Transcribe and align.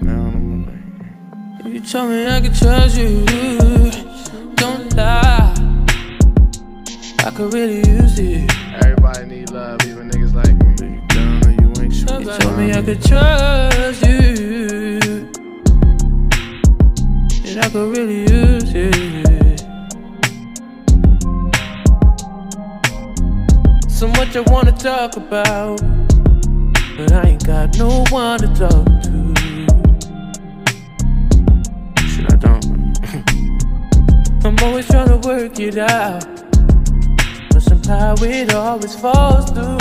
Now 0.00 0.12
I'm 0.12 0.66
like, 0.66 1.72
you 1.72 1.80
told 1.80 2.10
me 2.10 2.26
I 2.26 2.40
could 2.40 2.54
trust 2.54 2.96
you. 2.98 3.24
Don't 4.56 4.94
lie. 4.96 5.54
I 7.24 7.30
could 7.30 7.52
really 7.52 7.78
use 7.88 8.18
it. 8.18 8.50
Everybody 8.82 9.26
need 9.26 9.50
love, 9.50 9.84
even 9.86 10.10
niggas 10.10 10.34
like 10.34 10.54
me. 10.56 10.96
You 10.96 11.00
down 11.08 11.44
or 11.46 11.50
you 11.50 11.72
ain't 11.82 11.94
sure. 11.94 12.20
You 12.20 12.26
told 12.38 12.56
me 12.58 12.72
I 12.72 12.82
could 12.82 13.02
trust 13.02 14.02
you. 14.02 15.30
And 17.46 17.58
I 17.60 17.68
could 17.70 17.96
really 17.96 18.20
use 18.22 18.72
it. 18.74 19.60
So 23.90 24.06
much 24.08 24.36
I 24.36 24.40
wanna 24.46 24.72
talk 24.72 25.16
about. 25.16 25.80
But 26.96 27.12
I 27.12 27.28
ain't 27.28 27.46
got 27.46 27.76
no 27.78 28.04
one 28.10 28.40
to 28.40 28.48
talk 28.48 28.86
to. 29.04 29.27
I'm 34.58 34.70
always 34.70 34.88
trying 34.88 35.08
to 35.08 35.28
work 35.28 35.60
it 35.60 35.78
out. 35.78 36.26
But 37.50 37.62
somehow 37.62 38.16
it 38.18 38.52
always 38.52 38.96
falls 38.96 39.48
through. 39.52 39.78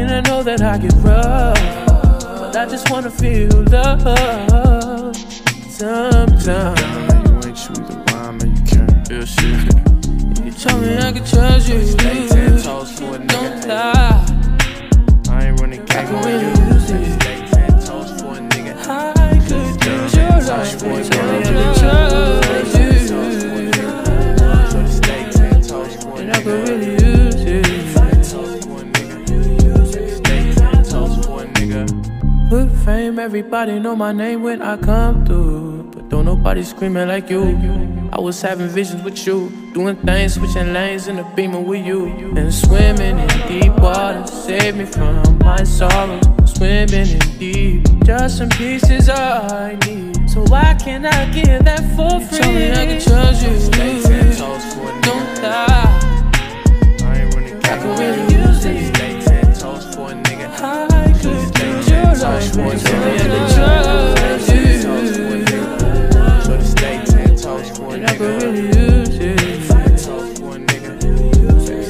And 0.00 0.10
I 0.10 0.20
know 0.22 0.42
that 0.42 0.62
I 0.62 0.78
get 0.78 0.94
rough. 1.04 1.60
But 1.86 2.56
I 2.56 2.64
just 2.64 2.90
wanna 2.90 3.10
feel 3.10 3.50
love. 3.64 5.14
Sometimes. 5.68 6.80
You 6.80 7.34
ain't 7.44 7.58
true 7.60 7.84
the 7.84 8.02
rhyme 8.08 8.40
and 8.40 8.56
you 8.56 8.64
can't. 8.64 9.08
Real 9.10 9.26
shit. 9.26 10.46
You 10.46 10.52
told 10.52 10.80
me 10.80 10.96
I 10.96 11.12
could 11.12 11.26
trust 11.26 11.68
you. 11.68 11.84
Stay 11.84 12.28
ten 12.28 12.62
toes 12.62 12.98
for 12.98 13.16
a 13.16 13.18
Don't 13.18 13.68
lie. 13.68 14.24
I 15.28 15.48
ain't 15.48 15.60
running 15.60 15.84
game 15.84 16.14
on 16.14 16.40
you. 16.40 16.81
For 20.52 20.58
a 28.78 28.84
nigga. 28.84 29.28
Stay 30.08 30.50
ten 30.52 30.84
toes 30.84 31.24
for 31.24 31.42
a 31.42 31.44
nigga. 31.46 31.82
Good 32.50 32.70
fame, 32.84 33.18
everybody 33.18 33.78
know 33.78 33.96
my 33.96 34.12
name 34.12 34.42
when 34.42 34.60
I 34.62 34.76
come 34.76 35.24
through. 35.24 35.84
But 35.94 36.08
don't 36.10 36.26
nobody 36.26 36.62
screaming 36.62 37.08
like 37.08 37.30
you. 37.30 37.58
I 38.12 38.20
was 38.20 38.42
having 38.42 38.68
visions 38.68 39.02
with 39.02 39.26
you, 39.26 39.50
doing 39.72 39.96
things, 39.96 40.34
switching 40.34 40.74
lanes 40.74 41.08
in 41.08 41.16
the 41.16 41.24
beamer 41.34 41.60
with 41.60 41.86
you. 41.86 42.08
And 42.36 42.52
swimming 42.52 43.18
in 43.18 43.28
deep 43.48 43.72
water, 43.78 44.26
save 44.26 44.76
me 44.76 44.84
from 44.84 45.38
my 45.38 45.64
sorrows. 45.64 46.22
Swimming 46.44 47.08
in 47.08 47.20
deep, 47.38 47.86
just 48.04 48.36
some 48.36 48.50
pieces 48.50 49.08
I 49.08 49.78
need. 49.86 50.11
So 50.32 50.40
why 50.44 50.72
can't 50.82 51.04
I 51.04 51.30
get 51.30 51.62
that 51.66 51.80
for 51.94 52.18
free? 52.18 52.38
Tell 52.38 52.52
me 52.54 52.72
I 52.72 52.86
can 52.86 52.98
trust 53.02 53.42
you. 53.44 53.60
Stay 53.60 54.00
ten 54.00 54.34
toes 54.34 54.64
for 54.72 54.88
a 54.88 55.00
Don't 55.02 55.28
nigga. 55.28 55.42
lie. 55.42 56.32
I 57.04 57.20
ain't 57.20 57.34
running 57.34 57.60
game 57.60 57.60
could 57.60 57.90
on 57.90 57.98
really 57.98 58.22
use 58.32 58.64
it. 58.64 58.96
Stay 58.96 59.20
ten 59.20 59.52
toes 59.52 59.94
for 59.94 60.08
a 60.08 60.14
nigga. 60.14 60.48
I 60.48 61.12
could 61.12 61.36
use 61.60 61.86
your 61.86 62.04
love. 62.16 62.40
Tell 62.50 63.00
me 63.04 63.12
I 63.12 63.28
can 63.28 63.44
trust 63.52 64.48
you. 64.48 64.64
Shorty 66.46 66.64
stay 66.64 66.96
ten 67.04 67.36
toes 67.36 67.68
for 67.76 67.84
a 67.84 67.92
And 67.92 68.06
I 68.06 68.16
could 68.16 68.42
really 68.42 68.66
use 68.68 69.16
it. 69.20 69.68
Ten 69.68 69.90
toes 69.98 70.38
for 70.38 70.56
a 70.56 70.58
nigga. 70.58 70.92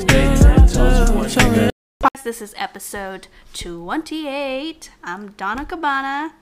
Stay 0.00 0.26
ten 0.42 0.66
toes 0.66 1.10
for 1.10 1.26
a 1.26 1.30
Show 1.30 1.48
me 1.48 1.70
nigga. 1.70 2.22
This 2.24 2.42
is 2.42 2.54
episode 2.58 3.28
28. 3.54 4.90
I'm 5.04 5.30
Donna 5.30 5.64
Cabana. 5.64 6.34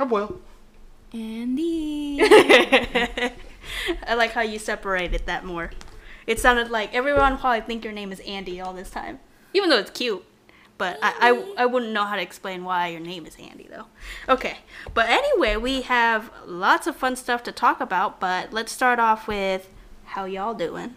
Oh 0.00 0.06
well. 0.06 0.40
Andy. 1.12 2.18
I 4.06 4.14
like 4.14 4.32
how 4.32 4.42
you 4.42 4.58
separated 4.58 5.26
that 5.26 5.44
more. 5.44 5.70
It 6.26 6.38
sounded 6.38 6.70
like 6.70 6.94
everyone 6.94 7.38
probably 7.38 7.62
think 7.62 7.84
your 7.84 7.92
name 7.92 8.12
is 8.12 8.20
Andy 8.20 8.60
all 8.60 8.74
this 8.74 8.90
time, 8.90 9.20
even 9.54 9.70
though 9.70 9.78
it's 9.78 9.90
cute. 9.90 10.24
But 10.76 10.98
I, 11.02 11.30
I, 11.30 11.64
I 11.64 11.66
wouldn't 11.66 11.92
know 11.92 12.04
how 12.04 12.16
to 12.16 12.22
explain 12.22 12.64
why 12.64 12.88
your 12.88 13.00
name 13.00 13.26
is 13.26 13.36
Andy 13.36 13.66
though. 13.68 13.86
Okay, 14.28 14.58
but 14.94 15.08
anyway, 15.08 15.56
we 15.56 15.82
have 15.82 16.30
lots 16.46 16.86
of 16.86 16.94
fun 16.94 17.16
stuff 17.16 17.42
to 17.44 17.52
talk 17.52 17.80
about. 17.80 18.20
But 18.20 18.52
let's 18.52 18.70
start 18.70 18.98
off 18.98 19.26
with 19.26 19.70
how 20.04 20.26
y'all 20.26 20.54
doing. 20.54 20.94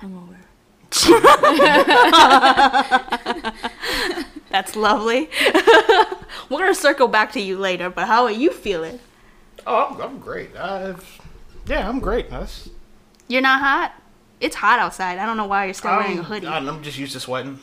Hungover. 0.00 0.36
That's 4.50 4.76
lovely. 4.76 5.28
We're 6.50 6.58
gonna 6.58 6.74
circle 6.74 7.08
back 7.08 7.32
to 7.32 7.40
you 7.40 7.58
later. 7.58 7.90
But 7.90 8.06
how 8.06 8.24
are 8.24 8.30
you 8.30 8.50
feeling? 8.50 8.98
Oh, 9.66 9.94
I'm, 9.94 10.00
I'm 10.00 10.18
great. 10.18 10.56
I've, 10.56 11.20
yeah, 11.66 11.88
I'm 11.88 12.00
great. 12.00 12.30
That's, 12.30 12.70
You're 13.28 13.42
not 13.42 13.60
hot. 13.60 13.92
It's 14.40 14.56
hot 14.56 14.78
outside. 14.78 15.18
I 15.18 15.26
don't 15.26 15.36
know 15.36 15.46
why 15.46 15.66
you're 15.66 15.74
still 15.74 15.90
wearing 15.90 16.18
a 16.18 16.20
I'm, 16.20 16.24
hoodie. 16.24 16.46
I'm 16.46 16.82
just 16.82 16.96
used 16.98 17.12
to 17.12 17.20
sweating. 17.20 17.58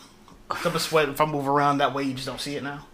I'm 0.50 0.76
a 0.76 0.80
sweat 0.80 1.10
if 1.10 1.20
I 1.20 1.26
move 1.26 1.48
around 1.48 1.80
that 1.80 1.94
way. 1.94 2.04
You 2.04 2.14
just 2.14 2.28
don't 2.28 2.40
see 2.42 2.56
it 2.56 2.64
now. 2.64 2.86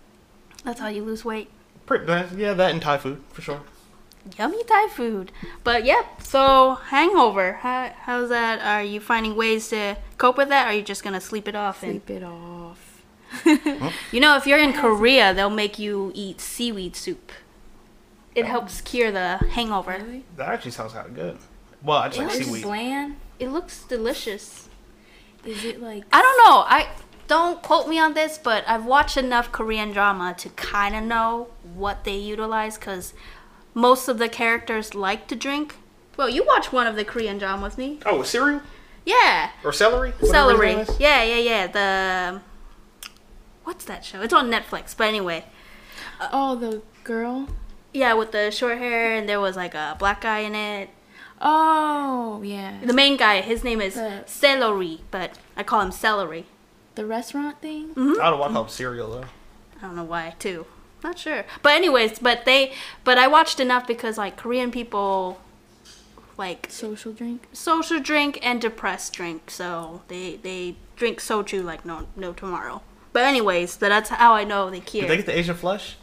That's 0.63 0.80
how 0.80 0.88
you 0.88 1.03
lose 1.03 1.25
weight. 1.25 1.50
Pretty, 1.85 2.06
yeah, 2.38 2.53
that 2.53 2.72
and 2.72 2.81
Thai 2.81 2.97
food 3.00 3.22
for 3.34 3.41
sure. 3.41 3.62
Yummy 4.38 4.63
Thai 4.63 4.88
food. 4.90 5.31
But 5.63 5.84
yep, 5.84 6.22
so 6.22 6.75
hangover. 6.75 7.53
How, 7.53 7.91
how's 8.01 8.30
that? 8.30 8.62
Are 8.62 8.84
you 8.84 9.00
finding 9.00 9.35
ways 9.35 9.69
to 9.69 9.97
cope 10.18 10.38
with 10.38 10.50
that? 10.50 10.68
Or 10.68 10.69
are 10.69 10.74
you 10.74 10.84
just 10.84 11.03
gonna 11.03 11.19
sleep 11.19 11.47
it 11.47 11.56
off? 11.56 11.81
And 11.84 11.94
Sleep 12.03 12.09
it 12.18 12.24
off. 12.24 12.60
you 14.12 14.19
know, 14.19 14.36
if 14.36 14.46
you're 14.46 14.59
in 14.59 14.74
Korea, 14.74 15.34
they'll 15.34 15.50
make 15.50 15.80
you 15.80 16.12
eat 16.14 16.42
seaweed 16.42 16.96
soup. 16.96 17.31
It 18.36 18.44
oh. 18.44 18.47
helps 18.47 18.81
cure 18.81 19.12
the 19.12 19.38
hangover. 19.38 19.97
Really? 20.02 20.25
That 20.38 20.50
actually 20.50 20.72
sounds 20.72 20.94
kind 20.94 21.08
of 21.08 21.16
good. 21.16 21.38
Well, 21.84 21.97
I 21.97 22.09
just 22.09 22.19
like 22.19 22.36
It's 22.38 22.47
seaweed. 22.47 22.64
bland. 22.64 23.16
It 23.40 23.50
looks 23.50 23.84
delicious. 23.84 24.69
Is 25.46 25.64
it 25.66 25.81
like 25.81 26.03
I 26.14 26.22
don't 26.22 26.38
know. 26.38 26.59
I 26.68 26.90
don't 27.28 27.62
quote 27.62 27.88
me 27.88 27.97
on 27.97 28.14
this, 28.14 28.38
but 28.38 28.64
I've 28.68 28.86
watched 28.86 29.18
enough 29.18 29.52
Korean 29.52 29.92
drama 29.92 30.36
to 30.38 30.50
kind 30.50 30.96
of 30.96 31.03
know 31.03 31.48
what 31.63 32.03
they 32.03 32.18
utilize 32.18 32.78
because 32.78 33.13
most 33.74 34.08
of 34.08 34.18
the 34.18 34.30
characters 34.30 34.94
like 34.94 35.28
to 35.28 35.36
drink. 35.36 35.75
Well, 36.18 36.30
you 36.30 36.46
watched 36.46 36.74
one 36.74 36.88
of 36.88 36.96
the 36.96 37.06
Korean 37.06 37.38
drama 37.38 37.63
with 37.63 37.78
me. 37.78 38.00
Oh, 38.06 38.19
with 38.19 38.28
cereal 38.28 38.62
Yeah, 39.06 39.52
or 39.63 39.74
celery? 39.74 40.13
Celery. 40.22 40.86
Yeah, 41.00 41.24
yeah, 41.24 41.38
yeah. 41.38 41.68
The 41.68 42.36
um, 42.36 42.44
what's 43.71 43.85
that 43.85 44.03
show? 44.03 44.21
It's 44.21 44.33
on 44.33 44.51
Netflix. 44.51 44.93
But 44.97 45.07
anyway, 45.07 45.45
uh, 46.19 46.27
oh 46.33 46.55
the 46.57 46.81
girl? 47.05 47.47
yeah, 47.93 48.13
with 48.13 48.33
the 48.33 48.51
short 48.51 48.77
hair 48.79 49.15
and 49.15 49.29
there 49.29 49.39
was 49.39 49.55
like 49.55 49.73
a 49.73 49.95
black 49.97 50.19
guy 50.21 50.39
in 50.39 50.53
it. 50.55 50.89
Oh 51.41 52.41
yeah. 52.43 52.79
The 52.83 52.91
main 52.93 53.15
guy, 53.15 53.39
his 53.39 53.63
name 53.63 53.79
is 53.79 53.95
The- 53.95 54.23
Celery, 54.27 54.99
but 55.09 55.37
I 55.55 55.63
call 55.63 55.79
him 55.81 55.91
Celery. 55.91 56.45
The 56.95 57.05
restaurant 57.05 57.61
thing? 57.61 57.89
Mm-hmm. 57.95 58.21
I 58.21 58.29
don't 58.29 58.39
want 58.39 58.51
what 58.51 58.57
called 58.59 58.71
cereal 58.71 59.09
though. 59.11 59.25
I 59.79 59.81
don't 59.83 59.95
know 59.95 60.03
why 60.03 60.35
too. 60.38 60.65
Not 61.01 61.17
sure. 61.17 61.45
But 61.63 61.71
anyways, 61.71 62.19
but 62.19 62.43
they 62.43 62.73
but 63.05 63.17
I 63.17 63.27
watched 63.27 63.61
enough 63.61 63.88
because 63.88 64.17
like 64.17 64.35
Korean 64.35 64.69
people 64.69 65.39
like 66.38 66.67
Social 66.69 67.13
drink? 67.13 67.47
social 67.53 68.01
drink 68.01 68.38
and 68.43 68.59
depressed 68.61 69.13
drink. 69.13 69.49
So 69.49 70.01
they 70.09 70.35
they 70.35 70.75
drink 70.97 71.19
soju 71.21 71.63
like 71.63 71.85
no 71.85 72.07
no 72.17 72.33
tomorrow. 72.33 72.81
But 73.13 73.23
anyways, 73.23 73.72
so 73.73 73.89
that's 73.89 74.09
how 74.09 74.33
I 74.33 74.44
know 74.44 74.69
they 74.69 74.79
cure. 74.79 75.01
Did 75.03 75.09
they 75.11 75.17
get 75.17 75.25
the 75.25 75.38
Asian 75.38 75.55
flush? 75.55 75.95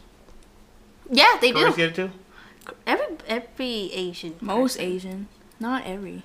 yeah, 1.09 1.37
they 1.41 1.51
Koreans 1.51 1.75
do. 1.75 1.81
get 1.81 1.89
it 1.89 1.95
too. 1.95 2.11
Every 2.85 3.05
every 3.27 3.91
Asian. 3.93 4.35
Most 4.41 4.77
person. 4.77 4.91
Asian. 4.91 5.27
Not 5.59 5.85
every. 5.85 6.23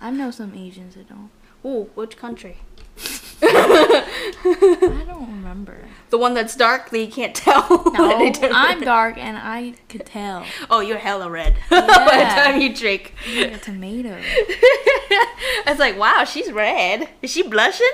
I 0.00 0.10
know 0.10 0.30
some 0.30 0.54
Asians 0.54 0.94
that 0.96 1.08
don't. 1.08 1.30
Ooh, 1.64 1.90
which 1.94 2.16
country? 2.16 2.58
I 3.42 5.04
don't 5.06 5.28
remember. 5.28 5.88
The 6.10 6.18
one 6.18 6.34
that's 6.34 6.56
dark 6.56 6.90
that 6.90 6.98
you 6.98 7.08
can't 7.08 7.34
tell. 7.46 7.68
No, 7.92 8.32
I'm 8.52 8.80
dark 8.80 9.18
and 9.18 9.36
I 9.38 9.74
could 9.88 10.06
tell. 10.06 10.44
Oh, 10.70 10.80
you're 10.80 10.98
hella 10.98 11.30
red 11.30 11.54
by 11.70 11.80
the 11.80 12.42
time 12.42 12.60
you 12.60 12.74
drink. 12.74 13.14
Like 13.36 13.52
a 13.54 13.58
tomato. 13.58 14.18
I 14.18 15.64
was 15.68 15.78
like, 15.78 15.98
wow, 15.98 16.24
she's 16.24 16.50
red. 16.52 17.08
Is 17.22 17.30
she 17.30 17.42
blushing? 17.42 17.86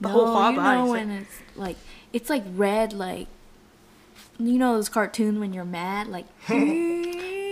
The 0.00 0.08
whole 0.08 0.26
no, 0.26 0.32
whole 0.32 0.50
you 0.50 0.56
body. 0.56 0.78
know 0.78 0.86
when 0.90 1.10
it's 1.10 1.38
like 1.58 1.76
it's 2.12 2.30
like 2.30 2.44
red 2.54 2.92
like 2.92 3.26
you 4.38 4.58
know 4.58 4.74
those 4.74 4.88
cartoons 4.88 5.38
when 5.38 5.52
you're 5.52 5.64
mad 5.64 6.06
like 6.08 6.26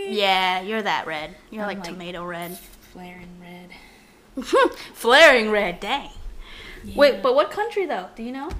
Yeah, 0.09 0.61
you're 0.61 0.83
that 0.83 1.07
red. 1.09 1.35
You're 1.51 1.63
I'm 1.63 1.69
like, 1.69 1.79
like- 1.79 1.89
tomato 1.89 2.25
red. 2.25 2.57
flaring 2.93 3.41
red. 3.41 3.71
Flaring 4.95 5.51
red, 5.51 5.81
dang. 5.81 6.11
Wait, 6.95 7.23
but 7.23 7.35
what 7.35 7.51
country 7.51 7.87
though? 7.87 8.09
Do 8.15 8.23
you 8.23 8.31
know? 8.33 8.51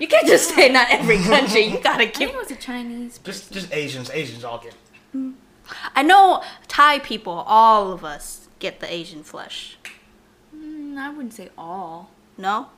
You 0.00 0.08
can't 0.08 0.26
just 0.26 0.54
say 0.54 0.68
not 0.70 0.88
every 0.90 1.18
country. 1.22 1.62
You 1.66 1.78
gotta 1.80 2.06
keep. 2.06 2.14
I 2.14 2.14
think 2.16 2.18
give. 2.18 2.30
it 2.30 2.36
was 2.36 2.50
a 2.50 2.56
Chinese. 2.56 3.18
Just 3.22 3.52
just 3.52 3.72
Asians. 3.72 4.10
Asians 4.10 4.42
all 4.42 4.58
get. 4.58 4.74
I 5.94 6.02
know 6.02 6.42
Thai 6.66 6.98
people. 6.98 7.44
All 7.46 7.92
of 7.92 8.04
us 8.04 8.48
get 8.58 8.80
the 8.80 8.92
Asian 8.92 9.22
flush. 9.22 9.78
Mm, 10.56 10.96
I 10.98 11.10
wouldn't 11.10 11.34
say 11.34 11.50
all. 11.56 12.10
No, 12.38 12.68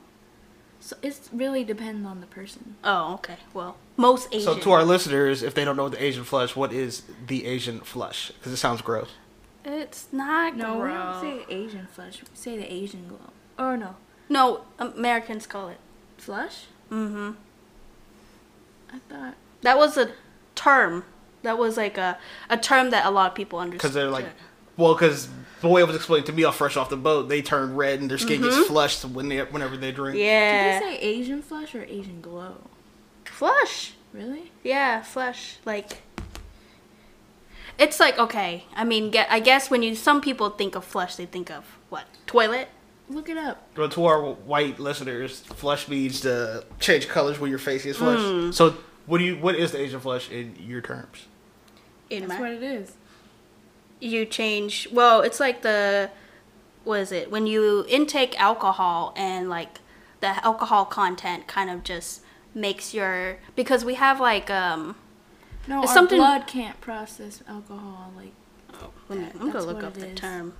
So 0.81 0.95
it's 1.01 1.29
really 1.33 1.63
depends 1.63 2.07
on 2.07 2.21
the 2.21 2.25
person. 2.27 2.75
Oh, 2.83 3.15
okay. 3.15 3.37
Well, 3.53 3.75
most 3.97 4.27
Asian. 4.33 4.53
So 4.53 4.59
to 4.59 4.71
our 4.71 4.83
listeners, 4.83 5.43
if 5.43 5.53
they 5.53 5.65
don't 5.65 5.75
know 5.75 5.89
the 5.89 6.01
Asian 6.01 6.23
flush, 6.23 6.55
what 6.55 6.71
is 6.71 7.03
the 7.27 7.45
Asian 7.45 7.81
flush? 7.81 8.31
Because 8.31 8.53
it 8.53 8.57
sounds 8.57 8.81
gross. 8.81 9.09
it's 9.65 10.07
not 10.13 10.55
No, 10.55 10.79
we 10.79 10.87
don't 10.89 11.21
say 11.21 11.45
Asian 11.53 11.87
flush. 11.87 12.21
We 12.21 12.27
say 12.33 12.57
the 12.57 12.71
Asian 12.71 13.07
glow. 13.09 13.19
Or 13.57 13.75
no, 13.75 13.95
No, 14.29 14.61
Americans 14.79 15.45
call 15.45 15.67
it. 15.67 15.79
flush. 16.17 16.65
Mm-hmm. 16.89 17.31
I 18.93 18.99
thought. 19.09 19.35
That 19.61 19.77
was 19.77 19.97
a 19.97 20.11
term. 20.55 21.03
That 21.43 21.57
was 21.57 21.77
like 21.77 21.97
a 21.97 22.17
a 22.49 22.57
term 22.57 22.89
that 22.91 23.05
a 23.05 23.09
lot 23.11 23.31
of 23.31 23.35
people 23.35 23.59
understood. 23.59 23.79
Because 23.81 23.93
they're 23.93 24.09
like, 24.09 24.25
well, 24.77 24.93
because 24.93 25.27
the 25.61 25.67
way 25.67 25.81
it 25.81 25.87
was 25.87 25.95
explained 25.95 26.25
to 26.27 26.33
me, 26.33 26.43
all 26.43 26.51
fresh 26.51 26.77
off 26.77 26.89
the 26.89 26.97
boat, 26.97 27.29
they 27.29 27.41
turn 27.41 27.75
red 27.75 27.99
and 27.99 28.09
their 28.09 28.17
skin 28.17 28.41
gets 28.41 28.67
flushed 28.67 29.03
when 29.05 29.29
they 29.29 29.39
whenever 29.39 29.77
they 29.77 29.91
drink. 29.91 30.17
Yeah. 30.17 30.23
Did 30.23 30.85
yeah, 30.85 30.89
they 30.89 30.95
say 30.95 31.01
Asian 31.01 31.41
flush 31.41 31.75
or 31.75 31.83
Asian 31.83 32.21
glow? 32.21 32.55
flush. 33.39 33.93
Really? 34.11 34.51
Yeah, 34.63 35.01
flush. 35.01 35.57
Like, 35.65 36.01
it's 37.77 37.99
like 37.99 38.19
okay. 38.19 38.65
I 38.75 38.83
mean, 38.83 39.11
get. 39.11 39.31
I 39.31 39.39
guess 39.39 39.71
when 39.71 39.81
you 39.81 39.95
some 39.95 40.19
people 40.19 40.49
think 40.49 40.75
of 40.75 40.83
flush, 40.83 41.15
they 41.15 41.25
think 41.25 41.49
of 41.49 41.63
what 41.89 42.05
toilet. 42.27 42.67
Look 43.09 43.29
it 43.29 43.37
up. 43.37 43.67
But 43.73 43.91
to 43.93 44.05
our 44.05 44.21
white 44.21 44.79
listeners, 44.79 45.39
flush 45.39 45.87
means 45.87 46.21
to 46.21 46.63
change 46.79 47.07
colors 47.07 47.39
when 47.39 47.49
your 47.49 47.59
face 47.59 47.83
gets 47.83 47.97
flushed. 47.97 48.21
Hmm. 48.21 48.51
So, 48.51 48.75
what 49.05 49.19
do 49.19 49.23
you? 49.23 49.37
What 49.37 49.55
is 49.55 49.71
the 49.71 49.79
Asian 49.79 49.99
flush 49.99 50.29
in 50.29 50.55
your 50.59 50.81
terms? 50.81 51.25
In 52.09 52.27
That's 52.27 52.39
my, 52.39 52.41
what 52.41 52.51
it 52.51 52.63
is. 52.63 52.93
You 53.99 54.25
change. 54.25 54.87
Well, 54.91 55.21
it's 55.21 55.39
like 55.39 55.61
the. 55.61 56.09
What 56.85 57.01
is 57.01 57.11
it? 57.11 57.29
When 57.29 57.45
you 57.45 57.85
intake 57.89 58.39
alcohol 58.39 59.13
and 59.15 59.49
like 59.49 59.79
the 60.21 60.43
alcohol 60.45 60.85
content 60.85 61.47
kind 61.47 61.69
of 61.69 61.83
just 61.83 62.21
makes 62.55 62.93
your 62.93 63.37
because 63.55 63.83
we 63.85 63.95
have 63.95 64.19
like 64.19 64.49
um. 64.49 64.95
No, 65.67 65.81
It's 65.83 65.89
our 65.91 65.95
something- 65.97 66.17
blood 66.17 66.47
can't 66.47 66.79
process 66.81 67.43
alcohol. 67.47 68.11
Like 68.15 68.31
Let 69.09 69.19
me, 69.19 69.25
That- 69.25 69.35
I'm 69.35 69.51
gonna 69.51 69.65
look 69.65 69.83
up 69.83 69.93
the 69.93 70.07
is. 70.07 70.19
term. 70.19 70.53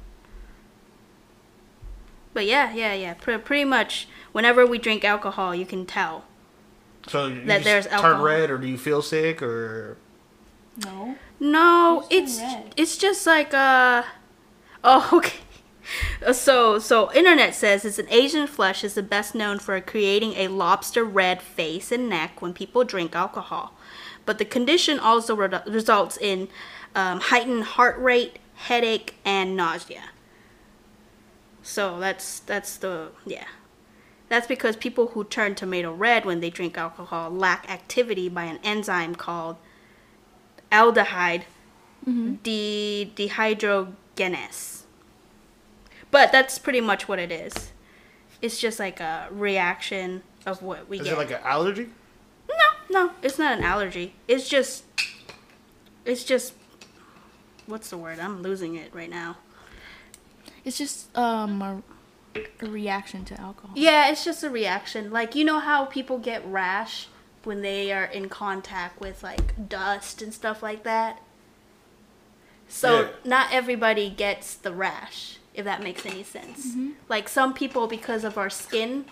But 2.34 2.46
yeah, 2.46 2.74
yeah, 2.74 2.94
yeah. 2.94 3.14
Pre- 3.16 3.38
pretty 3.40 3.66
much, 3.66 4.08
whenever 4.34 4.66
we 4.66 4.78
drink 4.78 5.04
alcohol, 5.04 5.56
you 5.56 5.66
can 5.66 5.86
tell. 5.86 6.26
So 7.08 7.26
you 7.28 7.44
That 7.46 7.64
just 7.64 7.90
there's 7.90 8.02
turn 8.02 8.22
red, 8.22 8.52
or 8.52 8.58
do 8.58 8.68
you 8.68 8.78
feel 8.78 9.02
sick, 9.02 9.42
or 9.42 9.98
no. 10.86 11.16
No, 11.40 12.06
it's 12.10 12.40
red? 12.40 12.74
it's 12.76 12.98
just 12.98 13.26
like 13.26 13.54
uh 13.54 14.04
oh 14.84 15.10
okay. 15.14 15.40
Uh, 16.26 16.34
So 16.34 16.80
so 16.80 17.12
internet 17.14 17.56
says 17.56 17.86
it's 17.86 18.00
an 18.00 18.08
Asian 18.10 18.46
flush 18.48 18.84
is 18.84 18.94
the 18.94 19.04
best 19.04 19.34
known 19.34 19.60
for 19.60 19.80
creating 19.82 20.34
a 20.34 20.48
lobster 20.50 21.04
red 21.04 21.42
face 21.42 21.92
and 21.92 22.10
neck 22.10 22.42
when 22.42 22.54
people 22.54 22.84
drink 22.84 23.16
alcohol, 23.16 23.74
but 24.26 24.38
the 24.38 24.46
condition 24.46 25.00
also 25.00 25.36
re- 25.36 25.62
results 25.66 26.18
in 26.18 26.48
um, 26.96 27.20
heightened 27.22 27.64
heart 27.64 27.98
rate, 28.00 28.40
headache, 28.56 29.16
and 29.26 29.56
nausea. 29.56 30.10
So 31.64 32.00
that's 32.00 32.40
that's 32.40 32.78
the 32.78 33.10
yeah. 33.26 33.46
That's 34.28 34.46
because 34.46 34.76
people 34.76 35.08
who 35.08 35.24
turn 35.24 35.56
tomato 35.56 35.92
red 35.92 36.24
when 36.24 36.40
they 36.40 36.52
drink 36.52 36.78
alcohol 36.78 37.32
lack 37.32 37.68
activity 37.70 38.30
by 38.30 38.44
an 38.44 38.60
enzyme 38.64 39.16
called 39.16 39.58
aldehyde 40.72 41.44
de- 42.44 43.12
dehydrogenase. 43.16 44.84
But 46.12 46.32
that's 46.32 46.58
pretty 46.58 46.82
much 46.82 47.08
what 47.08 47.20
it 47.20 47.32
is. 47.32 47.72
It's 48.42 48.60
just 48.60 48.80
like 48.80 49.00
a 49.00 49.28
reaction 49.32 50.24
of 50.46 50.62
what 50.64 50.90
we 50.90 50.98
is 50.98 51.04
get. 51.04 51.12
Is 51.12 51.14
it 51.14 51.18
like 51.18 51.32
an 51.32 51.42
allergy? 51.44 51.90
no, 52.50 53.06
no, 53.06 53.12
it's 53.22 53.38
not 53.38 53.58
an 53.58 53.64
allergy. 53.64 54.16
It's 54.28 54.50
just, 54.50 54.84
it's 56.06 56.24
just, 56.24 56.54
what's 57.68 57.90
the 57.90 57.98
word? 57.98 58.20
I'm 58.20 58.42
losing 58.42 58.76
it 58.76 58.94
right 58.94 59.10
now. 59.10 59.38
It's 60.66 60.78
just 60.78 61.16
um 61.18 61.62
a, 61.62 61.82
a 62.62 62.66
reaction 62.70 63.24
to 63.26 63.40
alcohol. 63.40 63.72
Yeah, 63.76 64.10
it's 64.10 64.26
just 64.26 64.44
a 64.44 64.50
reaction. 64.50 65.12
Like 65.12 65.36
you 65.36 65.46
know 65.46 65.60
how 65.60 65.86
people 65.86 66.18
get 66.18 66.46
rash 66.46 67.08
when 67.44 67.62
they 67.62 67.92
are 67.92 68.06
in 68.06 68.30
contact 68.30 69.00
with 69.00 69.24
like 69.24 69.70
dust 69.70 70.22
and 70.22 70.34
stuff 70.34 70.62
like 70.64 70.84
that. 70.84 71.22
So 72.68 73.02
Yeah. 73.02 73.08
not 73.26 73.48
everybody 73.52 74.10
gets 74.10 74.54
the 74.56 74.74
rash, 74.74 75.38
if 75.54 75.66
that 75.66 75.82
makes 75.82 76.06
any 76.06 76.24
sense. 76.24 76.76
Like 77.08 77.28
some 77.30 77.54
people, 77.54 77.88
because 77.88 78.24
of 78.24 78.38
our 78.38 78.50
skin, 78.50 79.06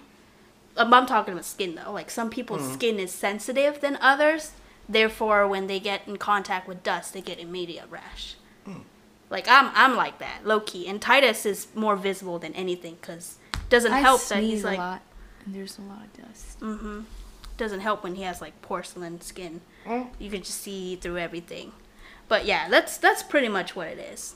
um, 0.76 0.94
I'm 0.94 1.06
talking 1.08 1.34
about 1.34 1.46
skin 1.46 1.76
though. 1.76 1.92
Like 1.92 2.10
some 2.12 2.30
people's 2.30 2.72
skin 2.74 3.00
is 3.00 3.12
sensitive 3.12 3.82
than 3.82 3.98
others. 4.02 4.52
Therefore, 4.90 5.48
when 5.48 5.68
they 5.68 5.80
get 5.80 6.08
in 6.08 6.18
contact 6.18 6.68
with 6.68 6.84
dust, 6.84 7.14
they 7.14 7.22
get 7.22 7.40
immediate 7.40 7.86
rash. 7.90 8.36
Like 9.30 9.46
I'm, 9.50 9.72
I'm 9.76 9.98
like 9.98 10.20
that, 10.20 10.46
low 10.46 10.62
key. 10.62 10.88
And 10.88 11.02
Titus 11.02 11.46
is 11.46 11.68
more 11.76 11.98
visible 11.98 12.40
than 12.40 12.54
anything 12.54 12.96
because 13.02 13.36
doesn't 13.70 13.92
I 13.92 14.00
help 14.00 14.22
that 14.22 14.38
sneeze 14.38 14.50
he's 14.52 14.64
like 14.64 14.78
a 14.78 14.82
lot, 14.82 15.02
and 15.46 15.54
there's 15.54 15.78
a 15.78 15.82
lot 15.82 16.04
of 16.06 16.14
dust. 16.26 16.60
Mm-hmm. 16.62 17.02
Doesn't 17.58 17.80
help 17.82 18.04
when 18.04 18.16
he 18.16 18.24
has 18.24 18.40
like 18.42 18.62
porcelain 18.62 19.20
skin. 19.22 19.62
Mm. 19.86 20.08
You 20.20 20.30
can 20.30 20.42
just 20.44 20.62
see 20.62 20.96
through 20.96 21.18
everything. 21.18 21.72
But 22.28 22.46
yeah, 22.46 22.70
that's 22.70 22.98
that's 22.98 23.24
pretty 23.24 23.48
much 23.50 23.76
what 23.76 23.88
it 23.88 23.98
is. 24.00 24.36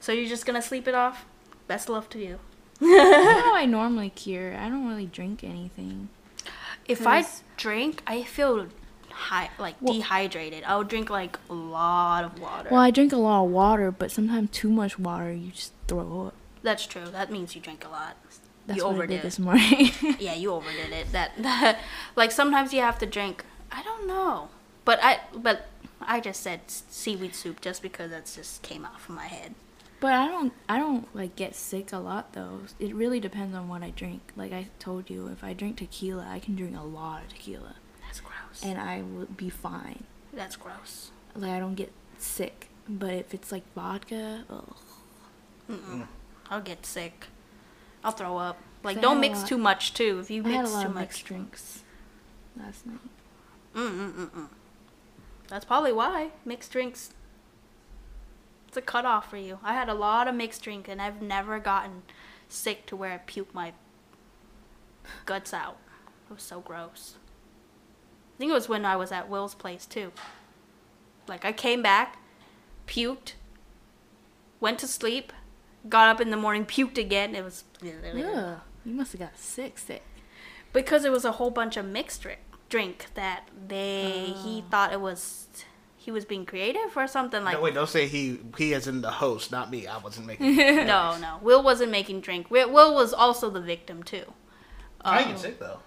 So 0.00 0.12
you're 0.12 0.28
just 0.28 0.46
gonna 0.46 0.62
sleep 0.62 0.86
it 0.86 0.94
off? 0.94 1.24
Best 1.66 1.88
love 1.88 2.08
to 2.10 2.18
you. 2.18 2.38
That's 2.80 3.42
how 3.44 3.54
I 3.56 3.64
normally 3.66 4.10
cure. 4.10 4.54
I 4.56 4.68
don't 4.68 4.86
really 4.88 5.06
drink 5.06 5.42
anything. 5.42 6.08
If 6.86 7.06
I 7.06 7.24
drink, 7.56 8.02
I 8.06 8.22
feel 8.22 8.68
high, 9.10 9.50
like 9.58 9.74
Well- 9.80 9.94
dehydrated. 9.94 10.62
I 10.64 10.76
would 10.76 10.88
drink 10.88 11.10
like 11.10 11.38
a 11.50 11.54
lot 11.54 12.22
of 12.24 12.38
water. 12.38 12.68
Well, 12.70 12.80
I 12.80 12.90
drink 12.92 13.12
a 13.12 13.16
lot 13.16 13.44
of 13.46 13.50
water, 13.50 13.90
but 13.90 14.10
sometimes 14.12 14.50
too 14.50 14.70
much 14.70 14.98
water, 14.98 15.32
you 15.32 15.50
just 15.50 15.72
throw 15.88 16.26
up. 16.28 16.34
That's 16.62 16.86
true. 16.86 17.06
That 17.06 17.32
means 17.32 17.54
you 17.56 17.60
drink 17.60 17.84
a 17.84 17.88
lot. 17.88 18.16
That's 18.66 18.78
you 18.78 18.84
what 18.84 18.90
I 18.90 18.94
overdid 18.94 19.10
did 19.10 19.18
it. 19.20 19.22
this 19.22 19.38
morning. 19.38 19.90
yeah, 20.18 20.34
you 20.34 20.52
overdid 20.52 20.92
it. 20.92 21.12
That, 21.12 21.32
that 21.38 21.78
like 22.16 22.30
sometimes 22.32 22.72
you 22.72 22.80
have 22.80 22.98
to 22.98 23.06
drink. 23.06 23.44
I 23.72 23.82
don't 23.82 24.06
know, 24.06 24.48
but 24.84 24.98
I 25.02 25.20
but 25.34 25.68
I 26.00 26.20
just 26.20 26.40
said 26.42 26.60
seaweed 26.66 27.34
soup 27.34 27.60
just 27.60 27.82
because 27.82 28.10
that 28.10 28.26
just 28.34 28.62
came 28.62 28.84
out 28.84 29.00
from 29.00 29.14
my 29.16 29.26
head. 29.26 29.54
but 30.00 30.12
I 30.12 30.26
don't, 30.28 30.52
I 30.68 30.78
don't 30.78 31.06
like 31.14 31.36
get 31.36 31.54
sick 31.54 31.92
a 31.92 31.98
lot 31.98 32.32
though. 32.34 32.60
It 32.78 32.94
really 32.94 33.18
depends 33.20 33.54
on 33.56 33.68
what 33.68 33.82
I 33.82 33.90
drink. 33.90 34.32
Like 34.36 34.52
I 34.52 34.68
told 34.78 35.08
you, 35.10 35.28
if 35.28 35.42
I 35.42 35.52
drink 35.52 35.78
tequila, 35.78 36.26
I 36.28 36.38
can 36.38 36.54
drink 36.56 36.76
a 36.76 36.82
lot 36.82 37.22
of 37.22 37.28
tequila, 37.30 37.76
That's 38.06 38.20
gross. 38.20 38.62
and 38.62 38.78
I 38.78 39.02
will 39.02 39.26
be 39.26 39.48
fine. 39.50 40.04
That's 40.32 40.56
gross. 40.56 41.10
Like 41.34 41.50
I 41.52 41.58
don't 41.58 41.74
get 41.76 41.92
sick. 42.18 42.68
But 42.88 43.14
if 43.14 43.34
it's 43.34 43.50
like 43.50 43.64
vodka, 43.74 44.44
ugh. 44.50 44.76
Mm. 45.70 46.06
I'll 46.50 46.60
get 46.62 46.86
sick. 46.86 47.26
I'll 48.04 48.12
throw 48.12 48.36
up. 48.36 48.58
Like 48.82 49.00
don't 49.00 49.20
mix 49.20 49.40
lot- 49.40 49.48
too 49.48 49.58
much 49.58 49.94
too. 49.94 50.20
If 50.20 50.30
you 50.30 50.44
I 50.44 50.48
had 50.50 50.58
a 50.60 50.62
mix 50.62 50.72
lot 50.72 50.82
too 50.82 50.88
of 50.88 50.94
much, 50.94 51.02
mixed 51.02 51.24
drinks 51.24 51.82
last 52.58 52.86
night. 52.86 52.98
mm 53.74 54.12
mm 54.12 54.30
mm. 54.30 54.48
That's 55.48 55.64
probably 55.64 55.92
why 55.92 56.30
mixed 56.44 56.72
drinks. 56.72 57.10
It's 58.68 58.76
a 58.76 58.82
cutoff 58.82 59.30
for 59.30 59.36
you. 59.36 59.58
I 59.62 59.74
had 59.74 59.88
a 59.88 59.94
lot 59.94 60.28
of 60.28 60.34
mixed 60.34 60.62
drink 60.62 60.88
and 60.88 61.00
I've 61.00 61.22
never 61.22 61.58
gotten 61.58 62.02
sick 62.48 62.86
to 62.86 62.96
where 62.96 63.12
I 63.12 63.18
puke 63.18 63.54
my 63.54 63.72
guts 65.24 65.54
out. 65.54 65.78
It 66.30 66.34
was 66.34 66.42
so 66.42 66.60
gross. 66.60 67.14
I 68.34 68.38
think 68.38 68.50
it 68.50 68.54
was 68.54 68.68
when 68.68 68.84
I 68.84 68.96
was 68.96 69.12
at 69.12 69.28
Will's 69.28 69.54
place 69.54 69.86
too. 69.86 70.12
Like 71.28 71.44
I 71.44 71.52
came 71.52 71.82
back, 71.82 72.18
puked, 72.86 73.32
went 74.60 74.78
to 74.80 74.86
sleep, 74.86 75.32
got 75.88 76.08
up 76.08 76.20
in 76.20 76.30
the 76.30 76.36
morning, 76.36 76.66
puked 76.66 76.98
again. 76.98 77.34
It 77.34 77.44
was 77.44 77.64
Ugh, 77.82 78.58
you 78.84 78.94
must 78.94 79.12
have 79.12 79.20
got 79.20 79.38
sick, 79.38 79.78
sick. 79.78 80.02
because 80.72 81.04
it 81.04 81.10
was 81.12 81.24
a 81.24 81.32
whole 81.32 81.50
bunch 81.50 81.76
of 81.76 81.84
mixed 81.84 82.22
drink, 82.22 82.40
drink 82.68 83.06
that 83.14 83.48
they 83.68 84.34
he 84.44 84.64
thought 84.70 84.92
it 84.92 85.00
was 85.00 85.46
he 85.96 86.10
was 86.12 86.24
being 86.24 86.46
creative 86.46 86.96
or 86.96 87.06
something 87.08 87.42
like 87.44 87.54
no, 87.54 87.60
wait, 87.60 87.74
don't 87.74 87.88
say 87.88 88.06
he. 88.06 88.38
He 88.56 88.74
as 88.74 88.86
in 88.86 89.00
the 89.02 89.10
host, 89.10 89.50
not 89.50 89.70
me. 89.70 89.86
I 89.88 89.98
wasn't 89.98 90.26
making. 90.28 90.56
no 90.86 91.16
no 91.18 91.38
will 91.42 91.62
wasn't 91.62 91.90
making 91.90 92.20
drink 92.20 92.50
Will 92.50 92.70
Will 92.70 92.94
was 92.94 93.12
also 93.12 93.50
the 93.50 93.60
victim 93.60 94.02
too 94.04 94.24
I 95.02 95.20
ain't 95.20 95.28
get 95.30 95.38
sick 95.40 95.58
though. 95.58 95.78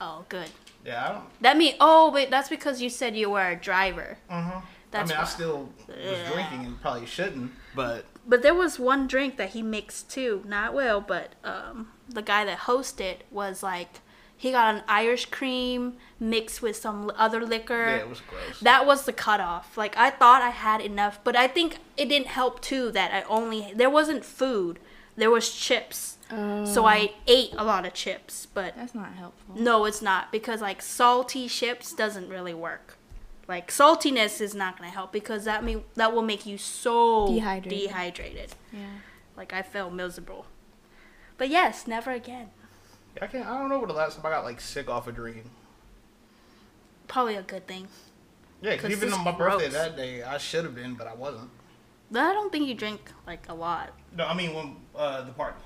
oh 0.00 0.24
good 0.28 0.50
Yeah, 0.84 1.04
I 1.08 1.12
don't. 1.12 1.24
that 1.42 1.56
mean 1.56 1.74
oh 1.80 2.10
but 2.10 2.28
that's 2.30 2.48
because 2.48 2.82
you 2.82 2.90
said 2.90 3.16
you 3.16 3.30
were 3.30 3.50
a 3.50 3.56
driver 3.56 4.18
Mm-hmm. 4.30 4.58
That's 4.90 5.10
I 5.10 5.14
mean, 5.14 5.22
I 5.22 5.26
still 5.26 5.68
was 5.86 6.32
drinking 6.32 6.64
and 6.64 6.80
probably 6.80 7.04
shouldn't, 7.06 7.52
but 7.74 8.06
but 8.28 8.42
there 8.42 8.54
was 8.54 8.78
one 8.78 9.06
drink 9.06 9.36
that 9.38 9.50
he 9.50 9.62
mixed 9.62 10.10
too 10.10 10.42
not 10.46 10.74
Will 10.74 11.00
but 11.00 11.34
um 11.42 11.88
the 12.08 12.22
guy 12.22 12.44
that 12.44 12.58
hosted 12.60 13.16
was 13.30 13.62
like 13.62 14.00
he 14.36 14.52
got 14.52 14.72
an 14.76 14.82
Irish 14.86 15.26
cream 15.26 15.94
mixed 16.20 16.62
with 16.62 16.76
some 16.76 17.10
other 17.16 17.44
liquor 17.44 17.86
yeah, 17.88 17.96
it 17.96 18.08
was 18.08 18.20
gross. 18.20 18.60
that 18.60 18.86
was 18.86 19.04
the 19.04 19.12
cutoff. 19.12 19.76
Like 19.76 19.96
I 19.96 20.10
thought 20.10 20.42
I 20.42 20.50
had 20.50 20.80
enough, 20.80 21.18
but 21.24 21.34
I 21.34 21.48
think 21.48 21.78
it 21.96 22.08
didn't 22.08 22.28
help 22.28 22.60
too 22.60 22.92
that 22.92 23.12
I 23.12 23.22
only 23.28 23.72
there 23.74 23.90
wasn't 23.90 24.24
food. 24.24 24.78
there 25.16 25.30
was 25.32 25.52
chips. 25.52 26.18
Oh, 26.30 26.64
So 26.66 26.84
I 26.86 27.14
ate 27.26 27.52
a 27.56 27.64
lot 27.64 27.84
of 27.84 27.94
chips, 27.94 28.46
but 28.46 28.76
That's 28.76 28.94
not 28.94 29.12
helpful. 29.14 29.56
no, 29.58 29.86
it's 29.86 30.02
not 30.02 30.30
because 30.30 30.60
like 30.60 30.82
salty 30.82 31.48
chips 31.48 31.92
doesn't 31.92 32.28
really 32.28 32.54
work. 32.54 32.97
Like 33.48 33.70
saltiness 33.70 34.40
is 34.42 34.54
not 34.54 34.76
gonna 34.76 34.90
help 34.90 35.10
because 35.10 35.44
that 35.46 35.64
may 35.64 35.82
that 35.94 36.12
will 36.12 36.22
make 36.22 36.44
you 36.44 36.58
so 36.58 37.28
Dehydrated. 37.28 37.88
dehydrated. 37.88 38.50
Yeah. 38.72 38.80
Like 39.36 39.52
I 39.54 39.62
felt 39.62 39.92
miserable. 39.92 40.46
But 41.38 41.48
yes, 41.48 41.86
never 41.86 42.10
again. 42.10 42.50
I 43.22 43.26
can't. 43.26 43.46
I 43.46 43.58
don't 43.58 43.68
know 43.70 43.78
what 43.78 43.88
the 43.88 43.94
last 43.94 44.16
time 44.16 44.26
I 44.26 44.30
got 44.30 44.44
like 44.44 44.60
sick 44.60 44.88
off 44.90 45.08
a 45.08 45.12
dream. 45.12 45.50
Probably 47.08 47.36
a 47.36 47.42
good 47.42 47.66
thing. 47.66 47.88
Yeah, 48.60 48.72
because 48.74 48.90
even 48.90 49.12
on 49.12 49.24
my 49.24 49.32
birthday 49.32 49.68
that 49.68 49.96
day, 49.96 50.22
I 50.22 50.36
should 50.36 50.64
have 50.64 50.74
been, 50.74 50.94
but 50.94 51.06
I 51.06 51.14
wasn't. 51.14 51.50
But 52.10 52.20
I 52.22 52.32
don't 52.32 52.50
think 52.52 52.66
you 52.68 52.74
drink 52.74 53.12
like 53.26 53.48
a 53.48 53.54
lot. 53.54 53.92
No, 54.16 54.26
I 54.26 54.34
mean 54.34 54.54
when 54.54 54.76
uh, 54.94 55.22
the 55.22 55.32
party. 55.32 55.56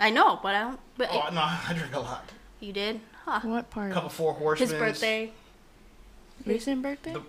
I 0.00 0.10
know, 0.10 0.40
but 0.42 0.54
I 0.54 0.60
don't. 0.62 0.80
But 0.96 1.08
Oh 1.12 1.28
no, 1.32 1.40
I 1.42 1.72
drink 1.76 1.94
a 1.94 2.00
lot. 2.00 2.30
you 2.58 2.72
did, 2.72 3.00
huh? 3.24 3.40
What 3.44 3.70
part? 3.70 3.90
A 3.92 3.94
couple 3.94 4.08
four 4.08 4.32
horsemen. 4.32 4.70
His 4.70 4.78
birthday, 4.78 5.32
Recent 6.46 6.82
birthday? 6.82 7.12
The- 7.14 7.22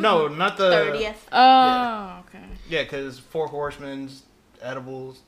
No, 0.00 0.28
not 0.28 0.56
the 0.56 0.70
thirtieth. 0.70 1.28
oh, 1.32 2.22
okay. 2.28 2.44
Yeah, 2.68 2.82
because 2.82 3.18
four 3.18 3.46
horsemen's, 3.48 4.22
edibles, 4.60 5.20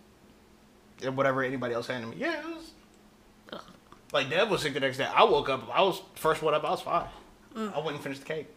and 1.03 1.17
whatever 1.17 1.43
anybody 1.43 1.75
else 1.75 1.87
handed 1.87 2.09
me. 2.11 2.17
Yeah, 2.19 2.41
it 2.41 2.45
was. 2.47 2.71
Ugh. 3.53 3.61
Like 4.13 4.29
Deb 4.31 4.51
was 4.51 4.63
sick 4.63 4.75
the 4.75 4.81
next 4.81 4.99
day. 4.99 5.05
I 5.13 5.25
woke 5.25 5.49
up. 5.49 5.69
I 5.73 5.83
was 5.83 6.03
first 6.15 6.43
one 6.43 6.55
up. 6.55 6.65
I 6.65 6.71
was 6.71 6.81
fine. 6.83 7.07
Mm. 7.55 7.75
I 7.75 7.79
wouldn't 7.79 8.03
finish 8.03 8.19
the 8.19 8.25
cake. 8.27 8.49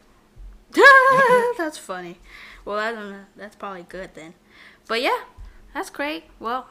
that's 1.58 1.78
funny. 1.78 2.18
Well, 2.66 2.78
I 2.78 2.92
don't 2.92 3.12
know. 3.12 3.24
That's 3.36 3.56
probably 3.56 3.84
good 3.84 4.12
then. 4.14 4.34
But 4.88 5.02
yeah, 5.02 5.20
that's 5.74 5.90
great. 5.90 6.26
Well, 6.40 6.68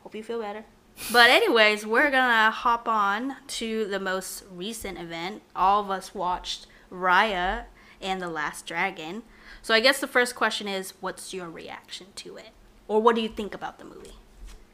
hope 0.00 0.14
you 0.14 0.22
feel 0.22 0.40
better. 0.40 0.64
But 1.10 1.30
anyways, 1.30 1.86
we're 1.86 2.10
gonna 2.10 2.50
hop 2.50 2.86
on 2.86 3.36
to 3.48 3.86
the 3.86 3.98
most 3.98 4.44
recent 4.52 4.98
event. 4.98 5.42
All 5.56 5.80
of 5.82 5.90
us 5.90 6.14
watched 6.14 6.66
Raya 6.92 7.64
and 8.00 8.20
the 8.20 8.28
Last 8.28 8.66
Dragon. 8.66 9.22
So 9.62 9.72
I 9.74 9.80
guess 9.80 10.00
the 10.00 10.06
first 10.06 10.34
question 10.34 10.68
is, 10.68 10.94
what's 11.00 11.32
your 11.32 11.48
reaction 11.48 12.08
to 12.16 12.36
it, 12.36 12.50
or 12.88 13.00
what 13.00 13.14
do 13.14 13.22
you 13.22 13.28
think 13.28 13.54
about 13.54 13.78
the 13.78 13.84
movie 13.84 14.16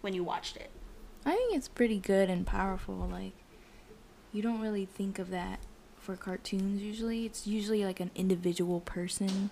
when 0.00 0.14
you 0.14 0.24
watched 0.24 0.56
it? 0.56 0.70
I 1.26 1.32
think 1.32 1.54
it's 1.54 1.68
pretty 1.68 1.98
good 1.98 2.30
and 2.30 2.46
powerful. 2.46 3.08
Like, 3.10 3.34
you 4.32 4.42
don't 4.42 4.60
really 4.60 4.86
think 4.86 5.18
of 5.18 5.30
that 5.30 5.60
for 5.98 6.16
cartoons 6.16 6.82
usually. 6.82 7.26
It's 7.26 7.46
usually 7.46 7.84
like 7.84 8.00
an 8.00 8.10
individual 8.14 8.80
person, 8.80 9.50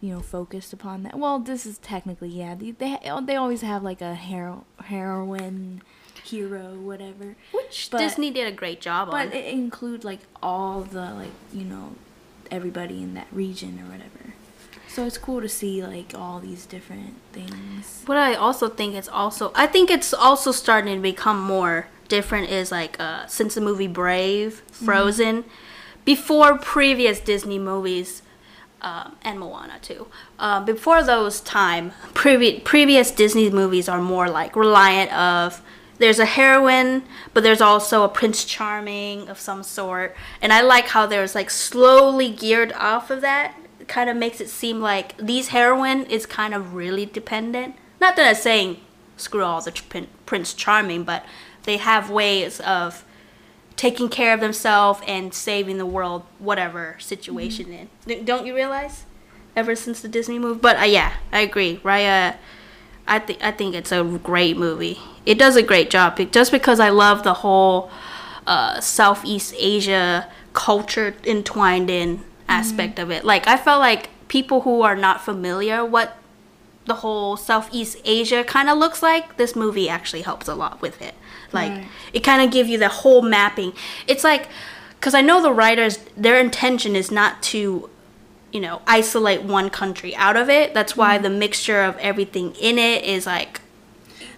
you 0.00 0.14
know, 0.14 0.20
focused 0.20 0.72
upon 0.72 1.02
that. 1.02 1.18
Well, 1.18 1.38
this 1.38 1.66
is 1.66 1.76
technically, 1.78 2.30
yeah. 2.30 2.54
They 2.54 2.70
they, 2.70 2.98
they 3.24 3.36
always 3.36 3.60
have 3.60 3.82
like 3.82 4.00
a 4.00 4.14
hero, 4.14 4.64
heroine, 4.84 5.82
hero, 6.26 6.74
whatever. 6.74 7.36
Which 7.52 7.88
But- 7.90 7.98
Disney 7.98 8.30
did 8.30 8.46
a 8.46 8.52
great 8.52 8.80
job 8.80 9.10
But 9.10 9.28
on. 9.28 9.32
it 9.32 9.46
include 9.46 10.04
like 10.04 10.20
all 10.42 10.80
the 10.82 11.12
like 11.14 11.32
you 11.52 11.64
know 11.64 11.92
everybody 12.50 13.02
in 13.02 13.14
that 13.14 13.26
region 13.32 13.78
or 13.80 13.90
whatever. 13.90 14.34
So 14.88 15.04
it's 15.04 15.18
cool 15.18 15.40
to 15.42 15.48
see 15.48 15.84
like 15.84 16.12
all 16.14 16.38
these 16.40 16.64
different 16.64 17.14
things. 17.32 18.02
What 18.06 18.16
I 18.18 18.34
also 18.34 18.68
think 18.68 18.94
it's 18.94 19.08
also 19.08 19.52
I 19.54 19.66
think 19.66 19.90
it's 19.90 20.14
also 20.14 20.52
starting 20.52 20.94
to 20.96 21.02
become 21.02 21.40
more 21.40 21.88
different 22.08 22.50
is 22.50 22.70
like 22.72 22.98
uh, 23.00 23.26
since 23.26 23.54
the 23.56 23.60
movie 23.60 23.88
Brave, 23.88 24.62
Frozen, 24.72 25.44
before 26.04 26.56
previous 26.56 27.18
Disney 27.20 27.58
movies, 27.58 28.22
um, 28.80 29.16
and 29.22 29.40
Moana 29.40 29.78
too. 29.82 30.06
Uh, 30.38 30.60
before 30.64 31.02
those 31.02 31.40
time, 31.40 31.92
previ- 32.14 32.62
previous 32.62 33.10
Disney 33.10 33.50
movies 33.50 33.88
are 33.88 34.00
more 34.00 34.28
like 34.30 34.54
reliant 34.54 35.12
of 35.12 35.60
there's 35.98 36.18
a 36.18 36.24
heroine, 36.24 37.02
but 37.32 37.42
there's 37.42 37.60
also 37.60 38.02
a 38.04 38.08
Prince 38.08 38.44
Charming 38.44 39.28
of 39.28 39.40
some 39.40 39.62
sort, 39.62 40.14
and 40.40 40.52
I 40.52 40.60
like 40.60 40.88
how 40.88 41.06
there's 41.06 41.34
like 41.34 41.50
slowly 41.50 42.30
geared 42.30 42.72
off 42.72 43.10
of 43.10 43.20
that. 43.22 43.54
Kind 43.86 44.10
of 44.10 44.16
makes 44.16 44.40
it 44.40 44.48
seem 44.48 44.80
like 44.80 45.16
these 45.16 45.48
heroine 45.48 46.02
is 46.04 46.26
kind 46.26 46.54
of 46.54 46.74
really 46.74 47.06
dependent. 47.06 47.76
Not 48.00 48.16
that 48.16 48.26
I'm 48.26 48.34
saying 48.34 48.80
screw 49.16 49.42
all 49.42 49.60
the 49.60 49.72
Prin- 49.72 50.08
Prince 50.26 50.52
Charming, 50.54 51.04
but 51.04 51.24
they 51.62 51.76
have 51.78 52.10
ways 52.10 52.60
of 52.60 53.04
taking 53.76 54.08
care 54.08 54.32
of 54.34 54.40
themselves 54.40 55.00
and 55.06 55.32
saving 55.32 55.78
the 55.78 55.86
world, 55.86 56.22
whatever 56.38 56.96
situation 56.98 57.88
in. 58.06 58.24
Don't 58.24 58.46
you 58.46 58.54
realize? 58.54 59.04
Ever 59.54 59.74
since 59.74 60.00
the 60.00 60.08
Disney 60.08 60.38
movie, 60.38 60.60
but 60.60 60.78
uh, 60.78 60.84
yeah, 60.84 61.14
I 61.32 61.40
agree. 61.40 61.78
Raya, 61.78 62.36
I 63.08 63.18
think 63.18 63.42
I 63.42 63.50
think 63.52 63.74
it's 63.74 63.92
a 63.92 64.02
great 64.22 64.56
movie. 64.56 64.98
It 65.24 65.38
does 65.38 65.56
a 65.56 65.62
great 65.62 65.90
job. 65.90 66.18
Just 66.32 66.50
because 66.52 66.80
I 66.80 66.90
love 66.90 67.22
the 67.22 67.34
whole 67.34 67.90
uh, 68.46 68.80
Southeast 68.80 69.54
Asia 69.58 70.28
culture 70.52 71.14
entwined 71.24 71.90
in 71.90 72.22
aspect 72.48 72.98
of 72.98 73.10
it. 73.10 73.24
Like 73.24 73.46
I 73.46 73.56
felt 73.56 73.80
like 73.80 74.08
people 74.28 74.62
who 74.62 74.82
are 74.82 74.96
not 74.96 75.20
familiar 75.20 75.84
what 75.84 76.16
the 76.84 76.94
whole 76.94 77.36
Southeast 77.36 77.98
Asia 78.04 78.44
kind 78.44 78.68
of 78.68 78.78
looks 78.78 79.02
like, 79.02 79.36
this 79.36 79.56
movie 79.56 79.88
actually 79.88 80.22
helps 80.22 80.46
a 80.46 80.54
lot 80.54 80.80
with 80.80 81.02
it. 81.02 81.14
Like 81.52 81.72
Right. 81.72 81.86
it 82.12 82.20
kind 82.20 82.42
of 82.42 82.52
gives 82.52 82.68
you 82.68 82.78
the 82.78 82.88
whole 82.88 83.22
mapping. 83.22 83.72
It's 84.06 84.22
like 84.24 84.48
cuz 85.00 85.14
I 85.14 85.20
know 85.20 85.42
the 85.42 85.52
writers 85.52 85.98
their 86.16 86.38
intention 86.38 86.94
is 86.96 87.10
not 87.10 87.42
to 87.44 87.90
you 88.52 88.60
know, 88.60 88.80
isolate 88.86 89.42
one 89.42 89.70
country 89.70 90.14
out 90.16 90.36
of 90.36 90.48
it. 90.48 90.72
That's 90.74 90.96
why 90.96 91.14
mm-hmm. 91.14 91.24
the 91.24 91.30
mixture 91.30 91.82
of 91.82 91.96
everything 91.98 92.54
in 92.60 92.78
it 92.78 93.04
is 93.04 93.26
like 93.26 93.60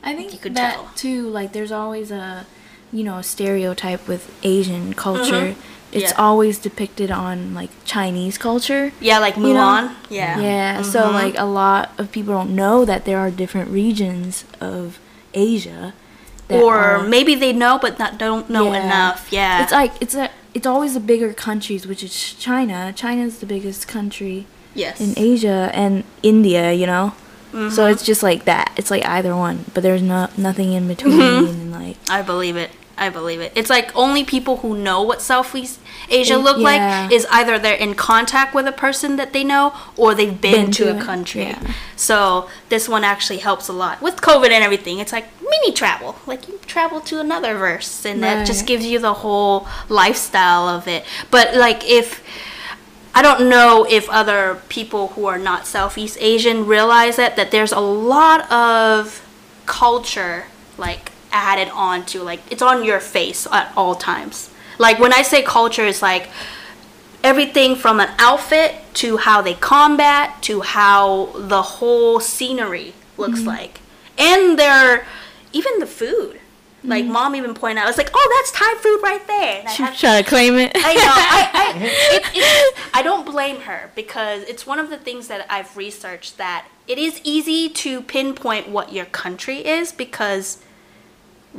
I 0.02 0.14
think 0.14 0.32
You 0.32 0.38
could 0.38 0.54
that 0.54 0.74
tell. 0.74 0.90
too. 0.94 1.28
Like, 1.28 1.52
there's 1.52 1.72
always 1.72 2.10
a, 2.10 2.46
you 2.92 3.02
know, 3.04 3.18
a 3.18 3.22
stereotype 3.22 4.06
with 4.06 4.32
Asian 4.42 4.94
culture. 4.94 5.52
Mm-hmm. 5.52 5.60
It's 5.90 6.12
Yeah. 6.12 6.18
always 6.22 6.58
depicted 6.58 7.10
on 7.10 7.54
like 7.54 7.70
Chinese 7.84 8.38
culture. 8.38 8.92
yeah, 9.00 9.18
like 9.18 9.36
You 9.36 9.54
know? 9.54 9.54
Mulan. 9.54 9.94
yeah. 10.10 10.38
Yeah. 10.38 10.74
Mm-hmm. 10.80 10.90
So 10.90 11.10
like 11.10 11.36
a 11.38 11.44
lot 11.44 11.90
of 11.98 12.12
people 12.12 12.34
don't 12.34 12.54
know 12.54 12.84
that 12.84 13.04
there 13.06 13.18
are 13.18 13.30
different 13.30 13.70
regions 13.70 14.44
of 14.60 14.98
Asia. 15.34 15.94
Or 16.50 16.76
are- 16.76 17.02
maybe 17.02 17.34
they 17.34 17.52
know 17.52 17.78
but 17.80 17.98
not 17.98 18.18
don't 18.18 18.48
know 18.48 18.72
Yeah. 18.72 18.84
enough. 18.84 19.28
Yeah. 19.30 19.62
It's 19.62 19.72
like 19.72 19.92
it's 20.00 20.14
a 20.14 20.30
it's 20.54 20.66
always 20.66 20.94
the 20.94 21.00
bigger 21.00 21.32
countries, 21.32 21.86
which 21.86 22.02
is 22.02 22.14
China. 22.34 22.92
China's 22.94 23.38
the 23.38 23.46
biggest 23.46 23.86
country 23.88 24.46
yes. 24.74 25.00
in 25.00 25.14
Asia 25.16 25.70
and 25.74 26.04
India, 26.22 26.72
you 26.72 26.86
know. 26.86 27.14
So 27.50 27.56
Mm-hmm. 27.58 27.92
it's 27.92 28.04
just 28.04 28.22
like 28.22 28.44
that. 28.44 28.74
It's 28.76 28.90
like 28.90 29.04
either 29.06 29.34
one, 29.34 29.64
but 29.72 29.82
there's 29.82 30.02
no 30.02 30.28
nothing 30.36 30.74
in 30.74 30.86
between. 30.86 31.18
Mm-hmm. 31.18 31.46
And 31.46 31.72
like 31.72 31.96
I 32.10 32.20
believe 32.22 32.56
it. 32.56 32.70
I 32.98 33.08
believe 33.10 33.40
it. 33.40 33.52
It's 33.54 33.70
like 33.70 33.94
only 33.96 34.24
people 34.24 34.58
who 34.58 34.76
know 34.76 35.02
what 35.02 35.20
Southeast 35.22 35.78
Asia 36.10 36.34
Mm, 36.34 36.42
look 36.42 36.58
yeah. 36.58 36.64
like 36.64 37.12
is 37.12 37.26
either 37.30 37.58
they're 37.58 37.74
in 37.74 37.94
contact 37.94 38.54
with 38.54 38.66
a 38.66 38.72
person 38.72 39.16
that 39.16 39.32
they 39.32 39.44
know 39.44 39.72
or 39.96 40.14
they've 40.14 40.40
been, 40.40 40.66
Been 40.66 40.70
to, 40.72 40.84
to 40.86 40.98
a 40.98 41.02
country. 41.02 41.42
yeah. 41.42 41.72
So 41.96 42.48
this 42.68 42.88
one 42.88 43.04
actually 43.04 43.38
helps 43.38 43.68
a 43.68 43.72
lot 43.72 44.00
with 44.02 44.16
COVID 44.16 44.50
and 44.50 44.64
everything. 44.64 44.98
It's 44.98 45.12
like 45.12 45.26
mini 45.40 45.72
travel, 45.72 46.16
like 46.26 46.48
you 46.48 46.58
travel 46.66 47.00
to 47.02 47.20
another 47.20 47.56
verse, 47.56 48.04
and 48.04 48.22
that 48.22 48.46
just 48.46 48.66
gives 48.66 48.84
you 48.86 48.98
the 48.98 49.14
whole 49.14 49.66
lifestyle 49.88 50.68
of 50.68 50.86
it. 50.88 51.04
But 51.30 51.54
like 51.56 51.88
if 51.88 52.22
I 53.14 53.22
don't 53.22 53.48
know 53.48 53.84
if 53.88 54.08
other 54.10 54.60
people 54.68 55.08
who 55.08 55.26
are 55.26 55.38
not 55.38 55.66
Southeast 55.66 56.18
Asian 56.20 56.66
realize 56.66 57.16
that 57.16 57.36
that 57.36 57.50
there's 57.50 57.72
a 57.72 57.80
lot 57.80 58.50
of 58.52 59.24
culture 59.66 60.44
like 60.76 61.10
added 61.32 61.68
on 61.70 62.04
to 62.06 62.22
like 62.22 62.40
it's 62.50 62.62
on 62.62 62.84
your 62.84 63.00
face 63.00 63.46
at 63.50 63.72
all 63.76 63.94
times. 63.94 64.50
Like 64.78 64.98
when 64.98 65.12
I 65.12 65.22
say 65.22 65.42
culture 65.42 65.84
it's 65.84 66.02
like 66.02 66.28
everything 67.22 67.74
from 67.76 68.00
an 68.00 68.08
outfit 68.18 68.74
to 68.94 69.16
how 69.16 69.42
they 69.42 69.54
combat 69.54 70.42
to 70.42 70.60
how 70.60 71.26
the 71.36 71.62
whole 71.62 72.20
scenery 72.20 72.94
looks 73.16 73.40
mm-hmm. 73.40 73.48
like. 73.48 73.80
And 74.16 74.58
their 74.58 75.06
even 75.52 75.78
the 75.78 75.86
food. 75.86 76.36
Mm-hmm. 76.78 76.88
Like 76.88 77.04
mom 77.06 77.34
even 77.34 77.54
pointed 77.54 77.82
out, 77.82 77.88
it's 77.88 77.98
like, 77.98 78.10
oh, 78.14 78.36
that's 78.38 78.52
Thai 78.52 78.74
food 78.80 79.00
right 79.02 79.26
there. 79.26 79.58
And 79.60 79.68
I 79.68 79.72
have- 79.72 79.98
trying 79.98 80.22
to 80.22 80.28
claim 80.28 80.54
it. 80.54 80.72
I 80.76 80.94
know. 80.94 81.02
I, 81.04 81.50
I, 81.54 81.74
it, 82.14 82.22
it, 82.34 82.78
I 82.94 83.02
don't 83.02 83.26
blame 83.26 83.60
her 83.62 83.90
because 83.94 84.42
it's 84.44 84.66
one 84.66 84.78
of 84.78 84.88
the 84.90 84.96
things 84.96 85.28
that 85.28 85.46
I've 85.50 85.76
researched 85.76 86.38
that 86.38 86.68
it 86.86 86.98
is 86.98 87.20
easy 87.24 87.68
to 87.68 88.00
pinpoint 88.02 88.68
what 88.68 88.92
your 88.92 89.06
country 89.06 89.58
is 89.66 89.92
because 89.92 90.62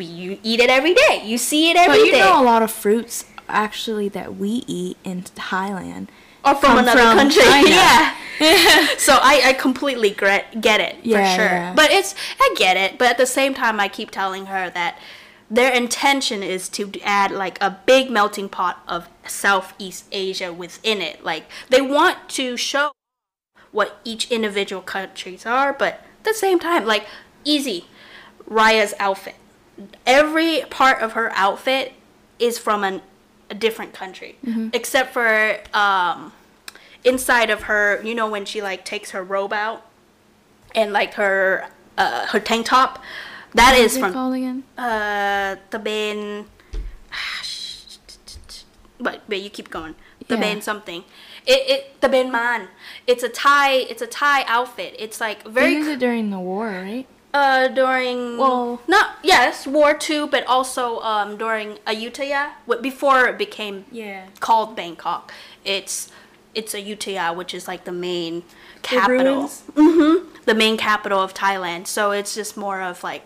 you 0.05 0.39
eat 0.43 0.59
it 0.59 0.69
every 0.69 0.93
day. 0.93 1.21
You 1.25 1.37
see 1.37 1.69
it 1.71 1.77
every 1.77 1.99
but 1.99 2.11
day. 2.11 2.17
you 2.17 2.23
know, 2.23 2.41
a 2.41 2.43
lot 2.43 2.61
of 2.63 2.71
fruits 2.71 3.25
actually 3.47 4.09
that 4.09 4.35
we 4.37 4.63
eat 4.67 4.97
in 5.03 5.23
Thailand. 5.23 6.07
or 6.45 6.55
from 6.55 6.77
another 6.77 7.01
from 7.01 7.17
country. 7.17 7.43
Yeah. 7.69 8.15
so 8.97 9.17
I, 9.21 9.41
I 9.47 9.53
completely 9.53 10.11
get, 10.11 10.61
get 10.61 10.79
it 10.79 10.95
Yeah, 11.03 11.17
for 11.35 11.35
sure. 11.41 11.45
yeah. 11.51 11.73
But 11.75 11.91
it's 11.91 12.15
I 12.39 12.53
get 12.57 12.77
it. 12.77 12.97
But 12.97 13.09
at 13.09 13.17
the 13.17 13.25
same 13.25 13.53
time, 13.53 13.79
I 13.79 13.87
keep 13.89 14.11
telling 14.11 14.45
her 14.45 14.69
that 14.69 14.97
their 15.51 15.73
intention 15.73 16.41
is 16.43 16.69
to 16.69 16.91
add 17.03 17.31
like 17.31 17.61
a 17.61 17.79
big 17.85 18.09
melting 18.09 18.47
pot 18.47 18.81
of 18.87 19.09
Southeast 19.27 20.05
Asia 20.11 20.53
within 20.53 21.01
it. 21.01 21.23
Like 21.23 21.45
they 21.69 21.81
want 21.81 22.29
to 22.29 22.55
show 22.55 22.91
what 23.71 23.99
each 24.05 24.31
individual 24.31 24.81
countries 24.81 25.45
are, 25.45 25.73
but 25.73 25.95
at 26.19 26.23
the 26.23 26.33
same 26.33 26.59
time, 26.59 26.85
like 26.85 27.05
easy. 27.43 27.85
Raya's 28.47 28.93
outfit. 28.99 29.35
Every 30.05 30.61
part 30.69 31.01
of 31.01 31.13
her 31.13 31.31
outfit 31.33 31.93
is 32.37 32.57
from 32.57 32.83
an, 32.83 33.01
a 33.49 33.53
different 33.55 33.93
country, 33.93 34.37
except 34.73 35.13
for 35.13 35.57
um, 35.73 36.31
inside 37.03 37.49
of 37.49 37.63
her. 37.63 38.01
You 38.03 38.15
know 38.15 38.29
when 38.29 38.45
she 38.45 38.61
like 38.61 38.85
takes 38.85 39.11
her 39.11 39.23
robe 39.23 39.53
out 39.53 39.85
and 40.75 40.91
like 40.93 41.13
her 41.15 41.67
uh, 41.97 42.27
her 42.27 42.39
tank 42.39 42.65
top. 42.67 43.01
That 43.55 43.75
is 43.75 43.93
What's 43.93 43.99
from 43.99 44.13
called 44.13 44.35
again? 44.35 44.63
uh 44.77 45.55
the 45.71 45.79
bin 45.79 46.45
but 48.99 49.21
but 49.27 49.41
you 49.41 49.49
keep 49.49 49.69
going 49.69 49.95
the 50.27 50.35
Yeah. 50.35 50.41
bin 50.41 50.61
something 50.61 51.03
it, 51.47 51.61
it 51.69 52.01
the 52.01 52.09
bin 52.09 52.31
man 52.31 52.67
it's 53.07 53.23
a 53.23 53.29
thai 53.29 53.71
it's 53.89 54.01
a 54.03 54.07
thai 54.07 54.43
outfit 54.43 54.95
it's 54.99 55.19
like 55.19 55.43
They 55.45 55.49
very 55.51 55.73
used 55.73 55.89
it 55.89 55.99
during 55.99 56.29
the 56.29 56.39
war, 56.39 56.67
right? 56.67 57.07
Uh 57.33 57.67
during 57.67 58.37
Well- 58.37 58.81
not 58.87 59.17
yes 59.23 59.67
war 59.67 59.93
two 59.93 60.27
but 60.27 60.45
also 60.47 60.99
um 61.01 61.37
during 61.37 61.77
ayutthaya 61.85 62.51
before 62.81 63.27
it 63.27 63.37
became 63.37 63.85
Yeah. 63.91 64.25
called 64.39 64.75
bangkok 64.75 65.31
it's 65.63 66.09
it's 66.55 66.73
ayutthaya 66.73 67.35
which 67.35 67.53
is 67.53 67.67
like 67.67 67.83
the 67.85 67.91
main 67.91 68.43
capital 68.81 69.35
ruins? 69.35 69.63
hmm 69.75 70.27
the 70.45 70.55
main 70.55 70.75
capital 70.77 71.19
of 71.19 71.33
thailand 71.33 71.85
so 71.85 72.11
it's 72.11 72.33
just 72.33 72.57
more 72.57 72.81
of 72.81 73.03
like 73.03 73.25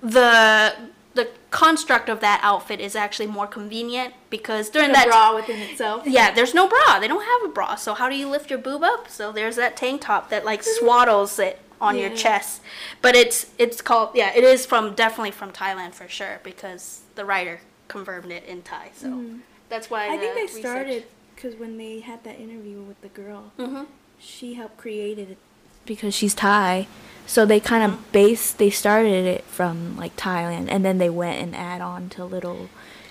the 0.00 0.74
the 1.14 1.28
construct 1.50 2.08
of 2.08 2.20
that 2.20 2.38
outfit 2.44 2.78
is 2.80 2.94
actually 2.94 3.26
more 3.26 3.48
convenient 3.48 4.14
because 4.30 4.70
during 4.70 4.92
that 4.92 5.08
bra 5.08 5.34
within 5.34 5.58
itself. 5.60 6.06
yeah, 6.06 6.30
there's 6.30 6.54
no 6.54 6.68
bra. 6.68 7.00
They 7.00 7.08
don't 7.08 7.24
have 7.24 7.50
a 7.50 7.52
bra. 7.52 7.74
So 7.74 7.94
how 7.94 8.08
do 8.08 8.14
you 8.14 8.28
lift 8.28 8.48
your 8.48 8.60
boob 8.60 8.84
up? 8.84 9.08
So 9.08 9.32
there's 9.32 9.56
that 9.56 9.76
tank 9.76 10.02
top 10.02 10.30
that 10.30 10.44
like 10.44 10.62
swaddles 10.80 11.40
it 11.40 11.58
on 11.80 11.96
your 11.96 12.10
chest. 12.10 12.60
But 13.02 13.16
it's 13.16 13.46
it's 13.58 13.80
called 13.82 14.10
yeah, 14.14 14.32
it 14.34 14.44
is 14.44 14.66
from 14.66 14.94
definitely 14.94 15.30
from 15.32 15.52
Thailand 15.52 15.94
for 15.94 16.08
sure 16.08 16.40
because 16.42 17.00
the 17.14 17.24
writer 17.24 17.60
confirmed 17.88 18.30
it 18.30 18.44
in 18.44 18.62
Thai. 18.62 18.90
So 18.94 19.24
that's 19.68 19.90
why 19.90 20.06
Mm-hmm. 20.06 20.14
I 20.14 20.18
think 20.18 20.34
they 20.34 20.42
research- 20.42 20.60
started 20.60 21.04
because 21.34 21.54
when 21.56 21.78
they 21.78 22.00
had 22.00 22.22
that 22.24 22.38
interview 22.38 22.82
with 22.82 23.00
the 23.00 23.08
girl, 23.08 23.52
Mhm. 23.58 23.86
she 24.18 24.54
helped 24.54 24.76
create 24.76 25.18
it 25.18 25.38
because 25.86 26.14
she's 26.14 26.34
Thai. 26.34 26.86
So 27.26 27.46
they 27.46 27.60
kind 27.60 27.82
of 27.90 28.12
based, 28.12 28.58
they 28.58 28.68
started 28.70 29.24
it 29.24 29.44
from 29.44 29.96
like 29.96 30.16
Thailand, 30.16 30.66
and 30.68 30.84
then 30.84 30.98
they 30.98 31.08
went 31.08 31.40
and 31.40 31.54
add 31.56 31.80
on 31.80 32.08
to 32.10 32.24
little, 32.24 32.68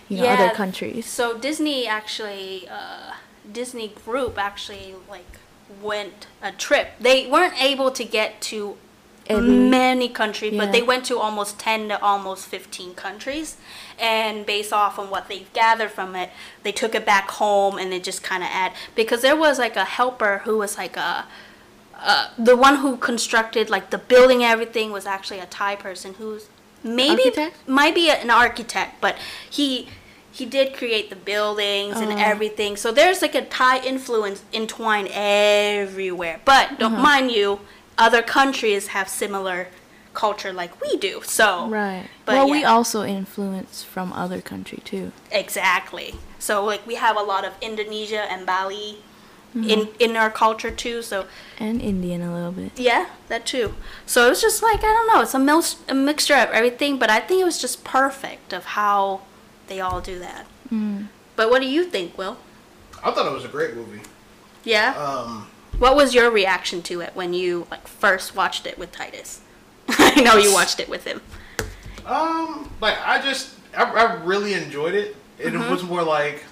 you 0.10 0.18
know, 0.18 0.28
other 0.28 0.50
countries. 0.52 1.06
So 1.08 1.38
Disney 1.38 1.88
actually, 1.88 2.68
uh, 2.70 3.14
Disney 3.52 3.88
Group 4.06 4.38
actually 4.38 4.94
like 5.10 5.39
went 5.82 6.28
a 6.42 6.52
trip. 6.52 6.92
They 7.00 7.28
weren't 7.28 7.62
able 7.62 7.92
to 7.92 8.04
get 8.04 8.42
to 8.42 8.78
Every- 9.28 9.48
many 9.48 10.10
countries, 10.10 10.58
but 10.58 10.72
they 10.72 10.82
went 10.82 11.06
to 11.06 11.20
almost 11.20 11.60
ten 11.60 11.88
to 11.90 12.02
almost 12.02 12.48
fifteen 12.48 12.96
countries. 12.96 13.58
And 14.00 14.46
based 14.46 14.74
off 14.74 14.98
on 14.98 15.10
what 15.12 15.28
they've 15.30 15.52
gathered 15.54 15.92
from 15.92 16.16
it, 16.16 16.32
they 16.64 16.72
took 16.72 16.96
it 16.96 17.06
back 17.06 17.30
home 17.32 17.78
and 17.78 17.92
they 17.92 18.00
just 18.00 18.24
kind 18.24 18.42
of 18.42 18.50
add 18.52 18.72
because 18.96 19.22
there 19.22 19.36
was 19.36 19.60
like 19.60 19.76
a 19.76 19.86
helper 19.86 20.42
who 20.46 20.58
was 20.58 20.78
like 20.78 20.98
a. 20.98 21.26
Uh, 22.02 22.30
the 22.38 22.56
one 22.56 22.78
who 22.78 22.96
constructed 22.96 23.70
like 23.70 23.90
the 23.90 23.98
building 23.98 24.42
everything 24.42 24.90
was 24.92 25.06
actually 25.06 25.40
a 25.40 25.46
Thai 25.46 25.76
person 25.76 26.14
who's 26.14 26.48
maybe 26.82 27.24
Architect? 27.24 27.68
might 27.68 27.94
be 27.94 28.10
an 28.10 28.30
architect, 28.30 29.02
but 29.02 29.18
he 29.50 29.90
he 30.40 30.46
did 30.46 30.74
create 30.80 31.10
the 31.10 31.16
buildings 31.32 31.98
and 32.04 32.12
Oh. 32.14 32.18
everything. 32.32 32.78
So 32.78 32.92
there's 32.92 33.22
like 33.22 33.36
a 33.36 33.44
Thai 33.44 33.76
influence 33.94 34.42
entwined 34.54 35.10
everywhere. 35.14 36.40
But 36.46 36.80
don't 36.80 36.94
Uh-huh. 36.94 37.04
mind 37.12 37.32
you, 37.32 37.60
other 37.98 38.22
countries 38.22 38.88
have 38.96 39.08
similar 39.10 39.68
culture 40.14 40.52
like 40.62 40.74
we 40.82 40.98
do. 40.98 41.22
So 41.24 41.68
Right. 41.68 42.06
But 42.26 42.36
well, 42.36 42.50
we 42.50 42.64
also 42.64 43.04
influence 43.04 43.84
from 43.84 44.12
other 44.14 44.42
country 44.42 44.80
too. 44.92 45.12
exactly. 45.32 46.16
So 46.40 46.64
like 46.72 46.84
we 46.88 46.96
have 46.96 47.16
a 47.18 47.26
lot 47.34 47.44
of 47.46 47.52
Indonesia 47.62 48.24
and 48.32 48.46
Bali 48.46 48.90
Mm-hmm. 49.56 49.70
in 49.74 49.80
in 50.06 50.12
our 50.16 50.30
culture 50.30 50.70
too. 50.70 51.02
So 51.02 51.26
And 51.60 51.82
Indian 51.82 52.22
a 52.22 52.32
little 52.38 52.52
bit. 52.62 52.72
Yeah, 52.90 53.06
that 53.32 53.44
too. 53.54 53.68
So 54.06 54.18
it 54.28 54.30
was 54.30 54.42
just 54.48 54.62
like 54.62 54.80
I 54.90 54.92
don't 54.96 55.08
know, 55.12 55.22
it's 55.26 55.34
a, 55.34 55.40
mil- 55.40 55.76
a 55.88 55.96
mixture 55.96 56.36
of 56.46 56.50
everything, 56.60 57.00
but 57.02 57.10
I 57.10 57.20
think 57.20 57.42
it 57.42 57.46
was 57.52 57.58
just 57.66 57.84
perfect 57.84 58.54
of 58.54 58.64
how 58.78 59.22
they 59.70 59.80
all 59.80 60.02
do 60.02 60.20
that. 60.20 60.46
Mm. 60.72 61.08
But 61.36 61.50
what 61.50 61.62
do 61.62 61.68
you 61.68 61.86
think, 61.86 62.18
Will? 62.18 62.38
I 63.04 63.12
thought 63.12 63.26
it 63.26 63.32
was 63.34 63.46
a 63.46 63.50
great 63.50 63.76
movie. 63.76 64.02
Yeah. 64.66 64.94
Um, 64.98 65.48
what 65.78 65.96
was 65.96 66.14
your 66.14 66.30
reaction 66.30 66.82
to 66.84 67.00
it 67.02 67.12
when 67.16 67.34
you 67.34 67.66
like 67.72 67.88
first 67.88 68.36
watched 68.36 68.66
it 68.66 68.78
with 68.78 68.92
Titus? 68.92 69.42
I 69.88 70.20
know 70.22 70.36
you 70.36 70.52
watched 70.54 70.80
it 70.82 70.90
with 70.90 71.06
him. 71.06 71.22
um, 72.06 72.70
like 72.82 72.98
I 73.06 73.22
just, 73.22 73.56
I, 73.78 73.84
I 73.84 74.24
really 74.24 74.54
enjoyed 74.54 74.94
it. 74.96 75.16
It 75.38 75.54
Mm-hmm. 75.54 75.72
was 75.72 75.84
more 75.84 76.04
like, 76.04 76.44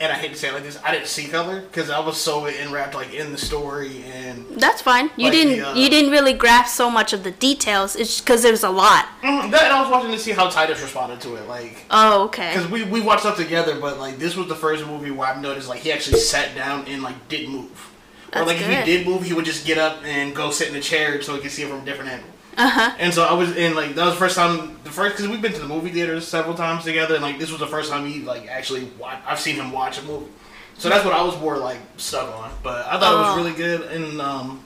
and 0.00 0.10
I 0.10 0.14
hate 0.16 0.32
to 0.32 0.36
say 0.36 0.48
it 0.48 0.54
like 0.54 0.62
this, 0.62 0.78
I 0.82 0.92
didn't 0.92 1.08
see 1.08 1.28
color 1.28 1.60
because 1.60 1.90
I 1.90 1.98
was 2.00 2.16
so 2.16 2.46
enwrapped 2.46 2.94
like 2.94 3.12
in 3.12 3.32
the 3.32 3.38
story 3.38 4.02
and 4.04 4.46
That's 4.58 4.80
fine. 4.80 5.10
You 5.16 5.24
Like 5.24 5.32
didn't 5.32 5.58
the, 5.58 5.68
uh, 5.68 5.74
you 5.74 5.90
didn't 5.90 6.10
really 6.10 6.32
grasp 6.32 6.74
so 6.74 6.90
much 6.90 7.12
of 7.12 7.22
the 7.22 7.30
details. 7.32 7.96
It's 7.96 8.20
because 8.20 8.42
there 8.42 8.50
was 8.52 8.64
a 8.64 8.70
lot. 8.70 9.06
Mm, 9.22 9.50
that, 9.50 9.64
and 9.64 9.72
I 9.72 9.82
was 9.82 9.90
watching 9.90 10.10
to 10.10 10.18
see 10.18 10.32
how 10.32 10.48
Titus 10.48 10.80
responded 10.80 11.20
to 11.20 11.36
it, 11.36 11.46
like. 11.46 11.84
Oh, 11.90 12.24
okay. 12.24 12.54
Because 12.54 12.70
we, 12.70 12.84
we 12.84 13.00
watched 13.02 13.20
stuff 13.22 13.36
together, 13.36 13.78
but 13.78 13.98
like 13.98 14.18
this 14.18 14.36
was 14.36 14.48
the 14.48 14.54
first 14.56 14.86
movie 14.86 15.10
where 15.10 15.28
I've 15.28 15.42
noticed 15.42 15.68
like 15.68 15.80
he 15.80 15.92
actually 15.92 16.18
sat 16.18 16.54
down 16.54 16.86
and 16.86 17.02
like 17.02 17.28
didn't 17.28 17.50
move. 17.52 17.90
or 18.32 18.44
That's 18.44 18.46
like 18.46 18.60
if 18.60 18.66
he 18.68 18.84
did 18.96 19.06
move, 19.06 19.22
he 19.24 19.34
would 19.34 19.44
just 19.44 19.66
get 19.66 19.76
up 19.76 20.02
and 20.04 20.34
go 20.34 20.50
sit 20.50 20.68
in 20.68 20.74
the 20.74 20.80
chair 20.80 21.20
so 21.20 21.34
he 21.34 21.40
could 21.42 21.50
see 21.50 21.62
it 21.64 21.68
from 21.68 21.80
a 21.82 21.84
different 21.84 22.10
angle. 22.10 22.30
Uh 22.58 22.68
huh. 22.68 22.94
And 22.98 23.12
so 23.14 23.24
I 23.24 23.32
was 23.32 23.56
in 23.56 23.74
like 23.74 23.94
that 23.94 24.04
was 24.04 24.14
the 24.14 24.20
first 24.20 24.36
time 24.36 24.78
the 24.84 24.90
first 24.90 25.16
because 25.16 25.28
we've 25.30 25.40
been 25.42 25.52
to 25.52 25.60
the 25.60 25.68
movie 25.68 25.90
theaters 25.90 26.26
several 26.26 26.54
times 26.54 26.84
together, 26.84 27.14
and 27.14 27.22
like 27.22 27.38
this 27.38 27.50
was 27.50 27.60
the 27.60 27.66
first 27.66 27.90
time 27.90 28.06
he 28.06 28.20
like 28.22 28.48
actually 28.48 28.84
wa 28.98 29.14
I've 29.26 29.40
seen 29.40 29.56
him 29.56 29.72
watch 29.72 29.98
a 29.98 30.02
movie. 30.02 30.26
So 30.78 30.88
that's 30.88 31.04
what 31.04 31.14
I 31.14 31.22
was 31.22 31.38
more 31.40 31.56
like 31.58 31.78
stuck 31.96 32.28
on. 32.36 32.50
But 32.62 32.86
I 32.86 32.98
thought 32.98 33.12
it 33.12 33.16
Oh. 33.16 33.36
was 33.36 33.36
really 33.44 33.56
good, 33.56 33.82
and 33.92 34.20
um, 34.20 34.64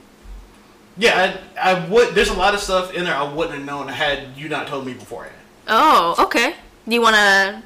yeah, 0.97 1.37
I, 1.57 1.71
I 1.71 1.87
would. 1.89 2.15
There's 2.15 2.29
a 2.29 2.33
lot 2.33 2.53
of 2.53 2.59
stuff 2.59 2.93
in 2.93 3.03
there 3.05 3.15
I 3.15 3.23
wouldn't 3.31 3.55
have 3.57 3.65
known 3.65 3.87
had 3.87 4.29
you 4.37 4.47
not 4.49 4.67
told 4.67 4.85
me 4.85 4.93
beforehand. 4.93 5.35
Oh, 5.67 6.15
okay. 6.19 6.55
Do 6.87 6.93
you 6.93 7.01
wanna 7.01 7.63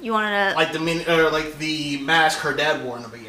you 0.00 0.12
wanna 0.12 0.52
Like 0.56 0.72
the 0.72 0.78
min 0.78 1.08
or 1.08 1.30
like 1.30 1.58
the 1.58 1.98
mask 1.98 2.38
her 2.40 2.52
dad 2.54 2.84
wore 2.84 2.96
in 2.96 3.02
the 3.02 3.08
beginning. 3.08 3.23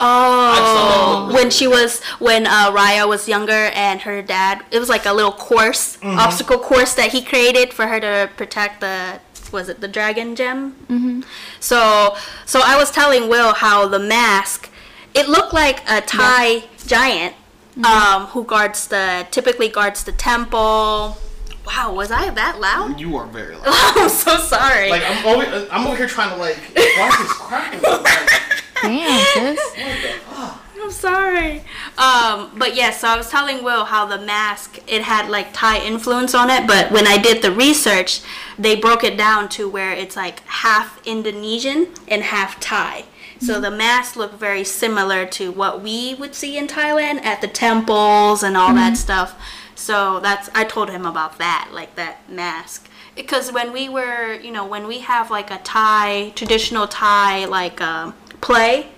Saw 0.00 1.26
that 1.26 1.30
Oh, 1.30 1.34
when 1.34 1.50
she 1.50 1.66
was 1.66 2.02
when 2.18 2.46
uh, 2.46 2.70
Raya 2.72 3.06
was 3.08 3.28
younger 3.28 3.70
and 3.74 4.00
her 4.02 4.22
dad, 4.22 4.64
it 4.70 4.78
was 4.78 4.88
like 4.88 5.06
a 5.06 5.12
little 5.12 5.32
course, 5.32 5.96
Mm-hmm. 5.98 6.18
obstacle 6.18 6.58
course 6.58 6.94
that 6.94 7.10
he 7.12 7.22
created 7.22 7.72
for 7.72 7.86
her 7.86 7.98
to 8.00 8.30
protect 8.36 8.80
the 8.80 9.20
was 9.50 9.68
it 9.70 9.80
the 9.80 9.88
dragon 9.88 10.36
gem? 10.36 10.72
Mm-hmm. 10.88 11.22
So, 11.58 12.16
so 12.44 12.60
I 12.62 12.76
was 12.76 12.90
telling 12.90 13.28
Will 13.30 13.54
how 13.54 13.88
the 13.88 13.98
mask, 13.98 14.68
it 15.14 15.26
looked 15.28 15.54
like 15.54 15.80
a 15.88 16.00
Thai 16.02 16.64
giant, 16.86 17.34
Mm-hmm. 17.78 17.84
um, 17.84 18.26
who 18.28 18.42
guards 18.44 18.88
the 18.88 19.24
typically 19.30 19.68
guards 19.68 20.02
the 20.02 20.10
temple. 20.12 21.16
Wow, 21.64 21.92
was 21.94 22.10
I 22.10 22.28
that 22.30 22.58
loud? 22.60 22.98
You 22.98 23.16
are 23.16 23.26
very 23.26 23.54
loud. 23.54 23.64
I'm 23.66 24.08
so 24.08 24.36
sorry. 24.38 24.90
like 24.90 25.02
I'm 25.06 25.24
over, 25.24 25.68
I'm 25.70 25.86
over 25.86 25.96
here 25.96 26.08
trying 26.08 26.30
to 26.30 26.36
like 26.36 26.56
why 26.74 27.08
is 27.08 27.18
this 27.18 27.32
cracking? 27.34 27.80
Like, 28.82 28.92
Damn, 28.92 29.56
sis. 29.56 29.76
what 29.76 30.02
the 30.02 30.18
fuck? 30.34 30.64
I'm 30.80 30.90
sorry. 30.92 31.58
Um, 31.98 32.52
but 32.56 32.74
yes, 32.76 33.00
so 33.00 33.08
I 33.08 33.16
was 33.16 33.28
telling 33.28 33.62
Will 33.64 33.84
how 33.84 34.06
the 34.06 34.18
mask 34.18 34.78
it 34.86 35.02
had 35.02 35.28
like 35.28 35.52
Thai 35.52 35.84
influence 35.84 36.34
on 36.34 36.50
it, 36.50 36.66
but 36.66 36.90
when 36.92 37.06
I 37.06 37.18
did 37.18 37.42
the 37.42 37.52
research, 37.52 38.20
they 38.58 38.76
broke 38.76 39.04
it 39.04 39.16
down 39.18 39.48
to 39.50 39.68
where 39.68 39.92
it's 39.92 40.16
like 40.16 40.40
half 40.46 41.04
Indonesian 41.06 41.88
and 42.06 42.22
half 42.22 42.60
Thai. 42.60 43.04
So 43.40 43.60
the 43.60 43.70
mask 43.70 44.16
looked 44.16 44.34
very 44.34 44.64
similar 44.64 45.24
to 45.26 45.52
what 45.52 45.82
we 45.82 46.14
would 46.14 46.34
see 46.34 46.58
in 46.58 46.66
Thailand 46.66 47.24
at 47.24 47.40
the 47.40 47.46
temples 47.46 48.42
and 48.42 48.56
all 48.56 48.74
that 48.74 48.96
stuff. 48.96 49.40
So 49.74 50.18
that's 50.20 50.50
I 50.54 50.64
told 50.64 50.90
him 50.90 51.06
about 51.06 51.38
that, 51.38 51.70
like 51.72 51.94
that 51.94 52.28
mask. 52.28 52.88
Because 53.14 53.52
when 53.52 53.72
we 53.72 53.88
were, 53.88 54.34
you 54.34 54.50
know, 54.50 54.66
when 54.66 54.86
we 54.86 55.00
have 55.00 55.30
like 55.30 55.50
a 55.50 55.58
Thai 55.58 56.30
traditional 56.34 56.88
Thai 56.88 57.44
like 57.44 57.80
um, 57.80 58.14
play, 58.40 58.88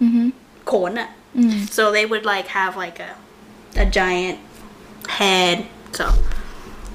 mm-hmm. 0.00 0.30
khon. 0.64 1.08
Mm. 1.36 1.68
So 1.70 1.92
they 1.92 2.06
would 2.06 2.24
like 2.24 2.48
have 2.48 2.76
like 2.76 3.00
a 3.00 3.16
a 3.76 3.86
giant 3.86 4.40
head. 5.08 5.66
So 5.92 6.06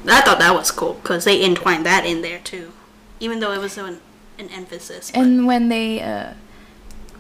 I 0.08 0.22
thought 0.22 0.39
that 0.39 0.54
was 0.54 0.72
cool 0.72 0.94
because 0.96 1.26
they 1.26 1.44
entwined 1.44 1.86
that 1.86 2.06
in 2.06 2.22
there 2.22 2.39
too, 2.39 2.74
even 3.20 3.39
though 3.39 3.52
it 3.52 3.60
was 3.60 3.78
an, 3.78 4.00
an 4.38 4.50
emphasis. 4.50 5.12
but- 5.12 5.22
And 5.22 5.46
when 5.46 5.70
they 5.70 6.02
uh, 6.02 6.34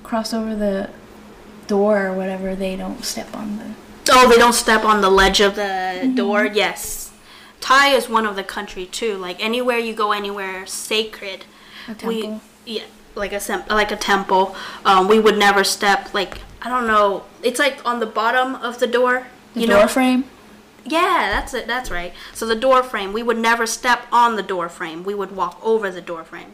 cross 0.03 0.33
over 0.33 0.55
the 0.55 0.89
door 1.67 2.07
or 2.07 2.13
whatever, 2.13 2.55
they 2.55 2.75
don't 2.75 3.03
step 3.03 3.35
on 3.35 3.57
the. 3.57 3.73
oh, 4.11 4.29
they 4.29 4.37
don't 4.37 4.53
step 4.53 4.83
on 4.83 5.01
the 5.01 5.09
ledge 5.09 5.39
of 5.39 5.55
the 5.55 5.61
mm-hmm. 5.61 6.15
door. 6.15 6.45
Yes, 6.45 7.11
Thai 7.61 7.89
is 7.89 8.09
one 8.09 8.25
of 8.25 8.35
the 8.35 8.43
country 8.43 8.85
too. 8.85 9.17
Like 9.17 9.43
anywhere 9.43 9.77
you 9.77 9.93
go, 9.93 10.11
anywhere 10.11 10.65
sacred, 10.65 11.45
A 11.87 12.05
we 12.05 12.39
yeah, 12.65 12.83
like 13.15 13.33
a 13.33 13.39
sem- 13.39 13.63
like 13.69 13.91
a 13.91 13.95
temple. 13.95 14.55
Um, 14.85 15.07
we 15.07 15.19
would 15.19 15.37
never 15.37 15.63
step 15.63 16.13
like 16.13 16.39
I 16.61 16.69
don't 16.69 16.87
know. 16.87 17.25
It's 17.41 17.59
like 17.59 17.85
on 17.85 17.99
the 17.99 18.05
bottom 18.05 18.55
of 18.55 18.79
the 18.79 18.87
door. 18.87 19.27
The 19.53 19.61
you 19.61 19.67
door 19.67 19.81
know, 19.81 19.87
frame. 19.87 20.25
Yeah, 20.85 21.29
that's 21.31 21.53
it. 21.53 21.67
That's 21.67 21.89
right. 21.91 22.13
So 22.33 22.45
the 22.45 22.55
door 22.55 22.83
frame, 22.83 23.13
we 23.13 23.23
would 23.23 23.37
never 23.37 23.65
step 23.65 24.01
on 24.11 24.35
the 24.35 24.43
door 24.43 24.67
frame. 24.69 25.03
We 25.03 25.15
would 25.15 25.33
walk 25.35 25.59
over 25.63 25.89
the 25.91 26.01
door 26.01 26.23
frame, 26.23 26.53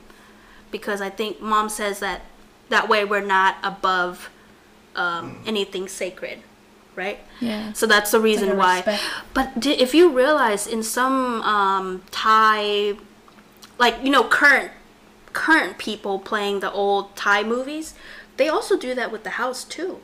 because 0.72 1.02
I 1.02 1.10
think 1.10 1.42
mom 1.42 1.70
says 1.70 2.00
that 2.00 2.22
that 2.70 2.88
way 2.88 3.04
we're 3.06 3.26
not 3.26 3.56
above 3.64 4.30
um, 4.96 5.42
anything 5.48 5.88
sacred, 5.88 6.40
right? 6.96 7.20
Yeah. 7.40 7.74
So 7.74 7.88
that's 7.88 8.12
the 8.12 8.20
reason 8.20 8.50
a 8.50 8.56
why. 8.56 8.76
respect. 8.78 9.04
But 9.34 9.60
di- 9.60 9.80
if 9.80 9.96
you 9.96 10.10
realize 10.10 10.68
in 10.68 10.84
some 10.84 11.42
um, 11.42 12.04
Thai, 12.12 12.98
like 13.80 13.96
you 14.04 14.12
know, 14.12 14.24
current 14.24 14.72
current 15.46 15.78
people 15.78 16.20
playing 16.20 16.60
the 16.60 16.72
old 16.72 17.16
Thai 17.16 17.44
movies, 17.44 17.88
they 18.38 18.48
also 18.50 18.78
do 18.78 18.92
that 19.00 19.10
with 19.14 19.24
the 19.24 19.36
house 19.42 19.64
too. 19.64 20.00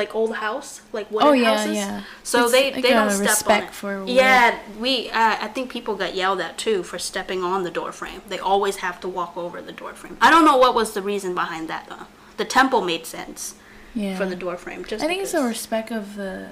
Like 0.00 0.14
old 0.14 0.34
house, 0.36 0.82
like 0.92 1.10
wooden 1.10 1.28
Oh, 1.28 1.32
yeah, 1.32 1.56
houses. 1.56 1.74
yeah. 1.76 2.02
So 2.22 2.42
It's 2.42 2.52
they 2.52 2.64
they 2.84 2.90
don't 2.98 3.10
step 3.10 3.48
on 3.50 3.62
it. 3.64 3.70
for 3.80 4.04
yeah, 4.06 4.58
we 4.78 5.08
uh, 5.08 5.36
I 5.46 5.48
think 5.54 5.70
people 5.76 5.94
got 6.04 6.14
yelled 6.14 6.40
at 6.46 6.58
too 6.58 6.82
for 6.82 6.98
stepping 6.98 7.40
on 7.42 7.62
the 7.68 7.70
door 7.70 7.92
frame. 7.92 8.20
They 8.28 8.38
always 8.38 8.76
have 8.86 9.00
to 9.04 9.08
walk 9.08 9.32
over 9.44 9.58
the 9.62 9.72
door 9.82 9.94
frame. 9.94 10.18
I 10.20 10.28
don't 10.30 10.44
know 10.44 10.58
what 10.64 10.74
was 10.74 10.92
the 10.92 11.00
reason 11.12 11.34
behind 11.34 11.68
that 11.72 11.84
though. 11.88 12.06
The 12.36 12.44
temple 12.44 12.82
made 12.92 13.06
sense 13.06 13.54
Yeah. 13.94 14.16
for 14.18 14.26
the 14.32 14.36
door 14.44 14.56
frame. 14.58 14.84
Just 14.84 15.02
I 15.02 15.06
think 15.08 15.22
it's 15.22 15.32
a 15.42 15.42
respect 15.54 15.90
of 15.90 16.04
the. 16.20 16.50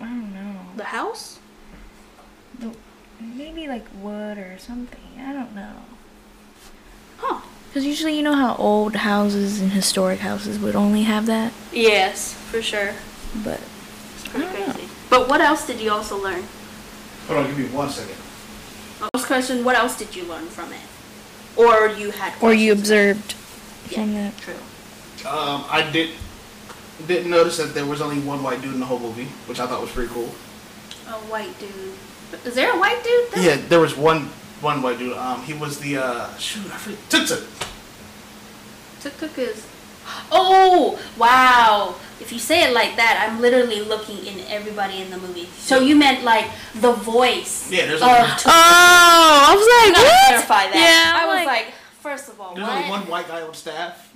I 0.00 0.04
don't 0.04 0.32
know. 0.34 0.54
the 0.76 0.84
house. 0.98 1.38
The, 2.60 2.68
maybe 3.18 3.66
like 3.74 3.86
wood 4.06 4.36
or 4.36 4.58
something. 4.58 5.08
I 5.18 5.32
don't 5.32 5.54
know. 5.54 5.72
Huh. 7.18 7.40
Because 7.68 7.84
usually, 7.84 8.16
you 8.16 8.22
know 8.22 8.34
how 8.34 8.54
old 8.56 8.96
houses 8.96 9.60
and 9.60 9.70
historic 9.72 10.20
houses 10.20 10.58
would 10.58 10.74
only 10.74 11.02
have 11.02 11.26
that, 11.26 11.52
Yes, 11.72 12.34
for 12.34 12.62
sure. 12.62 12.94
but 13.44 13.60
It's 14.14 14.28
pretty 14.28 14.46
crazy. 14.46 14.88
But 15.10 15.28
what 15.28 15.40
else 15.40 15.66
did 15.66 15.80
you 15.80 15.90
also 15.90 16.16
learn? 16.22 16.44
Hold 17.26 17.40
on, 17.40 17.46
give 17.48 17.58
me 17.58 17.66
one 17.66 17.90
second. 17.90 18.14
First 19.14 19.26
question: 19.26 19.64
What 19.64 19.76
else 19.76 19.96
did 19.98 20.16
you 20.16 20.24
learn 20.24 20.46
from 20.46 20.72
it, 20.72 20.80
or 21.56 21.88
you 21.88 22.10
had? 22.10 22.32
or 22.40 22.52
you 22.54 22.72
observed 22.72 23.34
Yeah, 23.90 24.02
from 24.02 24.14
that. 24.14 24.36
True. 24.38 24.54
Um, 25.28 25.64
I 25.70 25.88
did 25.92 26.10
didn't 27.06 27.30
notice 27.30 27.58
that 27.58 27.74
there 27.74 27.86
was 27.86 28.00
only 28.00 28.18
one 28.20 28.42
white 28.42 28.60
dude 28.62 28.74
in 28.74 28.80
the 28.80 28.86
whole 28.86 28.98
movie, 28.98 29.26
which 29.46 29.60
I 29.60 29.66
thought 29.66 29.80
was 29.80 29.90
pretty 29.90 30.12
cool. 30.12 30.30
A 31.06 31.12
white 31.30 31.56
dude. 31.60 31.94
Is 32.44 32.54
there 32.54 32.72
a 32.74 32.78
white 32.78 33.02
dude? 33.04 33.30
There? 33.32 33.44
Yeah, 33.56 33.62
there 33.68 33.80
was 33.80 33.96
one 33.96 34.30
one 34.60 34.82
white 34.82 34.98
dude. 34.98 35.16
Um, 35.16 35.42
he 35.42 35.52
was 35.54 35.78
the 35.80 35.98
uh, 35.98 36.36
shoot, 36.36 36.64
I 36.66 36.76
forget. 36.78 36.98
Tuk 37.10 37.26
Tuk. 37.28 37.44
Tuk 39.00 39.16
Tuk 39.18 39.38
is. 39.38 39.66
Oh 40.32 40.98
wow! 41.18 41.94
If 42.20 42.32
you 42.32 42.38
say 42.38 42.64
it 42.64 42.72
like 42.72 42.96
that, 42.96 43.26
I'm 43.28 43.40
literally 43.42 43.80
looking 43.82 44.24
in 44.26 44.40
everybody 44.48 45.02
in 45.02 45.10
the 45.10 45.18
movie. 45.18 45.46
So 45.58 45.80
you 45.80 45.94
meant 45.96 46.24
like 46.24 46.46
the 46.74 46.92
voice 46.92 47.70
Yeah, 47.70 47.86
there's 47.86 48.00
of 48.00 48.08
only, 48.08 48.20
Tuk 48.28 48.46
Oh, 48.46 49.44
I 49.50 49.54
was 49.54 49.68
like, 49.92 49.96
what? 49.96 50.26
clarify 50.28 50.72
that. 50.72 50.74
Yeah, 50.74 51.22
I 51.22 51.26
was 51.26 51.36
like- 51.46 51.66
like, 51.66 51.74
first 52.00 52.28
of 52.30 52.40
all, 52.40 52.54
there's 52.54 52.66
what? 52.66 52.76
only 52.78 52.88
one 52.90 53.02
white 53.08 53.28
guy 53.28 53.42
on 53.42 53.52
staff. 53.54 54.10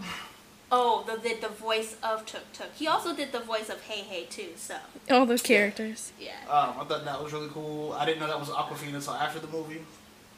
Oh, 0.75 1.05
the, 1.07 1.19
the 1.21 1.35
the 1.47 1.49
voice 1.49 1.97
of 2.03 2.25
Tuk 2.25 2.51
Tuk. 2.55 2.69
He 2.75 2.89
also 2.89 3.15
did 3.15 3.31
the 3.31 3.41
voice 3.41 3.69
of 3.69 3.87
Heihei 3.87 4.31
too. 4.31 4.53
So 4.57 4.77
All 5.11 5.27
those 5.27 5.43
characters. 5.43 6.13
yeah. 6.19 6.31
Um, 6.49 6.81
I 6.81 6.85
thought 6.85 7.05
that 7.05 7.23
was 7.23 7.35
really 7.35 7.51
cool. 7.51 7.93
I 7.93 8.07
didn't 8.07 8.21
know 8.21 8.29
that 8.29 8.41
was 8.41 8.49
Awkwafina 8.49 8.95
until 8.95 9.13
after 9.13 9.39
the 9.41 9.49
movie. 9.49 9.83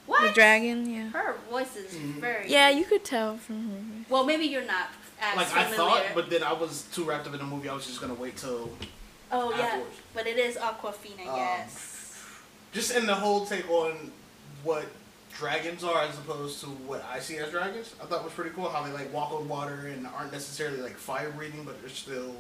What? 0.07 0.23
The 0.23 0.35
dragon, 0.35 0.89
yeah. 0.91 1.09
Her 1.11 1.37
voice 1.51 1.77
is 1.77 1.95
very. 1.95 2.51
Yeah, 2.51 2.69
you 2.69 2.85
could 2.85 3.05
tell 3.05 3.37
from 3.39 3.71
her. 3.71 3.77
Voice. 3.77 4.11
Well, 4.11 4.25
maybe 4.25 4.45
you're 4.45 4.65
not 4.65 4.89
as 5.21 5.37
Like 5.37 5.57
I 5.57 5.65
thought, 5.65 6.05
but 6.15 6.31
then 6.31 6.43
I 6.43 6.53
was 6.53 6.83
too 6.93 7.05
wrapped 7.05 7.27
up 7.27 7.33
in 7.33 7.39
the 7.39 7.47
movie. 7.47 7.69
I 7.69 7.75
was 7.75 7.87
just 7.87 8.01
gonna 8.01 8.15
wait 8.15 8.37
till 8.37 8.71
oh 9.33 9.51
yeah, 9.57 9.81
but 10.13 10.27
it 10.27 10.39
is 10.39 10.57
Awkwafina. 10.57 11.27
Um, 11.27 11.37
yes. 11.37 12.41
just 12.73 12.95
in 12.95 13.07
the 13.07 13.15
whole 13.15 13.47
take 13.47 13.69
on 13.71 14.13
what 14.63 14.87
dragons 15.37 15.83
are 15.83 16.03
as 16.03 16.17
opposed 16.19 16.61
to 16.61 16.67
what 16.67 17.05
I 17.11 17.19
see 17.19 17.39
as 17.39 17.51
dragons. 17.51 17.95
I 18.03 18.07
thought 18.07 18.25
was 18.25 18.33
pretty 18.33 18.51
cool 18.51 18.69
how 18.69 18.85
they 18.85 18.93
like 18.93 19.13
walk 19.13 19.33
on 19.33 19.49
water 19.49 19.91
and 19.93 20.07
aren't 20.07 20.33
necessarily 20.33 20.81
like 20.81 20.97
fire 20.97 21.31
breathing, 21.31 21.65
but 21.65 21.81
they're 21.81 21.91
still. 21.91 22.35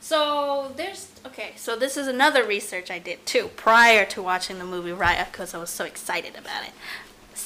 So 0.00 0.72
there's 0.76 1.10
okay. 1.26 1.52
So 1.56 1.76
this 1.76 1.96
is 1.96 2.06
another 2.06 2.44
research 2.44 2.90
I 2.90 2.98
did 2.98 3.26
too 3.26 3.50
prior 3.56 4.04
to 4.06 4.22
watching 4.22 4.58
the 4.58 4.64
movie 4.64 4.92
Raya 4.92 5.30
because 5.30 5.52
I 5.54 5.58
was 5.58 5.70
so 5.70 5.84
excited 5.84 6.36
about 6.36 6.64
it. 6.64 6.72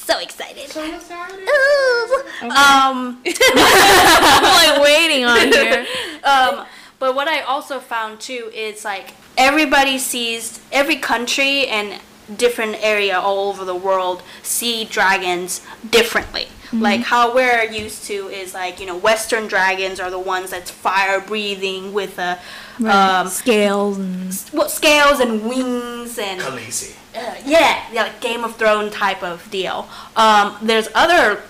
So 0.04 0.18
excited. 0.18 0.68
So 0.68 0.84
excited. 0.84 1.48
Ooh. 1.48 2.50
Um. 2.50 3.22
I'm 3.26 4.76
like 4.76 4.82
waiting 4.82 5.24
on 5.24 5.50
here. 5.50 5.86
um, 6.24 6.66
but 6.98 7.14
what 7.14 7.26
I 7.26 7.40
also 7.40 7.80
found 7.80 8.20
too 8.20 8.50
is 8.54 8.84
like 8.84 9.14
everybody 9.38 9.98
sees 9.98 10.60
every 10.70 10.96
country 10.96 11.66
and 11.68 12.00
different 12.36 12.76
area 12.82 13.18
all 13.18 13.48
over 13.48 13.64
the 13.64 13.74
world 13.74 14.22
see 14.42 14.84
dragons 14.84 15.62
differently. 15.88 16.48
Like 16.72 17.02
how 17.02 17.34
we're 17.34 17.62
used 17.64 18.04
to 18.06 18.28
is 18.28 18.52
like 18.52 18.80
you 18.80 18.86
know 18.86 18.96
Western 18.96 19.46
dragons 19.46 20.00
are 20.00 20.10
the 20.10 20.18
ones 20.18 20.50
that's 20.50 20.70
fire 20.70 21.20
breathing 21.20 21.92
with 21.92 22.18
a 22.18 22.38
um, 22.84 23.28
Scales 23.28 23.98
and 23.98 24.34
what 24.52 24.70
scales 24.70 25.20
and 25.20 25.48
wings 25.48 26.18
and 26.18 26.40
Khaleesi. 26.40 26.96
Uh, 27.14 27.34
yeah, 27.44 27.84
yeah, 27.92 28.02
like 28.04 28.20
Game 28.20 28.44
of 28.44 28.56
Thrones 28.56 28.92
type 28.94 29.22
of 29.22 29.50
deal. 29.50 29.88
Um, 30.16 30.56
there's 30.62 30.88
other 30.94 31.42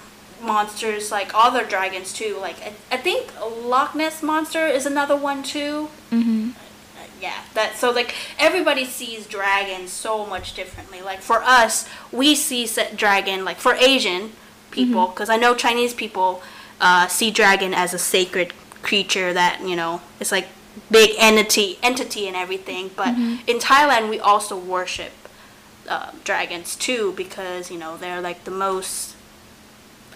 monsters 0.42 1.10
like 1.10 1.30
other 1.34 1.64
dragons 1.64 2.12
too. 2.12 2.36
Like 2.40 2.56
I, 2.62 2.72
I 2.92 2.96
think 2.98 3.32
Loch 3.64 3.94
Ness 3.94 4.22
monster 4.22 4.66
is 4.66 4.84
another 4.86 5.16
one 5.16 5.42
too. 5.42 5.88
hmm 6.10 6.50
Uh, 6.96 7.06
yeah, 7.20 7.40
that 7.54 7.76
so 7.76 7.90
like 7.90 8.14
everybody 8.38 8.84
sees 8.84 9.26
dragons 9.26 9.90
so 9.92 10.26
much 10.26 10.54
differently. 10.54 11.00
Like 11.00 11.20
for 11.22 11.42
us, 11.42 11.88
we 12.12 12.34
see 12.34 12.68
dragon 12.94 13.44
like 13.44 13.56
for 13.58 13.74
Asian 13.74 14.32
people 14.70 15.06
because 15.08 15.30
I 15.30 15.36
know 15.36 15.54
Chinese 15.54 15.94
people 15.94 16.42
uh, 16.80 17.06
see 17.08 17.30
dragon 17.30 17.72
as 17.72 17.94
a 17.94 17.98
sacred 17.98 18.52
creature 18.82 19.32
that 19.32 19.62
you 19.66 19.76
know 19.76 20.02
it's 20.20 20.30
like 20.32 20.48
big 20.90 21.14
entity 21.18 21.78
entity 21.82 22.26
and 22.28 22.36
everything. 22.36 22.90
But 22.94 23.14
in 23.46 23.58
Thailand, 23.60 24.10
we 24.10 24.20
also 24.20 24.58
worship 24.58 25.12
uh, 25.88 26.10
dragons 26.24 26.76
too 26.76 27.12
because 27.16 27.70
you 27.70 27.78
know 27.78 27.96
they're 27.96 28.20
like 28.20 28.44
the 28.44 28.50
most. 28.50 29.14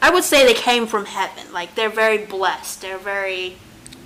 I 0.01 0.11
would 0.11 0.25
say 0.25 0.47
they 0.47 0.55
came 0.55 0.87
from 0.87 1.07
heaven. 1.07 1.53
Like 1.53 1.75
they're 1.75 1.89
very 1.91 2.19
blessed. 2.19 2.81
They're 2.83 2.99
very 2.99 3.57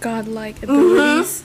godlike 0.00 0.62
abilities. 0.62 1.44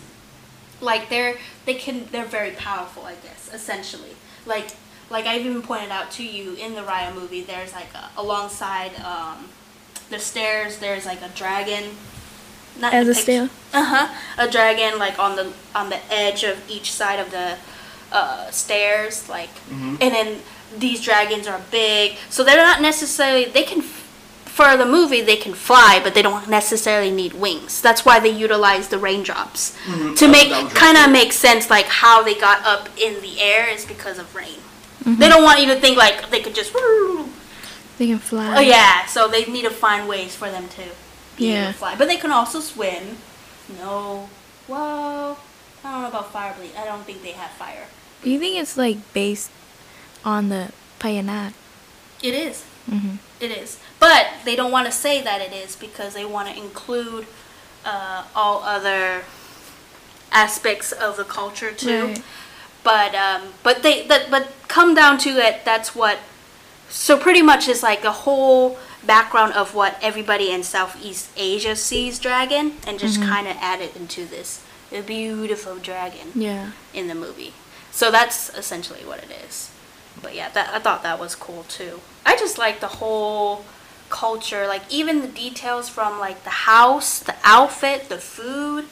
like 0.82 1.10
they're 1.10 1.36
they 1.66 1.74
can 1.76 2.06
they're 2.12 2.26
very 2.26 2.52
powerful 2.52 3.04
i 3.04 3.14
guess 3.16 3.50
essentially 3.54 4.12
like 4.48 4.70
like 5.12 5.26
i 5.26 5.38
even 5.38 5.62
pointed 5.62 5.92
out 5.92 6.10
to 6.10 6.24
you 6.24 6.54
in 6.56 6.74
the 6.76 6.82
raya 6.82 7.14
movie 7.14 7.42
there's 7.42 7.74
like 7.74 7.94
a, 7.94 8.10
alongside 8.18 8.96
um 9.02 9.48
the 10.10 10.18
stairs 10.20 10.80
there's 10.80 11.06
like 11.06 11.22
a 11.22 11.30
dragon 11.30 11.84
not 12.80 12.94
As 12.94 13.08
a 13.08 13.14
stair? 13.16 13.50
uh-huh 13.74 14.08
a 14.40 14.50
dragon 14.50 14.98
like 14.98 15.18
on 15.20 15.36
the 15.36 15.52
on 15.76 15.90
the 15.90 16.00
edge 16.12 16.44
of 16.44 16.58
each 16.70 16.92
side 16.92 17.20
of 17.20 17.30
the 17.32 17.58
uh 18.12 18.50
stairs 18.52 19.28
like 19.28 19.54
mm-hmm. 19.70 19.96
and 20.02 20.13
then 20.13 20.39
these 20.78 21.02
dragons 21.02 21.48
are 21.48 21.62
big 21.72 22.17
so 22.30 22.43
they're 22.43 22.58
not 22.58 22.82
necessarily 22.82 23.46
they 23.46 23.63
can 23.63 23.82
for 24.58 24.76
the 24.76 24.86
movie 24.86 25.22
they 25.22 25.36
can 25.36 25.54
fly 25.54 26.00
but 26.04 26.15
they 26.15 26.24
don't 26.24 26.50
necessarily 26.50 27.12
need 27.12 27.34
wings. 27.34 27.80
That's 27.80 28.04
why 28.04 28.20
they 28.20 28.32
utilize 28.32 28.88
the 28.88 28.98
raindrops. 28.98 29.78
Mm-hmm. 29.86 30.15
To 30.15 30.26
oh, 30.26 30.32
That- 30.32 30.32
make 30.32 30.74
kind 30.74 30.98
of 30.98 31.12
make 31.12 31.32
sense 31.32 31.70
like 31.70 31.86
how 31.86 32.24
they 32.24 32.34
got 32.34 32.65
up 32.65 32.89
in 32.98 33.22
the 33.22 33.39
air 33.39 33.70
is 33.70 33.86
because 33.86 34.17
of 34.17 34.34
rain. 34.34 34.60
Mm-hmm. 35.04 35.20
They 35.22 35.30
don't 35.30 35.43
want 35.43 35.62
you 35.62 35.67
to 35.67 35.80
think 35.80 35.96
like 35.96 36.32
they 36.32 36.41
could 36.41 36.56
just 36.56 36.74
They 38.00 38.08
can 38.08 38.17
fly. 38.17 38.58
oh 38.58 38.62
yeah 38.62 39.06
so 39.06 39.28
they 39.28 39.46
need 39.46 39.65
to 39.65 39.70
find 39.70 40.08
ways 40.08 40.36
for 40.36 40.50
them 40.50 40.67
to 40.70 40.82
be 41.38 41.50
able 41.50 41.58
Yeah. 41.58 41.72
to 41.72 41.78
fly. 41.78 41.96
But 41.96 42.08
they 42.08 42.17
can 42.17 42.32
also 42.32 42.60
swim. 42.60 43.17
No. 43.80 44.28
Well 44.67 45.38
i 45.84 45.91
don't 45.91 46.02
know 46.02 46.10
about 46.10 46.32
fire 46.34 46.54
bleed 46.58 46.72
i 46.78 46.86
don't 46.86 47.04
think 47.06 47.22
they 47.22 47.32
have 47.32 47.52
fire 47.52 47.86
Do 48.24 48.30
you 48.30 48.40
think 48.40 48.58
it's 48.58 48.78
like 48.78 48.98
based 49.14 49.52
on 50.26 50.50
the 50.50 50.72
Payanat? 51.00 51.54
it 52.24 52.34
is 52.34 52.64
Mm-hmm. 52.90 53.18
It 53.42 53.52
is. 53.52 53.80
But 54.00 54.28
they 54.46 54.56
don't 54.56 54.72
want 54.72 54.86
to 54.86 54.92
say 54.94 55.22
that 55.22 55.42
it 55.42 55.52
is 55.52 55.76
because 55.76 56.14
they 56.14 56.24
want 56.24 56.48
to 56.48 56.56
include 56.58 57.28
uh, 57.84 58.24
all 58.34 58.64
other 58.64 59.24
aspects 60.32 60.92
of 60.92 61.18
the 61.18 61.24
culture 61.24 61.72
too. 61.72 62.06
Right. 62.06 62.24
But 62.84 63.14
um, 63.16 63.42
but 63.64 63.84
they 63.84 64.08
that 64.08 64.32
but 64.32 64.52
come 64.68 64.96
down 64.96 65.18
to 65.20 65.32
it, 65.32 65.66
that's 65.66 65.94
what. 65.96 66.20
So 66.90 67.18
pretty 67.18 67.42
much 67.42 67.68
it's 67.68 67.84
like 67.84 68.06
a 68.06 68.12
whole 68.12 68.78
background 69.06 69.54
of 69.54 69.76
what 69.76 69.98
everybody 70.02 70.50
in 70.52 70.64
Southeast 70.64 71.30
Asia 71.36 71.76
sees 71.76 72.18
dragon, 72.20 72.74
and 72.88 72.98
just 72.98 73.22
kind 73.22 73.48
of 73.48 73.58
add 73.60 73.82
it 73.82 73.96
into 73.98 74.26
this 74.26 74.64
a 74.94 75.02
beautiful 75.02 75.76
dragon 75.76 76.32
Yeah. 76.34 76.72
in 76.94 77.10
the 77.10 77.16
movie. 77.16 77.52
So 77.98 78.12
that's 78.12 78.54
essentially 78.54 79.04
what 79.06 79.24
it 79.24 79.32
is. 79.48 79.72
But 80.22 80.36
yeah, 80.36 80.50
that 80.50 80.70
I 80.72 80.78
thought 80.78 81.02
that 81.02 81.20
was 81.20 81.34
cool 81.34 81.64
too. 81.64 82.00
I 82.28 82.36
just 82.38 82.60
like 82.60 82.80
the 82.80 82.94
whole 83.02 83.66
culture, 84.12 84.68
like 84.68 84.84
even 84.88 85.22
the 85.22 85.28
details 85.28 85.90
from 85.90 86.20
like 86.20 86.44
the 86.44 86.52
house, 86.72 87.18
the 87.18 87.34
outfit, 87.44 88.08
the 88.08 88.20
food. 88.20 88.86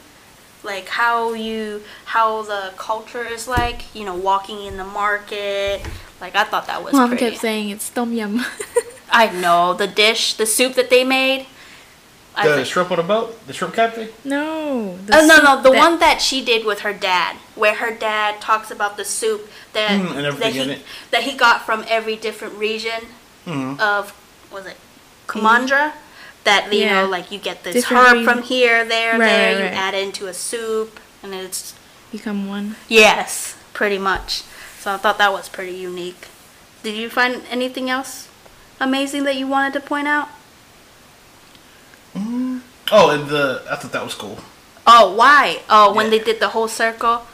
like 0.64 0.88
how 0.88 1.34
you 1.34 1.82
how 2.06 2.42
the 2.42 2.72
culture 2.76 3.24
is 3.24 3.46
like. 3.46 3.94
You 3.94 4.04
know, 4.06 4.16
walking 4.16 4.66
in 4.66 4.76
the 4.76 4.84
market. 5.02 5.82
Like 6.20 6.34
I 6.34 6.42
thought 6.42 6.66
that 6.66 6.82
was 6.82 6.92
Mom 6.92 7.10
pretty. 7.10 7.30
kept 7.30 7.40
saying 7.40 7.70
it's 7.70 7.88
tom 7.88 8.12
yum. 8.12 8.44
I 9.12 9.30
know 9.30 9.72
the 9.72 9.86
dish, 9.86 10.34
the 10.34 10.46
soup 10.46 10.74
that 10.74 10.90
they 10.90 11.04
made. 11.04 11.46
I 12.38 12.46
The 12.48 12.54
think- 12.56 12.66
shrimp 12.68 12.90
on 12.90 12.98
the 12.98 13.02
boat, 13.02 13.46
the 13.46 13.52
shrimp 13.54 13.74
cafe. 13.74 14.10
no. 14.24 14.98
Oh 15.12 15.26
no 15.26 15.36
no 15.38 15.62
the 15.62 15.70
that- 15.70 15.78
one 15.78 15.98
that 16.00 16.20
she 16.20 16.44
did 16.44 16.64
with 16.66 16.80
her 16.80 16.92
dad, 16.92 17.36
where 17.54 17.76
her 17.76 17.90
dad 17.92 18.40
talks 18.42 18.70
about 18.70 18.96
the 18.98 19.04
soup 19.06 19.50
that 19.72 19.90
Mm, 19.90 20.16
and 20.16 20.38
that 20.42 20.52
he 20.52 20.82
that 21.12 21.22
he 21.22 21.32
got 21.32 21.64
from 21.64 21.84
every 21.88 22.14
different 22.16 22.54
region 22.58 23.06
Mhm. 23.46 23.80
of 23.80 24.12
was 24.50 24.66
it 24.66 24.76
Kumandra? 25.26 25.92
That 26.44 26.72
you 26.72 26.80
Yeah. 26.80 27.00
know 27.02 27.06
like 27.08 27.32
you 27.32 27.38
get 27.38 27.64
this 27.64 27.74
Different 27.74 28.04
herb 28.06 28.12
region. 28.18 28.24
from 28.34 28.42
here, 28.42 28.84
there, 28.84 29.12
Right, 29.18 29.18
there. 29.26 29.52
right, 29.54 29.58
You 29.58 29.64
right. 29.64 29.74
add 29.74 29.94
it 29.94 30.02
into 30.04 30.26
a 30.28 30.34
soup, 30.34 31.00
and 31.22 31.34
it's 31.34 31.72
become 32.12 32.46
one. 32.48 32.76
yes, 32.86 33.54
pretty 33.72 33.98
much. 33.98 34.42
So 34.80 34.92
I 34.92 34.96
thought 34.98 35.18
that 35.18 35.32
was 35.32 35.48
pretty 35.48 35.72
unique. 35.74 36.28
Did 36.84 36.94
you 36.94 37.08
find 37.10 37.42
anything 37.50 37.90
else 37.90 38.28
amazing 38.78 39.24
that 39.24 39.34
you 39.36 39.46
wanted 39.48 39.72
to 39.72 39.80
point 39.80 40.06
out? 40.06 40.28
Oh, 42.92 43.10
and 43.10 43.28
the 43.28 43.62
I 43.70 43.76
thought 43.76 43.92
that 43.92 44.04
was 44.04 44.14
cool. 44.14 44.38
Oh, 44.86 45.14
why? 45.14 45.62
Oh, 45.68 45.92
when 45.92 46.06
Yeah. 46.06 46.10
they 46.10 46.18
did 46.20 46.40
the 46.40 46.50
whole 46.50 46.68
circle. 46.68 47.26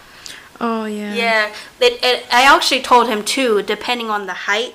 Oh 0.61 0.85
yeah. 0.85 1.13
Yeah, 1.15 1.53
it, 1.81 2.03
it, 2.03 2.27
I 2.33 2.43
actually 2.45 2.83
told 2.83 3.09
him 3.09 3.25
too. 3.25 3.63
Depending 3.63 4.09
on 4.11 4.27
the 4.27 4.33
height, 4.49 4.75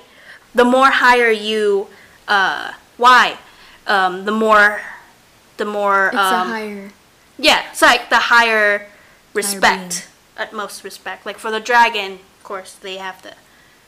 the 0.54 0.64
more 0.64 0.90
higher 0.90 1.30
you, 1.30 1.88
uh, 2.28 2.72
why, 2.98 3.38
um, 3.86 4.24
the 4.26 4.32
more, 4.32 4.82
the 5.56 5.64
more, 5.64 6.08
It's 6.08 6.16
um, 6.16 6.46
a 6.48 6.50
higher. 6.50 6.90
yeah, 7.38 7.64
it's 7.70 7.80
like 7.82 8.10
the 8.10 8.18
higher 8.34 8.86
respect, 9.32 10.08
utmost 10.36 10.84
respect. 10.84 11.24
Like 11.24 11.38
for 11.38 11.50
the 11.50 11.60
dragon, 11.60 12.12
of 12.38 12.44
course, 12.44 12.74
they 12.74 12.98
have 12.98 13.22
to 13.22 13.34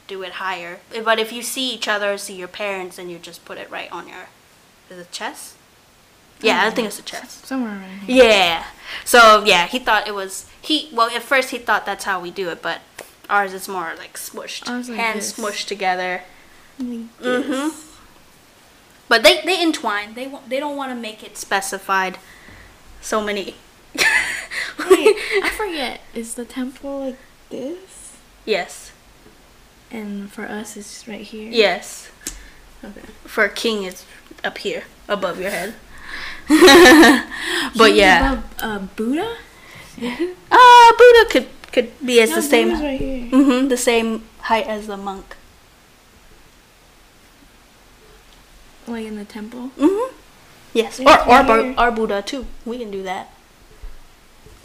do 0.09 0.23
it 0.23 0.33
higher. 0.33 0.81
But 1.05 1.19
if 1.19 1.33
you 1.33 1.43
see 1.43 1.73
each 1.75 1.87
other, 1.87 2.17
see 2.19 2.35
your 2.35 2.49
parents, 2.49 2.99
and 2.99 3.11
you 3.11 3.19
just 3.19 3.45
put 3.45 3.59
it 3.59 3.71
right 3.71 3.93
on 3.93 4.09
your, 4.09 4.27
is 4.89 4.99
it 4.99 5.13
chest? 5.13 5.55
Yeah, 6.43 6.67
I 6.67 6.71
think 6.71 6.89
it's 6.89 6.99
a 6.99 7.03
chest. 7.03 7.47
Somewhere 7.47 7.73
around 7.73 8.01
here. 8.01 8.25
Yeah. 8.25 8.65
So 9.05 9.45
yeah, 9.45 9.67
he 9.67 9.79
thought 9.79 10.09
it 10.09 10.15
was 10.15 10.47
he. 10.61 10.89
Well, 10.93 11.11
at 11.15 11.23
first 11.23 11.51
he 11.51 11.59
thought 11.59 11.87
that's 11.87 12.05
how 12.05 12.21
we 12.21 12.31
do 12.31 12.49
it, 12.51 12.63
but 12.63 12.81
ours 13.29 13.53
is 13.53 13.69
more 13.69 13.93
like 13.99 14.15
smushed, 14.15 14.67
like 14.67 14.97
hands 14.97 15.35
smushed 15.35 15.67
together. 15.67 16.23
Like 16.79 16.99
Mm-hmm. 17.21 17.77
But 19.09 19.23
they 19.23 19.43
they 19.43 19.61
entwine. 19.61 20.15
They 20.15 20.33
they 20.49 20.61
don't 20.61 20.77
want 20.77 20.93
to 20.93 20.97
make 20.97 21.23
it 21.23 21.37
specified. 21.37 22.19
So 23.01 23.23
many. 23.23 23.55
Wait, 23.95 25.17
I 25.43 25.51
forget. 25.57 26.01
Is 26.15 26.35
the 26.35 26.45
temple 26.45 27.01
like 27.01 27.19
this? 27.51 28.17
yes. 28.45 28.93
And 29.91 30.31
for 30.31 30.45
us, 30.45 30.77
it's 30.77 31.09
right 31.09 31.23
here. 31.23 31.51
Yes. 31.51 32.11
Okay. 32.85 33.01
For 33.25 33.45
a 33.45 33.51
king, 33.51 33.83
it's 33.83 34.07
up 34.45 34.59
here 34.59 34.85
above 35.09 35.41
your 35.41 35.51
head. 35.51 35.75
but 37.77 37.95
yeah, 37.95 38.33
above, 38.33 38.45
uh, 38.61 38.79
Buddha. 38.97 39.37
uh, 40.51 40.93
Buddha 40.99 41.31
could 41.31 41.47
could 41.71 41.93
be 42.05 42.21
as 42.21 42.31
No, 42.31 42.37
the 42.37 42.43
same. 42.43 42.73
Right 42.73 42.99
here. 43.01 43.27
hmm 43.29 43.69
the 43.69 43.77
same 43.77 44.25
height 44.41 44.67
as 44.67 44.89
the 44.89 44.97
monk. 44.97 45.37
Like 48.89 49.07
in 49.07 49.15
the 49.15 49.25
temple. 49.25 49.71
Mm-hmm. 49.79 50.15
Yes, 50.75 50.99
or 50.99 51.21
or, 51.29 51.45
Bu- 51.45 51.75
here. 51.75 51.91
Buddha 51.93 52.23
too. 52.23 52.47
We 52.67 52.79
can 52.79 52.91
do 52.91 53.05
that. 53.05 53.33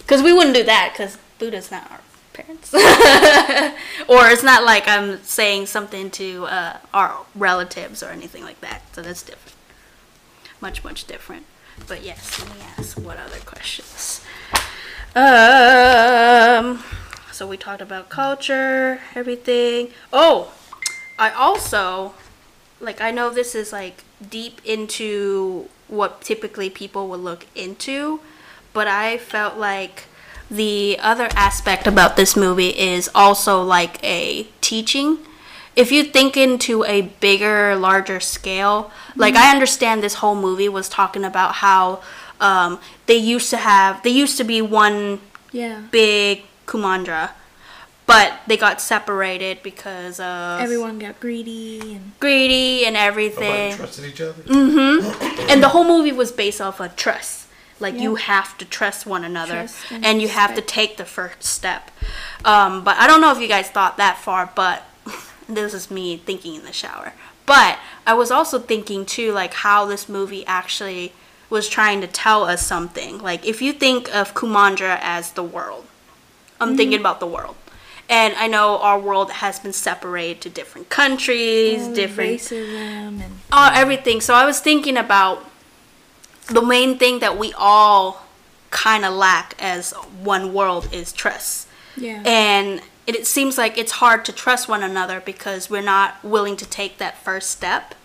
Cause 0.07 0.23
we 0.23 0.33
wouldn't 0.33 0.55
do 0.55 0.63
that 0.63 0.93
because 0.93 1.17
Buddha's 1.37 1.69
not 1.69 1.89
our 1.91 2.01
parents, 2.33 2.73
or 4.07 4.27
it's 4.29 4.43
not 4.43 4.63
like 4.63 4.87
I'm 4.87 5.21
saying 5.23 5.67
something 5.67 6.09
to 6.11 6.45
uh, 6.45 6.77
our 6.93 7.25
relatives 7.35 8.01
or 8.01 8.09
anything 8.09 8.43
like 8.43 8.61
that. 8.61 8.81
So 8.93 9.01
that's 9.03 9.21
different, 9.23 9.55
much 10.61 10.83
much 10.83 11.05
different. 11.05 11.45
But 11.88 12.03
yes, 12.03 12.39
let 12.39 12.49
me 12.55 12.63
ask 12.77 12.97
what 12.97 13.17
other 13.17 13.39
questions. 13.45 14.21
Um, 15.15 16.83
so 17.31 17.47
we 17.47 17.57
talked 17.57 17.81
about 17.81 18.09
culture, 18.09 18.99
everything. 19.13 19.89
Oh, 20.11 20.51
I 21.17 21.31
also 21.31 22.13
like 22.79 23.01
I 23.01 23.11
know 23.11 23.29
this 23.29 23.55
is 23.55 23.71
like 23.71 24.03
deep 24.29 24.61
into 24.65 25.69
what 25.88 26.21
typically 26.21 26.69
people 26.69 27.07
would 27.09 27.19
look 27.19 27.45
into, 27.55 28.19
but 28.73 28.88
I 28.88 29.17
felt 29.17 29.57
like 29.57 30.05
the 30.49 30.97
other 31.01 31.27
aspect 31.35 31.88
about 31.88 32.15
this 32.15 32.35
movie 32.35 32.69
is 32.69 33.09
also 33.15 33.61
like 33.61 34.03
a 34.03 34.47
teaching. 34.61 35.19
If 35.75 35.91
you 35.91 36.03
think 36.03 36.38
into 36.38 36.83
a 36.85 37.01
bigger, 37.01 37.75
larger 37.75 38.19
scale, 38.19 38.91
like 39.15 39.35
I 39.35 39.51
understand 39.51 40.01
this 40.01 40.15
whole 40.15 40.35
movie 40.35 40.69
was 40.69 40.88
talking 40.88 41.25
about 41.25 41.55
how 41.55 42.01
um, 42.39 42.79
they 43.07 43.15
used 43.17 43.49
to 43.49 43.57
have, 43.57 44.01
they 44.03 44.09
used 44.09 44.38
to 44.38 44.43
be 44.43 44.61
one 44.61 45.19
Yeah. 45.51 45.81
big 45.91 46.43
Kumandra, 46.65 47.31
but 48.05 48.39
they 48.47 48.55
got 48.57 48.79
separated 48.81 49.61
because 49.63 50.19
of 50.19 50.61
Everyone 50.61 50.97
got 50.99 51.19
greedy 51.19 51.79
and 51.95 52.11
greedy 52.19 52.85
and 52.85 52.93
Nobody 52.93 53.07
everything. 53.07 53.75
trusted 53.75 54.05
each 54.05 54.21
other. 54.21 54.43
Mm-hmm. 54.43 55.49
And 55.49 55.61
the 55.61 55.69
whole 55.69 55.83
movie 55.85 56.11
was 56.11 56.31
based 56.31 56.61
off 56.61 56.79
of 56.79 56.95
trust. 56.95 57.47
Like 57.79 57.95
you 57.99 58.15
have 58.15 58.57
to 58.59 58.65
trust 58.65 59.05
one 59.05 59.25
another, 59.25 59.53
Trust 59.67 59.91
and, 59.91 60.05
and 60.05 60.21
you 60.21 60.29
have 60.29 60.51
to 60.51 60.61
respect. 60.61 60.69
take 60.69 60.97
the 60.97 61.03
first 61.05 61.43
step. 61.43 61.91
Um, 62.45 62.83
but 62.85 62.95
I 62.97 63.05
don't 63.05 63.19
know 63.19 63.31
if 63.33 63.39
you 63.41 63.49
guys 63.49 63.69
thought 63.69 63.97
that 63.97 64.17
far. 64.17 64.49
But 64.55 64.83
this 65.47 65.73
is 65.73 65.91
me 65.91 66.17
thinking 66.17 66.55
in 66.55 66.65
the 66.65 66.73
shower. 66.73 67.13
But 67.45 67.77
I 68.08 68.13
was 68.13 68.31
also 68.31 68.60
thinking 68.60 69.05
too, 69.05 69.31
like 69.31 69.53
how 69.53 69.86
this 69.86 70.10
movie 70.10 70.45
actually 70.45 71.13
was 71.49 71.69
trying 71.69 72.01
to 72.01 72.08
tell 72.08 72.43
us 72.43 72.65
something. 72.65 73.19
Like 73.19 73.45
if 73.45 73.62
you 73.62 73.71
think 73.73 74.13
of 74.13 74.34
Kumandra 74.34 74.97
as 75.01 75.31
the 75.31 75.43
world, 75.43 75.86
I'm 76.60 76.75
thinking 76.75 76.99
about 76.99 77.19
the 77.19 77.27
world. 77.27 77.55
And 78.08 78.36
I 78.36 78.47
know 78.47 78.77
our 78.79 78.99
world 78.99 79.31
has 79.31 79.60
been 79.60 79.73
separated 79.73 80.41
to 80.41 80.49
different 80.49 80.89
countries, 80.89 81.89
the 81.89 81.95
different 81.95 82.39
racism 82.39 83.21
and 83.21 83.39
uh, 83.51 83.71
everything. 83.73 84.21
So 84.21 84.34
I 84.36 84.45
was 84.45 84.60
thinking 84.60 84.95
about 84.95 85.43
the 86.47 86.62
main 86.62 86.99
thing 86.99 87.19
that 87.19 87.38
we 87.38 87.53
all 87.58 88.25
kind 88.69 89.05
of 89.05 89.13
lack 89.13 89.55
as 89.60 89.91
one 90.21 90.53
world 90.53 90.88
is 90.91 91.12
trust. 91.12 91.67
yeah. 91.97 92.21
And 92.25 92.81
it, 93.07 93.15
it 93.15 93.27
seems 93.27 93.57
like 93.57 93.77
it's 93.77 93.93
hard 93.93 94.25
to 94.25 94.31
trust 94.31 94.67
one 94.69 94.83
another 94.83 95.19
because 95.19 95.69
we're 95.69 95.81
not 95.81 96.23
willing 96.23 96.57
to 96.57 96.65
take 96.65 96.97
that 96.97 97.17
first 97.17 97.49
step. 97.51 97.95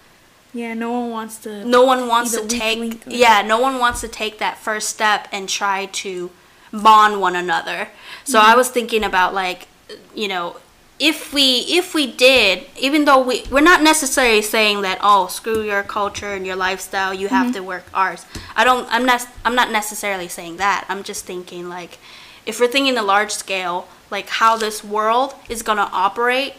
yeah. 0.53 0.75
No 0.75 0.91
one 0.93 1.11
wants 1.11 1.37
to. 1.39 1.65
No 1.65 1.85
one 1.85 2.09
wants 2.09 2.33
to 2.33 2.47
take 2.47 3.03
yeah, 3.07 3.43
no 3.43 3.59
one 3.61 3.79
wants 3.79 4.01
to 4.03 4.09
take 4.09 4.39
that 4.39 4.59
first 4.59 4.89
step 4.89 5.29
and 5.33 5.49
try 5.49 5.87
to 5.87 6.31
bond 6.73 7.21
one 7.21 7.37
another. 7.37 7.89
So 8.25 8.39
Mm-hmm. 8.39 8.51
I 8.53 8.57
was 8.57 8.69
thinking 8.71 9.05
about 9.05 9.35
like 9.35 9.69
you 10.15 10.29
know, 10.29 10.57
if 10.99 11.33
we 11.33 11.61
if 11.69 11.95
we 11.95 12.07
did, 12.13 12.67
even 12.79 13.05
though 13.07 13.21
we 13.23 13.45
we're 13.51 13.61
not 13.73 13.83
necessarily 13.83 14.43
saying 14.43 14.83
that 14.83 14.99
oh, 15.03 15.27
screw 15.29 15.63
your 15.63 15.83
culture 15.83 16.33
and 16.35 16.47
your 16.47 16.57
lifestyle, 16.57 17.15
you 17.15 17.29
have 17.29 17.47
Mm-hmm. 17.49 17.55
to 17.55 17.61
work 17.73 17.85
ours. 17.95 18.27
I 18.57 18.65
don't 18.65 18.87
I'm 18.93 19.07
not 19.07 19.27
I'm 19.45 19.55
not 19.55 19.71
necessarily 19.71 20.29
saying 20.29 20.57
that. 20.59 20.85
I'm 20.89 21.03
just 21.03 21.25
thinking 21.25 21.69
like 21.69 21.99
if 22.47 22.61
we're 22.61 22.69
thinking 22.69 22.95
the 22.95 23.03
large 23.03 23.33
scale, 23.33 23.89
like 24.11 24.29
how 24.29 24.57
this 24.57 24.83
world 24.83 25.35
is 25.49 25.63
to 25.79 25.91
operate 25.93 26.55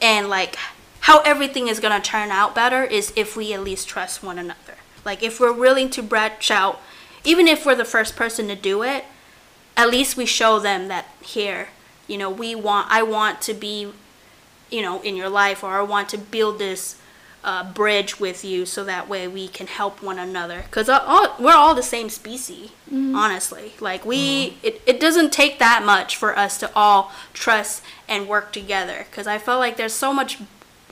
and 0.00 0.28
like 0.28 0.56
how 1.00 1.20
everything 1.20 1.68
is 1.68 1.80
to 2.00 2.08
turn 2.08 2.30
out 2.30 2.54
better 2.54 2.82
is 2.82 3.12
if 3.16 3.36
we 3.36 3.52
at 3.52 3.62
least 3.62 3.88
trust 3.88 4.22
one 4.22 4.38
another. 4.38 4.76
Like 5.04 5.22
if 5.22 5.38
we're 5.38 5.52
willing 5.52 5.90
to 5.90 6.02
branch 6.02 6.50
out, 6.50 6.80
even 7.24 7.46
if 7.46 7.66
we're 7.66 7.74
the 7.74 7.84
first 7.84 8.16
person 8.16 8.48
to 8.48 8.56
do 8.56 8.82
it, 8.82 9.04
at 9.76 9.90
least 9.90 10.16
we 10.16 10.24
show 10.24 10.58
them 10.58 10.88
that 10.88 11.06
here, 11.20 11.68
you 12.06 12.16
know, 12.16 12.30
we 12.30 12.54
want 12.54 12.90
I 12.90 13.02
want 13.02 13.40
to 13.42 13.54
be 13.54 13.92
you 14.70 14.82
know, 14.82 15.00
in 15.02 15.16
your 15.16 15.28
life 15.28 15.62
or 15.62 15.70
I 15.70 15.82
want 15.82 16.08
to 16.10 16.18
build 16.18 16.58
this 16.58 16.96
uh, 17.44 17.72
bridge 17.72 18.18
with 18.18 18.44
you 18.44 18.66
so 18.66 18.82
that 18.84 19.08
way 19.08 19.28
we 19.28 19.46
can 19.46 19.66
help 19.66 20.02
one 20.02 20.18
another. 20.18 20.62
Because 20.62 20.88
we're 21.38 21.52
all 21.52 21.74
the 21.74 21.82
same 21.82 22.08
species 22.08 22.70
honestly. 23.14 23.72
Like 23.80 24.04
we 24.04 24.56
it, 24.62 24.80
it 24.86 25.00
doesn't 25.00 25.32
take 25.32 25.58
that 25.58 25.82
much 25.84 26.16
for 26.16 26.36
us 26.36 26.58
to 26.58 26.70
all 26.74 27.12
trust 27.32 27.82
and 28.08 28.28
work 28.28 28.52
together. 28.52 29.06
Because 29.10 29.26
i 29.26 29.38
felt 29.38 29.60
like 29.60 29.76
there's 29.76 29.92
so 29.92 30.12
much 30.12 30.38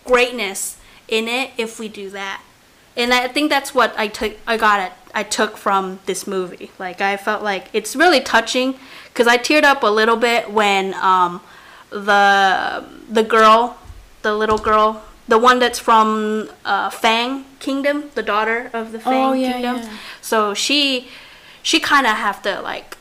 greatness 0.04 0.78
in 1.08 1.28
it 1.28 1.50
if 1.56 1.78
we 1.78 1.88
do 1.88 2.10
that. 2.10 2.42
And 2.96 3.12
i 3.12 3.28
think 3.28 3.50
that's 3.50 3.74
what 3.74 3.94
i 3.98 4.08
took 4.08 4.36
i 4.46 4.56
got 4.56 4.80
it 4.80 4.92
i 5.14 5.22
took 5.22 5.56
from 5.56 6.00
this 6.06 6.26
movie. 6.26 6.70
Like 6.78 7.00
i 7.00 7.16
felt 7.16 7.42
like 7.42 7.68
it's 7.72 7.94
really 7.94 8.20
touching 8.20 8.74
because 9.08 9.26
i 9.26 9.38
teared 9.38 9.64
up 9.64 9.82
a 9.82 9.90
little 9.90 10.16
bit 10.16 10.50
when 10.50 10.94
um 10.94 11.40
the 11.90 12.84
the 13.08 13.22
girl 13.22 13.78
the 14.22 14.34
little 14.34 14.58
girl 14.58 15.02
the 15.28 15.38
one 15.38 15.58
that's 15.58 15.78
from 15.78 16.50
uh, 16.64 16.90
fang 16.90 17.44
kingdom 17.60 18.10
the 18.14 18.22
daughter 18.22 18.70
of 18.72 18.92
the 18.92 18.98
fang 19.00 19.24
Oh, 19.24 19.32
yeah, 19.32 19.52
kingdom 19.52 19.76
yeah. 19.76 19.96
so 20.20 20.52
she 20.54 21.08
she 21.62 21.78
kind 21.80 22.06
of 22.06 22.16
have 22.16 22.42
to 22.42 22.60
like 22.60 22.96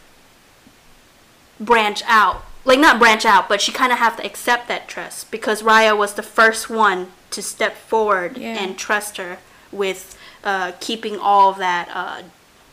branch 1.59 2.03
out. 2.05 2.43
Like 2.63 2.79
not 2.79 2.99
branch 2.99 3.25
out, 3.25 3.49
but 3.49 3.59
she 3.59 3.71
kind 3.71 3.91
of 3.91 3.97
have 3.97 4.17
to 4.17 4.25
accept 4.25 4.67
that 4.67 4.87
trust 4.87 5.31
because 5.31 5.63
Raya 5.63 5.97
was 5.97 6.13
the 6.13 6.21
first 6.23 6.69
one 6.69 7.07
to 7.31 7.41
step 7.41 7.75
forward 7.75 8.37
Yeah. 8.37 8.49
and 8.59 8.77
trust 8.77 9.17
her 9.17 9.39
with 9.71 10.15
uh, 10.43 10.73
keeping 10.79 11.17
all 11.17 11.49
of 11.49 11.57
that. 11.57 11.89
Uh, 11.91 12.21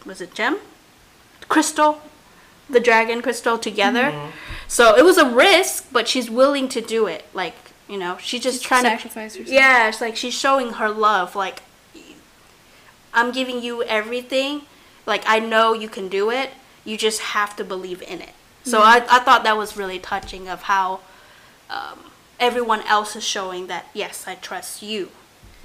was 0.05 0.21
it 0.21 0.35
gem, 0.35 0.59
crystal, 1.49 2.03
the 2.69 2.81
dragon 2.81 3.23
crystal 3.23 3.57
together? 3.57 4.13
So 4.67 4.95
it 4.95 5.05
was 5.07 5.17
a 5.17 5.27
risk, 5.29 5.87
but 5.91 6.07
she's 6.07 6.29
willing 6.29 6.69
to 6.69 6.83
do 6.83 7.07
it. 7.07 7.25
Like 7.33 7.55
you 7.89 7.99
know, 7.99 8.19
she's 8.21 8.43
just 8.43 8.59
Just 8.59 8.67
trying 8.67 8.85
to 8.85 8.91
sacrifice 8.91 9.35
herself. 9.37 9.53
Yeah, 9.53 9.89
it's 9.89 10.01
like 10.01 10.17
she's 10.17 10.35
showing 10.35 10.75
her 10.75 10.89
love. 10.89 11.35
Like 11.35 11.63
I'm 13.13 13.33
giving 13.33 13.63
you 13.63 13.83
everything. 13.85 14.63
Like 15.07 15.23
I 15.27 15.39
know 15.39 15.73
you 15.73 15.89
can 15.89 16.09
do 16.09 16.31
it. 16.31 16.51
You 16.85 16.97
just 16.97 17.21
have 17.21 17.57
to 17.57 17.65
believe 17.65 18.03
in 18.03 18.21
it. 18.21 18.31
So 18.65 18.83
I, 18.83 18.97
I 19.11 19.21
thought 19.21 19.45
that 19.45 19.57
was 19.57 19.77
really 19.79 19.99
touching 19.99 20.47
of 20.49 20.63
how 20.63 21.01
um, 21.71 22.11
everyone 22.39 22.83
else 22.83 23.17
is 23.17 23.25
showing 23.25 23.67
that 23.69 23.87
yes, 23.95 24.25
I 24.27 24.35
trust 24.35 24.83
you. 24.83 25.11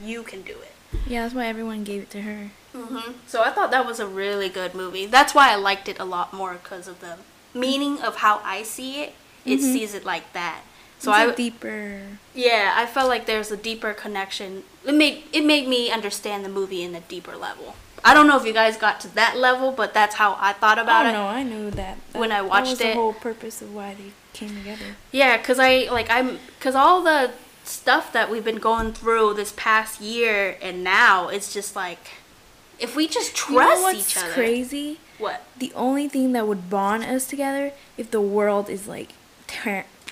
You 0.01 0.23
can 0.23 0.41
do 0.41 0.53
it. 0.53 0.71
Yeah, 1.05 1.23
that's 1.23 1.33
why 1.33 1.47
everyone 1.47 1.83
gave 1.83 2.03
it 2.03 2.09
to 2.11 2.21
her. 2.21 2.51
hmm 2.73 3.11
So 3.27 3.43
I 3.43 3.49
thought 3.49 3.71
that 3.71 3.85
was 3.85 3.99
a 3.99 4.07
really 4.07 4.47
good 4.47 4.73
movie. 4.73 5.05
That's 5.05 5.35
why 5.35 5.51
I 5.51 5.55
liked 5.55 5.89
it 5.89 5.99
a 5.99 6.05
lot 6.05 6.33
more 6.33 6.53
because 6.53 6.87
of 6.87 7.01
the 7.01 7.17
meaning 7.53 8.01
of 8.01 8.17
how 8.17 8.39
I 8.43 8.63
see 8.63 9.01
it. 9.01 9.13
It 9.45 9.59
sees 9.59 9.93
it 9.93 10.05
like 10.05 10.31
that. 10.31 10.61
So 11.03 11.11
So 11.11 11.17
I 11.17 11.23
it's 11.25 11.33
a 11.33 11.35
deeper. 11.35 12.01
yeah, 12.33 12.73
I 12.81 12.85
felt 12.85 13.09
like 13.09 13.25
there's 13.25 13.51
a 13.51 13.57
deeper 13.57 13.93
connection. 13.93 14.63
It 14.85 14.93
made 14.95 15.23
it 15.33 15.43
made 15.45 15.67
me 15.67 15.91
understand 15.91 16.45
the 16.45 16.49
movie 16.59 16.81
in 16.81 16.95
a 16.95 17.01
deeper 17.01 17.35
level. 17.35 17.75
I 18.05 18.13
don't 18.13 18.27
know 18.27 18.37
if 18.37 18.45
you 18.45 18.53
guys 18.53 18.75
got 18.77 18.99
to 19.01 19.07
that 19.15 19.37
level, 19.37 19.71
but 19.71 19.93
that's 19.93 20.15
how 20.15 20.37
I 20.39 20.51
thought 20.53 20.79
about 20.79 21.05
it. 21.05 21.09
oh 21.09 21.11
it. 21.11 21.13
no, 21.19 21.25
I 21.27 21.43
knew 21.43 21.71
that. 21.71 21.97
that 22.13 22.19
When 22.19 22.31
I 22.31 22.41
watched 22.41 22.65
that 22.65 22.71
was 22.71 22.81
it- 22.81 22.87
the 22.87 22.93
whole 22.93 23.13
purpose 23.13 23.61
of 23.61 23.73
why 23.75 23.95
they 23.95 24.11
came 24.33 24.55
together. 24.55 24.95
Yeah, 25.11 25.37
cause 25.41 25.59
I 25.59 25.87
like 25.91 26.09
I'm 26.09 26.39
cause 26.61 26.75
all 26.75 27.01
the 27.03 27.31
stuff 27.65 28.11
that 28.13 28.29
we've 28.31 28.43
been 28.51 28.63
going 28.71 28.93
through 28.93 29.33
this 29.35 29.53
past 29.55 29.99
year 30.01 30.57
and 30.61 30.83
now 30.83 31.27
it's 31.29 31.53
just 31.53 31.75
like 31.75 32.03
if 32.79 32.95
we 32.95 33.07
just 33.07 33.29
You 33.49 33.55
know 33.55 33.61
trust 33.83 33.95
each 33.95 34.17
other. 34.17 34.33
crazy? 34.33 34.99
What? 35.17 35.43
The 35.57 35.71
only 35.75 36.07
thing 36.09 36.31
that 36.33 36.47
would 36.47 36.69
bond 36.69 37.03
us 37.03 37.25
together 37.27 37.71
if 37.97 38.09
the 38.11 38.19
world 38.21 38.69
is 38.69 38.87
like 38.87 39.11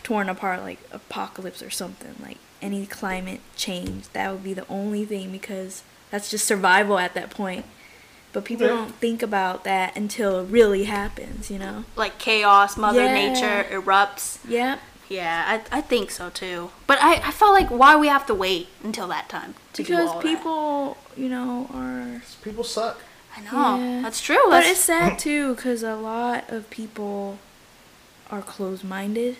torn 0.03 0.29
apart, 0.29 0.61
like 0.61 0.79
apocalypse 0.91 1.61
or 1.61 1.69
something, 1.69 2.15
like 2.21 2.37
any 2.61 2.85
climate 2.85 3.41
change. 3.55 4.07
That 4.09 4.31
would 4.31 4.43
be 4.43 4.53
the 4.53 4.67
only 4.67 5.05
thing 5.05 5.31
because 5.31 5.83
that's 6.09 6.29
just 6.29 6.45
survival 6.45 6.97
at 6.99 7.13
that 7.13 7.29
point. 7.29 7.65
But 8.33 8.45
people 8.45 8.65
Yeah. 8.67 8.73
don't 8.75 8.95
think 8.95 9.21
about 9.21 9.63
that 9.65 9.95
until 9.97 10.39
it 10.39 10.45
really 10.45 10.85
happens, 10.85 11.51
you 11.51 11.59
know? 11.59 11.83
Like 11.95 12.17
chaos, 12.17 12.77
Mother 12.77 13.03
Yeah. 13.05 13.13
Nature 13.13 13.65
erupts. 13.69 14.37
Yep. 14.47 14.79
Yeah, 15.09 15.43
I, 15.71 15.77
I 15.79 15.81
think 15.81 16.09
so 16.11 16.29
too. 16.29 16.71
But 16.87 16.97
I, 17.01 17.15
I 17.15 17.31
felt 17.31 17.51
like 17.51 17.69
why 17.69 17.97
we 17.97 18.07
have 18.07 18.25
to 18.27 18.33
wait 18.33 18.69
until 18.81 19.07
that 19.09 19.27
time 19.27 19.55
to 19.73 19.83
do 19.83 19.89
Because 19.91 20.09
all 20.09 20.21
that. 20.21 20.23
people, 20.25 20.97
you 21.17 21.27
know, 21.27 21.69
are. 21.73 22.21
People 22.41 22.63
suck. 22.63 23.01
I 23.35 23.41
know 23.41 23.77
Yeah. 23.83 24.01
that's 24.03 24.21
true. 24.21 24.39
But 24.45 24.61
That's, 24.61 24.69
it's 24.71 24.79
sad 24.79 25.19
too 25.19 25.55
because 25.55 25.83
a 25.83 25.95
lot 25.95 26.49
of 26.49 26.69
people 26.69 27.39
are 28.29 28.41
closed 28.41 28.85
minded. 28.85 29.35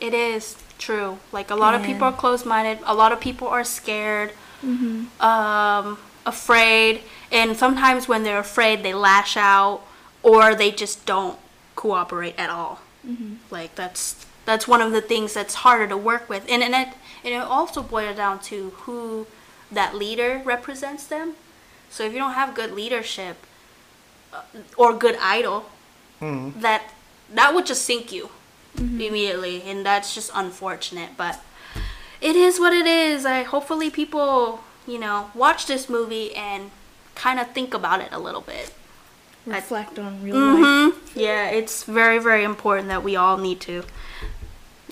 It 0.00 0.14
is 0.14 0.56
true. 0.78 1.18
Like 1.32 1.50
a 1.50 1.54
lot 1.54 1.74
of 1.74 1.82
people 1.82 2.04
are 2.04 2.08
And- 2.08 2.16
closed-minded. 2.18 2.78
A 2.84 2.94
lot 2.94 3.12
of 3.12 3.20
people 3.20 3.48
are 3.48 3.64
scared, 3.64 4.32
Mm-hmm. 4.64 5.22
um, 5.22 5.98
afraid, 6.26 7.02
and 7.32 7.56
sometimes 7.56 8.06
when 8.08 8.24
they're 8.24 8.38
afraid, 8.38 8.82
they 8.82 8.92
lash 8.92 9.36
out 9.36 9.80
or 10.22 10.54
they 10.54 10.70
just 10.70 11.06
don't 11.06 11.38
cooperate 11.76 12.34
at 12.38 12.50
all. 12.50 12.80
Mm-hmm. 13.06 13.34
Like 13.50 13.74
that's 13.74 14.26
that's 14.44 14.66
one 14.68 14.82
of 14.82 14.92
the 14.92 15.00
things 15.00 15.32
that's 15.32 15.54
harder 15.64 15.86
to 15.88 15.96
work 15.96 16.28
with, 16.28 16.44
and 16.48 16.62
and 16.62 16.74
it 16.74 16.88
and 17.24 17.32
it 17.34 17.40
also 17.42 17.82
boils 17.82 18.16
down 18.16 18.38
to 18.40 18.70
who 18.84 19.26
that 19.72 19.94
leader 19.94 20.42
represents 20.44 21.04
them. 21.06 21.34
So 21.90 22.04
if 22.04 22.12
you 22.12 22.18
don't 22.18 22.34
have 22.34 22.54
good 22.54 22.72
leadership 22.72 23.36
uh, 24.32 24.42
or 24.76 24.92
good 24.92 25.16
idol, 25.22 25.64
Mhm. 26.20 26.60
that 26.60 26.82
that 27.32 27.54
would 27.54 27.64
just 27.66 27.82
sink 27.86 28.12
you 28.12 28.28
immediately, 28.76 29.62
and 29.62 29.84
that's 29.84 30.14
just 30.14 30.30
unfortunate. 30.34 31.10
But 31.16 31.40
it 32.20 32.36
is 32.36 32.58
what 32.60 32.72
it 32.72 32.86
is. 32.86 33.24
I 33.26 33.42
hopefully 33.42 33.90
people 33.90 34.60
you 34.86 34.98
know 34.98 35.30
watch 35.34 35.66
this 35.66 35.88
movie 35.88 36.34
and 36.34 36.70
kind 37.14 37.38
of 37.38 37.50
think 37.52 37.74
about 37.74 38.00
it 38.00 38.08
a 38.12 38.18
little 38.18 38.40
bit. 38.40 38.72
Reflect 39.46 39.98
on 39.98 40.22
real 40.22 40.36
life. 40.36 40.94
hmm 40.94 41.18
Yeah, 41.18 41.48
it's 41.48 41.84
very, 41.84 42.18
very 42.18 42.44
important 42.44 42.88
that 42.88 43.02
we 43.02 43.16
all 43.16 43.38
need 43.38 43.58
to, 43.62 43.84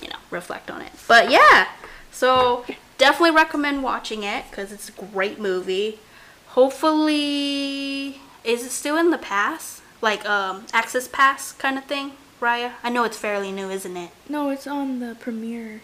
you 0.01 0.07
know, 0.09 0.17
reflect 0.31 0.71
on 0.71 0.81
it. 0.81 0.91
But 1.07 1.29
yeah, 1.29 1.67
so 2.11 2.65
definitely 2.97 3.31
recommend 3.35 3.83
watching 3.83 4.23
it 4.23 4.45
because 4.49 4.71
it's 4.71 4.89
a 4.89 4.91
great 4.91 5.39
movie. 5.39 5.99
Hopefully, 6.47 8.19
is 8.43 8.65
it 8.65 8.71
still 8.71 8.97
in 8.97 9.11
the 9.11 9.17
pass? 9.17 9.81
Like 10.01 10.27
um, 10.27 10.65
access 10.73 11.07
pass 11.07 11.51
kind 11.51 11.77
of 11.77 11.85
thing, 11.85 12.13
Raya? 12.39 12.73
I 12.83 12.89
know 12.89 13.03
it's 13.03 13.17
fairly 13.17 13.51
new, 13.51 13.69
isn't 13.69 13.95
it? 13.97 14.11
No, 14.27 14.49
it's 14.49 14.67
on 14.67 14.99
the 14.99 15.15
premiere. 15.19 15.81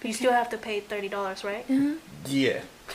But 0.00 0.08
you 0.08 0.14
still 0.14 0.32
have 0.32 0.48
to 0.50 0.58
pay 0.58 0.80
thirty 0.80 1.08
dollars, 1.08 1.44
right? 1.44 1.64
Uh-huh. 1.70 1.94
Yeah. 2.26 2.60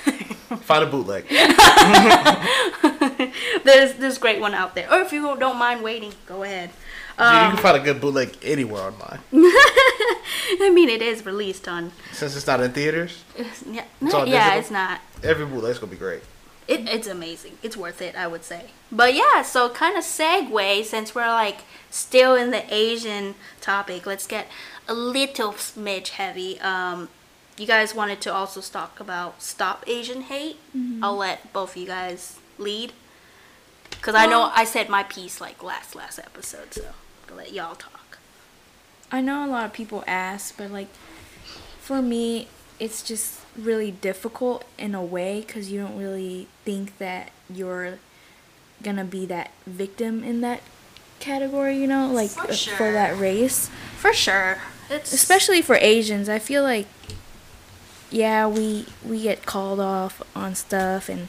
Find 0.61 0.83
a 0.83 0.87
bootleg. 0.87 1.25
there's 3.63 3.93
this 3.93 4.17
great 4.17 4.41
one 4.41 4.53
out 4.53 4.75
there. 4.75 4.91
Or 4.91 4.99
if 5.01 5.11
you 5.13 5.21
don't 5.37 5.57
mind 5.57 5.83
waiting, 5.83 6.13
go 6.25 6.43
ahead. 6.43 6.69
Dude, 7.17 7.27
you 7.27 7.33
Um, 7.33 7.51
can 7.53 7.61
find 7.63 7.77
a 7.77 7.79
good 7.79 8.01
bootleg 8.01 8.35
anywhere 8.43 8.81
online. 8.81 9.19
I 9.33 10.69
mean, 10.73 10.89
it 10.89 11.01
is 11.01 11.25
released 11.25 11.67
on. 11.67 11.91
Since 12.11 12.35
it's 12.35 12.45
not 12.47 12.59
in 12.59 12.71
theaters, 12.73 13.23
Yeah, 13.37 13.45
It's 13.47 13.63
yeah, 13.65 13.83
digital? 14.01 14.59
it's 14.59 14.71
not. 14.71 14.99
every 15.23 15.45
bootleg's 15.45 15.79
gonna 15.79 15.91
be 15.91 15.97
great. 15.97 16.23
It, 16.67 16.89
it's 16.89 17.07
amazing. 17.07 17.57
It's 17.61 17.77
worth 17.77 18.01
it, 18.01 18.15
I 18.15 18.27
would 18.27 18.43
say. 18.43 18.65
But 18.91 19.13
yeah, 19.13 19.43
so 19.43 19.69
kind 19.69 19.97
of 19.97 20.03
segue 20.03 20.83
since 20.83 21.13
we're 21.13 21.27
like 21.27 21.59
still 21.91 22.35
in 22.35 22.51
the 22.51 22.73
Asian 22.73 23.35
topic. 23.61 24.05
Let's 24.05 24.25
get 24.25 24.47
a 24.87 24.93
little 24.93 25.53
smidge 25.53 26.09
heavy. 26.09 26.59
Um, 26.59 27.09
you 27.57 27.67
guys 27.67 27.93
wanted 27.95 28.19
to 28.21 28.33
also 28.33 28.61
talk 28.61 28.99
about 28.99 29.41
stop 29.41 29.83
Asian 29.87 30.21
hate. 30.23 30.57
I'll 31.03 31.17
let 31.17 31.53
both 31.53 31.75
of 31.75 31.81
you 31.81 31.87
guys 31.87 32.39
lead 32.57 32.93
because 33.91 34.15
I 34.15 34.25
know 34.25 34.51
I 34.53 34.65
said 34.65 34.89
my 34.89 35.03
piece 35.03 35.39
like 35.41 35.63
last 35.63 35.95
last 35.95 36.19
episode, 36.19 36.73
so 36.73 36.85
I'll 37.29 37.37
let 37.37 37.53
y'all 37.53 37.75
talk. 37.75 38.19
I 39.11 39.21
know 39.21 39.45
a 39.45 39.47
lot 39.47 39.65
of 39.65 39.73
people 39.73 40.03
ask, 40.05 40.57
but 40.57 40.71
like, 40.71 40.89
for 41.79 42.01
me, 42.01 42.47
it's 42.79 43.01
just 43.01 43.41
really 43.57 43.91
difficult 43.91 44.65
in 44.77 44.93
a 44.93 45.03
way 45.03 45.41
because 45.41 45.71
you 45.71 45.79
don't 45.79 45.97
really 45.97 46.47
think 46.63 46.97
that 46.97 47.31
you're 47.49 47.99
gonna 48.83 49.05
be 49.05 49.25
that 49.25 49.51
victim 49.65 50.23
in 50.23 50.41
that 50.41 50.61
category, 51.19 51.77
you 51.77 51.87
know, 51.87 52.11
like 52.11 52.29
For 52.29 52.51
uh, 52.51 52.55
for 52.55 52.91
that 52.91 53.17
race. 53.17 53.69
For 53.97 54.13
sure, 54.13 54.59
it's 54.89 55.13
especially 55.13 55.61
for 55.61 55.75
Asians. 55.75 56.29
I 56.29 56.39
feel 56.39 56.63
like 56.63 56.87
yeah, 58.11 58.47
we 58.47 58.85
we 59.03 59.23
get 59.23 59.45
called 59.45 59.79
off 59.79 60.21
on 60.35 60.55
stuff 60.55 61.09
and 61.09 61.27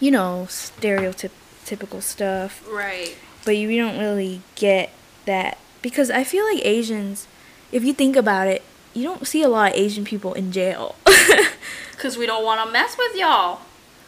you 0.00 0.10
know 0.10 0.46
stereotypical 0.48 2.02
stuff, 2.02 2.64
right. 2.68 3.16
but 3.44 3.56
you 3.56 3.76
don't 3.76 3.98
really 3.98 4.42
get 4.54 4.90
that 5.26 5.58
because 5.82 6.10
I 6.10 6.24
feel 6.24 6.44
like 6.44 6.64
Asians, 6.64 7.26
if 7.72 7.84
you 7.84 7.92
think 7.92 8.16
about 8.16 8.48
it, 8.48 8.62
you 8.96 9.04
don't 9.04 9.26
see 9.26 9.42
a 9.42 9.48
lot 9.48 9.72
of 9.72 9.78
Asian 9.78 10.04
people 10.04 10.32
in 10.34 10.50
jail. 10.52 10.94
Cause 11.98 12.16
we 12.16 12.26
don't 12.26 12.44
want 12.44 12.64
to 12.66 12.72
mess 12.72 12.96
with 12.98 13.16
y'all. 13.16 13.60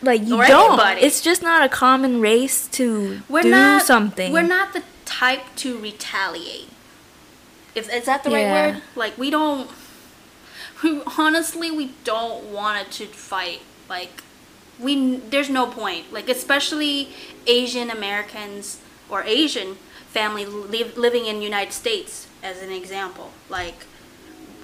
like 0.03 0.23
you 0.25 0.37
Or 0.37 0.47
don't. 0.47 0.73
anybody. 0.79 1.01
It's 1.03 1.21
just 1.21 1.43
not 1.43 1.65
a 1.65 1.69
common 1.69 2.21
race 2.21 2.67
to 2.69 3.23
we're 3.29 3.43
do 3.43 3.51
not 3.51 3.83
something. 3.83 4.33
We're 4.33 4.43
not 4.43 4.73
the 4.73 4.83
type 5.05 5.41
to 5.57 5.79
retaliate. 5.79 6.69
If 7.75 7.93
is 7.93 8.05
that 8.07 8.25
the 8.25 8.31
right 8.31 8.75
word? 8.75 8.83
Like 8.95 9.17
we 9.19 9.31
don't. 9.31 9.71
We 10.83 11.03
honestly 11.19 11.71
we 11.71 11.93
don't 12.05 12.45
want 12.53 12.91
to 12.93 13.07
fight. 13.07 13.63
Like 13.89 14.23
we 14.79 15.17
there's 15.17 15.51
no 15.51 15.67
point. 15.67 16.13
Like 16.13 16.29
especially 16.29 17.09
Asian 17.47 17.91
Americans 17.91 18.79
or 19.09 19.23
Asian 19.25 19.75
family 20.11 20.45
li- 20.47 20.93
living 20.97 21.27
in 21.27 21.43
United 21.43 21.73
States 21.73 22.27
as 22.43 22.63
an 22.63 22.71
example. 22.71 23.31
Like 23.49 23.75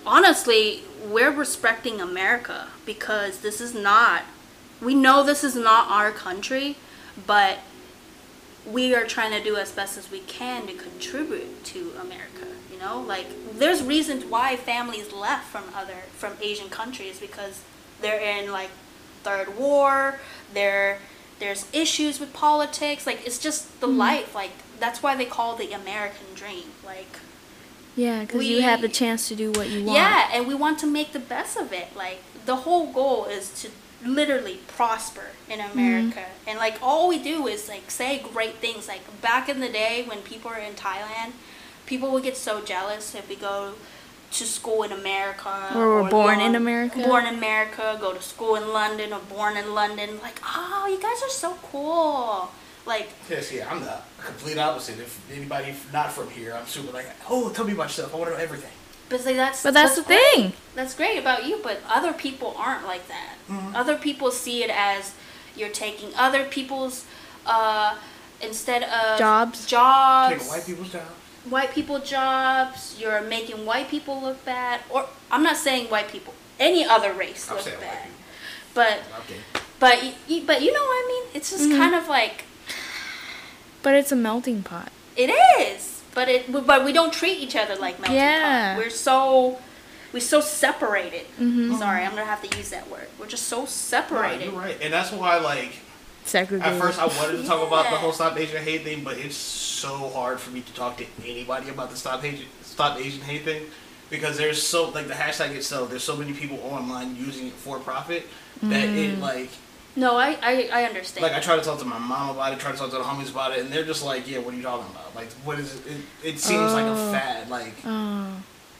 honestly, 0.07 0.83
we're 1.05 1.31
respecting 1.31 2.01
America 2.01 2.69
because 2.87 3.39
this 3.39 3.61
is 3.61 3.75
not. 3.75 4.23
We 4.81 4.95
know 4.95 5.23
this 5.23 5.45
is 5.45 5.55
not 5.55 5.91
our 5.91 6.11
country, 6.11 6.77
but 7.27 7.59
we 8.67 8.95
are 8.95 9.05
trying 9.05 9.31
to 9.33 9.43
do 9.43 9.57
as 9.57 9.71
best 9.71 9.99
as 9.99 10.11
we 10.11 10.21
can 10.21 10.67
to 10.67 10.75
contribute 10.75 11.65
to 11.65 11.93
America. 12.01 12.47
You 12.73 12.79
know, 12.79 13.01
like 13.01 13.27
there's 13.57 13.83
reasons 13.83 14.25
why 14.25 14.57
families 14.57 15.13
left 15.13 15.47
from 15.47 15.65
other 15.75 15.95
from 16.13 16.33
Asian 16.41 16.69
countries 16.69 17.21
because 17.21 17.63
they're 18.01 18.21
in 18.21 18.51
like 18.51 18.71
third 19.23 19.57
war. 19.57 20.21
There, 20.53 20.99
there's 21.39 21.67
issues 21.73 22.21
with 22.21 22.33
politics. 22.33 23.07
Like 23.07 23.27
it's 23.27 23.39
just 23.39 23.81
the 23.81 23.87
mm-hmm. 23.87 23.99
life. 23.99 24.35
Like 24.35 24.53
that's 24.81 25.03
why 25.03 25.15
they 25.15 25.25
call 25.27 25.57
the 25.57 25.73
American 25.73 26.27
dream. 26.35 26.65
Like 26.85 27.19
Yeah, 27.97 28.23
because 28.23 28.45
you 28.45 28.63
have 28.63 28.81
the 28.81 28.89
chance 28.89 29.29
to 29.29 29.37
do 29.37 29.53
what 29.53 29.69
you 29.69 29.85
want. 29.85 29.97
Yeah, 29.97 30.31
and 30.33 30.47
we 30.47 30.55
want 30.55 30.79
to 30.81 30.87
make 30.87 31.13
the 31.13 31.21
best 31.21 31.57
of 31.57 31.73
it. 31.73 31.95
Like 31.97 32.23
the 32.45 32.57
whole 32.57 32.93
goal 32.93 33.27
is 33.27 33.51
to 33.63 33.71
literally 34.05 34.61
prosper 34.67 35.29
in 35.49 35.61
mm-hmm. 35.61 35.79
America. 35.79 36.25
And 36.47 36.59
like 36.59 36.79
all 36.83 37.09
we 37.09 37.23
do 37.23 37.47
is 37.47 37.69
like 37.69 37.91
say 37.91 38.23
great 38.33 38.57
things. 38.57 38.89
Like 38.89 39.03
back 39.21 39.49
in 39.49 39.61
the 39.61 39.69
day 39.69 40.05
when 40.07 40.19
people 40.19 40.51
were 40.51 40.57
in 40.57 40.75
Thailand, 40.75 41.33
people 41.87 42.11
would 42.13 42.23
get 42.23 42.37
so 42.37 42.63
jealous 42.63 43.15
if 43.15 43.29
we 43.29 43.37
go 43.37 43.75
to 44.33 44.45
school 44.45 44.83
in 44.83 44.91
America 44.91 45.71
Or 45.75 46.03
were 46.03 46.11
born 46.11 46.41
in 46.41 46.53
long- 46.53 46.57
America. 46.57 46.99
Born 46.99 47.27
in 47.27 47.35
America, 47.35 47.97
go 48.01 48.13
to 48.13 48.23
school 48.23 48.57
in 48.57 48.73
London 48.73 49.13
or 49.13 49.21
born 49.21 49.57
in 49.57 49.75
London. 49.75 50.19
Like, 50.21 50.41
oh, 50.45 50.89
you 50.91 51.01
guys 51.01 51.23
are 51.23 51.31
so 51.31 51.57
cool. 51.71 52.51
Like 52.87 53.09
Yes, 53.31 53.51
yeah, 53.53 53.71
I'm 53.71 53.81
the 53.81 53.97
complete 54.25 54.59
opposite. 54.59 54.99
If 54.99 55.19
anybody 55.35 55.75
not 55.93 56.13
from 56.13 56.29
here, 56.31 56.55
I'm 56.55 56.67
super 56.67 56.93
like, 56.93 57.07
oh, 57.31 57.51
tell 57.51 57.65
me 57.65 57.73
about 57.73 57.85
yourself. 57.85 58.15
I 58.15 58.19
want 58.19 58.31
to 58.31 58.37
know 58.37 58.43
everything. 58.43 58.71
But 59.09 59.25
like, 59.25 59.37
that's 59.37 59.63
But 59.63 59.75
that's 59.75 59.97
the 59.97 60.03
great. 60.03 60.19
thing. 60.35 60.53
That's 60.75 60.95
great 60.95 61.19
about 61.19 61.47
you, 61.47 61.61
but 61.63 61.81
other 61.89 62.13
people 62.13 62.55
aren't 62.59 62.85
like 62.87 63.07
that. 63.09 63.35
Mm-hmm. 63.51 63.77
Other 63.77 63.97
people 63.97 64.31
see 64.31 64.65
it 64.65 64.71
as 64.71 65.13
you're 65.57 65.69
taking 65.71 66.15
other 66.17 66.45
people's 66.45 67.05
uh, 67.47 67.97
instead 68.43 68.83
of 68.83 69.19
Jobs. 69.19 69.67
Jobs. 69.67 70.33
Taking 70.35 70.49
white 70.49 70.67
people's 70.67 70.91
jobs. 70.93 71.11
white 71.49 71.71
people 71.73 71.99
jobs. 72.01 72.97
You're 72.99 73.23
making 73.23 73.65
white 73.65 73.89
people 73.89 74.21
look 74.21 74.45
bad. 74.45 74.81
Or 74.91 75.07
I'm 75.31 75.43
not 75.43 75.57
saying 75.57 75.89
white 75.89 76.09
people. 76.09 76.35
Any 76.59 76.85
other 76.85 77.13
race 77.13 77.49
I'm 77.49 77.57
look 77.57 77.65
saying 77.65 77.79
white 77.79 77.87
bad. 77.87 78.09
But 78.75 78.99
Okay. 79.21 79.39
but 79.79 80.03
y- 80.03 80.15
y- 80.29 80.43
but 80.47 80.63
you 80.63 80.73
know 80.73 80.83
what 80.83 81.05
I 81.05 81.07
mean? 81.09 81.25
It's 81.35 81.51
just 81.51 81.65
Mhm. 81.69 81.77
kind 81.77 81.95
of 81.95 82.09
like 82.09 82.44
But 83.85 83.95
it's 83.95 84.11
a 84.11 84.17
melting 84.17 84.65
pot. 84.65 84.91
It 85.17 85.31
is, 85.61 86.03
but 86.15 86.29
it 86.29 86.51
but 86.51 86.85
we 86.85 86.93
don't 86.93 87.13
treat 87.13 87.39
each 87.39 87.55
other 87.55 87.77
like 87.77 88.01
melting 88.01 88.17
Yeah. 88.17 88.75
pot. 88.75 88.79
We're 88.83 88.91
so 88.91 89.59
we're 90.13 90.21
so 90.21 90.41
separated. 90.41 91.27
Mhm. 91.41 91.79
Sorry, 91.79 92.03
I'm 92.05 92.11
gonna 92.11 92.25
have 92.25 92.43
to 92.49 92.57
use 92.57 92.71
that 92.71 92.91
word. 92.91 93.09
We're 93.19 93.27
just 93.27 93.47
so 93.47 93.61
Right, 93.61 93.69
separated. 93.69 94.45
you're 94.53 94.61
right, 94.61 94.77
and 94.83 94.93
that's 94.93 95.13
why 95.13 95.39
like 95.39 95.75
Segregated. 96.25 96.73
at 96.75 96.81
first 96.81 96.99
I 96.99 97.07
wanted 97.07 97.43
to 97.43 97.47
talk 97.47 97.67
about 97.67 97.91
the 97.91 97.97
whole 97.97 98.13
Stop 98.13 98.39
Asian 98.39 98.65
Hate 98.65 98.83
thing, 98.85 99.05
but 99.05 99.19
it's 99.19 99.37
so 99.37 100.09
hard 100.15 100.41
for 100.41 100.51
me 100.51 100.63
to 100.63 100.73
talk 100.73 100.97
to 100.97 101.05
anybody 101.25 101.69
about 101.69 101.91
the 101.91 101.97
Stop 101.97 102.25
Asian 102.25 102.47
Stop 102.65 102.99
Asian 102.99 103.21
Hate 103.21 103.45
thing 103.45 103.63
because 104.09 104.37
there's 104.39 104.61
so 104.67 104.89
like 104.89 105.09
the 105.09 105.15
hashtag 105.15 105.51
itself. 105.51 105.91
There's 105.91 106.05
so 106.05 106.17
many 106.17 106.33
people 106.33 106.59
online 106.65 107.17
using 107.17 107.49
it 107.49 107.53
for 107.55 107.79
profit 107.79 108.27
that 108.63 108.85
it 108.89 109.19
like 109.21 109.51
No, 109.97 110.17
I, 110.17 110.37
I 110.43 110.69
I 110.73 110.85
understand. 110.85 111.23
like 111.23 111.33
I 111.35 111.41
try 111.41 111.57
to 111.57 111.63
talk 111.63 111.79
to 111.79 111.85
my 111.85 111.99
mom 111.99 112.31
about 112.31 112.53
it, 112.53 112.59
try 112.59 112.73
to 112.73 112.77
talk 112.79 112.91
to 112.91 112.97
the 112.97 113.03
homies 113.03 113.31
about 113.31 113.53
it, 113.53 113.61
and 113.61 113.71
they're 113.71 113.85
just 113.85 114.05
like, 114.05 114.29
yeah, 114.29 114.39
what 114.39 114.55
are 114.55 114.57
you 114.57 114.63
talking 114.63 114.91
about? 114.91 115.15
Like, 115.15 115.31
what 115.45 115.59
is 115.59 115.75
it? 115.77 115.87
It, 115.87 116.31
it 116.35 116.39
seems 116.41 116.73
like 116.73 116.85
a 116.87 116.91
Oh. 116.93 117.13
fad. 117.13 117.49
Like 117.49 117.75
Oh. 117.85 118.29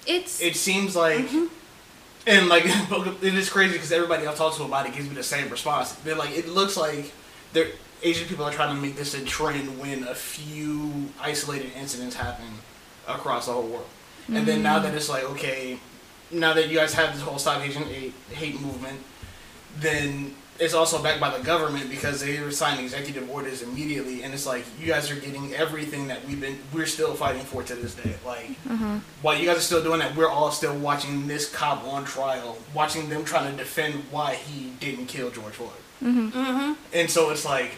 it's 0.07 0.41
it 0.41 0.57
seems 0.57 0.97
like. 0.97 1.27
Mm-hmm. 1.27 1.47
And 2.27 2.49
like 2.49 2.65
it 3.23 3.35
is 3.35 3.51
crazy 3.51 3.75
because 3.75 3.93
everybody 3.93 4.27
I've 4.27 4.37
talked 4.37 4.57
to 4.57 4.65
about 4.65 4.87
it 4.87 4.95
gives 4.95 5.09
me 5.09 5.15
the 5.15 5.23
same 5.23 5.49
response. 5.51 5.93
They're 5.93 6.15
like, 6.17 6.31
it 6.37 6.49
looks 6.49 6.77
like 6.77 7.13
they're 7.53 7.69
Asian 8.03 8.29
people 8.29 8.45
are 8.45 8.53
trying 8.53 8.75
to 8.75 8.81
make 8.81 8.97
this 8.97 9.15
a 9.15 9.25
trend 9.25 9.79
when 9.79 10.05
a 10.05 10.15
few 10.15 11.11
isolated 11.21 11.71
incidents 11.75 12.15
happen 12.17 12.47
across 13.09 13.47
the 13.47 13.53
whole 13.53 13.67
world. 13.67 13.87
And 14.29 14.47
then 14.47 14.63
now 14.63 14.79
that 14.79 14.93
mm. 14.93 14.97
it's 14.97 15.09
like, 15.09 15.25
okay, 15.33 15.79
now 16.31 16.55
that 16.55 16.69
you 16.69 16.77
guys 16.77 16.95
have 16.95 17.13
this 17.15 17.23
whole 17.23 17.39
Stop 17.39 17.63
Asian 17.63 17.83
hate, 17.85 18.15
hate 18.31 18.61
movement, 18.61 19.01
then 19.79 20.35
it's 20.61 20.75
also 20.75 21.03
backed 21.03 21.21
by 21.21 21.37
the 21.37 21.43
government 21.45 21.91
because 21.91 22.21
they 22.21 22.41
were 22.41 22.51
signing 22.53 22.85
executive 22.85 23.29
orders 23.31 23.63
immediately, 23.63 24.23
and 24.23 24.33
it's 24.33 24.47
like 24.47 24.65
you 24.81 24.87
guys 24.87 25.11
are 25.11 25.17
getting 25.17 25.53
everything 25.55 26.07
that 26.09 26.25
we've 26.27 26.41
been 26.41 26.59
we're 26.73 26.87
still 26.87 27.15
fighting 27.15 27.43
for 27.43 27.63
to 27.65 27.75
this 27.75 27.95
day. 27.95 28.15
Like 28.25 28.51
Uh-huh. 28.71 28.99
while 29.23 29.37
you 29.37 29.47
guys 29.47 29.57
are 29.59 29.61
still 29.61 29.83
doing 29.83 29.99
that, 30.01 30.15
we're 30.17 30.29
all 30.31 30.51
still 30.53 30.77
watching 30.79 31.27
this 31.27 31.51
cop 31.51 31.85
on 31.85 32.05
trial, 32.05 32.57
watching 32.73 33.09
them 33.09 33.25
trying 33.25 33.51
to 33.51 33.57
defend 33.57 33.95
why 34.11 34.35
he 34.35 34.71
didn't 34.81 35.07
kill 35.07 35.31
George 35.31 35.55
Floyd. 35.55 35.71
mm-hmm. 36.03 36.73
And 36.93 37.11
so 37.11 37.31
it's 37.31 37.45
like 37.45 37.73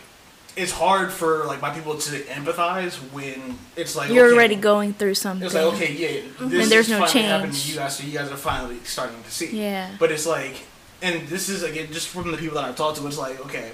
it's 0.57 0.73
hard 0.73 1.13
for 1.13 1.45
like 1.45 1.61
my 1.61 1.71
people 1.71 1.97
to 1.99 2.21
empathize 2.25 2.95
when 3.13 3.59
it's 3.77 3.95
like 3.95 4.11
You're 4.11 4.27
okay, 4.29 4.35
already 4.35 4.57
going 4.57 4.95
through 4.95 5.15
something. 5.15 5.45
It's 5.47 5.55
like 5.55 5.65
okay, 5.75 5.93
yeah, 5.93 6.23
this 6.41 6.63
And 6.63 6.71
there's 6.73 6.87
is 6.87 6.91
no 6.91 7.01
finally 7.07 7.23
happening 7.25 7.51
change. 7.53 7.65
to 7.65 7.71
you 7.73 7.77
guys, 7.77 7.97
so 7.97 8.05
you 8.07 8.13
guys 8.19 8.31
are 8.31 8.37
finally 8.37 8.79
starting 8.85 9.23
to 9.23 9.31
see. 9.31 9.55
Yeah. 9.59 9.91
But 9.99 10.13
it's 10.13 10.27
like, 10.27 10.57
and 11.03 11.27
this 11.29 11.49
is 11.49 11.63
again 11.63 11.89
just 11.93 12.09
from 12.09 12.31
the 12.33 12.39
people 12.39 12.55
that 12.57 12.65
I've 12.65 12.77
talked 12.77 12.99
to. 12.99 13.07
It's 13.07 13.19
like 13.19 13.41
okay, 13.47 13.73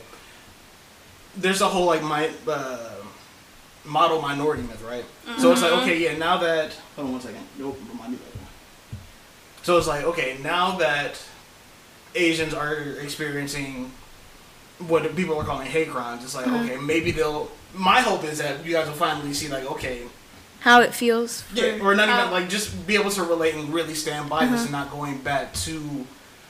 there's 1.36 1.60
a 1.60 1.68
whole 1.68 1.86
like 1.86 2.02
my 2.02 2.30
uh, 2.48 2.90
model 3.84 4.20
minority 4.20 4.62
myth, 4.62 4.82
right? 4.88 5.04
So 5.38 5.52
it's 5.52 5.62
like 5.62 5.72
okay, 5.82 5.98
yeah. 5.98 6.16
Now 6.16 6.36
that 6.38 6.72
hold 6.96 7.06
on 7.08 7.12
one 7.12 7.20
second. 7.22 7.44
Nope, 7.58 7.78
remind 7.90 8.12
me. 8.12 8.18
So 9.62 9.78
it's 9.78 9.86
like 9.86 10.04
okay, 10.04 10.38
now 10.42 10.76
that 10.78 11.20
Asians 12.14 12.52
are 12.54 12.74
experiencing 13.00 13.92
what 14.88 15.14
people 15.14 15.38
are 15.38 15.44
calling 15.44 15.66
hate 15.68 15.88
crimes, 15.90 16.24
it's 16.24 16.34
like 16.34 16.46
Uh-huh. 16.46 16.64
okay, 16.64 16.76
maybe 16.76 17.10
they'll. 17.12 17.50
My 17.74 18.00
hope 18.00 18.24
is 18.24 18.38
that 18.38 18.64
you 18.66 18.72
guys 18.72 18.86
will 18.86 18.94
finally 18.94 19.32
see 19.32 19.48
like 19.48 19.64
okay, 19.72 20.02
How 20.60 20.80
it 20.82 20.92
feels. 20.94 21.44
Yeah, 21.54 21.78
or 21.80 21.94
not 21.94 22.08
how- 22.08 22.20
even 22.22 22.32
like 22.32 22.48
just 22.50 22.86
be 22.86 22.96
able 22.96 23.10
to 23.12 23.22
relate 23.22 23.54
and 23.54 23.72
really 23.72 23.94
stand 23.94 24.28
by 24.28 24.44
this 24.46 24.52
Uh-huh. 24.54 24.62
and 24.64 24.72
not 24.72 24.90
going 24.90 25.18
back 25.18 25.54
to 25.66 26.06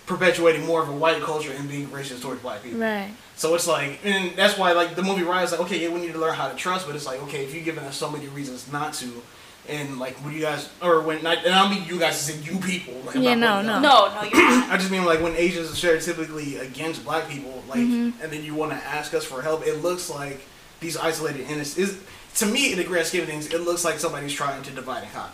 perpetuating 0.07 0.66
more 0.66 0.82
of 0.82 0.88
a 0.88 0.92
white 0.92 1.20
culture 1.22 1.53
and 1.53 1.68
being 1.68 1.86
racist 1.88 2.22
towards 2.22 2.40
black 2.42 2.62
people. 2.62 2.80
Right. 2.80 3.11
So 3.36 3.55
it's 3.55 3.66
like, 3.66 4.00
and 4.05 4.36
that's 4.36 4.59
why 4.59 4.72
like 4.72 4.94
the 4.94 5.03
movie 5.03 5.22
Raya, 5.22 5.50
like 5.50 5.61
okay, 5.61 5.80
yeah, 5.82 5.88
we 5.88 6.00
need 6.00 6.12
to 6.12 6.18
learn 6.18 6.34
how 6.34 6.48
to 6.48 6.55
trust, 6.57 6.86
but 6.86 6.94
it's 6.96 7.07
like 7.07 7.22
okay, 7.24 7.44
if 7.44 7.55
you're 7.55 7.64
giving 7.64 7.84
us 7.84 7.96
so 7.96 8.11
many 8.11 8.26
reasons 8.28 8.70
not 8.70 8.94
to, 8.94 9.22
and 9.68 9.98
like 9.98 10.14
when 10.24 10.34
you 10.34 10.40
guys 10.40 10.68
or 10.82 11.00
when 11.00 11.22
not, 11.22 11.38
and 11.44 11.55
I 11.55 11.62
don't 11.62 11.70
mean 11.78 11.88
you 11.88 11.98
guys, 11.98 12.14
I 12.14 12.32
said 12.32 12.44
you 12.46 12.59
people. 12.59 12.94
Like, 13.07 13.16
Yeah, 13.16 13.34
no, 13.34 13.62
no. 13.62 13.80
No, 13.80 14.12
no, 14.14 14.22
you're. 14.22 14.32
I 14.34 14.76
just 14.76 14.90
mean 14.90 15.05
like 15.05 15.20
when 15.22 15.34
Asians 15.36 15.70
are 15.70 15.74
stereotypically 15.74 16.61
against 16.61 17.05
black 17.05 17.28
people, 17.28 17.62
like, 17.68 17.80
Mhm. 17.80 18.12
and 18.22 18.32
then 18.32 18.44
you 18.44 18.55
want 18.55 18.72
to 18.72 18.76
ask 18.76 19.14
us 19.14 19.24
for 19.24 19.40
help. 19.42 19.66
It 19.66 19.82
looks 19.82 20.11
like 20.11 20.40
these 20.80 20.96
isolated 20.96 21.42
innocents. 21.48 21.78
Is 21.78 21.98
to 22.36 22.46
me, 22.46 22.72
in 22.72 22.78
the 22.78 22.84
grand 22.84 23.07
scheme 23.07 23.22
of 23.22 23.28
things, 23.28 23.53
it 23.53 23.61
looks 23.61 23.84
like 23.84 23.98
somebody's 23.98 24.32
trying 24.32 24.62
to 24.62 24.70
divide 24.72 25.05
and 25.05 25.12
conquer. 25.12 25.32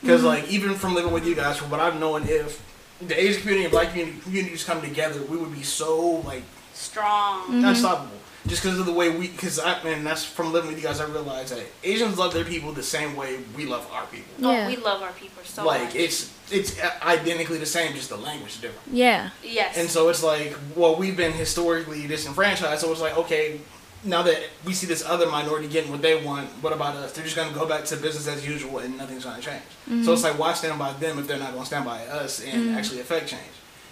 Because 0.00 0.22
like 0.22 0.48
even 0.48 0.74
from 0.74 0.94
living 0.94 1.12
with 1.12 1.26
you 1.26 1.34
guys, 1.34 1.56
from 1.56 1.70
what 1.70 1.80
I've 1.80 1.98
known, 1.98 2.24
if 2.28 2.62
the 3.00 3.20
Asian 3.20 3.40
community 3.40 3.64
and 3.64 3.72
black 3.72 3.90
community 3.90 4.18
communities 4.20 4.64
come 4.64 4.80
together, 4.80 5.22
we 5.22 5.36
would 5.36 5.54
be 5.54 5.62
so 5.62 6.22
like 6.26 6.42
Strong. 6.74 7.42
Mm-hmm. 7.42 7.64
unstoppable. 7.64 8.16
Just 8.46 8.62
because 8.62 8.78
of 8.78 8.86
the 8.86 8.92
way 8.92 9.10
we, 9.10 9.28
because 9.28 9.58
I 9.58 9.82
man, 9.82 10.04
that's 10.04 10.24
from 10.24 10.52
living 10.52 10.70
with 10.70 10.78
you 10.78 10.84
guys. 10.84 11.00
I 11.00 11.06
realized 11.06 11.52
that 11.54 11.66
Asians 11.82 12.16
love 12.16 12.32
their 12.32 12.44
people 12.44 12.72
the 12.72 12.82
same 12.82 13.16
way 13.16 13.40
we 13.56 13.66
love 13.66 13.86
our 13.92 14.06
people. 14.06 14.32
Oh, 14.42 14.66
we 14.66 14.76
love 14.76 15.02
our 15.02 15.12
people 15.12 15.42
so 15.44 15.66
like 15.66 15.82
much. 15.82 15.96
it's 15.96 16.32
it's 16.50 16.80
identically 17.02 17.58
the 17.58 17.66
same, 17.66 17.94
just 17.94 18.08
the 18.08 18.16
language 18.16 18.52
is 18.52 18.60
different. 18.60 18.96
Yeah. 18.96 19.30
yes. 19.42 19.76
And 19.76 19.90
so 19.90 20.08
it's 20.08 20.22
like, 20.22 20.56
well, 20.76 20.96
we've 20.96 21.16
been 21.16 21.32
historically 21.32 22.06
disenfranchised. 22.06 22.80
So 22.80 22.90
it's 22.90 23.00
like, 23.00 23.18
okay, 23.18 23.60
now 24.04 24.22
that 24.22 24.38
we 24.64 24.72
see 24.72 24.86
this 24.86 25.04
other 25.04 25.28
minority 25.28 25.68
getting 25.68 25.90
what 25.90 26.02
they 26.02 26.24
want, 26.24 26.48
what 26.62 26.72
about 26.72 26.96
us? 26.96 27.12
They're 27.12 27.24
just 27.24 27.36
going 27.36 27.48
to 27.48 27.54
go 27.54 27.66
back 27.66 27.84
to 27.86 27.96
business 27.96 28.28
as 28.28 28.46
usual 28.46 28.78
and 28.78 28.96
nothing's 28.96 29.24
going 29.24 29.36
to 29.36 29.42
change. 29.42 30.04
So 30.04 30.12
it's 30.12 30.22
like, 30.22 30.38
why 30.38 30.54
stand 30.54 30.78
by 30.78 30.92
them 30.94 31.18
if 31.18 31.26
they're 31.26 31.38
not 31.38 31.50
going 31.50 31.62
to 31.62 31.66
stand 31.66 31.84
by 31.84 32.06
us 32.06 32.44
and 32.44 32.76
actually 32.76 33.00
affect 33.00 33.28
change? 33.28 33.42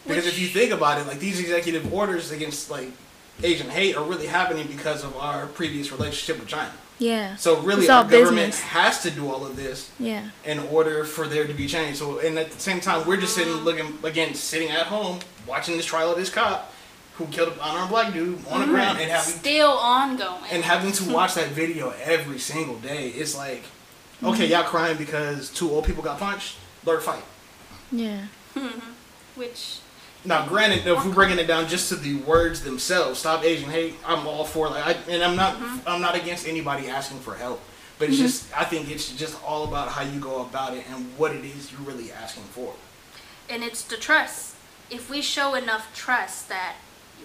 Because 0.07 0.27
if 0.27 0.39
you 0.39 0.47
think 0.47 0.73
about 0.73 1.01
it, 1.01 1.07
like 1.07 1.19
these 1.19 1.41
executive 1.41 1.93
orders 1.93 2.31
against 2.31 2.71
like 2.71 2.89
Asian 3.43 3.69
hate 3.69 3.97
are 3.97 4.05
really 4.05 4.27
happening 4.27 4.67
because 4.69 5.03
of 5.03 5.17
our 5.17 5.47
previous 5.47 5.91
relationship 5.91 6.39
with 6.39 6.49
China. 6.49 6.73
Yeah. 6.99 7.37
So 7.37 7.61
really, 7.61 7.89
our 7.91 8.05
government 8.05 8.53
business. 8.53 8.61
has 8.61 9.03
to 9.03 9.11
do 9.11 9.31
all 9.31 9.45
of 9.45 9.57
this 9.57 9.91
Yeah. 9.99 10.31
in 10.45 10.61
order 10.61 11.05
for 11.05 11.27
there 11.27 11.47
to 11.47 11.53
be 11.53 11.67
change. 11.67 11.97
So, 11.99 12.21
and 12.21 12.39
at 12.39 12.51
the 12.51 12.61
same 12.61 12.81
time, 12.81 13.07
we're 13.07 13.19
just 13.19 13.35
sitting 13.35 13.53
looking 13.53 13.99
again, 14.03 14.35
sitting 14.35 14.71
at 14.71 14.87
home 14.87 15.19
watching 15.47 15.77
this 15.77 15.85
trial 15.85 16.13
of 16.13 16.17
this 16.17 16.31
cop 16.31 16.73
who 17.17 17.27
killed 17.27 17.49
an 17.49 17.59
unarmed 17.63 17.91
black 17.91 18.13
dude 18.13 18.47
on 18.49 18.61
the 18.61 18.67
ground 18.67 18.99
and 18.99 19.11
having 19.11 19.35
Still 19.35 19.71
ongoing. 19.71 20.43
and 20.51 20.63
having 20.63 20.93
to 20.93 21.13
watch 21.13 21.35
that 21.35 21.49
video 21.49 21.95
every 22.03 22.39
single 22.39 22.79
day. 22.79 23.09
It's 23.09 23.35
like, 23.37 23.63
okay, 24.23 24.45
mm-hmm. 24.45 24.53
y'all 24.53 24.65
crying 24.65 24.99
because 24.99 25.51
two 25.51 25.71
old 25.71 25.85
people 25.85 26.03
got 26.03 26.19
punched. 26.19 26.57
Learn 26.85 26.97
to 26.97 27.03
fight. 27.03 27.25
Yeah. 27.91 28.27
Which 29.35 29.79
Now, 30.25 30.47
granted, 30.47 30.85
though 30.85 30.99
if 30.99 31.05
we're 31.05 31.15
breaking 31.15 31.39
it 31.39 31.47
down 31.47 31.69
just 31.69 31.89
to 31.89 31.97
the 31.97 32.17
words 32.17 32.63
themselves, 32.63 33.19
stop 33.21 33.45
Asian 33.45 33.71
hate. 33.71 33.95
I'm 34.07 34.27
all 34.27 34.45
for 34.45 34.69
like, 34.69 34.87
I, 34.87 34.93
and 35.11 35.23
I'm 35.23 35.37
not, 35.37 35.55
mm-hmm. 35.55 35.89
I'm 35.89 36.01
not 36.01 36.17
against 36.17 36.47
anybody 36.47 36.89
asking 36.89 37.21
for 37.21 37.35
help. 37.35 37.61
But 37.99 38.09
it's 38.09 38.19
mm-hmm. 38.19 38.27
just, 38.27 38.57
I 38.57 38.65
think 38.65 38.91
it's 38.91 39.17
just 39.17 39.43
all 39.43 39.65
about 39.65 39.89
how 39.89 40.03
you 40.03 40.21
go 40.21 40.43
about 40.43 40.75
it 40.75 40.85
and 40.91 41.07
what 41.17 41.35
it 41.35 41.45
is 41.47 41.73
you're 41.73 41.81
really 41.81 42.13
asking 42.13 42.45
for. 42.45 42.75
and 43.49 43.63
it's 43.63 43.83
the 43.83 43.97
trust. 43.97 44.55
If 44.91 45.09
we 45.11 45.23
show 45.23 45.55
enough 45.55 45.95
trust 45.95 46.49
that 46.49 46.77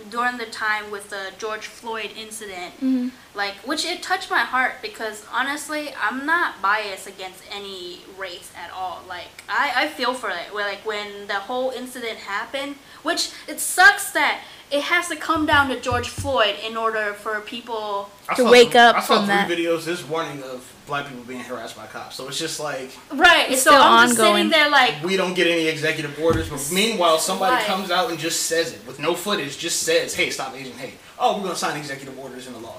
during 0.09 0.37
the 0.37 0.45
time 0.45 0.89
with 0.91 1.09
the 1.09 1.31
George 1.37 1.67
Floyd 1.67 2.11
incident, 2.17 2.73
Mm-hmm. 2.81 3.09
like 3.35 3.53
which 3.65 3.85
it 3.85 4.01
touched 4.01 4.29
my 4.31 4.39
heart 4.39 4.73
because 4.81 5.25
honestly, 5.31 5.89
I'm 6.01 6.25
not 6.25 6.61
biased 6.61 7.07
against 7.07 7.43
any 7.51 7.99
race 8.17 8.51
at 8.57 8.71
all. 8.71 9.03
Like 9.07 9.27
I, 9.47 9.71
I 9.75 9.87
feel 9.87 10.13
for 10.13 10.29
it. 10.29 10.53
Where 10.53 10.65
like 10.67 10.85
when 10.85 11.27
the 11.27 11.35
whole 11.35 11.69
incident 11.71 12.17
happened, 12.19 12.75
which 13.03 13.31
it 13.47 13.59
sucks 13.59 14.11
that 14.11 14.41
it 14.71 14.83
has 14.83 15.09
to 15.09 15.15
come 15.17 15.45
down 15.45 15.67
to 15.69 15.79
George 15.79 16.07
Floyd 16.09 16.55
in 16.65 16.77
order 16.77 17.13
for 17.13 17.39
people. 17.41 18.09
I 18.29 18.35
To 18.35 18.45
wake 18.45 18.71
some- 18.73 18.81
up 18.81 18.95
I 18.95 18.99
saw 19.01 19.17
from 19.17 19.25
three 19.25 19.35
that. 19.35 19.49
videos 19.49 19.83
this 19.85 20.07
morning 20.07 20.41
of 20.43 20.65
black 20.87 21.07
people 21.07 21.23
being 21.23 21.39
harassed 21.41 21.75
by 21.75 21.85
cops. 21.87 22.15
So 22.15 22.27
it's 22.27 22.37
just 22.39 22.59
like 22.59 22.91
Right. 23.13 23.51
It's 23.51 23.61
so 23.61 23.71
still 23.71 23.81
I'm 23.81 24.07
just 24.09 24.19
ongoing. 24.19 24.37
sitting 24.45 24.51
there 24.51 24.69
like, 24.69 25.03
we 25.03 25.15
don't 25.17 25.33
get 25.33 25.47
any 25.47 25.67
executive 25.67 26.17
orders, 26.19 26.49
but 26.49 26.69
meanwhile 26.73 27.17
somebody 27.19 27.55
Right. 27.55 27.65
comes 27.65 27.91
out 27.91 28.09
and 28.09 28.19
just 28.19 28.43
says 28.43 28.73
it 28.73 28.85
with 28.87 28.99
no 28.99 29.13
footage, 29.15 29.57
just 29.57 29.83
says, 29.83 30.13
"Hey, 30.15 30.29
stop 30.29 30.55
Asian 30.55 30.73
hate." 30.77 30.97
Oh, 31.19 31.37
we're 31.37 31.43
gonna 31.43 31.55
sign 31.55 31.77
executive 31.77 32.17
orders 32.19 32.47
in 32.47 32.53
the 32.53 32.59
law. 32.59 32.75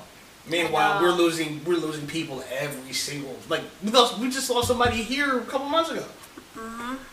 Meanwhile, 0.46 1.00
we're 1.00 1.12
losing 1.12 1.62
we're 1.64 1.76
losing 1.76 2.06
people 2.06 2.42
every 2.58 2.92
single 2.92 3.36
like 3.48 3.62
we 3.84 3.90
lost 3.90 4.18
we 4.18 4.28
just 4.28 4.50
lost 4.50 4.66
somebody 4.68 4.96
here 5.02 5.38
a 5.38 5.42
couple 5.44 5.68
months 5.68 5.90
ago. 5.90 6.04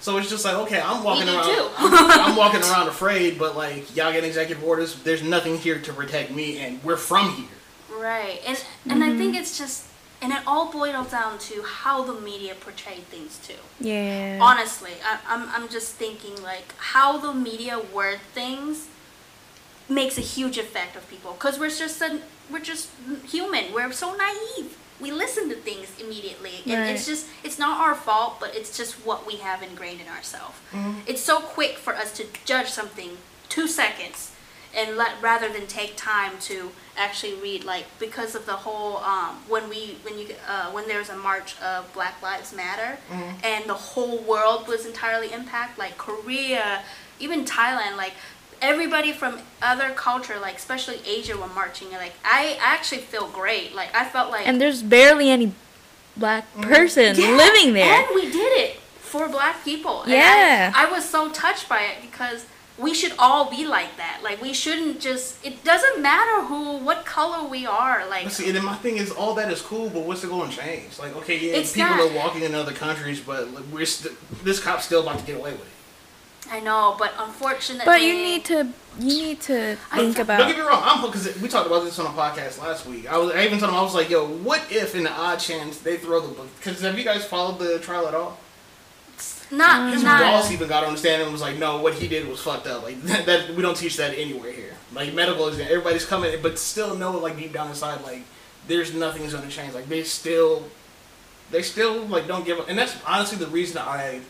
So 0.02 0.18
it's 0.18 0.30
just 0.30 0.44
like 0.46 0.56
okay, 0.56 0.82
I'm 0.82 1.04
walking 1.04 1.28
Mm-hmm. 1.28 1.48
We 1.48 1.94
around. 1.96 2.12
I'm, 2.12 2.12
I'm 2.32 2.36
walking 2.36 2.62
around 2.70 2.88
afraid, 2.88 3.38
but 3.40 3.56
like 3.56 3.96
y'all 3.96 4.12
get 4.12 4.24
executive 4.24 4.64
orders. 4.64 4.96
There's 5.04 5.24
nothing 5.24 5.58
here 5.58 5.80
to 5.80 5.94
protect 5.94 6.32
me, 6.32 6.58
and 6.60 6.84
we're 6.84 6.98
from 6.98 7.34
here. 7.36 8.00
right, 8.00 8.42
and 8.48 8.62
and 8.90 9.04
I 9.04 9.16
think 9.18 9.36
it's 9.36 9.58
just, 9.58 9.86
and 10.22 10.34
it 10.34 10.42
all 10.46 10.72
boils 10.72 11.12
down 11.12 11.40
to 11.40 11.64
how 11.64 12.04
the 12.04 12.14
media 12.14 12.56
portrayed 12.56 13.04
things 13.06 13.40
too. 13.40 13.62
Yeah. 13.80 14.40
honestly 14.42 14.94
I, 15.06 15.20
I'm, 15.28 15.50
I'm 15.50 15.70
just 15.70 15.94
thinking 15.94 16.42
like 16.44 16.74
how 16.78 17.18
the 17.18 17.34
media 17.34 17.80
word 17.94 18.20
things 18.34 18.88
makes 19.90 20.18
a 20.18 20.22
huge 20.22 20.58
effect 20.58 20.96
of 20.96 21.10
people. 21.10 21.34
Because 21.34 21.60
we're 21.60 21.70
just 21.70 22.02
a, 22.02 22.20
we're 22.52 22.60
just 22.60 22.90
human. 23.28 23.74
We're 23.74 23.92
so 23.92 24.16
naive. 24.16 24.78
We 25.02 25.12
listen 25.12 25.50
to 25.50 25.56
things 25.56 25.88
immediately. 26.00 26.62
And 26.66 26.90
it's 26.90 27.06
just 27.06 27.28
it's 27.44 27.58
not 27.58 27.80
our 27.80 27.96
fault 27.96 28.40
but 28.40 28.56
it's 28.56 28.76
just 28.78 28.94
what 29.06 29.26
we 29.26 29.38
have 29.38 29.64
ingrained 29.64 30.02
in 30.02 30.08
ourselves. 30.08 30.58
Mm-hmm. 30.72 31.00
It's 31.08 31.22
so 31.22 31.40
quick 31.40 31.78
for 31.78 31.96
us 31.96 32.12
to 32.14 32.26
judge 32.46 32.70
something 32.70 33.18
two 33.48 33.68
seconds 33.68 34.32
and 34.76 34.98
let 34.98 35.22
rather 35.22 35.50
than 35.50 35.66
take 35.68 35.96
time 35.96 36.34
to 36.40 36.72
actually 36.98 37.34
read 37.36 37.64
like 37.64 37.86
because 38.00 38.36
of 38.36 38.46
the 38.46 38.54
whole 38.54 38.98
um, 38.98 39.36
when 39.48 39.68
we 39.70 39.98
when 40.04 40.18
you 40.20 40.28
uh, 40.48 40.70
when 40.72 40.88
there 40.88 41.00
was 41.00 41.10
a 41.10 41.18
march 41.18 41.60
of 41.62 41.92
Black 41.94 42.22
Lives 42.22 42.54
Matter 42.54 42.98
and 43.44 43.66
the 43.70 43.74
whole 43.74 44.18
world 44.20 44.68
was 44.68 44.86
entirely 44.86 45.32
impacted 45.32 45.78
like 45.78 45.98
Korea 45.98 46.84
even 47.20 47.46
Thailand 47.46 47.96
like 47.98 48.14
everybody 48.62 49.14
from 49.14 49.40
other 49.62 49.90
culture 49.92 50.38
like 50.40 50.58
especially 50.58 51.00
Asia 51.06 51.38
were 51.38 51.48
marching 51.48 51.88
and 51.90 51.98
like 51.98 52.14
I 52.26 52.58
actually 52.60 53.02
feel 53.02 53.28
great 53.30 53.74
like 53.74 53.96
I 53.96 54.06
felt 54.06 54.30
like 54.32 54.48
And 54.48 54.60
there's 54.60 54.84
barely 54.84 55.30
any 55.30 55.54
black 56.18 56.52
person 56.62 57.16
Yeah, 57.16 57.36
living 57.36 57.74
there. 57.74 58.04
And 58.04 58.08
we 58.14 58.30
did 58.30 58.52
it 58.60 58.76
for 59.00 59.28
black 59.30 59.64
people. 59.64 60.04
And 60.04 60.12
Yeah. 60.12 60.72
I, 60.76 60.88
I 60.88 60.92
was 60.92 61.08
so 61.08 61.30
touched 61.32 61.70
by 61.70 61.82
it 61.82 62.02
because 62.02 62.46
we 62.80 62.94
should 62.94 63.14
all 63.20 63.50
be 63.50 63.66
like 63.68 63.98
that. 63.98 64.22
Like 64.24 64.42
we 64.42 64.54
shouldn't 64.54 65.00
just 65.02 65.44
it 65.46 65.64
doesn't 65.64 66.02
matter 66.02 66.44
who 66.46 66.78
what 66.78 67.06
color 67.06 67.48
we 67.48 67.66
are. 67.66 68.08
Like 68.10 68.24
But 68.26 68.34
see, 68.34 68.48
and 68.48 68.56
then 68.56 68.66
my 68.66 68.76
thing 68.76 68.98
is, 68.98 69.12
all 69.12 69.34
that 69.36 69.52
is 69.52 69.62
cool, 69.62 69.90
but 69.90 70.04
what's 70.04 70.24
it 70.24 70.30
going 70.30 70.50
to 70.50 70.56
change? 70.58 70.98
Like, 71.00 71.16
okay, 71.18 71.38
yeah, 71.38 71.54
It's 71.58 71.74
people 71.74 71.90
not. 71.96 72.12
are 72.12 72.16
walking 72.16 72.44
in 72.44 72.56
other 72.56 72.72
countries, 72.74 73.20
but 73.20 73.50
we're 73.72 73.86
st- 73.86 74.16
this 74.44 74.60
cop's 74.64 74.86
still 74.86 75.02
about 75.04 75.20
to 75.20 75.26
get 75.26 75.38
away 75.38 75.52
with 75.52 75.62
it. 75.62 75.68
I 76.52 76.62
know, 76.62 76.96
but 76.98 77.14
unfortunately 77.20 77.86
But 77.86 78.02
you 78.02 78.14
need 78.14 78.44
to 78.46 78.70
you 79.00 79.06
need 79.08 79.42
to 79.42 79.78
I- 79.92 79.98
think 79.98 80.16
Don't 80.18 80.28
get 80.48 80.56
me 80.58 80.62
wrong, 80.64 80.82
I'm 80.84 81.06
because 81.06 81.40
we 81.42 81.48
talked 81.48 81.68
about 81.68 81.84
this 81.84 82.00
on 82.00 82.08
a 82.08 82.10
podcast 82.10 82.60
last 82.60 82.86
week. 82.88 83.12
I 83.12 83.18
was, 83.18 83.32
I 83.36 83.46
even 83.46 83.60
told 83.60 83.72
him 83.72 83.78
I 83.78 83.82
was 83.84 83.94
like, 83.94 84.10
yo, 84.10 84.26
what 84.28 84.62
if 84.72 84.96
in 84.96 85.04
the 85.04 85.12
odd 85.12 85.38
chance 85.40 85.78
they 85.80 85.98
throw 85.98 86.20
the 86.22 86.34
book? 86.34 86.48
Because 86.58 86.82
have 86.82 86.98
you 86.98 87.04
guys 87.06 87.24
followed 87.26 87.60
the 87.60 87.78
trial 87.80 88.08
at 88.08 88.16
all? 88.16 88.40
Not 89.52 89.82
mm. 89.82 89.94
His 89.94 90.04
not 90.04 90.22
boss 90.22 90.52
even 90.52 90.68
got 90.68 90.84
on 90.84 90.94
the 90.94 90.98
stand 91.00 91.22
and 91.24 91.32
was 91.32 91.42
like, 91.42 91.58
"No, 91.58 91.82
what 91.82 91.94
he 91.96 92.08
did 92.08 92.28
was 92.28 92.40
fucked 92.40 92.68
up. 92.68 92.84
Like 92.84 93.02
that, 93.04 93.26
that 93.26 93.56
we 93.56 93.62
don't 93.62 93.78
teach 93.78 93.98
that 93.98 94.18
anywhere 94.18 94.52
here. 94.52 94.74
Like 94.94 95.14
medical 95.14 95.48
is 95.48 95.60
everybody's 95.60 96.06
coming, 96.06 96.36
but 96.42 96.60
still 96.60 96.96
know 96.96 97.18
like 97.18 97.38
deep 97.38 97.54
down 97.54 97.70
inside, 97.70 98.02
like 98.04 98.24
there's 98.68 98.94
nothing 98.94 99.24
is 99.24 99.34
gonna 99.34 99.50
change. 99.50 99.74
Like 99.74 99.88
they 99.88 100.04
still, 100.04 100.66
they 101.52 101.62
still 101.62 102.06
like 102.06 102.28
don't 102.28 102.46
give 102.46 102.60
up. 102.60 102.70
And 102.70 102.78
that's 102.78 102.96
honestly 103.06 103.38
the 103.38 103.48
reason 103.48 103.78
I 103.80 104.22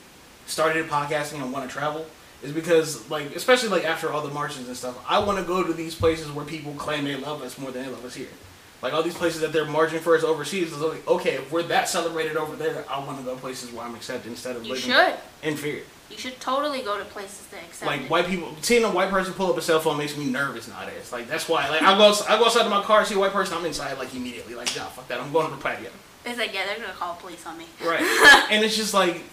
started 0.45 0.87
podcasting 0.87 1.41
and 1.41 1.51
want 1.51 1.69
to 1.69 1.73
travel 1.73 2.05
is 2.41 2.51
because 2.51 3.09
like 3.09 3.35
especially 3.35 3.69
like 3.69 3.85
after 3.85 4.11
all 4.11 4.21
the 4.21 4.33
marches 4.33 4.67
and 4.67 4.77
stuff, 4.77 5.03
I 5.07 5.19
want 5.19 5.37
to 5.39 5.43
go 5.43 5.63
to 5.63 5.73
these 5.73 5.95
places 5.95 6.31
where 6.31 6.45
people 6.45 6.73
claim 6.73 7.03
they 7.03 7.15
love 7.15 7.41
us 7.41 7.57
more 7.57 7.71
than 7.71 7.83
they 7.83 7.89
love 7.89 8.05
us 8.05 8.15
here. 8.15 8.27
Like 8.81 8.93
all 8.93 9.03
these 9.03 9.17
places 9.17 9.41
that 9.41 9.51
they're 9.51 9.65
marching 9.65 9.99
for 9.99 10.15
us 10.15 10.23
overseas 10.23 10.71
is 10.71 10.79
like 10.79 11.05
okay, 11.07 11.35
if 11.35 11.51
we're 11.51 11.63
that 11.63 11.89
celebrated 11.89 12.37
over 12.37 12.55
there, 12.55 12.85
I 12.89 12.99
want 12.99 13.19
to 13.19 13.25
go 13.25 13.35
places 13.35 13.71
where 13.71 13.85
I'm 13.85 13.95
accepted 13.95 14.29
instead 14.29 14.55
of 14.55 14.63
you 14.63 14.73
living 14.73 14.91
should. 14.91 15.15
in 15.43 15.55
fear. 15.57 15.81
You 16.09 16.17
should 16.17 16.39
totally 16.39 16.81
go 16.81 16.97
to 16.97 17.05
places 17.05 17.45
that 17.47 17.61
accept 17.63 17.85
Like 17.85 18.01
it. 18.01 18.09
white 18.09 18.25
people, 18.25 18.55
seeing 18.61 18.83
a 18.83 18.89
white 18.89 19.11
person 19.11 19.31
pull 19.33 19.51
up 19.51 19.57
a 19.57 19.61
cell 19.61 19.79
phone 19.79 19.97
makes 19.97 20.17
me 20.17 20.25
nervous 20.25 20.67
nowadays. 20.67 21.11
Like 21.11 21.27
that's 21.27 21.47
why, 21.47 21.69
like 21.69 21.83
I 21.83 21.95
go, 21.97 22.13
I 22.27 22.37
go 22.39 22.45
outside 22.45 22.65
of 22.65 22.71
my 22.71 22.81
car, 22.81 23.05
see 23.05 23.13
a 23.15 23.19
white 23.19 23.31
person, 23.31 23.55
I'm 23.57 23.65
inside 23.65 23.95
like 23.99 24.15
immediately. 24.15 24.55
Like, 24.55 24.75
nah, 24.75 24.85
fuck 24.85 25.07
that, 25.09 25.19
I'm 25.19 25.31
going 25.31 25.49
to 25.49 25.55
the 25.55 25.61
patio. 25.61 25.89
It's 26.25 26.37
like 26.39 26.53
yeah, 26.53 26.65
they're 26.65 26.77
gonna 26.79 26.93
call 26.93 27.13
the 27.15 27.21
police 27.21 27.45
on 27.45 27.57
me. 27.57 27.65
Right. 27.85 28.01
and 28.51 28.63
it's 28.65 28.75
just 28.75 28.93
like, 28.93 29.23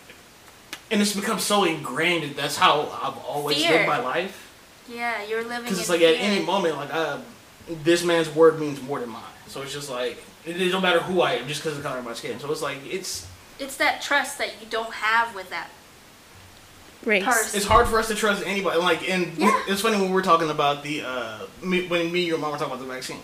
and 0.90 1.01
it's 1.01 1.14
become 1.16 1.38
so 1.38 1.64
ingrained. 1.64 2.24
that 2.24 2.36
That's 2.36 2.57
how 2.57 2.82
I've 3.03 3.16
always 3.24 3.57
Fear. 3.57 3.70
lived 3.72 3.88
my 3.88 3.99
life. 4.01 4.53
Yeah, 4.88 5.24
you're 5.24 5.42
living. 5.44 5.62
Because 5.64 5.80
it's 5.80 5.88
like 5.88 6.03
at 6.03 6.14
any 6.16 6.44
moment, 6.44 6.76
like 6.76 6.92
uh, 6.92 7.18
this 7.84 8.05
man's 8.05 8.28
word 8.34 8.61
means 8.61 8.82
more 8.82 9.01
than 9.01 9.09
mine. 9.09 9.22
So 9.49 9.62
it's 9.62 9.72
just 9.72 9.90
like 9.90 10.22
it, 10.44 10.61
it 10.61 10.70
don't 10.70 10.82
matter 10.82 11.01
who 11.01 11.20
I 11.22 11.32
am, 11.34 11.49
just 11.49 11.61
because 11.62 11.76
of 11.76 11.82
the 11.82 11.88
color 11.88 11.99
of 12.01 12.05
my 12.05 12.14
skin. 12.14 12.38
So 12.40 12.51
it's 12.53 12.62
like 12.62 12.78
it's 12.88 13.26
It's 13.59 13.76
that 13.76 14.03
trust 14.03 14.38
that 14.38 14.61
you 14.61 14.66
don't 14.68 14.92
have 14.92 15.34
with 15.34 15.51
that 15.51 15.70
race. 17.05 17.24
person. 17.24 17.57
it's 17.57 17.66
hard 17.66 17.86
for 17.88 17.99
us 17.99 18.09
to 18.09 18.14
trust 18.14 18.42
anybody. 18.47 18.78
Like, 18.78 19.09
and 19.09 19.36
Yeah. 19.38 19.62
it's 19.68 19.80
funny 19.80 20.01
when 20.01 20.12
we're 20.12 20.22
talking 20.22 20.51
about 20.51 20.82
the 20.82 21.03
uh, 21.03 21.38
me, 21.62 21.86
when 21.86 22.11
me 22.12 22.20
and 22.20 22.28
your 22.28 22.38
mom 22.38 22.53
were 22.53 22.59
talking 22.59 22.74
about 22.74 22.86
the 22.86 22.92
vaccine. 22.92 23.20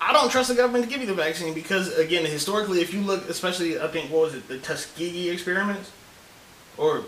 I 0.00 0.12
don't 0.12 0.30
trust 0.30 0.48
the 0.48 0.56
government 0.56 0.82
to 0.84 0.90
give 0.90 1.00
you 1.00 1.06
the 1.06 1.14
vaccine 1.14 1.54
because, 1.54 1.96
again, 1.96 2.24
historically, 2.26 2.80
if 2.80 2.92
you 2.92 3.02
look, 3.02 3.28
especially 3.28 3.78
I 3.80 3.86
think 3.86 4.10
what 4.10 4.22
was 4.22 4.34
it, 4.34 4.48
the 4.48 4.58
Tuskegee 4.58 5.30
experiments, 5.30 5.92
or 6.76 7.04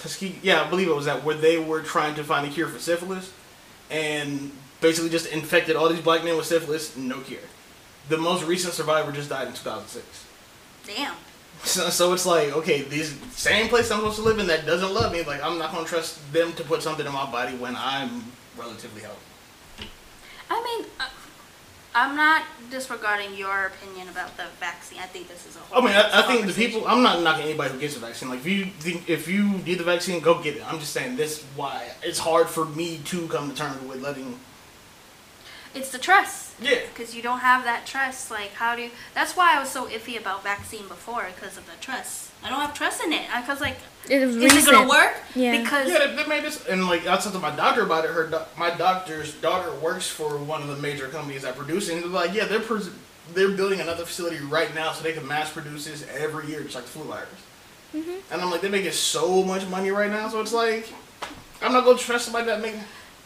Tuskegee, 0.00 0.40
yeah, 0.42 0.62
I 0.62 0.68
believe 0.68 0.88
it 0.88 0.94
was 0.96 1.04
that 1.04 1.22
where 1.22 1.36
they 1.36 1.56
were 1.58 1.82
trying 1.82 2.16
to 2.16 2.24
find 2.24 2.44
a 2.48 2.50
cure 2.50 2.66
for 2.66 2.80
syphilis, 2.80 3.32
and 3.90 4.50
basically 4.80 5.08
just 5.10 5.26
infected 5.26 5.76
all 5.76 5.88
these 5.88 6.00
black 6.00 6.24
men 6.24 6.36
with 6.36 6.46
syphilis, 6.46 6.96
no 6.96 7.20
cure. 7.20 7.38
The 8.10 8.18
most 8.18 8.44
recent 8.44 8.74
survivor 8.74 9.12
just 9.12 9.30
died 9.30 9.46
in 9.46 9.54
2006. 9.54 10.26
Damn. 10.84 11.14
So, 11.62 11.90
so 11.90 12.12
it's 12.12 12.26
like, 12.26 12.52
okay, 12.56 12.82
these 12.82 13.16
same 13.32 13.68
place 13.68 13.90
I'm 13.90 14.00
supposed 14.00 14.16
to 14.16 14.22
live 14.22 14.38
in 14.38 14.46
that 14.48 14.66
doesn't 14.66 14.92
love 14.92 15.12
me, 15.12 15.22
like 15.22 15.42
I'm 15.42 15.58
not 15.58 15.72
gonna 15.72 15.86
trust 15.86 16.32
them 16.32 16.52
to 16.54 16.64
put 16.64 16.82
something 16.82 17.06
in 17.06 17.12
my 17.12 17.30
body 17.30 17.56
when 17.56 17.76
I'm 17.76 18.24
relatively 18.58 19.02
healthy. 19.02 19.88
I 20.50 20.62
mean, 20.64 20.90
uh, 20.98 21.04
I'm 21.94 22.16
not 22.16 22.42
disregarding 22.70 23.36
your 23.36 23.66
opinion 23.66 24.08
about 24.08 24.36
the 24.36 24.46
vaccine. 24.58 24.98
I 24.98 25.06
think 25.06 25.28
this 25.28 25.46
is 25.46 25.56
a 25.56 25.60
I 25.60 25.62
whole. 25.62 25.82
I, 25.82 25.86
mean 25.86 25.96
I 25.96 26.22
think 26.22 26.46
the 26.46 26.52
people. 26.52 26.88
I'm 26.88 27.02
not 27.02 27.22
knocking 27.22 27.44
anybody 27.44 27.72
who 27.74 27.78
gets 27.78 27.94
the 27.94 28.00
vaccine. 28.00 28.28
Like, 28.28 28.40
if 28.40 28.46
you 28.46 28.64
think 28.66 29.08
if 29.08 29.28
you 29.28 29.44
need 29.58 29.78
the 29.78 29.84
vaccine, 29.84 30.20
go 30.20 30.42
get 30.42 30.56
it. 30.56 30.66
I'm 30.66 30.80
just 30.80 30.92
saying 30.92 31.16
this 31.16 31.38
is 31.38 31.44
why 31.54 31.88
it's 32.02 32.18
hard 32.18 32.48
for 32.48 32.64
me 32.64 32.98
to 33.06 33.28
come 33.28 33.50
to 33.50 33.56
terms 33.56 33.80
with 33.82 34.02
letting. 34.02 34.40
It's 35.74 35.92
the 35.92 35.98
trust. 35.98 36.49
Yeah. 36.60 36.80
Because 36.92 37.14
you 37.14 37.22
don't 37.22 37.40
have 37.40 37.64
that 37.64 37.86
trust. 37.86 38.30
Like, 38.30 38.52
how 38.52 38.76
do 38.76 38.82
you. 38.82 38.90
That's 39.14 39.36
why 39.36 39.56
I 39.56 39.60
was 39.60 39.70
so 39.70 39.86
iffy 39.86 40.18
about 40.18 40.42
vaccine 40.42 40.86
before, 40.88 41.26
because 41.34 41.56
of 41.56 41.66
the 41.66 41.72
trust. 41.80 42.30
I 42.44 42.48
don't 42.50 42.60
have 42.60 42.74
trust 42.74 43.02
in 43.02 43.12
it. 43.12 43.26
Because, 43.34 43.60
like, 43.60 43.76
It 44.08 44.24
was 44.26 44.36
is 44.36 44.66
it 44.66 44.70
going 44.70 44.86
to 44.86 44.88
work? 44.88 45.14
Yeah. 45.34 45.60
Because. 45.60 45.88
Yeah, 45.88 46.06
they, 46.06 46.16
they 46.16 46.26
made 46.26 46.44
this, 46.44 46.66
and 46.66 46.86
like 46.86 47.02
I 47.02 47.16
talked 47.16 47.32
to 47.32 47.38
my 47.38 47.54
doctor 47.54 47.82
about 47.82 48.04
it. 48.04 48.10
Her, 48.10 48.26
doc- 48.28 48.56
my 48.58 48.70
doctor's 48.70 49.34
daughter 49.34 49.72
works 49.80 50.08
for 50.08 50.38
one 50.38 50.62
of 50.62 50.68
the 50.68 50.76
major 50.76 51.08
companies 51.08 51.42
that 51.42 51.56
produce 51.56 51.88
it. 51.88 51.94
And 51.94 52.04
they're 52.04 52.10
like, 52.10 52.34
yeah, 52.34 52.44
they're 52.46 52.60
pres- 52.60 52.90
they're 53.34 53.50
building 53.50 53.80
another 53.80 54.04
facility 54.04 54.38
right 54.44 54.74
now 54.74 54.92
so 54.92 55.02
they 55.02 55.12
can 55.12 55.26
mass 55.26 55.52
produce 55.52 55.84
this 55.86 56.06
every 56.14 56.46
year, 56.48 56.62
just 56.62 56.74
like 56.74 56.84
the 56.84 56.90
flu 56.90 57.04
virus. 57.04 57.28
Mm-hmm. 57.94 58.32
And 58.32 58.42
I'm 58.42 58.50
like, 58.50 58.60
they're 58.60 58.70
making 58.70 58.92
so 58.92 59.42
much 59.42 59.66
money 59.68 59.90
right 59.90 60.10
now, 60.10 60.28
so 60.28 60.40
it's 60.40 60.52
like, 60.52 60.92
I'm 61.62 61.72
not 61.72 61.84
gonna 61.84 61.98
trust 61.98 62.24
somebody 62.26 62.46
that 62.46 62.60
make. 62.60 62.74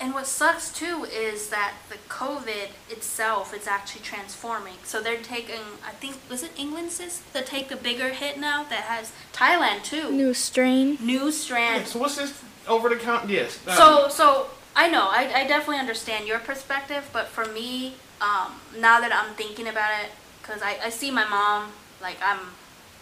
And 0.05 0.12
what 0.12 0.26
sucks 0.26 0.70
too 0.70 1.07
is 1.11 1.48
that 1.48 1.72
the 1.88 1.96
COVID 2.11 2.68
itself 2.90 3.55
is 3.55 3.66
actually 3.66 4.02
transforming. 4.02 4.74
So 4.84 5.00
they're 5.00 5.16
taking, 5.16 5.62
I 5.82 5.92
think, 5.92 6.16
was 6.28 6.42
it 6.42 6.50
England, 6.59 6.90
sis? 6.90 7.22
That 7.32 7.46
take 7.46 7.70
the 7.70 7.76
bigger 7.76 8.11
hit 8.11 8.38
now 8.38 8.64
that 8.64 8.82
has 8.82 9.12
Thailand 9.32 9.82
too. 9.82 10.11
New 10.12 10.34
strain. 10.34 10.98
New 11.00 11.32
strand. 11.32 11.86
So 11.86 11.98
what's 12.00 12.16
this 12.16 12.38
over 12.68 12.90
the 12.90 12.96
count? 12.96 13.30
Yes. 13.30 13.59
um, 13.66 13.76
So, 13.76 14.09
so 14.11 14.48
I 14.76 14.90
know, 14.90 15.09
I, 15.09 15.22
I 15.36 15.46
definitely 15.46 15.78
understand 15.78 16.28
your 16.28 16.38
perspective, 16.38 17.09
but 17.11 17.28
for 17.28 17.46
me, 17.46 17.94
um, 18.20 18.52
now 18.78 19.00
that 19.00 19.11
I'm 19.11 19.34
thinking 19.36 19.68
about 19.68 19.90
it, 20.05 20.11
because 20.42 20.61
I, 20.61 20.76
I 20.84 20.90
see 20.90 21.11
my 21.11 21.26
mom, 21.26 21.72
like 22.02 22.18
I'm, 22.22 22.40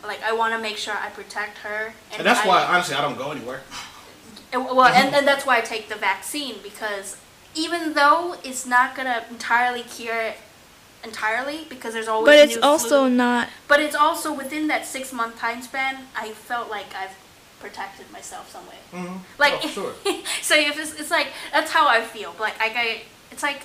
like 0.05 0.23
I 0.23 0.33
want 0.35 0.55
to 0.55 0.61
make 0.61 0.77
sure 0.77 0.95
I 0.95 1.09
protect 1.09 1.59
her. 1.59 1.95
and 2.17 2.25
that's 2.25 2.43
I- 2.45 2.47
why 2.47 2.65
honestly 2.65 2.95
I 2.95 3.01
don't 3.01 3.19
go 3.19 3.33
anywhere. 3.33 3.63
And- 4.53 4.65
Well, 4.67 4.87
and, 4.87 5.15
and 5.15 5.27
that's 5.27 5.45
why 5.47 5.59
I 5.59 5.61
take 5.61 5.89
the 5.89 5.97
vaccine 5.97 6.57
because 6.63 7.17
even 7.55 7.95
though 7.95 8.37
it's 8.45 8.65
not 8.67 8.95
gonna 8.97 9.25
entirely 9.31 9.83
cure 9.83 10.21
it 10.21 10.37
entirely, 11.05 11.67
because 11.69 11.93
there's 11.95 12.09
always 12.09 12.27
But 12.27 12.39
it's 12.39 12.57
new 12.57 12.63
also 12.63 12.89
flu, 13.07 13.11
not 13.11 13.49
but 13.69 13.81
it's 13.81 13.95
also 13.97 14.33
within 14.33 14.69
that 14.69 14.87
six 14.87 15.13
month 15.13 15.39
time 15.39 15.61
span. 15.63 16.07
I 16.17 16.31
felt 16.31 16.71
like 16.71 16.95
I've 16.95 17.17
protected 17.61 18.11
myself 18.13 18.51
some 18.51 18.67
way. 18.69 18.77
Mhm. 18.93 19.19
Like, 19.39 19.55
Oh, 19.65 19.69
sure. 19.69 19.95
so 20.43 20.55
if 20.57 20.79
it's, 20.79 20.95
it's 21.01 21.11
like 21.11 21.29
that's 21.53 21.73
how 21.73 21.89
I 21.89 22.03
feel. 22.03 22.35
Like 22.39 22.55
I, 22.61 22.67
I 22.69 23.03
it's 23.31 23.43
like 23.43 23.63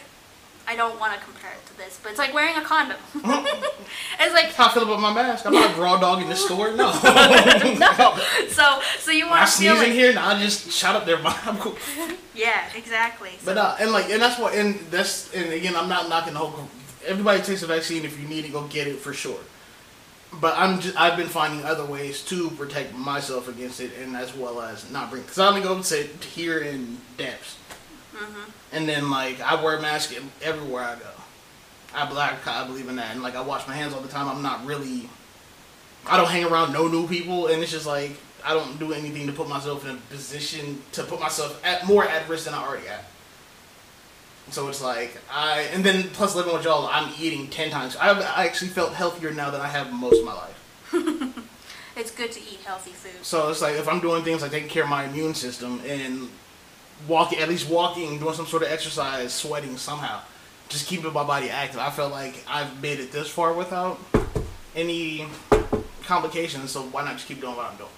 I 0.69 0.75
don't 0.75 0.99
want 0.99 1.13
to 1.13 1.19
compare 1.23 1.51
it 1.51 1.65
to 1.67 1.77
this, 1.77 1.97
but 2.03 2.09
it's 2.09 2.19
like 2.19 2.33
wearing 2.33 2.57
a 2.57 2.61
condom. 2.61 2.97
it's 3.15 4.33
like 4.33 4.53
How 4.53 4.67
I 4.67 4.73
feel 4.73 4.83
about 4.83 4.99
my 4.99 5.13
mask? 5.13 5.45
I'm 5.45 5.53
not 5.53 5.77
a 5.77 5.81
raw 5.81 5.97
dog 5.97 6.21
in 6.21 6.27
this 6.27 6.43
store. 6.43 6.73
No. 6.75 6.91
no. 7.79 8.17
So 8.49 8.81
so 8.99 9.11
you 9.11 9.27
want 9.27 9.45
to 9.45 9.51
sneeze 9.51 9.69
feel 9.71 9.77
in 9.77 9.83
like 9.83 9.91
here, 9.93 10.09
and 10.09 10.19
I 10.19 10.41
just 10.43 10.69
shout 10.71 10.95
up 10.97 11.05
there. 11.05 11.19
I'm 11.23 11.57
cool. 11.57 11.77
yeah, 12.35 12.65
exactly. 12.75 13.31
So, 13.39 13.45
But 13.45 13.57
uh, 13.57 13.75
and 13.79 13.91
like, 13.93 14.09
and 14.09 14.21
that's 14.21 14.37
what, 14.37 14.53
and 14.55 14.79
that's, 14.91 15.33
and 15.33 15.53
again, 15.53 15.75
I'm 15.75 15.87
not 15.87 16.09
knocking 16.09 16.33
the 16.33 16.39
whole. 16.39 16.67
Everybody 17.05 17.41
takes 17.41 17.63
a 17.63 17.67
vaccine 17.67 18.03
if 18.03 18.19
you 18.19 18.27
need 18.27 18.43
it, 18.43 18.51
go 18.51 18.63
get 18.67 18.87
it 18.87 18.97
for 18.97 19.13
sure. 19.13 19.39
But 20.41 20.55
I'm 20.57 20.81
just, 20.81 20.97
I've 20.99 21.15
been 21.15 21.29
finding 21.29 21.63
other 21.63 21.85
ways 21.85 22.21
to 22.25 22.49
protect 22.51 22.93
myself 22.93 23.47
against 23.47 23.79
it, 23.79 23.91
and 24.01 24.17
as 24.17 24.35
well 24.35 24.61
as 24.61 24.91
not 24.91 25.09
bring. 25.09 25.21
Because 25.21 25.39
I 25.39 25.47
only 25.47 25.61
go 25.61 25.73
and 25.73 25.85
sit 25.85 26.21
here 26.25 26.59
in 26.59 26.97
depths, 27.17 27.55
Mm-hmm. 28.17 28.49
and 28.71 28.89
then 28.89 29.11
like 29.11 29.39
I 29.41 29.61
wear 29.63 29.77
a 29.77 29.81
mask 29.81 30.13
everywhere 30.41 30.83
I 30.83 30.95
go. 30.95 31.05
I 31.93 32.09
black, 32.09 32.45
I 32.47 32.65
believe 32.65 32.89
in 32.89 32.95
that, 32.95 33.13
and 33.13 33.21
like 33.21 33.35
I 33.35 33.41
wash 33.41 33.67
my 33.67 33.75
hands 33.75 33.93
all 33.93 34.01
the 34.01 34.07
time. 34.07 34.27
I'm 34.27 34.41
not 34.41 34.65
really. 34.65 35.09
I 36.05 36.17
don't 36.17 36.29
hang 36.29 36.45
around 36.45 36.73
no 36.73 36.87
new 36.87 37.07
people, 37.07 37.47
and 37.47 37.61
it's 37.61 37.71
just 37.71 37.85
like 37.85 38.17
I 38.43 38.53
don't 38.53 38.79
do 38.79 38.93
anything 38.93 39.27
to 39.27 39.33
put 39.33 39.47
myself 39.47 39.85
in 39.85 39.95
a 39.95 39.99
position 40.09 40.81
to 40.93 41.03
put 41.03 41.19
myself 41.19 41.61
at 41.65 41.85
more 41.85 42.03
at 42.05 42.27
risk 42.27 42.45
than 42.45 42.53
I 42.53 42.63
already 42.63 42.87
am. 42.87 42.99
So 44.49 44.67
it's 44.69 44.81
like 44.81 45.17
I, 45.29 45.61
and 45.73 45.83
then 45.83 46.09
plus 46.09 46.35
living 46.35 46.53
with 46.53 46.63
y'all, 46.63 46.87
I'm 46.91 47.13
eating 47.19 47.47
ten 47.47 47.69
times. 47.69 47.95
I've 47.97 48.17
I 48.17 48.45
actually 48.45 48.69
felt 48.69 48.93
healthier 48.93 49.31
now 49.31 49.51
than 49.51 49.61
I 49.61 49.67
have 49.67 49.91
most 49.91 50.19
of 50.19 50.25
my 50.25 50.33
life. 50.33 51.43
it's 51.95 52.11
good 52.11 52.31
to 52.31 52.39
eat 52.39 52.59
healthy 52.63 52.91
food. 52.91 53.25
So 53.25 53.49
it's 53.49 53.61
like 53.61 53.75
if 53.75 53.87
I'm 53.87 53.99
doing 53.99 54.23
things 54.23 54.41
like 54.41 54.51
taking 54.51 54.69
care 54.69 54.83
of 54.83 54.89
my 54.89 55.05
immune 55.05 55.35
system 55.35 55.81
and 55.85 56.29
walking, 57.07 57.39
at 57.39 57.49
least 57.49 57.69
walking, 57.69 58.19
doing 58.19 58.33
some 58.33 58.45
sort 58.45 58.63
of 58.63 58.69
exercise, 58.69 59.33
sweating 59.33 59.77
somehow, 59.77 60.21
just 60.69 60.87
keeping 60.87 61.11
my 61.13 61.23
body 61.23 61.49
active. 61.49 61.79
I 61.79 61.89
felt 61.89 62.11
like 62.11 62.43
I've 62.47 62.81
made 62.81 62.99
it 62.99 63.11
this 63.11 63.29
far 63.29 63.53
without 63.53 63.99
any 64.75 65.27
complications. 66.03 66.71
So 66.71 66.83
why 66.83 67.03
not 67.03 67.13
just 67.13 67.27
keep 67.27 67.41
doing 67.41 67.55
what 67.55 67.65
I'm 67.65 67.77
doing? 67.77 67.89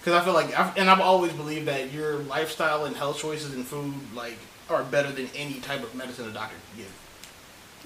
Because 0.00 0.20
I 0.20 0.24
feel 0.24 0.34
like, 0.34 0.56
I've, 0.56 0.76
and 0.78 0.88
I've 0.88 1.00
always 1.00 1.32
believed 1.32 1.66
that 1.66 1.92
your 1.92 2.18
lifestyle 2.18 2.84
and 2.84 2.94
health 2.96 3.18
choices 3.18 3.54
and 3.54 3.66
food 3.66 3.92
like 4.14 4.38
are 4.70 4.84
better 4.84 5.10
than 5.10 5.28
any 5.34 5.54
type 5.60 5.82
of 5.82 5.94
medicine 5.94 6.28
a 6.28 6.32
doctor 6.32 6.54
can 6.70 6.84
give. 6.84 6.92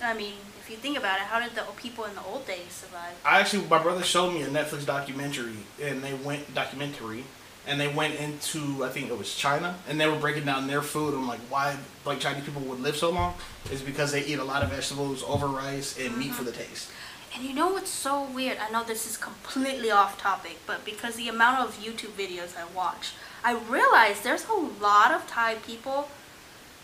I 0.03 0.15
mean, 0.15 0.35
if 0.61 0.71
you 0.71 0.77
think 0.77 0.99
about 0.99 1.17
it, 1.17 1.25
how 1.25 1.41
did 1.41 1.55
the 1.55 1.63
people 1.77 2.05
in 2.05 2.15
the 2.15 2.23
old 2.23 2.47
days 2.47 2.73
survive? 2.73 3.13
I 3.25 3.41
actually, 3.41 3.67
my 3.67 3.83
brother 3.83 4.03
showed 4.03 4.33
me 4.33 4.43
a 4.43 4.49
Netflix 4.49 4.87
documentary, 4.87 5.57
and 5.83 6.03
they 6.03 6.15
went 6.15 6.55
documentary, 6.55 7.25
and 7.67 7.81
they 7.81 7.89
went 7.89 8.15
into 8.15 8.85
I 8.85 8.89
think 8.89 9.11
it 9.11 9.19
was 9.19 9.35
China, 9.35 9.77
and 9.89 10.01
they 10.01 10.09
were 10.09 10.19
breaking 10.19 10.45
down 10.45 10.67
their 10.67 10.83
food. 10.83 11.15
I'm 11.15 11.27
like, 11.27 11.41
why 11.49 11.77
like 12.05 12.21
Chinese 12.21 12.45
people 12.45 12.63
would 12.63 12.81
live 12.81 12.97
so 12.97 13.11
long? 13.11 13.35
Is 13.73 13.83
because 13.83 14.13
they 14.13 14.25
eat 14.25 14.39
a 14.39 14.45
lot 14.45 14.63
of 14.63 14.71
vegetables 14.71 15.23
over 15.25 15.47
rice 15.47 15.99
and 15.99 16.17
meat 16.17 16.33
for 16.33 16.45
the 16.45 16.51
mm-hmm. 16.51 16.71
taste. 16.71 16.91
And 17.35 17.45
you 17.45 17.55
know 17.55 17.69
what's 17.69 17.91
so 17.91 18.25
weird? 18.25 18.59
I 18.59 18.71
know 18.71 18.83
this 18.83 19.09
is 19.09 19.17
completely 19.17 19.91
off 19.91 20.21
topic, 20.21 20.59
but 20.67 20.85
because 20.85 21.15
the 21.15 21.29
amount 21.29 21.61
of 21.61 21.79
YouTube 21.79 22.11
videos 22.19 22.57
I 22.57 22.65
watch, 22.75 23.13
I 23.45 23.53
realize 23.53 24.23
there's 24.23 24.47
a 24.49 24.53
lot 24.53 25.13
of 25.13 25.27
Thai 25.29 25.55
people 25.55 26.09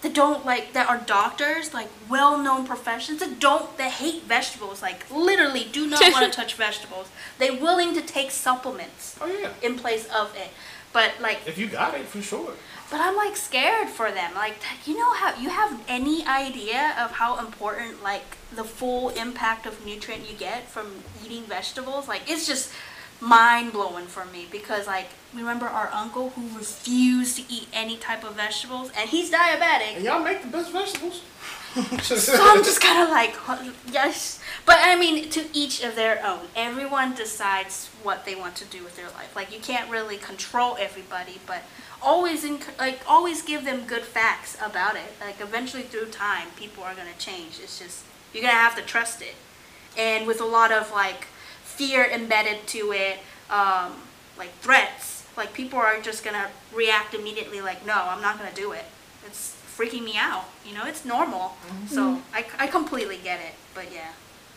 that 0.03 0.15
don't 0.15 0.45
like 0.45 0.73
that 0.75 0.89
are 0.89 0.99
doctors, 0.99 1.73
like 1.75 1.89
well-known 2.09 2.67
professions 2.67 3.21
that 3.21 3.41
don't 3.41 3.77
that 3.79 3.93
hate 3.93 4.23
vegetables, 4.25 4.83
like 4.83 5.11
literally 5.11 5.67
do 5.73 5.87
not 5.87 6.01
want 6.13 6.31
to 6.31 6.31
touch 6.31 6.55
vegetables. 6.55 7.09
They're 7.39 7.61
willing 7.61 7.95
to 7.95 8.03
take 8.03 8.31
supplements 8.31 9.17
Oh 9.21 9.27
yeah, 9.27 9.51
in 9.63 9.77
place 9.77 10.07
of 10.15 10.35
it. 10.37 10.51
But 10.93 11.13
like 11.21 11.41
if 11.47 11.59
you 11.59 11.67
got 11.69 11.95
it 11.95 12.07
for 12.07 12.23
sure. 12.23 12.53
but 12.91 13.01
I'm 13.01 13.17
like 13.17 13.37
scared 13.37 13.89
for 13.89 14.11
them. 14.11 14.35
Like, 14.35 14.57
you 14.87 14.97
know 14.97 15.13
how 15.15 15.35
you 15.39 15.49
have 15.51 15.81
any 15.89 16.25
idea 16.27 16.95
of 17.03 17.11
how 17.13 17.39
important 17.39 18.03
like 18.03 18.37
the 18.55 18.65
full 18.65 19.11
impact 19.11 19.67
of 19.67 19.85
nutrient 19.85 20.31
you 20.31 20.37
get 20.37 20.69
from 20.69 20.87
eating 21.25 21.43
vegetables? 21.45 22.07
Like, 22.09 22.23
it's 22.31 22.47
just 22.47 22.73
mind 23.21 23.73
blowing 23.73 24.07
for 24.07 24.25
me 24.27 24.47
because 24.51 24.87
like 24.87 25.09
remember 25.35 25.67
our 25.67 25.91
uncle 25.93 26.31
who 26.31 26.57
refused 26.57 27.37
to 27.37 27.45
eat 27.53 27.69
any 27.73 27.97
type 27.97 28.25
of 28.25 28.35
vegetables 28.35 28.91
and 28.97 29.09
he's 29.11 29.31
diabetic. 29.31 29.97
And 29.97 30.05
y'all 30.05 30.23
make 30.23 30.43
the 30.43 30.49
best 30.49 30.73
vegetables. 30.73 31.23
So 32.01 32.39
I'm 32.41 32.65
just 32.65 32.81
kind 32.81 33.03
of 33.03 33.11
like, 33.11 33.35
yes. 33.93 34.41
But 34.65 34.79
I 34.81 34.97
mean, 34.97 35.29
to 35.31 35.45
each 35.53 35.83
of 35.83 35.95
their 35.95 36.25
own. 36.25 36.47
Everyone 36.57 37.15
decides 37.15 37.89
what 38.03 38.25
they 38.25 38.35
want 38.35 38.57
to 38.57 38.65
do 38.65 38.83
with 38.83 38.97
their 38.97 39.11
life. 39.11 39.37
Like 39.37 39.53
you 39.53 39.61
can't 39.61 39.91
really 39.91 40.17
control 40.17 40.77
everybody, 40.81 41.39
but 41.47 41.63
always 42.03 42.45
in, 42.45 42.61
like 42.79 43.01
always 43.07 43.43
give 43.43 43.65
them 43.67 43.85
good 43.87 44.05
facts 44.05 44.57
about 44.63 44.97
it. 44.97 45.15
Like 45.21 45.41
eventually 45.41 45.83
through 45.83 46.07
time, 46.07 46.49
people 46.57 46.83
are 46.83 46.95
gonna 46.95 47.11
change. 47.19 47.61
It's 47.63 47.79
just 47.79 48.05
you're 48.33 48.43
gonna 48.43 48.55
have 48.55 48.77
to 48.77 48.83
trust 48.83 49.21
it. 49.21 49.35
And 49.99 50.27
with 50.27 50.41
a 50.41 50.47
lot 50.47 50.73
of 50.73 50.91
like 50.93 51.27
fear 51.77 52.05
embedded 52.05 52.67
to 52.69 52.93
it, 52.93 53.19
um, 53.51 53.93
like 54.39 54.53
threats, 54.61 55.27
like 55.37 55.53
people 55.53 55.79
are 55.79 56.01
just 56.01 56.25
gonna 56.25 56.49
react 56.75 57.15
immediately. 57.15 57.61
Like, 57.61 57.87
no, 57.87 57.95
I'm 57.95 58.23
not 58.23 58.39
gonna 58.39 58.55
do 58.55 58.73
it. 58.73 58.85
It's 59.27 59.57
freaking 59.77 60.05
me 60.05 60.17
out. 60.17 60.45
You 60.67 60.75
know, 60.75 60.85
it's 60.87 61.05
normal. 61.05 61.57
So 61.87 62.21
I, 62.33 62.45
I 62.59 62.67
completely 62.67 63.19
get 63.23 63.41
it. 63.41 63.55
But 63.75 63.93
yeah. 63.93 64.13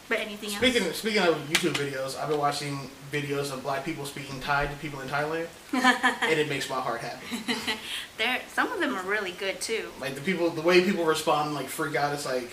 But 0.07 0.19
anything 0.21 0.49
Speaking 0.49 0.83
else? 0.83 0.97
speaking 0.97 1.21
of 1.21 1.35
YouTube 1.49 1.73
videos, 1.73 2.19
I've 2.19 2.29
been 2.29 2.39
watching 2.39 2.89
videos 3.11 3.53
of 3.53 3.61
black 3.61 3.85
people 3.85 4.05
speaking 4.05 4.39
Thai 4.39 4.65
to 4.65 4.75
people 4.77 5.01
in 5.01 5.07
Thailand, 5.07 5.47
and 5.73 6.39
it 6.39 6.49
makes 6.49 6.67
my 6.67 6.79
heart 6.81 7.01
happy. 7.01 7.27
There, 8.17 8.41
some 8.51 8.71
of 8.71 8.79
them 8.79 8.95
are 8.95 9.03
really 9.03 9.31
good 9.31 9.61
too. 9.61 9.89
Like 10.01 10.15
the 10.15 10.21
people, 10.21 10.49
the 10.49 10.61
way 10.63 10.83
people 10.83 11.05
respond, 11.05 11.53
like 11.53 11.67
freak 11.67 11.95
out. 11.95 12.11
It's 12.13 12.25
like 12.25 12.49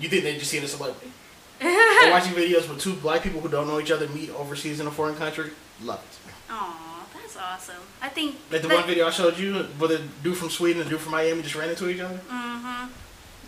you 0.00 0.08
think 0.08 0.24
they 0.24 0.36
just 0.36 0.50
seen 0.50 0.64
a 0.64 0.68
celebrity. 0.68 1.12
They're 1.60 2.10
watching 2.10 2.32
videos 2.34 2.68
with 2.68 2.80
two 2.80 2.94
black 2.94 3.22
people 3.22 3.40
who 3.40 3.48
don't 3.48 3.66
know 3.66 3.80
each 3.80 3.90
other 3.90 4.08
meet 4.08 4.30
overseas 4.30 4.80
in 4.80 4.86
a 4.86 4.90
foreign 4.90 5.16
country. 5.16 5.50
Love 5.82 6.00
it. 6.04 6.32
Aw, 6.50 7.06
that's 7.14 7.36
awesome. 7.36 7.82
I 8.00 8.08
think. 8.08 8.36
Like 8.50 8.62
the 8.62 8.68
that- 8.68 8.74
one 8.76 8.86
video 8.86 9.06
I 9.06 9.10
showed 9.10 9.38
you, 9.38 9.54
where 9.78 9.88
the 9.88 10.02
dude 10.22 10.36
from 10.36 10.50
Sweden 10.50 10.80
and 10.82 10.86
the 10.90 10.94
dude 10.94 11.00
from 11.00 11.12
Miami 11.12 11.42
just 11.42 11.54
ran 11.54 11.70
into 11.70 11.88
each 11.88 12.00
other. 12.00 12.20
Mm-hmm. 12.30 12.86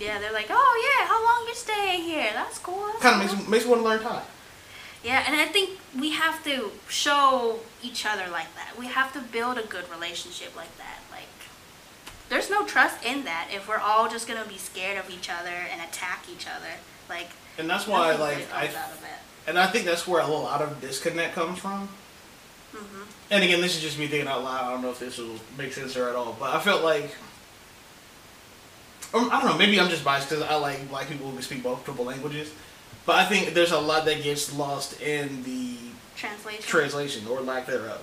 Yeah, 0.00 0.18
they're 0.20 0.32
like, 0.32 0.46
oh 0.50 0.96
yeah, 0.98 1.06
how 1.06 1.24
long 1.24 1.46
you 1.48 1.54
staying 1.54 2.02
here? 2.02 2.30
That's 2.32 2.58
cool. 2.58 2.88
Kind 3.00 3.22
of 3.22 3.28
cool." 3.28 3.36
makes 3.38 3.48
makes 3.48 3.64
me 3.64 3.70
want 3.70 3.82
to 3.82 3.88
learn 3.88 4.00
Thai. 4.00 4.22
Yeah, 5.04 5.24
and 5.26 5.36
I 5.40 5.46
think 5.46 5.78
we 5.98 6.10
have 6.10 6.42
to 6.44 6.70
show 6.88 7.60
each 7.82 8.04
other 8.04 8.28
like 8.30 8.52
that. 8.56 8.76
We 8.78 8.86
have 8.86 9.12
to 9.12 9.20
build 9.20 9.58
a 9.58 9.62
good 9.62 9.88
relationship 9.90 10.56
like 10.56 10.76
that. 10.78 10.98
Like, 11.10 11.28
there's 12.28 12.50
no 12.50 12.66
trust 12.66 13.04
in 13.04 13.24
that 13.24 13.48
if 13.52 13.68
we're 13.68 13.78
all 13.78 14.08
just 14.08 14.26
gonna 14.26 14.44
be 14.44 14.58
scared 14.58 14.98
of 14.98 15.08
each 15.10 15.30
other 15.30 15.50
and 15.72 15.80
attack 15.80 16.24
each 16.32 16.46
other. 16.46 16.74
Like, 17.08 17.30
And 17.58 17.68
that's 17.68 17.86
why, 17.86 18.08
nothing 18.12 18.20
like, 18.20 18.54
I 18.54 18.66
comes 18.66 18.76
out 18.76 18.90
of 18.92 19.02
it. 19.02 19.48
and 19.48 19.58
I 19.58 19.66
think 19.66 19.84
that's 19.84 20.06
where 20.06 20.20
a 20.22 20.26
lot 20.26 20.62
of 20.62 20.80
disconnect 20.80 21.34
comes 21.34 21.58
from. 21.58 21.88
Mhm. 22.74 23.06
And 23.30 23.44
again, 23.44 23.60
this 23.60 23.76
is 23.76 23.82
just 23.82 23.98
me 23.98 24.06
thinking 24.06 24.28
out 24.28 24.42
loud. 24.44 24.64
I 24.64 24.70
don't 24.70 24.82
know 24.82 24.90
if 24.90 24.98
this 25.00 25.18
will 25.18 25.36
make 25.56 25.72
sense 25.72 25.96
or 25.96 26.08
at 26.08 26.14
all, 26.14 26.36
but 26.38 26.54
I 26.54 26.60
felt 26.60 26.82
like. 26.82 27.14
Um, 29.14 29.30
I 29.32 29.40
don't 29.40 29.50
know. 29.50 29.56
Maybe 29.58 29.80
I'm 29.80 29.88
just 29.88 30.04
biased 30.04 30.28
because 30.28 30.44
I 30.44 30.56
like 30.56 30.88
black 30.90 31.08
people 31.08 31.30
who 31.30 31.40
speak 31.40 31.64
multiple 31.64 32.04
languages, 32.04 32.50
but 33.06 33.16
I 33.16 33.24
think 33.24 33.54
there's 33.54 33.72
a 33.72 33.80
lot 33.80 34.04
that 34.04 34.22
gets 34.22 34.54
lost 34.54 35.00
in 35.00 35.42
the 35.44 35.76
Translation. 36.14 36.62
translation 36.62 37.26
or 37.26 37.40
lack 37.40 37.66
thereof. 37.66 38.00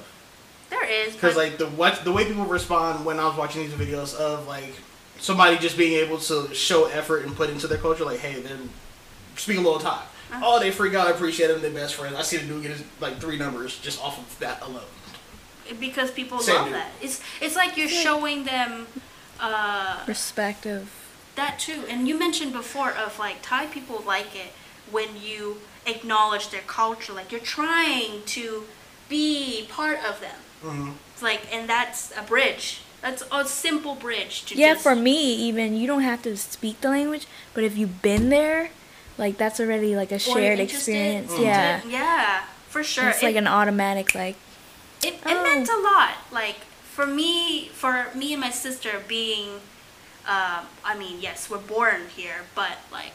there 0.72 0.84
is, 0.84 1.14
Because 1.14 1.36
but 1.36 1.44
like 1.44 1.58
the 1.60 1.68
what 1.68 2.04
the 2.06 2.12
way 2.12 2.26
people 2.26 2.46
respond 2.46 3.06
when 3.06 3.20
I 3.20 3.28
was 3.28 3.38
watching 3.38 3.62
these 3.62 3.74
videos 3.74 4.16
of 4.16 4.48
like 4.48 4.74
somebody 5.20 5.58
just 5.60 5.78
being 5.78 5.94
able 6.04 6.18
to 6.18 6.52
show 6.56 6.86
effort 6.86 7.24
and 7.24 7.36
put 7.36 7.52
into 7.52 7.68
their 7.68 7.78
culture, 7.78 8.04
like 8.04 8.20
hey, 8.20 8.42
they're 8.42 8.58
speak 9.36 9.58
a 9.58 9.62
little 9.62 9.80
Thai. 9.80 10.02
Uh-huh. 10.32 10.42
Oh, 10.44 10.60
they 10.60 10.72
freak 10.72 10.94
out. 10.96 11.08
I 11.08 11.12
appreciate 11.12 11.48
them. 11.48 11.62
They're 11.62 11.72
best 11.72 11.96
friends. 11.96 12.16
I 12.16 12.22
see 12.24 12.38
the 12.38 12.48
dude 12.48 12.64
get 12.64 12.72
his, 12.72 12.84
like 13.00 13.18
three 13.18 13.38
numbers 13.38 13.78
just 13.80 14.02
off 14.02 14.18
of 14.18 14.40
that 14.40 14.62
alone. 14.62 14.82
because 15.80 16.12
people 16.12 16.40
Same 16.40 16.56
love 16.56 16.66
dude. 16.66 16.76
that. 16.76 16.92
It's 17.02 17.22
it's 17.42 17.56
like 17.56 17.78
you're 17.78 17.88
showing 17.88 18.46
them 18.46 18.88
uh, 19.40 20.04
Respect 20.08 20.66
of 20.66 20.90
that 21.36 21.60
too. 21.60 21.84
And 21.90 22.08
you 22.08 22.18
mentioned 22.18 22.54
before 22.54 22.92
of 22.92 23.20
like 23.20 23.38
Thai 23.42 23.68
people 23.68 24.04
like 24.06 24.36
it 24.36 24.52
when 24.92 25.10
you 25.22 25.58
acknowledge 25.86 26.50
their 26.50 26.62
culture. 26.62 27.14
Like 27.14 27.32
you're 27.32 27.42
trying 27.42 28.24
to 28.26 28.64
be 29.10 29.68
part 29.70 30.00
of 30.00 30.22
them. 30.22 30.40
Mm-hmm. 30.64 30.92
It's 31.14 31.22
like, 31.22 31.54
and 31.54 31.70
that's 31.70 32.12
a 32.18 32.24
bridge. 32.24 32.82
That's 33.02 33.24
a 33.32 33.46
simple 33.46 33.94
bridge 33.94 34.46
to 34.46 34.56
yeah, 34.56 34.74
just, 34.74 34.84
for 34.84 34.96
me 34.96 35.36
even 35.36 35.76
you 35.76 35.86
don't 35.86 36.02
have 36.02 36.24
to 36.24 36.36
speak 36.36 36.82
the 36.82 36.90
language, 36.90 37.28
but 37.54 37.64
if 37.64 37.78
you've 37.78 38.02
been 38.02 38.30
there, 38.30 38.72
like 39.18 39.38
that's 39.38 39.60
already 39.60 39.96
like 39.96 40.12
a 40.12 40.20
shared 40.20 40.60
interested 40.60 40.92
experience. 40.92 41.34
to- 41.36 41.42
Yeah, 41.42 41.82
yeah, 41.88 42.44
for 42.70 42.84
sure. 42.84 43.10
it's 43.10 43.24
like 43.24 43.36
an 43.36 43.48
automatic 43.48 44.14
like 44.16 44.36
it, 45.04 45.14
it 45.16 45.22
Oh. 45.26 45.44
meant 45.44 45.70
a 45.70 45.78
lot 45.78 46.16
like 46.32 46.58
for 46.96 47.06
me 47.06 47.70
for 47.70 48.08
me 48.16 48.34
and 48.34 48.42
my 48.42 48.50
sister 48.52 49.02
being 49.08 49.50
um, 50.28 50.66
i 50.84 50.96
mean 50.98 51.20
yes 51.22 51.50
we're 51.50 51.58
born 51.60 52.02
here 52.16 52.40
but 52.56 52.78
like 52.92 53.12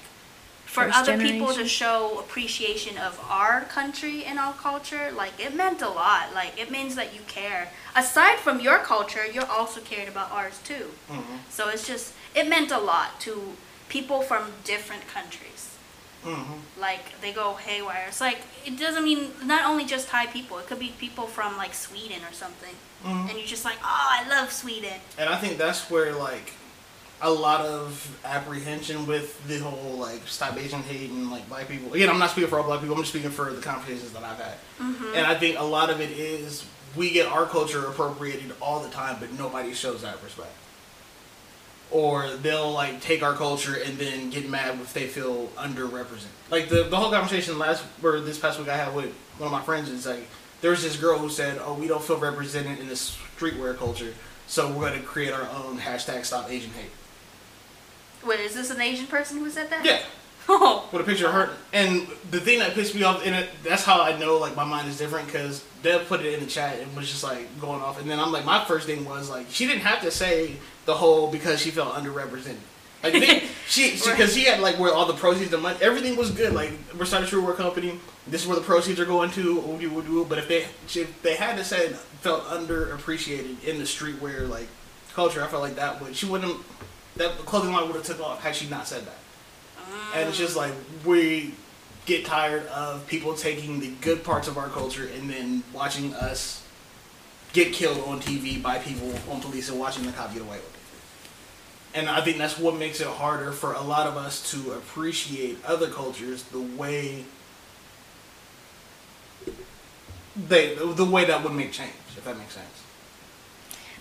for 0.67 0.85
First 0.85 0.99
other 0.99 1.19
people 1.19 1.53
to 1.55 1.67
show 1.67 2.21
appreciation 2.21 2.97
of 2.97 3.19
our 3.29 3.63
country 3.63 4.25
and 4.25 4.39
our 4.39 4.53
culture, 4.53 5.11
like 5.11 5.33
it 5.41 5.53
meant 5.53 5.83
a 5.83 5.89
lot. 5.89 6.33
Like 6.33 6.53
it 6.57 6.71
means 6.71 6.95
that 6.95 7.13
you 7.13 7.23
care. 7.27 7.71
Aside 7.97 8.39
from 8.39 8.61
your 8.61 8.79
culture, 8.79 9.27
you're 9.27 9.51
also 9.51 9.81
caring 9.81 10.07
about 10.07 10.31
ours 10.31 10.61
too. 10.63 10.87
Mm-hmm. 11.11 11.39
So 11.51 11.69
it's 11.71 11.85
just 11.89 12.13
it 12.37 12.49
meant 12.49 12.71
a 12.71 12.79
lot 12.79 13.19
to 13.27 13.55
people 13.89 14.23
from 14.23 14.43
different 14.63 15.09
countries. 15.09 15.50
Mm-hmm. 16.25 16.81
Like 16.81 17.21
they 17.21 17.33
go 17.33 17.55
haywire. 17.55 18.05
It's 18.09 18.21
like 18.21 18.39
it 18.67 18.79
doesn't 18.79 19.05
mean 19.05 19.31
not 19.45 19.65
only 19.69 19.85
just 19.85 20.09
Thai 20.09 20.27
people. 20.27 20.59
It 20.59 20.67
could 20.67 20.79
be 20.79 20.93
people 20.99 21.27
from 21.27 21.57
like 21.57 21.73
Sweden 21.75 22.19
or 22.29 22.33
something, 22.33 22.75
Mhm. 23.05 23.29
and 23.31 23.39
you're 23.39 23.47
just 23.47 23.65
like, 23.65 23.77
oh, 23.83 24.09
I 24.11 24.29
love 24.29 24.53
Sweden. 24.53 25.01
And 25.19 25.29
I 25.31 25.37
think 25.39 25.57
that's 25.59 25.91
where 25.91 26.13
like 26.15 26.53
a 27.23 27.31
lot 27.31 27.61
of 27.67 28.19
apprehension 28.25 29.07
with 29.07 29.47
the 29.47 29.59
whole 29.59 29.97
like 29.99 30.27
stop 30.27 30.57
Asian 30.57 30.83
hate 30.83 31.11
and 31.11 31.31
like 31.31 31.49
black 31.49 31.69
people. 31.69 31.93
Again, 31.95 32.09
I'm 32.11 32.19
not 32.19 32.31
speaking 32.31 32.49
for 32.51 32.59
all 32.59 32.65
black 32.67 32.81
people. 32.81 32.95
I'm 32.97 33.03
just 33.03 33.13
speaking 33.13 33.31
for 33.31 33.53
the 33.53 33.61
conversations 33.61 34.13
that 34.13 34.23
I've 34.23 34.39
had. 34.39 34.55
And 35.15 35.27
I 35.27 35.35
think 35.35 35.59
a 35.59 35.63
lot 35.63 35.91
of 35.91 36.01
it 36.01 36.11
is 36.11 36.65
we 36.97 37.11
get 37.11 37.27
our 37.29 37.47
culture 37.47 37.85
appropriated 37.87 38.53
all 38.61 38.81
the 38.81 38.89
time, 38.91 39.17
but 39.21 39.33
nobody 39.39 39.73
shows 39.75 40.03
that 40.03 40.23
respect. 40.25 40.51
Or 41.91 42.31
they'll 42.37 42.71
like 42.71 43.01
take 43.01 43.23
our 43.23 43.35
culture 43.35 43.75
and 43.75 43.99
then 43.99 44.31
get 44.31 44.49
mad 44.49 44.79
if 44.81 44.95
they 44.95 45.07
feel 45.09 45.49
underrepresented. 45.57 46.27
Like 46.51 46.69
the 46.69 46.85
the 46.85 46.97
whole 46.97 47.11
conversation 47.11 47.59
last 47.59 47.85
or 48.03 48.21
this 48.21 48.39
past 48.39 48.59
week 48.59 48.69
I 48.69 48.77
had 48.77 48.95
with 48.95 49.13
one 49.39 49.47
of 49.47 49.53
my 49.53 49.63
friends 49.63 49.89
is 49.89 50.07
like 50.07 50.29
there 50.61 50.71
was 50.71 50.83
this 50.83 50.97
girl 50.97 51.19
who 51.19 51.29
said, 51.29 51.61
"Oh, 51.65 51.75
we 51.75 51.89
don't 51.89 52.03
feel 52.03 52.19
represented 52.19 52.79
in 52.79 52.89
the 52.89 52.95
streetwear 52.95 53.77
culture, 53.77 54.15
so 54.47 54.69
we're 54.69 54.89
going 54.89 55.01
to 55.01 55.07
create 55.07 55.33
our 55.33 55.49
own 55.51 55.79
hashtag 55.79 56.25
Stop 56.25 56.51
Asian 56.51 56.71
Hate." 56.73 56.91
Wait, 58.25 58.41
is 58.41 58.55
this 58.55 58.71
an 58.71 58.81
Asian 58.81 59.07
person 59.07 59.39
who 59.39 59.51
said 59.51 59.71
that? 59.71 59.85
Yeah, 59.85 60.01
Oh. 60.53 60.89
with 60.93 61.03
a 61.03 61.05
picture 61.05 61.27
of 61.27 61.33
her. 61.33 61.51
And 61.73 62.09
the 62.31 62.41
thing 62.41 62.59
that 62.59 62.75
pissed 62.75 62.95
me 62.95 63.05
off 63.05 63.25
in 63.25 63.35
it, 63.35 63.49
that's 63.63 63.85
how 63.85 64.03
I 64.03 64.19
know 64.19 64.39
like 64.39 64.57
my 64.57 64.65
mind 64.65 64.89
is 64.89 64.99
different 64.99 65.27
because 65.27 65.65
Deb 65.83 66.07
put 66.07 66.21
it 66.21 66.35
in 66.35 66.41
the 66.41 66.47
chat 66.47 66.81
and 66.81 66.95
was 66.97 67.09
just 67.09 67.23
like 67.23 67.61
going 67.61 67.81
off. 67.81 68.01
And 68.01 68.11
then 68.11 68.19
I'm 68.19 68.33
like, 68.33 68.45
my 68.45 68.65
first 68.65 68.87
thing 68.87 69.05
was 69.05 69.31
like, 69.31 69.47
she 69.51 69.67
didn't 69.67 69.83
have 69.83 70.03
to 70.03 70.11
say 70.11 70.57
the 70.87 70.95
whole 70.95 71.31
because 71.31 71.61
she 71.61 71.71
felt 71.71 71.95
underrepresented. 71.95 72.57
Like 73.03 73.13
they, 73.13 73.45
she, 73.69 73.93
because 73.93 74.35
she 74.35 74.45
had 74.45 74.61
like 74.61 74.79
where 74.79 74.93
all 74.93 75.07
the 75.07 75.15
proceeds, 75.15 75.51
the 75.51 75.59
money, 75.59 75.79
everything 75.81 76.17
was 76.17 76.33
good. 76.33 76.53
Like 76.53 76.73
we're 76.99 77.05
starting 77.05 77.29
a 77.29 77.31
true 77.31 77.55
company. 77.55 77.99
This 78.27 78.43
is 78.43 78.49
where 78.49 78.57
the 78.57 78.65
proceeds 78.65 78.99
are 78.99 79.07
going 79.07 79.31
to. 79.31 80.27
But 80.29 80.39
if 80.39 80.49
they, 80.49 80.67
if 81.01 81.23
they 81.23 81.37
had 81.37 81.57
to 81.57 81.65
say 81.65 81.93
felt 82.21 82.45
underappreciated 82.45 83.65
in 83.65 83.79
the 83.79 83.85
streetwear 83.85 84.49
like 84.49 84.67
culture, 85.15 85.43
I 85.43 85.47
felt 85.47 85.63
like 85.63 85.77
that 85.77 86.01
would 86.03 86.17
she 86.17 86.27
wouldn't 86.27 86.57
that 87.17 87.31
clothing 87.39 87.73
line 87.73 87.87
would 87.87 87.97
have 87.97 88.05
took 88.05 88.21
off 88.21 88.43
had 88.43 88.55
she 88.57 88.69
not 88.69 88.87
said 88.87 89.07
that. 89.07 89.17
And 90.15 90.29
it's 90.29 90.39
just 90.39 90.57
like 90.57 90.73
we 91.05 91.55
get 92.07 92.25
tired 92.25 92.67
of 92.69 93.07
people 93.07 93.35
taking 93.35 93.81
the 93.81 93.91
good 94.01 94.25
parts 94.25 94.49
of 94.49 94.59
our 94.59 94.69
culture 94.69 95.09
and 95.15 95.31
then 95.31 95.63
watching 95.73 96.15
us 96.15 96.67
get 97.53 97.73
killed 97.73 97.99
on 98.07 98.21
TV 98.21 98.61
by 98.63 98.79
people 98.79 99.13
on 99.31 99.41
police 99.41 99.69
and 99.69 99.79
watching 99.79 100.05
the 100.05 100.13
cop 100.13 100.33
get 100.33 100.43
away 100.43 100.57
with 100.57 100.75
it. 100.75 101.99
And 101.99 102.09
I 102.09 102.21
think 102.21 102.39
that's 102.39 102.59
what 102.59 102.77
makes 102.77 103.01
it 103.01 103.07
harder 103.07 103.51
for 103.53 103.73
a 103.73 103.83
lot 103.83 104.07
of 104.07 104.17
us 104.17 104.51
to 104.53 104.73
appreciate 104.73 105.59
other 105.65 105.89
cultures 105.89 106.45
the 106.45 106.61
way 106.61 107.25
they 110.37 110.75
the 110.75 111.05
way 111.05 111.25
that 111.25 111.43
would 111.43 111.53
make 111.53 111.73
change, 111.73 111.93
if 112.17 112.25
that 112.25 112.39
makes 112.39 112.55
sense. 112.55 112.85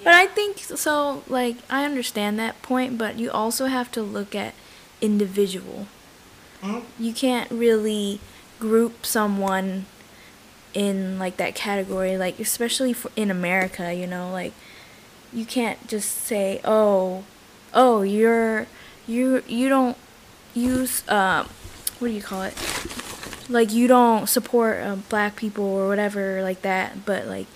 But 0.04 0.14
I 0.14 0.28
think 0.28 0.60
so. 0.60 1.24
Like 1.28 1.58
I 1.70 1.86
understand 1.86 2.38
that 2.40 2.62
point, 2.62 2.98
but 2.98 3.18
you 3.18 3.32
also 3.32 3.66
have 3.66 3.92
to 3.94 4.02
look 4.02 4.36
at 4.36 4.54
individual. 5.02 5.88
You 7.00 7.14
can't 7.14 7.50
really 7.52 8.20
group 8.60 9.06
someone 9.06 9.86
in 10.74 11.18
like 11.18 11.38
that 11.38 11.56
category, 11.56 12.18
like 12.18 12.40
especially 12.40 12.94
for, 12.94 13.12
in 13.16 13.32
America. 13.32 13.94
You 13.94 14.08
know, 14.08 14.32
like 14.32 14.54
you 15.34 15.46
can't 15.46 15.88
just 15.88 16.10
say, 16.12 16.60
"Oh, 16.64 17.24
oh, 17.74 18.02
you're 18.02 18.68
you 19.08 19.44
you 19.48 19.70
don't 19.70 19.98
use 20.54 21.08
um, 21.10 21.48
what 22.00 22.10
do 22.10 22.14
you 22.14 22.22
call 22.22 22.44
it? 22.44 22.56
Like 23.50 23.74
you 23.74 23.88
don't 23.88 24.28
support 24.28 24.84
um, 24.84 25.04
black 25.10 25.36
people 25.36 25.64
or 25.66 25.88
whatever 25.88 26.42
like 26.44 26.62
that." 26.64 27.06
But 27.06 27.26
like 27.26 27.48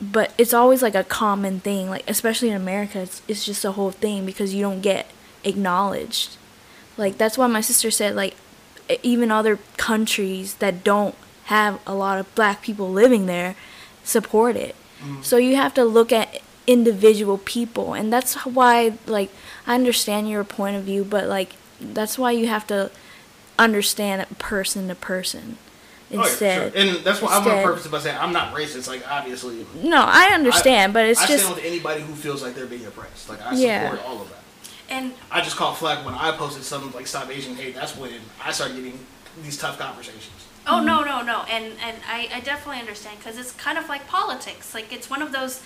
but 0.00 0.32
it's 0.36 0.52
always 0.52 0.82
like 0.82 0.94
a 0.94 1.04
common 1.04 1.60
thing 1.60 1.88
like 1.88 2.04
especially 2.06 2.50
in 2.50 2.56
america 2.56 3.00
it's, 3.00 3.22
it's 3.28 3.44
just 3.46 3.64
a 3.64 3.72
whole 3.72 3.90
thing 3.90 4.26
because 4.26 4.52
you 4.52 4.60
don't 4.60 4.82
get 4.82 5.06
acknowledged 5.44 6.36
like 6.96 7.18
that's 7.18 7.36
why 7.36 7.46
my 7.46 7.60
sister 7.60 7.90
said 7.90 8.14
like 8.14 8.34
even 9.02 9.30
other 9.30 9.58
countries 9.76 10.54
that 10.54 10.84
don't 10.84 11.14
have 11.44 11.80
a 11.86 11.94
lot 11.94 12.18
of 12.18 12.34
black 12.34 12.62
people 12.62 12.90
living 12.90 13.26
there 13.26 13.54
support 14.04 14.56
it 14.56 14.74
mm-hmm. 15.00 15.22
so 15.22 15.36
you 15.36 15.56
have 15.56 15.74
to 15.74 15.84
look 15.84 16.12
at 16.12 16.40
individual 16.66 17.38
people 17.38 17.94
and 17.94 18.12
that's 18.12 18.34
why 18.44 18.92
like 19.06 19.30
i 19.66 19.74
understand 19.74 20.28
your 20.28 20.42
point 20.42 20.76
of 20.76 20.82
view 20.82 21.04
but 21.04 21.26
like 21.26 21.54
that's 21.80 22.18
why 22.18 22.30
you 22.30 22.46
have 22.46 22.66
to 22.66 22.90
understand 23.58 24.20
it 24.22 24.38
person 24.38 24.88
to 24.88 24.94
person 24.94 25.56
Oh, 26.12 26.14
yeah, 26.14 26.22
instead 26.22 26.72
sure. 26.72 26.80
And 26.80 27.04
that's 27.04 27.20
why 27.20 27.32
I 27.32 27.38
want 27.38 27.50
to 27.50 27.62
purpose 27.64 27.86
by 27.88 27.98
saying 27.98 28.16
I'm 28.16 28.32
not 28.32 28.54
racist. 28.54 28.86
Like 28.86 29.02
obviously, 29.10 29.66
no 29.82 30.04
i 30.06 30.26
understand 30.32 30.92
but 30.92 31.04
it's 31.04 31.20
I 31.20 31.26
just 31.26 31.44
stand 31.44 31.56
with 31.56 31.64
anybody 31.64 32.02
who 32.02 32.14
feels 32.14 32.42
like 32.44 32.54
they're 32.54 32.66
being 32.66 32.86
oppressed. 32.86 33.28
Like 33.28 33.42
I 33.42 33.56
Yeah. 33.56 33.90
support 33.90 34.08
all 34.08 34.22
of 34.22 34.28
that. 34.28 34.38
And 34.88 35.14
I 35.30 35.40
just 35.40 35.56
caught 35.56 35.76
flack 35.76 36.04
when 36.04 36.14
I 36.14 36.32
posted 36.32 36.62
something 36.62 36.92
like 36.92 37.06
"Stop 37.06 37.28
Asian 37.30 37.56
Hate." 37.56 37.74
That's 37.74 37.96
when 37.96 38.12
I 38.42 38.52
started 38.52 38.76
getting 38.76 38.98
these 39.42 39.58
tough 39.58 39.78
conversations. 39.78 40.46
Oh 40.66 40.80
no 40.80 41.00
mm-hmm. 41.02 41.08
no 41.08 41.22
no, 41.22 41.42
and 41.48 41.64
and 41.82 41.96
I, 42.08 42.28
I 42.34 42.40
definitely 42.40 42.80
understand 42.80 43.18
because 43.18 43.38
it's 43.38 43.52
kind 43.52 43.78
of 43.78 43.88
like 43.88 44.06
politics. 44.08 44.74
Like 44.74 44.92
it's 44.92 45.08
one 45.10 45.22
of 45.22 45.32
those 45.32 45.62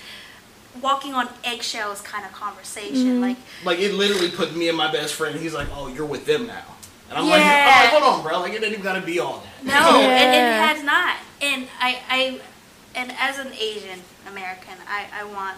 walking 0.81 1.15
on 1.15 1.29
eggshells 1.45 2.01
kind 2.01 2.25
of 2.25 2.33
conversation. 2.33 3.21
Mm-hmm. 3.21 3.21
Like 3.23 3.37
Like 3.65 3.79
it 3.79 3.93
literally 3.95 4.31
put 4.31 4.55
me 4.55 4.69
and 4.69 4.77
my 4.77 4.91
best 4.91 5.15
friend. 5.15 5.39
He's 5.39 5.55
like, 5.55 5.69
"Oh, 5.75 5.89
you're 5.89 6.07
with 6.07 6.27
them 6.27 6.47
now," 6.47 6.65
and 7.09 7.19
I'm 7.19 7.27
Yeah. 7.27 7.35
like, 7.35 7.93
"Oh, 7.93 8.01
hold 8.01 8.15
on, 8.15 8.23
bro. 8.23 8.41
Like 8.41 8.53
it 8.53 8.63
ain't 8.63 8.73
even 8.73 8.83
gotta 8.85 9.01
be 9.01 9.19
all 9.21 9.43
that." 9.63 9.65
no, 9.65 10.01
and 10.01 10.35
Yeah. 10.35 10.65
it 10.73 10.77
has 10.77 10.85
not. 10.85 11.17
And 11.43 11.67
I 11.81 11.99
I 12.09 12.41
and 12.95 13.13
as 13.19 13.39
an 13.39 13.53
Asian 13.55 14.01
American, 14.29 14.75
I 14.89 15.07
I 15.21 15.25
want 15.25 15.57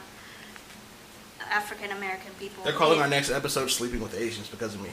African 1.53 1.91
American 1.93 2.33
people. 2.39 2.65
They're 2.65 2.73
calling 2.73 2.97
in- 2.97 3.03
our 3.03 3.09
next 3.09 3.31
episode 3.31 3.71
"Sleeping 3.71 4.01
with 4.01 4.15
Asians" 4.19 4.49
because 4.49 4.75
of 4.75 4.83
me. 4.83 4.91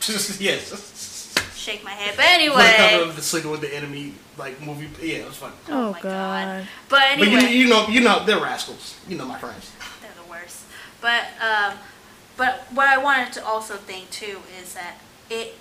Just 0.00 0.40
yes. 0.48 1.34
shake 1.56 1.82
my 1.84 1.90
head. 1.90 2.14
But 2.16 2.26
anyway. 2.26 2.74
cover 2.76 3.04
of 3.04 3.16
the 3.16 3.22
"Sleeping 3.22 3.50
with 3.50 3.60
the 3.60 3.74
Enemy" 3.74 4.14
like 4.36 4.60
movie. 4.62 4.88
Yeah, 5.04 5.18
it 5.18 5.26
was 5.26 5.36
fun. 5.36 5.52
Oh, 5.68 5.92
my 5.92 6.00
God. 6.00 6.68
But 6.88 7.18
But 7.18 7.22
anyway. 7.26 7.42
you, 7.52 7.64
you 7.64 7.68
know, 7.68 7.88
you 7.88 8.00
know, 8.00 8.24
they're 8.24 8.40
rascals. 8.40 8.96
You 9.08 9.16
know, 9.18 9.26
my 9.26 9.38
friends. 9.38 9.72
they're 10.02 10.10
the 10.24 10.30
worst. 10.30 10.64
But 11.00 11.24
um, 11.40 11.78
but 12.36 12.66
what 12.72 12.86
I 12.88 12.98
wanted 12.98 13.32
to 13.34 13.44
also 13.44 13.74
think 13.76 14.10
too 14.10 14.38
is 14.60 14.74
that 14.74 14.98
it 15.30 15.54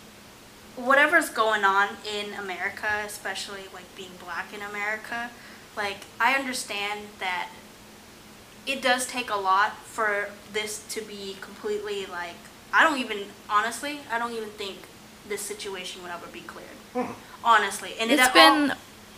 whatever's 0.76 1.30
going 1.30 1.64
on 1.64 1.90
in 2.06 2.34
America, 2.36 2.88
especially 3.06 3.64
like 3.74 3.96
being 3.96 4.12
black 4.24 4.54
in 4.54 4.62
America, 4.62 5.32
like 5.76 5.98
I 6.20 6.34
understand 6.36 7.02
that 7.20 7.50
it 8.68 8.82
does 8.82 9.06
take 9.08 9.30
a 9.30 9.36
lot 9.36 9.76
for 9.86 10.30
this 10.54 10.84
to 10.90 11.02
be 11.02 11.38
completely 11.42 12.06
like 12.06 12.36
I 12.74 12.84
don't 12.84 13.00
even 13.00 13.20
honestly 13.50 14.02
I 14.12 14.20
don't 14.20 14.34
even 14.34 14.50
think 14.50 14.78
this 15.28 15.42
situation 15.42 16.02
would 16.04 16.12
ever 16.12 16.28
be 16.28 16.42
cleared. 16.42 16.70
Hmm. 16.94 17.12
Honestly, 17.44 17.96
and 18.00 18.12
it 18.12 18.20
It's 18.20 18.28
all- 18.28 18.34
been 18.34 18.74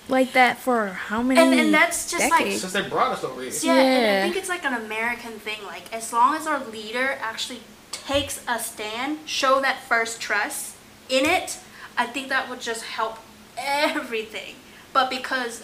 like 0.07 0.33
that 0.33 0.57
for 0.57 0.87
how 0.87 1.21
many 1.21 1.39
And- 1.39 1.53
and 1.59 1.73
that's 1.73 2.09
just 2.09 2.29
like- 2.29 2.39
decades? 2.39 2.61
Since 2.61 2.73
they 2.73 2.81
brought 2.81 3.11
us 3.11 3.23
over 3.23 3.41
here. 3.41 3.51
Yeah, 3.61 3.73
and 3.73 4.19
I 4.19 4.21
think 4.23 4.35
it's 4.37 4.49
like 4.49 4.65
an 4.65 4.73
American 4.73 5.39
thing. 5.39 5.59
Like, 5.65 5.91
as 5.93 6.11
long 6.11 6.35
as 6.35 6.47
our 6.47 6.59
leader 6.59 7.19
actually 7.21 7.61
takes 7.91 8.39
a 8.47 8.57
stand, 8.59 9.19
show 9.27 9.61
that 9.61 9.83
first 9.87 10.19
trust 10.19 10.73
in 11.09 11.25
it, 11.27 11.57
I 11.95 12.05
think 12.07 12.29
that 12.29 12.49
would 12.49 12.59
just 12.61 12.83
help 12.85 13.19
everything. 13.55 14.55
But 14.93 15.09
because 15.11 15.61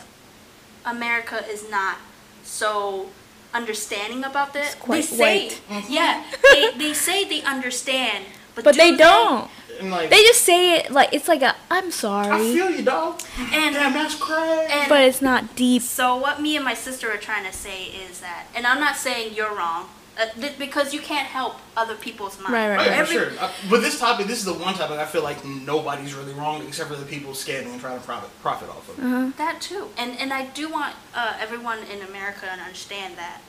America 0.85 1.43
is 1.49 1.67
not 1.69 1.97
so 2.43 3.09
understanding 3.55 4.23
about 4.23 4.53
this, 4.53 4.73
It's 4.73 4.75
quite 4.75 4.97
they 4.97 5.01
say, 5.01 5.47
white. 5.69 5.89
yeah, 5.89 6.23
they, 6.51 6.71
they 6.77 6.93
say 6.93 7.23
they 7.25 7.41
understand, 7.43 8.25
but, 8.53 8.63
but 8.63 8.73
do 8.75 8.79
they 8.81 8.95
don't. 8.95 9.49
Like, 9.81 10.09
They 10.09 10.21
just 10.23 10.43
say 10.43 10.77
it 10.79 10.89
like 10.91 11.09
it's 11.11 11.27
like 11.27 11.41
a 11.41 11.53
I'm 11.69 11.91
sorry. 11.91 12.29
I 12.29 12.39
feel 12.39 12.69
you, 12.69 12.81
dog. 12.81 13.19
And 13.51 13.75
Damn, 13.75 13.91
that's 13.91 14.15
crazy. 14.15 14.71
and 14.71 14.87
but 14.87 15.01
it's 15.01 15.21
not 15.21 15.55
deep. 15.57 15.81
So 15.81 16.15
what 16.15 16.41
me 16.41 16.55
and 16.55 16.63
my 16.63 16.73
sister 16.73 17.11
are 17.11 17.17
trying 17.17 17.43
to 17.45 17.51
say 17.51 17.85
is 17.87 18.21
that, 18.21 18.45
and 18.55 18.65
I'm 18.65 18.79
not 18.79 18.95
saying 18.95 19.33
you're 19.35 19.53
wrong, 19.53 19.89
uh, 20.19 20.25
th- 20.39 20.57
because 20.57 20.93
you 20.93 20.99
can't 21.01 21.27
help 21.27 21.55
other 21.75 21.95
people's 21.95 22.37
minds. 22.39 22.51
Right, 22.51 22.69
right, 22.69 22.79
Oh, 22.79 22.83
yeah, 22.91 22.97
Every- 22.97 23.17
for 23.17 23.29
sure. 23.31 23.39
Uh, 23.39 23.51
but 23.69 23.81
this 23.81 23.99
topic, 23.99 24.27
this 24.27 24.39
is 24.39 24.45
the 24.45 24.53
one 24.53 24.73
topic 24.73 24.97
I 24.97 25.05
feel 25.05 25.23
like 25.23 25.43
nobody's 25.45 26.13
really 26.13 26.33
wrong 26.33 26.65
except 26.67 26.89
for 26.89 26.95
the 26.95 27.05
people 27.05 27.31
scamming 27.33 27.71
and 27.73 27.81
trying 27.81 27.99
to 27.99 28.05
profit, 28.05 28.29
profit 28.41 28.69
off 28.69 28.87
of 28.89 28.97
it. 28.99 29.37
That 29.37 29.59
too, 29.61 29.89
and 29.97 30.17
and 30.17 30.31
I 30.33 30.45
do 30.47 30.69
want 30.71 30.95
uh, 31.13 31.33
everyone 31.39 31.79
in 31.91 32.01
America 32.01 32.41
to 32.45 32.51
understand 32.51 33.17
that 33.17 33.41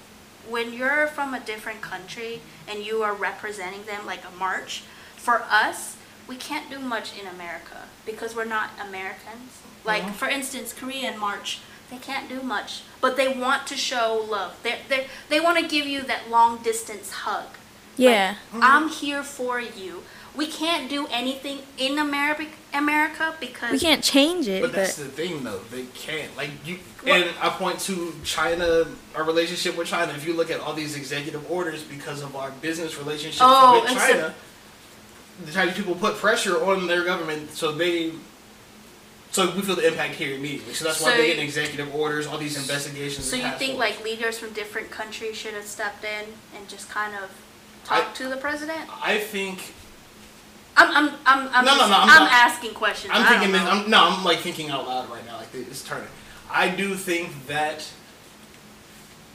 when 0.48 0.72
you're 0.72 1.06
from 1.08 1.34
a 1.34 1.40
different 1.40 1.80
country 1.80 2.40
and 2.68 2.84
you 2.84 3.02
are 3.02 3.14
representing 3.14 3.84
them 3.84 4.06
like 4.06 4.20
a 4.24 4.36
march, 4.38 4.82
for 5.16 5.42
us, 5.50 5.96
we 6.28 6.36
can't 6.36 6.70
do 6.70 6.78
much 6.78 7.18
in 7.18 7.26
America 7.26 7.82
because 8.04 8.34
we're 8.36 8.44
not 8.44 8.70
Americans. 8.80 9.50
Like 9.84 10.02
Mhm. 10.02 10.14
for 10.14 10.28
instance, 10.28 10.72
Korea 10.72 11.10
and 11.10 11.18
March, 11.20 11.60
they 11.90 11.98
can't 11.98 12.28
do 12.28 12.42
much, 12.42 12.82
but 13.00 13.16
they 13.16 13.28
want 13.28 13.66
to 13.68 13.76
show 13.76 14.24
love. 14.28 14.58
They 14.62 14.78
they 14.88 15.06
they 15.28 15.40
want 15.40 15.58
to 15.58 15.66
give 15.66 15.86
you 15.86 16.02
that 16.02 16.30
long 16.30 16.58
distance 16.62 17.10
hug. 17.10 17.46
Yeah. 17.96 18.34
Mm-hmm. 18.52 18.60
I'm 18.62 18.88
here 18.88 19.22
for 19.22 19.60
you. 19.60 20.02
We 20.34 20.46
can't 20.48 20.90
do 20.90 21.06
anything 21.10 21.60
in 21.78 21.98
America 21.98 22.46
America 22.74 23.34
because 23.40 23.72
we 23.72 23.78
can't 23.78 24.04
change 24.04 24.48
it, 24.48 24.60
But 24.60 24.72
but, 24.72 24.76
that's 24.76 24.96
the 24.96 25.06
thing, 25.06 25.42
though. 25.44 25.60
They 25.70 25.84
can't. 25.94 26.36
Like 26.36 26.50
you, 26.66 26.78
What? 27.04 27.22
and 27.22 27.30
I 27.40 27.48
point 27.48 27.78
to 27.80 28.14
China, 28.22 28.84
our 29.14 29.24
relationship 29.24 29.78
with 29.78 29.88
China. 29.88 30.12
If 30.12 30.26
you 30.26 30.34
look 30.34 30.50
at 30.50 30.60
all 30.60 30.74
these 30.74 30.94
executive 30.94 31.50
orders 31.50 31.82
because 31.84 32.22
of 32.22 32.36
our 32.36 32.50
business 32.60 32.98
relationships 32.98 33.40
Oh, 33.40 33.80
with 33.80 33.90
and 33.92 33.98
so- 33.98 34.06
China, 34.12 34.34
the 35.46 35.52
Chinese 35.52 35.74
people 35.74 35.94
put 35.94 36.16
pressure 36.16 36.62
on 36.62 36.86
their 36.86 37.04
government, 37.04 37.52
so 37.52 37.72
they, 37.72 38.12
so 39.36 39.54
we 39.54 39.60
feel 39.60 39.76
the 39.76 39.86
impact 39.86 40.14
here 40.14 40.34
immediately. 40.34 40.72
So 40.72 40.86
that's 40.86 40.98
why 41.02 41.10
So 41.10 41.16
they 41.18 41.26
get 41.26 41.38
executive 41.38 41.94
orders, 41.94 42.26
all 42.26 42.38
these 42.38 42.56
investigations. 42.56 43.26
So 43.26 43.34
and 43.36 43.42
you 43.42 43.48
task 43.50 43.58
think 43.58 43.78
like 43.78 44.02
leaders 44.02 44.38
from 44.38 44.54
different 44.54 44.90
countries 44.90 45.36
should 45.36 45.52
have 45.52 45.66
stepped 45.66 46.04
in 46.04 46.24
and 46.56 46.66
just 46.68 46.88
kind 46.88 47.14
of 47.22 47.30
talked 47.84 48.16
to 48.16 48.28
the 48.28 48.38
president? 48.38 48.80
I 49.04 49.18
think 49.18 49.74
I'm 50.74 50.88
I'm 50.90 51.14
I'm 51.26 51.48
I'm, 51.52 51.64
No, 51.66 51.72
no, 51.72 51.78
just- 51.80 51.90
no, 51.90 51.96
I'm 51.96 52.08
I'm 52.08 52.22
not- 52.24 52.32
asking 52.32 52.72
questions. 52.72 53.12
I'm 53.14 53.22
I 53.22 53.28
don't 53.28 53.38
thinking 53.40 53.52
this. 53.52 53.62
know. 53.62 53.70
I'm, 53.70 53.90
no, 53.90 54.08
I'm 54.08 54.24
like 54.24 54.38
thinking 54.38 54.70
out 54.70 54.86
loud 54.86 55.10
right 55.10 55.24
now. 55.26 55.36
Like 55.36 55.48
it's 55.54 55.82
turning. 55.84 56.08
I 56.50 56.70
do 56.70 56.94
think 56.94 57.46
that 57.46 57.86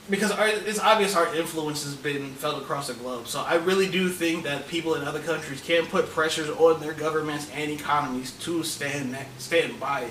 because 0.10 0.32
our, 0.32 0.48
it's 0.48 0.80
obvious 0.80 1.16
our 1.16 1.34
influence 1.36 1.84
has 1.84 1.96
been 1.96 2.34
felt 2.34 2.62
across 2.62 2.88
the 2.88 2.94
globe. 2.94 3.28
So 3.28 3.42
I 3.42 3.56
really 3.56 3.90
do 3.90 4.10
think 4.10 4.44
that 4.44 4.68
people 4.68 4.96
in 4.96 5.04
other 5.04 5.20
countries 5.20 5.62
can 5.62 5.86
put 5.86 6.10
pressures 6.10 6.50
on 6.50 6.82
their 6.82 6.94
governments 6.94 7.50
and 7.54 7.72
economies 7.72 8.32
to 8.40 8.64
stand 8.64 9.16
stand 9.38 9.80
by. 9.80 10.10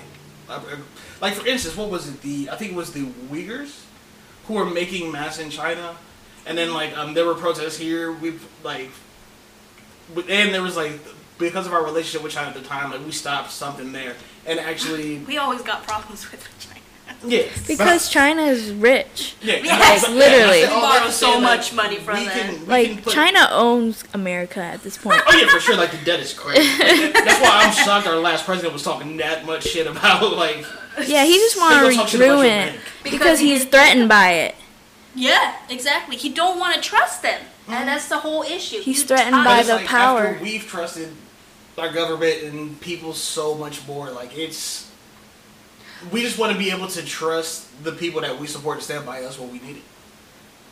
Uh, 0.49 0.59
Like 1.21 1.35
for 1.35 1.45
instance, 1.45 1.77
what 1.77 1.89
was 1.89 2.09
it? 2.09 2.21
The 2.21 2.49
I 2.49 2.55
think 2.55 2.71
it 2.71 2.75
was 2.75 2.91
the 2.93 3.05
Uyghurs 3.29 3.83
who 4.47 4.55
were 4.55 4.65
making 4.65 5.11
masks 5.11 5.39
in 5.39 5.49
China, 5.49 5.95
and 6.45 6.57
then 6.57 6.73
like 6.73 6.97
um, 6.97 7.13
there 7.13 7.25
were 7.25 7.35
protests 7.35 7.77
here. 7.77 8.11
We 8.11 8.39
like, 8.63 8.89
and 10.15 10.53
there 10.53 10.63
was 10.63 10.75
like 10.75 10.99
because 11.37 11.67
of 11.67 11.73
our 11.73 11.83
relationship 11.83 12.23
with 12.23 12.33
China 12.33 12.49
at 12.49 12.55
the 12.55 12.61
time, 12.61 12.91
like 12.91 13.05
we 13.05 13.11
stopped 13.11 13.51
something 13.51 13.91
there, 13.91 14.15
and 14.47 14.59
actually, 14.59 15.19
we 15.19 15.37
always 15.37 15.61
got 15.61 15.83
problems 15.83 16.29
with 16.31 16.47
China. 16.59 16.80
Yeah, 17.25 17.43
because 17.67 18.09
China 18.09 18.43
is 18.43 18.71
rich. 18.71 19.35
yeah, 19.41 19.57
Yes. 19.63 20.03
yeah, 20.07 20.13
literally. 20.15 20.63
I 20.63 20.67
said 20.67 20.75
We 20.75 20.81
borrow 20.81 21.09
so 21.09 21.33
say, 21.33 21.41
much 21.41 21.73
money 21.73 21.97
from 21.97 22.19
we 22.19 22.25
them. 22.25 22.33
can- 22.33 22.51
we 22.53 22.57
can 22.57 22.67
Like 22.67 23.03
put- 23.03 23.13
China 23.13 23.47
owns 23.51 24.03
America 24.13 24.59
at 24.61 24.81
this 24.83 24.97
point. 24.97 25.21
Oh 25.27 25.37
yeah, 25.37 25.47
for 25.47 25.59
sure. 25.59 25.75
Like 25.77 25.91
the 25.91 26.03
debt 26.05 26.19
is 26.19 26.33
crazy. 26.33 26.61
Like, 26.79 27.13
that's 27.25 27.41
why 27.41 27.63
I'm 27.65 27.73
shocked 27.73 28.07
our 28.07 28.17
last 28.17 28.45
president 28.45 28.73
was 28.73 28.83
talking 28.83 29.17
that 29.17 29.45
much 29.45 29.63
shit 29.65 29.87
about 29.87 30.35
like. 30.35 30.65
Yeah, 31.05 31.23
he 31.25 31.33
just 31.35 31.55
They 31.55 31.61
want 31.61 31.89
to 31.89 31.95
talk 31.95 32.07
shit 32.09 32.19
about 32.19 32.25
your 32.25 32.35
ruin 32.37 32.51
it. 32.69 32.79
Because 33.03 33.19
because 33.19 33.39
he's 33.39 33.65
threatened 33.65 34.09
by 34.09 34.31
it. 34.33 34.55
Yeah, 35.15 35.55
exactly. 35.69 36.15
He 36.17 36.29
don't 36.29 36.59
want 36.59 36.75
to 36.75 36.81
trust 36.81 37.21
them, 37.21 37.39
and 37.67 37.75
mm-hmm. 37.75 37.85
that's 37.85 38.07
the 38.09 38.17
whole 38.17 38.43
issue. 38.43 38.79
He's 38.81 38.99
You 39.01 39.07
threatened 39.07 39.35
tie- 39.35 39.43
by 39.57 39.63
the 39.63 39.75
like, 39.75 39.85
power. 39.85 40.27
After 40.27 40.43
we've 40.43 40.65
trusted 40.65 41.09
our 41.77 41.91
government 41.91 42.43
and 42.43 42.79
people 42.81 43.13
so 43.13 43.55
much 43.55 43.85
more, 43.87 44.09
like 44.11 44.37
it's. 44.37 44.90
We 46.11 46.21
just 46.21 46.39
want 46.39 46.51
to 46.53 46.57
be 46.57 46.71
able 46.71 46.87
to 46.87 47.05
trust 47.05 47.83
the 47.83 47.91
people 47.91 48.21
that 48.21 48.39
we 48.39 48.47
support 48.47 48.79
to 48.79 48.83
stand 48.83 49.05
by 49.05 49.23
us 49.23 49.37
when 49.37 49.51
we 49.51 49.59
need 49.59 49.77
it. 49.77 49.83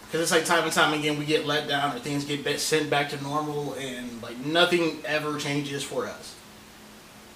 Because 0.06 0.22
it's 0.22 0.32
like 0.32 0.46
time 0.46 0.64
and 0.64 0.74
time 0.74 0.98
again 0.98 1.20
we 1.20 1.26
get 1.26 1.46
let 1.46 1.68
down 1.68 1.96
or 1.96 2.00
things 2.00 2.26
get 2.26 2.60
sent 2.60 2.90
back 2.90 3.10
to 3.10 3.22
normal 3.22 3.76
and 3.76 4.22
like 4.24 4.38
nothing 4.40 5.02
ever 5.06 5.38
changes 5.38 5.84
for 5.84 6.08
us. 6.08 6.36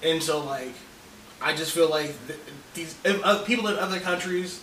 And 0.01 0.23
so 0.23 0.43
like, 0.43 0.73
I 1.39 1.53
just 1.55 1.71
feel 1.71 1.87
like 1.87 2.15
th- 2.27 2.39
these 2.73 2.97
if, 3.05 3.23
uh, 3.23 3.43
people 3.43 3.67
in 3.67 3.75
other 3.75 3.99
countries 3.99 4.59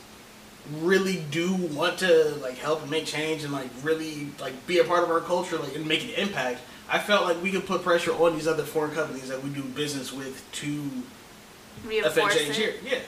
really 0.81 1.23
do 1.31 1.55
want 1.55 1.99
to 1.99 2.35
like 2.43 2.59
help 2.59 2.83
and 2.83 2.91
make 2.91 3.07
change 3.07 3.45
and 3.45 3.53
like 3.53 3.71
really 3.83 4.29
like 4.41 4.67
be 4.67 4.79
a 4.79 4.85
part 4.85 5.05
of 5.05 5.11
our 5.11 5.21
culture 5.21 5.57
like 5.59 5.77
and 5.77 5.87
make 5.87 6.03
an 6.03 6.11
impact. 6.11 6.61
I 6.89 6.99
felt 6.99 7.25
like 7.25 7.41
we 7.41 7.53
could 7.53 7.67
put 7.67 7.85
pressure 7.85 8.13
on 8.13 8.35
these 8.35 8.49
other 8.49 8.65
foreign 8.65 8.91
companies 8.91 9.29
that 9.29 9.41
we 9.43 9.51
do 9.51 9.63
business 9.63 10.13
with 10.13 10.45
to 10.53 10.91
affect 11.85 11.85
reinforce 11.87 12.37
change 12.37 12.51
it. 12.51 12.57
here. 12.57 12.75
Yeah. 12.85 12.99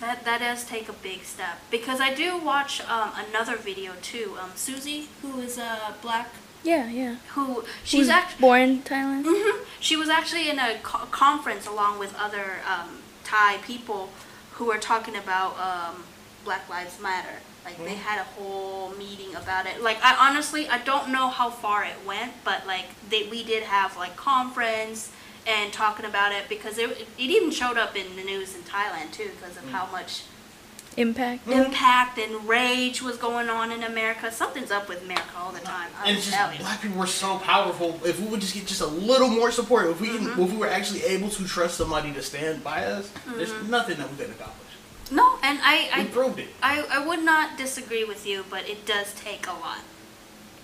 That 0.00 0.24
that 0.24 0.40
does 0.40 0.64
take 0.64 0.88
a 0.88 0.92
big 0.92 1.24
step 1.24 1.58
because 1.70 2.00
I 2.00 2.12
do 2.12 2.36
watch 2.38 2.80
um, 2.82 3.12
another 3.28 3.56
video 3.56 3.92
too. 4.02 4.36
Um, 4.40 4.50
Susie, 4.54 5.08
who 5.22 5.40
is 5.40 5.56
a 5.58 5.94
black, 6.02 6.28
Yeah, 6.62 6.88
yeah. 6.90 7.16
who 7.34 7.64
She's 7.82 8.00
she's 8.00 8.08
actually 8.10 8.40
born 8.40 8.60
in 8.62 8.82
Thailand. 8.82 9.24
hmm 9.26 9.64
She 9.80 9.96
was 9.96 10.08
actually 10.08 10.50
in 10.50 10.58
a 10.58 10.78
co- 10.82 11.06
conference 11.10 11.66
along 11.66 11.98
with 11.98 12.14
other 12.18 12.60
um, 12.68 12.98
Thai 13.24 13.56
people 13.58 14.10
who 14.52 14.66
were 14.66 14.78
talking 14.78 15.16
about 15.16 15.58
um, 15.58 16.04
Black 16.44 16.68
Lives 16.68 17.00
Matter. 17.00 17.38
Like 17.64 17.78
they 17.84 17.94
had 17.96 18.20
a 18.20 18.24
whole 18.24 18.90
meeting 18.90 19.34
about 19.34 19.66
it. 19.66 19.82
Like 19.82 19.98
I 20.02 20.14
honestly 20.28 20.68
I 20.68 20.78
don't 20.78 21.10
know 21.10 21.28
how 21.28 21.48
far 21.50 21.84
it 21.84 21.96
went, 22.06 22.32
but 22.44 22.66
like 22.66 22.84
they 23.08 23.28
we 23.28 23.42
did 23.44 23.62
have 23.64 23.96
like 23.96 24.14
conference 24.14 25.10
and 25.46 25.72
talking 25.72 26.04
about 26.04 26.32
it 26.32 26.48
because 26.48 26.78
it, 26.78 26.90
it 26.90 27.06
even 27.18 27.50
showed 27.50 27.76
up 27.76 27.96
in 27.96 28.16
the 28.16 28.24
news 28.24 28.54
in 28.54 28.62
Thailand 28.62 29.12
too 29.12 29.30
because 29.38 29.56
of 29.56 29.64
mm. 29.64 29.70
how 29.70 29.90
much 29.92 30.22
Impact. 30.96 31.46
Mm-hmm. 31.46 31.60
impact 31.60 32.18
and 32.18 32.48
rage 32.48 33.02
was 33.02 33.18
going 33.18 33.50
on 33.50 33.70
in 33.70 33.82
America. 33.82 34.32
Something's 34.32 34.70
up 34.70 34.88
with 34.88 35.02
America 35.04 35.28
all 35.38 35.52
the 35.52 35.60
time. 35.60 35.90
And 36.00 36.08
I'm 36.08 36.16
it's 36.16 36.24
just 36.24 36.36
telling 36.36 36.54
you. 36.56 36.60
black 36.60 36.80
people 36.80 36.98
were 36.98 37.06
so 37.06 37.36
powerful. 37.38 38.00
If 38.02 38.18
we 38.18 38.28
would 38.28 38.40
just 38.40 38.54
get 38.54 38.66
just 38.66 38.80
a 38.80 38.86
little 38.86 39.28
more 39.28 39.50
support, 39.50 39.88
if 39.88 40.00
we 40.00 40.06
Mm-hmm. 40.06 40.40
if 40.40 40.50
we 40.52 40.56
were 40.56 40.68
actually 40.68 41.02
able 41.02 41.28
to 41.28 41.44
trust 41.44 41.76
somebody 41.76 42.12
to 42.14 42.22
stand 42.22 42.64
by 42.64 42.84
us, 42.84 43.12
there's 43.36 43.50
mm-hmm. 43.50 43.70
nothing 43.70 43.98
that 43.98 44.10
we 44.10 44.16
couldn't 44.16 44.32
accomplish. 44.32 44.72
No, 45.10 45.38
and 45.42 45.58
I, 45.62 45.90
We 45.96 46.02
I 46.02 46.04
proved 46.06 46.38
it. 46.38 46.48
I, 46.62 46.86
I 46.90 47.06
would 47.06 47.22
not 47.22 47.58
disagree 47.58 48.04
with 48.04 48.26
you, 48.26 48.44
but 48.48 48.66
it 48.66 48.86
does 48.86 49.12
take 49.14 49.46
a 49.46 49.52
lot. 49.52 49.80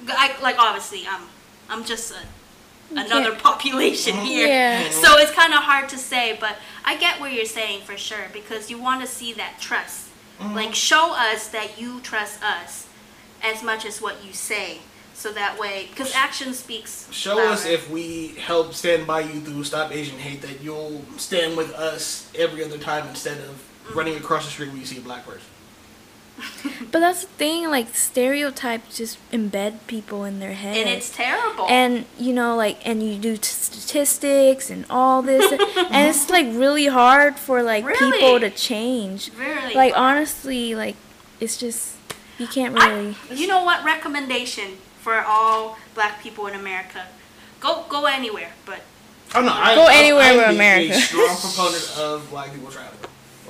I, 0.08 0.34
like 0.40 0.58
obviously, 0.58 1.02
I'm 1.06 1.22
I'm 1.68 1.84
just 1.84 2.12
a, 2.12 2.20
another 2.96 3.34
population 3.34 4.14
here, 4.16 4.46
Yeah. 4.46 4.90
so 4.90 5.18
it's 5.18 5.32
kind 5.32 5.52
of 5.52 5.60
hard 5.60 5.88
to 5.90 5.98
say. 5.98 6.36
But 6.38 6.56
I 6.84 6.96
get 6.96 7.20
what 7.20 7.32
you're 7.32 7.44
saying 7.44 7.82
for 7.82 7.96
sure 7.96 8.26
because 8.32 8.70
you 8.70 8.78
want 8.78 9.00
to 9.02 9.06
see 9.06 9.32
that 9.34 9.60
trust, 9.60 10.08
mm-hmm. 10.38 10.54
like 10.54 10.74
show 10.74 11.14
us 11.14 11.48
that 11.48 11.80
you 11.80 12.00
trust 12.00 12.42
us 12.42 12.88
as 13.42 13.62
much 13.62 13.84
as 13.84 14.00
what 14.00 14.24
you 14.24 14.32
say, 14.32 14.78
so 15.14 15.32
that 15.32 15.58
way 15.58 15.88
because 15.90 16.14
action 16.14 16.54
speaks. 16.54 17.08
Show 17.12 17.50
us 17.50 17.66
if 17.66 17.90
we 17.90 18.28
help 18.38 18.74
stand 18.74 19.06
by 19.06 19.20
you 19.20 19.40
through 19.40 19.64
Stop 19.64 19.92
Asian 19.92 20.18
Hate 20.18 20.42
that 20.42 20.60
you'll 20.60 21.02
stand 21.16 21.56
with 21.56 21.72
us 21.74 22.30
every 22.36 22.64
other 22.64 22.78
time 22.78 23.06
instead 23.08 23.38
of 23.38 23.50
mm-hmm. 23.50 23.98
running 23.98 24.16
across 24.16 24.44
the 24.44 24.50
street 24.50 24.70
when 24.70 24.78
you 24.78 24.86
see 24.86 24.98
a 24.98 25.02
black 25.02 25.24
person. 25.24 25.51
But 26.90 27.00
that's 27.00 27.22
the 27.22 27.28
thing, 27.28 27.70
like 27.70 27.94
stereotypes 27.94 28.96
just 28.98 29.18
embed 29.30 29.78
people 29.86 30.24
in 30.24 30.40
their 30.40 30.52
head. 30.54 30.76
and 30.76 30.88
it's 30.88 31.10
terrible. 31.14 31.66
and 31.68 32.04
you 32.18 32.32
know 32.32 32.56
like 32.56 32.78
and 32.86 33.02
you 33.02 33.18
do 33.18 33.36
t- 33.36 33.42
statistics 33.44 34.68
and 34.70 34.84
all 34.90 35.22
this 35.22 35.50
and 35.52 35.60
it's 36.08 36.28
like 36.30 36.46
really 36.50 36.86
hard 36.86 37.36
for 37.36 37.62
like 37.62 37.86
people 37.86 38.38
to 38.40 38.50
change 38.50 39.30
really 39.38 39.74
like 39.74 39.92
honestly 39.96 40.74
like 40.74 40.96
it's 41.40 41.56
just 41.56 41.96
you 42.38 42.46
can't 42.46 42.76
I- 42.78 42.88
really 42.90 43.16
you 43.30 43.46
know 43.46 43.64
what? 43.64 43.84
Recommendation 43.84 44.76
for 45.00 45.20
all 45.26 45.78
black 45.94 46.22
people 46.22 46.46
in 46.46 46.54
America: 46.54 47.06
go 47.60 47.84
go 47.88 48.04
anywhere, 48.06 48.52
but 48.66 48.80
Oh 49.34 49.40
no! 49.40 49.50
I, 49.52 49.74
Go 49.74 49.86
I- 49.88 49.94
anywhere 49.94 50.30
I'm 50.30 50.36
with 50.36 50.48
America. 50.50 50.92
A 50.94 51.00
strong 51.00 51.36
proponent 51.40 51.86
of 51.98 52.28
black 52.30 52.52
people 52.52 52.70
traveling. 52.70 52.98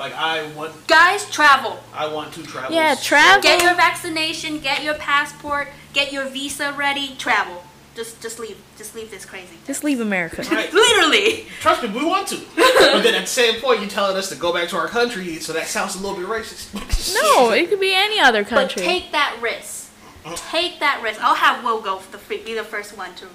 Like 0.03 0.15
I 0.15 0.53
want, 0.57 0.89
guys, 0.89 1.31
travel. 1.31 1.79
I 1.95 2.13
want 2.13 2.35
to 2.35 2.43
travel. 2.43 2.75
Yeah, 2.75 2.97
travel. 2.97 3.41
Get 3.41 3.63
your 3.63 3.77
vaccination. 3.77 4.59
Get 4.59 4.83
your 4.83 4.95
passport. 4.95 5.69
Get 5.93 6.13
your 6.13 6.25
visa 6.25 6.75
ready. 6.77 7.15
Travel. 7.19 7.63
Just 7.95 8.21
just 8.21 8.41
leave. 8.41 8.61
Just 8.77 8.97
leave 8.97 9.13
this 9.13 9.25
crazy. 9.25 9.55
just 9.65 9.85
leave 9.85 10.01
america 10.01 10.43
Right. 10.51 10.73
Literally. 10.73 11.47
Trust 11.61 11.85
me, 11.85 11.91
we 11.91 12.05
want 12.05 12.27
to. 12.29 12.37
but 12.57 13.03
then 13.03 13.15
at 13.15 13.21
the 13.21 13.27
same 13.29 13.61
point, 13.61 13.79
you're 13.79 13.89
telling 13.89 14.17
us 14.17 14.29
to 14.31 14.35
go 14.35 14.53
back 14.53 14.69
to 14.71 14.77
our 14.77 14.89
country, 14.89 15.39
so 15.39 15.53
that 15.53 15.69
sounds 15.69 15.95
a 15.95 16.01
little 16.01 16.17
bit 16.17 16.27
racist. 16.27 16.75
no 17.23 17.53
it 17.53 17.69
could 17.69 17.79
be 17.79 17.95
any 17.95 18.19
other 18.19 18.43
country. 18.43 18.57
But 18.57 18.75
country 18.75 18.83
take 18.85 19.13
that 19.13 19.39
risk. 19.41 19.93
Take 20.51 20.81
that 20.81 21.01
risk. 21.05 21.23
I'll 21.23 21.37
have 21.37 21.63
Will 21.63 21.81
go 21.81 21.99
for 21.99 22.11
the 22.11 22.19
free, 22.19 22.39
be 22.39 22.55
the 22.55 22.65
first 22.65 22.99
one 22.99 23.15
to. 23.15 23.27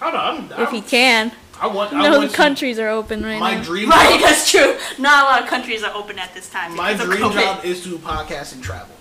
Hold 0.00 0.14
on, 0.16 0.36
I'm, 0.36 0.62
if 0.62 0.68
I'm, 0.68 0.74
he 0.74 0.80
can 0.80 1.30
I 1.62 1.66
want. 1.68 1.92
I 1.92 2.02
no 2.02 2.18
want 2.18 2.30
to- 2.30 2.36
countries 2.36 2.78
are 2.78 2.88
open 2.88 3.22
right 3.24 3.38
My 3.38 3.52
now 3.52 3.58
My 3.58 3.64
dream. 3.64 3.88
Right, 3.90 4.10
job, 4.10 4.20
that's 4.20 4.50
true. 4.50 4.76
Not 4.98 5.22
a 5.22 5.26
lot 5.26 5.42
of 5.42 5.48
countries 5.48 5.82
are 5.84 5.94
open 5.94 6.18
at 6.18 6.34
this 6.34 6.50
time. 6.50 6.74
my 6.76 6.92
dream 6.94 7.30
job 7.32 7.64
is 7.64 7.82
to 7.84 7.98
podcast 7.98 8.54
and 8.54 8.62
travel. 8.62 8.94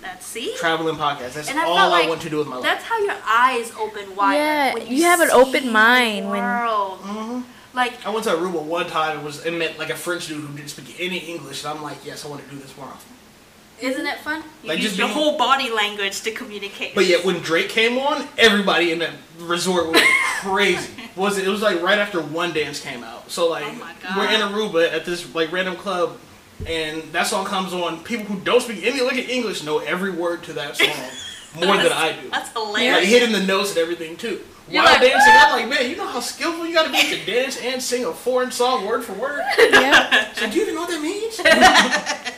That's 0.00 0.24
see. 0.24 0.54
Travel 0.58 0.88
and 0.88 0.98
podcast. 0.98 1.32
That's 1.34 1.48
And 1.50 1.58
I 1.58 1.64
all 1.64 1.76
felt 1.76 1.92
I 1.94 2.08
want 2.08 2.20
to 2.22 2.30
do 2.30 2.38
with 2.38 2.46
my 2.46 2.56
life. 2.56 2.62
That's 2.64 2.84
how 2.84 2.98
your 3.02 3.16
eyes 3.26 3.72
open 3.78 4.14
wide. 4.14 4.34
Yeah, 4.36 4.74
when 4.74 4.86
you 4.86 5.02
have 5.04 5.20
an 5.20 5.28
see 5.30 5.34
open 5.34 5.66
the 5.66 5.72
mind 5.72 6.30
when- 6.30 6.40
world. 6.42 6.98
hmm 7.00 7.40
Like 7.74 8.06
I 8.06 8.10
went 8.10 8.24
to 8.24 8.30
Aruba 8.30 8.62
one 8.62 8.86
time 8.86 9.16
and 9.16 9.24
was 9.26 9.44
and 9.44 9.58
met 9.58 9.78
like 9.78 9.90
a 9.90 9.96
French 9.96 10.28
dude 10.28 10.40
who 10.44 10.54
didn't 10.56 10.68
speak 10.70 10.94
any 11.00 11.18
English, 11.18 11.64
and 11.64 11.74
I'm 11.76 11.82
like, 11.82 12.04
yes, 12.04 12.24
I 12.24 12.28
want 12.28 12.44
to 12.44 12.50
do 12.54 12.60
this 12.60 12.76
more 12.76 12.86
often. 12.86 13.13
Isn't 13.84 14.06
it 14.06 14.18
fun? 14.20 14.42
You 14.62 14.68
Like, 14.70 14.78
use 14.78 14.86
just 14.88 14.98
your 14.98 15.08
being- 15.08 15.18
whole 15.18 15.38
body 15.38 15.70
language 15.70 16.20
to 16.22 16.30
communicate. 16.30 16.94
But 16.94 17.06
yet 17.06 17.24
when 17.24 17.40
Drake 17.40 17.68
came 17.68 17.98
on, 17.98 18.26
everybody 18.38 18.92
in 18.92 18.98
the 19.00 19.10
resort 19.40 19.90
went 19.92 20.06
crazy. 20.40 20.90
Was 21.16 21.38
it? 21.38 21.46
It 21.46 21.50
was 21.50 21.62
like 21.62 21.80
right 21.82 21.98
after 21.98 22.20
One 22.20 22.52
Dance 22.52 22.80
came 22.80 23.04
out. 23.04 23.30
So 23.30 23.48
like 23.48 23.64
Oh 23.66 24.14
we're 24.16 24.30
in 24.30 24.40
Aruba 24.40 24.92
at 24.92 25.04
this 25.04 25.32
like 25.34 25.52
random 25.52 25.76
club, 25.76 26.16
and 26.66 27.02
that 27.12 27.26
song 27.26 27.44
comes 27.44 27.72
on. 27.72 28.02
People 28.04 28.24
who 28.26 28.40
don't 28.40 28.60
speak 28.62 28.84
any 28.84 29.00
like 29.00 29.16
English 29.28 29.62
know 29.62 29.78
every 29.80 30.10
word 30.10 30.42
to 30.44 30.52
that 30.54 30.76
song 30.76 30.88
more 31.66 31.76
than 31.76 31.92
I 31.92 32.18
do. 32.20 32.30
That's 32.30 32.50
hilarious. 32.52 32.72
Like 32.74 32.82
hilarious. 32.82 33.08
hitting 33.10 33.32
the 33.32 33.42
notes 33.46 33.70
and 33.70 33.78
everything 33.78 34.16
too. 34.16 34.40
You're 34.66 34.82
While 34.82 34.92
like, 34.94 35.02
dancing, 35.02 35.32
I'm 35.36 35.52
like, 35.52 35.68
man, 35.68 35.90
you 35.90 35.96
know 35.96 36.06
how 36.06 36.20
skillful 36.20 36.66
you 36.66 36.72
gotta 36.72 36.90
be 36.90 37.02
to 37.02 37.26
dance 37.30 37.60
and 37.60 37.82
sing 37.82 38.06
a 38.06 38.12
foreign 38.14 38.50
song 38.50 38.86
word 38.86 39.04
for 39.04 39.12
word. 39.12 39.42
Yeah. 39.58 40.32
So 40.32 40.48
do 40.48 40.56
you 40.56 40.62
even 40.62 40.74
know 40.74 40.80
what 40.80 40.90
that 40.90 41.02
means? 41.02 42.33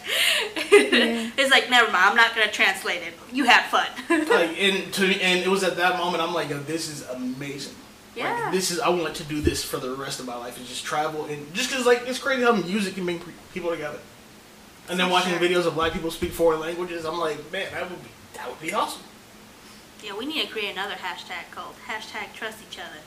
It's 1.38 1.50
like, 1.50 1.68
never 1.70 1.90
mind. 1.90 2.10
I'm 2.10 2.16
not 2.16 2.34
gonna 2.34 2.50
translate 2.50 3.02
it. 3.02 3.12
You 3.32 3.44
have 3.44 3.66
fun. 3.66 3.86
like, 4.28 4.58
and 4.60 4.92
to 4.94 5.04
and 5.06 5.40
it 5.40 5.48
was 5.48 5.62
at 5.62 5.76
that 5.76 5.98
moment 5.98 6.22
I'm 6.22 6.32
like, 6.34 6.48
yo, 6.50 6.58
this 6.60 6.88
is 6.88 7.06
amazing. 7.08 7.74
Yeah. 8.14 8.32
Like, 8.44 8.52
this 8.52 8.70
is 8.70 8.80
I 8.80 8.88
want 8.88 9.14
to 9.16 9.24
do 9.24 9.40
this 9.40 9.62
for 9.64 9.76
the 9.78 9.94
rest 9.94 10.20
of 10.20 10.26
my 10.26 10.36
life 10.36 10.58
is 10.60 10.68
just 10.68 10.84
travel 10.84 11.26
and 11.26 11.52
just 11.54 11.70
because 11.70 11.84
like 11.86 12.02
it's 12.06 12.18
crazy 12.18 12.42
how 12.42 12.52
music 12.52 12.94
can 12.94 13.04
bring 13.04 13.20
people 13.52 13.70
together. 13.70 13.98
And 14.88 14.98
then 14.98 15.06
For 15.08 15.12
watching 15.12 15.32
sure. 15.38 15.40
videos 15.40 15.66
of 15.66 15.74
black 15.74 15.92
people 15.92 16.10
speak 16.10 16.32
foreign 16.32 16.60
languages, 16.60 17.04
I'm 17.04 17.18
like, 17.18 17.38
man, 17.52 17.66
that 17.72 17.90
would 17.90 18.02
be 18.02 18.08
that 18.34 18.48
would 18.48 18.60
be 18.60 18.72
awesome. 18.72 19.02
yeah, 20.02 20.16
we 20.16 20.24
need 20.26 20.42
to 20.42 20.48
create 20.48 20.72
another 20.72 20.94
hashtag 20.94 21.50
called 21.50 21.74
hashtag 21.88 22.32
trust 22.34 22.58
each 22.68 22.78
other. 22.78 23.00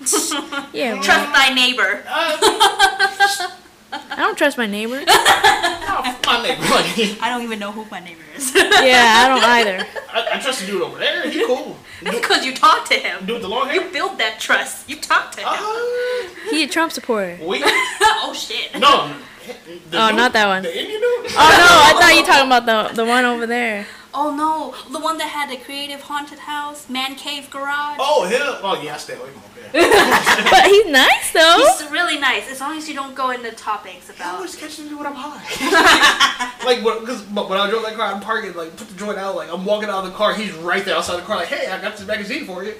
Yeah. 0.72 0.94
Trust 1.02 1.32
thy 1.34 1.52
neighbor. 1.52 2.02
Uh, 2.08 3.50
I 3.92 4.16
don't 4.16 4.36
trust 4.36 4.56
my 4.58 4.66
neighbor. 4.66 5.02
oh, 5.08 6.20
my 6.26 6.42
neighbor, 6.42 6.62
like, 6.62 7.20
I 7.22 7.28
don't 7.30 7.42
even 7.42 7.58
know 7.58 7.72
who 7.72 7.84
my 7.90 8.00
neighbor 8.00 8.20
is. 8.36 8.54
yeah, 8.54 9.24
I 9.24 9.28
don't 9.28 9.42
either. 9.42 9.86
I, 10.12 10.36
I 10.36 10.38
trust 10.40 10.60
the 10.60 10.66
dude 10.66 10.82
over 10.82 10.98
there. 10.98 11.28
He's 11.30 11.46
cool. 11.46 11.76
That's 12.02 12.18
because 12.20 12.44
you 12.44 12.54
talk 12.54 12.86
to 12.88 12.94
him. 12.94 13.20
dude 13.26 13.34
with 13.34 13.42
the 13.42 13.48
long 13.48 13.66
hair. 13.68 13.82
You 13.82 13.90
build 13.90 14.18
that 14.18 14.38
trust. 14.40 14.88
You 14.88 14.96
talk 14.96 15.32
to 15.32 15.40
him. 15.40 15.48
Uh, 15.50 16.50
He 16.50 16.62
a 16.64 16.68
Trump 16.68 16.92
supporter. 16.92 17.38
we 17.44 17.62
oh 17.64 18.32
shit. 18.34 18.78
no. 18.78 19.12
Oh, 19.48 19.54
dude- 19.90 20.16
not 20.16 20.32
that 20.34 20.46
one. 20.46 20.62
The 20.62 20.78
Indian 20.78 21.00
dude. 21.00 21.06
Oh 21.06 21.24
no, 21.32 21.36
I 21.36 21.92
thought 22.00 22.14
you 22.14 22.24
talking 22.24 22.46
about 22.46 22.66
the 22.90 22.94
the 22.94 23.04
one 23.04 23.24
over 23.24 23.46
there. 23.46 23.86
Oh 24.12 24.34
no, 24.34 24.74
the 24.92 24.98
one 24.98 25.18
that 25.18 25.28
had 25.28 25.50
the 25.50 25.56
creative 25.56 26.00
haunted 26.00 26.40
house, 26.40 26.88
man 26.88 27.14
cave 27.14 27.48
garage. 27.50 27.96
Oh 28.00 28.26
him. 28.26 28.40
Oh 28.62 28.80
yeah, 28.82 28.94
I 28.94 28.98
stay 28.98 29.14
away 29.14 29.28
from 29.30 29.40
him. 29.42 29.46
But 30.50 30.64
he's 30.66 30.86
nice 30.90 31.32
though. 31.32 31.58
He's 31.58 31.90
really 31.92 32.18
nice, 32.18 32.50
as 32.50 32.60
long 32.60 32.76
as 32.76 32.88
you 32.88 32.94
don't 32.94 33.14
go 33.14 33.30
into 33.30 33.52
topics 33.52 34.10
I 34.10 34.14
about. 34.14 34.34
always 34.36 34.56
catching 34.56 34.88
me 34.88 34.94
when 34.94 35.06
I'm 35.06 35.14
high. 35.14 36.56
like, 36.64 36.78
because 36.82 37.22
when 37.28 37.58
I 37.58 37.70
drove 37.70 37.82
that 37.84 37.94
car, 37.94 38.12
I'm 38.12 38.20
parking, 38.20 38.54
like, 38.54 38.76
put 38.76 38.88
the 38.88 38.96
joint 38.96 39.18
out, 39.18 39.36
like, 39.36 39.52
I'm 39.52 39.64
walking 39.64 39.88
out 39.88 40.04
of 40.04 40.10
the 40.10 40.16
car, 40.16 40.34
he's 40.34 40.52
right 40.54 40.84
there 40.84 40.96
outside 40.96 41.18
the 41.18 41.22
car, 41.22 41.36
like, 41.36 41.48
hey, 41.48 41.70
I 41.70 41.80
got 41.80 41.96
this 41.96 42.04
magazine 42.06 42.46
for 42.46 42.64
you. 42.64 42.74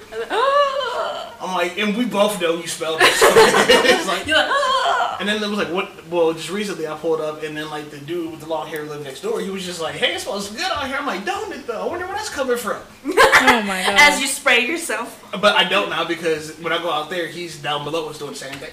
I'm 1.39 1.55
like, 1.55 1.77
and 1.77 1.95
we 1.97 2.05
both 2.05 2.39
know 2.41 2.55
you 2.57 2.67
spelled 2.67 2.99
it. 3.01 3.13
So 3.13 3.27
it's 3.35 4.07
like, 4.07 4.27
You're 4.27 4.37
like, 4.37 4.49
"Ah." 4.49 5.17
and 5.19 5.27
then 5.29 5.39
there 5.39 5.49
was 5.49 5.57
like, 5.57 5.69
what? 5.69 5.89
Well, 6.07 6.33
just 6.33 6.49
recently 6.51 6.87
I 6.87 6.95
pulled 6.97 7.21
up, 7.21 7.41
and 7.41 7.55
then 7.55 7.69
like 7.69 7.89
the 7.89 7.97
dude 7.99 8.31
with 8.31 8.41
the 8.41 8.47
long 8.47 8.67
hair 8.67 8.83
who 8.83 8.89
lived 8.89 9.05
next 9.05 9.21
door, 9.21 9.39
he 9.39 9.49
was 9.49 9.65
just 9.65 9.81
like, 9.81 9.95
hey, 9.95 10.13
it 10.15 10.19
smells 10.21 10.49
good 10.51 10.61
out 10.61 10.85
here. 10.87 10.97
I'm 10.99 11.05
like, 11.07 11.20
don't 11.23 11.53
it 11.53 11.67
though? 11.67 11.81
I 11.81 11.85
wonder 11.87 12.05
where 12.05 12.15
that's 12.15 12.29
coming 12.29 12.57
from. 12.57 12.81
Oh 13.43 13.63
my 13.63 13.81
god. 13.83 13.95
As 13.97 14.21
you 14.21 14.27
spray 14.27 14.67
yourself. 14.67 15.25
But 15.31 15.55
I 15.55 15.67
don't 15.67 15.89
now 15.89 16.05
because 16.05 16.55
when 16.59 16.71
I 16.71 16.77
go 16.77 16.91
out 16.91 17.09
there, 17.09 17.25
he's 17.25 17.59
down 17.59 17.83
below 17.83 18.07
us 18.07 18.19
doing 18.19 18.33
the 18.33 18.37
same 18.37 18.53
thing. 18.53 18.69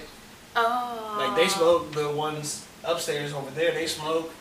Oh. 0.55 1.15
Like 1.17 1.35
they 1.35 1.47
smoke, 1.47 1.91
the 1.91 2.07
ones 2.09 2.67
upstairs 2.83 3.33
over 3.33 3.49
there, 3.51 3.71
they 3.71 3.87
smoke. 3.87 4.31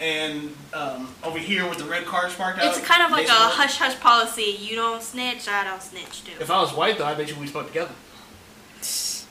And 0.00 0.56
um, 0.72 1.14
over 1.22 1.38
here 1.38 1.68
with 1.68 1.76
the 1.76 1.84
red 1.84 2.06
cars 2.06 2.34
parked 2.34 2.58
out. 2.58 2.74
It's 2.74 2.80
kind 2.86 3.02
of 3.02 3.10
like 3.10 3.24
a 3.24 3.28
smoke. 3.28 3.52
hush 3.52 3.76
hush 3.76 4.00
policy. 4.00 4.56
You 4.58 4.76
don't 4.76 5.02
snitch, 5.02 5.46
I 5.46 5.62
don't 5.64 5.82
snitch 5.82 6.24
too. 6.24 6.32
If 6.40 6.50
I 6.50 6.58
was 6.58 6.72
white 6.72 6.96
though, 6.96 7.04
I 7.04 7.14
bet 7.14 7.28
you 7.28 7.36
we 7.36 7.46
smoke 7.46 7.66
together. 7.66 7.92
It's 8.78 9.26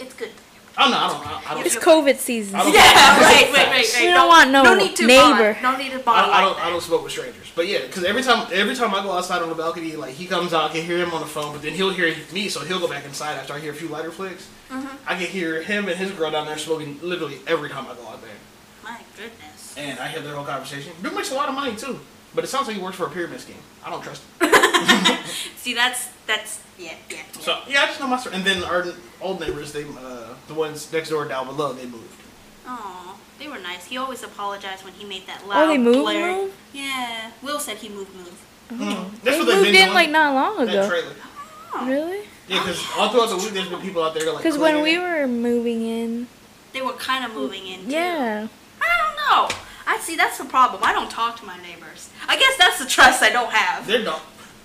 it's 0.00 0.14
good. 0.14 0.30
I 0.76 0.82
don't 0.82 0.90
know. 0.90 0.96
I 0.96 1.08
don't. 1.08 1.26
I, 1.26 1.50
I 1.50 1.54
don't. 1.54 1.66
it's 1.66 1.76
COVID 1.76 2.16
season. 2.16 2.58
Don't- 2.58 2.72
Yeah, 2.72 2.80
right, 2.80 2.88
Facts. 2.88 3.22
right, 3.22 3.52
right, 3.52 3.68
right. 3.70 3.96
We 4.00 4.06
don't 4.06 4.28
want 4.28 4.50
no 4.50 4.62
no 4.62 4.74
need 4.74 4.96
to 4.96 5.06
neighbor. 5.06 5.52
Bond. 5.52 5.62
No 5.62 5.76
need 5.76 5.90
to 5.92 5.98
I, 5.98 6.02
bond 6.02 6.18
I 6.18 6.26
like 6.30 6.40
don't. 6.44 6.56
that. 6.56 6.66
I 6.66 6.70
don't 6.70 6.82
smoke 6.82 7.02
with 7.02 7.12
strangers. 7.12 7.52
But 7.54 7.68
yeah, 7.68 7.82
because 7.86 8.04
every 8.04 8.22
time, 8.22 8.48
every 8.52 8.74
time 8.74 8.94
I 8.94 9.02
go 9.02 9.12
outside 9.12 9.42
on 9.42 9.48
the 9.50 9.54
balcony, 9.54 9.96
like 9.96 10.14
he 10.14 10.26
comes 10.26 10.54
out, 10.54 10.70
I 10.70 10.72
can 10.72 10.84
hear 10.86 10.98
him 10.98 11.12
on 11.12 11.20
the 11.20 11.26
phone, 11.26 11.52
but 11.52 11.60
then 11.62 11.72
he'll 11.74 11.90
hear 11.90 12.14
me, 12.32 12.48
so 12.48 12.60
he'll 12.64 12.80
go 12.80 12.88
back 12.88 13.04
inside 13.04 13.34
after 13.34 13.52
I 13.52 13.60
hear 13.60 13.72
a 13.72 13.74
few 13.74 13.88
lighter 13.88 14.10
flicks. 14.10 14.48
Mm-hmm. 14.70 14.88
I 15.06 15.14
can 15.16 15.26
hear 15.26 15.60
him 15.62 15.88
and 15.88 15.96
his 15.98 16.10
girl 16.12 16.30
down 16.30 16.46
there 16.46 16.56
smoking 16.56 16.98
literally 17.02 17.38
every 17.46 17.68
time 17.68 17.84
I 17.86 17.94
go 17.94 18.06
out 18.08 18.22
there, 18.22 18.30
My 18.82 18.98
goodness. 19.16 19.74
and 19.76 19.98
I 19.98 20.08
hear 20.08 20.22
their 20.22 20.34
whole 20.34 20.46
conversation. 20.46 20.92
Dude 21.02 21.14
makes 21.14 21.30
a 21.30 21.34
lot 21.34 21.50
of 21.50 21.54
money 21.54 21.76
too, 21.76 22.00
but 22.34 22.44
it 22.44 22.46
sounds 22.46 22.66
like 22.68 22.76
he 22.78 22.82
works 22.82 22.96
for 22.96 23.06
a 23.06 23.10
pyramid 23.10 23.40
scheme. 23.40 23.56
I 23.84 23.90
don't 23.90 24.02
trust 24.02 24.22
him. 24.40 24.48
See, 25.56 25.74
that's 25.74 26.08
that's 26.26 26.60
yeah, 26.78 26.94
yeah. 27.10 27.16
yeah. 27.16 27.22
So 27.40 27.58
yeah, 27.68 27.82
I 27.82 27.86
just 27.86 28.00
know 28.00 28.06
my 28.06 28.16
story. 28.18 28.36
And 28.36 28.44
then 28.44 28.64
our 28.64 28.86
old 29.22 29.40
neighbors, 29.40 29.72
they, 29.72 29.84
uh, 29.84 30.34
the 30.48 30.54
ones 30.54 30.92
next 30.92 31.10
door 31.10 31.24
down 31.26 31.46
below, 31.46 31.72
they 31.72 31.86
moved. 31.86 32.20
Aw, 32.66 33.16
they 33.38 33.48
were 33.48 33.58
nice. 33.58 33.86
He 33.86 33.96
always 33.96 34.22
apologized 34.22 34.84
when 34.84 34.92
he 34.94 35.04
made 35.04 35.26
that 35.26 35.46
loud. 35.48 35.64
Oh, 35.64 35.68
they 35.68 35.78
moved, 35.78 35.98
blare- 36.00 36.32
moved? 36.36 36.54
Yeah, 36.72 37.30
Will 37.42 37.58
said 37.58 37.78
he 37.78 37.88
moved, 37.88 38.14
moved. 38.14 38.32
That's 38.70 39.22
They 39.22 39.38
what 39.38 39.56
moved 39.56 39.68
in 39.68 39.92
like 39.94 40.10
not 40.10 40.34
long 40.34 40.64
that 40.66 40.68
ago. 40.68 40.88
trailer. 40.88 41.12
Really? 41.84 42.20
Yeah, 42.48 42.60
because 42.62 42.82
all 42.98 43.08
throughout 43.10 43.30
the 43.30 43.36
week, 43.36 43.50
there's 43.52 43.68
been 43.68 43.80
people 43.80 44.02
out 44.02 44.14
there 44.14 44.26
like. 44.32 44.42
Because 44.42 44.58
when 44.58 44.82
we 44.82 44.98
were 44.98 45.26
moving 45.26 45.82
in, 45.86 46.26
They 46.72 46.82
were 46.82 46.92
kind 46.94 47.24
of 47.24 47.34
moving 47.34 47.66
in. 47.66 47.84
Too. 47.86 47.90
yeah. 47.92 48.46
I 48.80 48.86
don't 48.98 49.16
know. 49.16 49.56
I 49.86 49.98
see. 49.98 50.16
That's 50.16 50.38
the 50.38 50.44
problem. 50.44 50.82
I 50.84 50.92
don't 50.92 51.10
talk 51.10 51.38
to 51.40 51.44
my 51.46 51.56
neighbors. 51.62 52.10
I 52.28 52.36
guess 52.38 52.56
that's 52.58 52.78
the 52.78 52.86
trust 52.86 53.22
I 53.22 53.30
don't 53.30 53.50
have. 53.52 53.86
their 53.86 54.04
dog, 54.04 54.20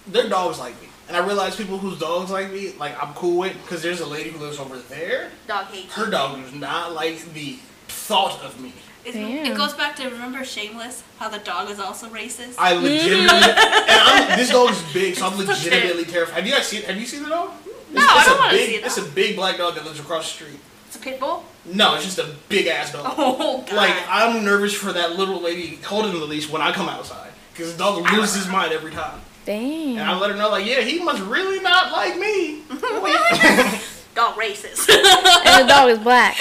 their 0.06 0.28
dogs 0.30 0.60
like 0.60 0.80
me, 0.82 0.88
and 1.08 1.16
I 1.16 1.26
realize 1.26 1.56
people 1.56 1.78
whose 1.78 2.00
dogs 2.00 2.32
like 2.32 2.52
me, 2.52 2.74
like 2.80 3.02
I'm 3.02 3.14
cool 3.14 3.38
with, 3.40 3.54
because 3.62 3.82
there's 3.82 4.02
a 4.02 4.06
lady 4.06 4.30
who 4.30 4.40
lives 4.40 4.60
over 4.60 4.78
there. 4.78 5.32
Dog 5.48 5.66
hates. 5.68 5.94
Her 5.94 6.10
dog 6.10 6.42
does 6.42 6.54
not 6.54 6.94
like 6.94 7.34
the 7.34 7.58
thought 7.88 8.42
of 8.44 8.60
me. 8.60 8.74
It, 9.06 9.56
goes 9.56 9.74
back 9.74 9.96
to 9.98 10.10
remember 10.10 10.44
Shameless, 10.44 11.02
how 11.18 11.30
the 11.30 11.40
dog 11.40 11.70
is 11.70 11.80
also 11.80 12.10
racist. 12.10 12.56
I 12.58 12.74
legitimately, 12.74 13.26
and 13.30 14.32
I'm, 14.32 14.38
this 14.38 14.50
dog 14.50 14.72
is 14.72 14.84
big, 14.94 15.16
so 15.16 15.28
I'm 15.28 15.38
legitimately 15.38 16.04
terrified. 16.04 16.36
Have 16.36 16.46
you 16.46 16.52
guys 16.52 16.68
seen? 16.68 16.82
Have 16.84 16.98
you 16.98 17.06
seen 17.06 17.24
the 17.24 17.30
dog? 17.30 17.52
No, 17.94 18.02
I 18.02 18.26
don't 18.26 18.36
a 18.36 18.40
wanna 18.40 18.52
big, 18.52 18.70
see 18.70 18.76
it. 18.76 18.86
It's 18.86 18.98
a 18.98 19.04
big 19.04 19.38
black 19.38 19.58
dog 19.58 19.76
that 19.76 19.86
lives 19.86 20.02
across 20.02 20.26
the 20.26 20.44
street. 20.44 20.60
it's 20.88 20.98
a 20.98 21.00
pit 21.00 21.22
bull. 21.22 21.46
No, 21.64 21.96
it's 21.96 22.04
just 22.04 22.20
a 22.20 22.36
big 22.50 22.68
ass 22.68 22.92
dog. 22.92 23.14
Oh 23.18 23.64
god. 23.66 23.74
Like 23.74 23.96
I'm 24.10 24.44
nervous 24.44 24.74
for 24.74 24.92
that 24.92 25.16
little 25.16 25.40
lady 25.42 25.78
holding 25.78 26.12
the 26.12 26.26
leash 26.26 26.50
when 26.50 26.62
I 26.62 26.74
come 26.74 26.90
outside, 26.90 27.32
because 27.54 27.72
the 27.72 27.80
dog 27.80 28.12
loses 28.12 28.36
his 28.36 28.48
mind 28.50 28.74
every 28.74 28.92
time. 28.92 29.22
And 29.56 30.02
I 30.02 30.18
let 30.20 30.32
her 30.32 30.36
know, 30.36 30.50
like, 30.50 30.66
yeah, 30.66 30.82
he 30.82 31.00
must 31.04 31.22
really 31.24 31.60
not 31.62 31.92
like 31.92 32.18
me. 32.18 32.62
dog 34.16 34.36
racist. 34.36 34.90
And 34.90 35.64
the 35.64 35.68
dog 35.68 35.90
is 35.90 36.00
black. 36.00 36.38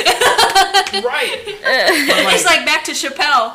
right. 1.04 1.42
Like, 1.66 2.34
it's 2.34 2.44
like 2.44 2.64
back 2.64 2.84
to 2.84 2.92
Chappelle. 2.92 3.54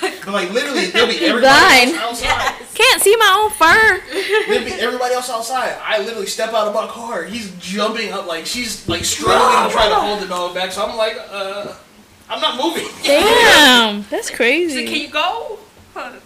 but 0.00 0.32
like 0.32 0.50
literally, 0.52 0.86
there'll 0.86 1.08
be 1.08 1.24
everybody 1.24 1.40
blind. 1.40 1.94
else 1.94 2.22
outside. 2.24 2.66
Can't 2.74 3.02
see 3.02 3.16
my 3.16 3.36
own 3.38 3.50
fur. 3.50 4.00
There'll 4.48 4.64
be 4.64 4.72
everybody 4.72 5.14
else 5.14 5.30
outside. 5.30 5.76
I 5.82 5.98
literally 5.98 6.26
step 6.26 6.50
out 6.52 6.68
of 6.68 6.74
my 6.74 6.86
car. 6.86 7.24
He's 7.24 7.52
jumping 7.58 8.12
up 8.12 8.26
like 8.26 8.46
she's 8.46 8.88
like 8.88 9.04
struggling 9.04 9.68
to 9.68 9.72
try 9.72 9.88
to 9.88 9.94
hold 9.94 10.20
the 10.20 10.26
dog 10.26 10.54
back. 10.54 10.72
So 10.72 10.84
I'm 10.84 10.96
like, 10.96 11.16
uh, 11.30 11.74
I'm 12.28 12.40
not 12.40 12.62
moving. 12.62 12.88
Damn. 13.04 14.04
That's 14.10 14.30
crazy. 14.30 14.68
So 14.70 14.74
crazy. 14.76 14.86
can 14.86 15.00
you 15.00 15.10
go? 15.10 15.58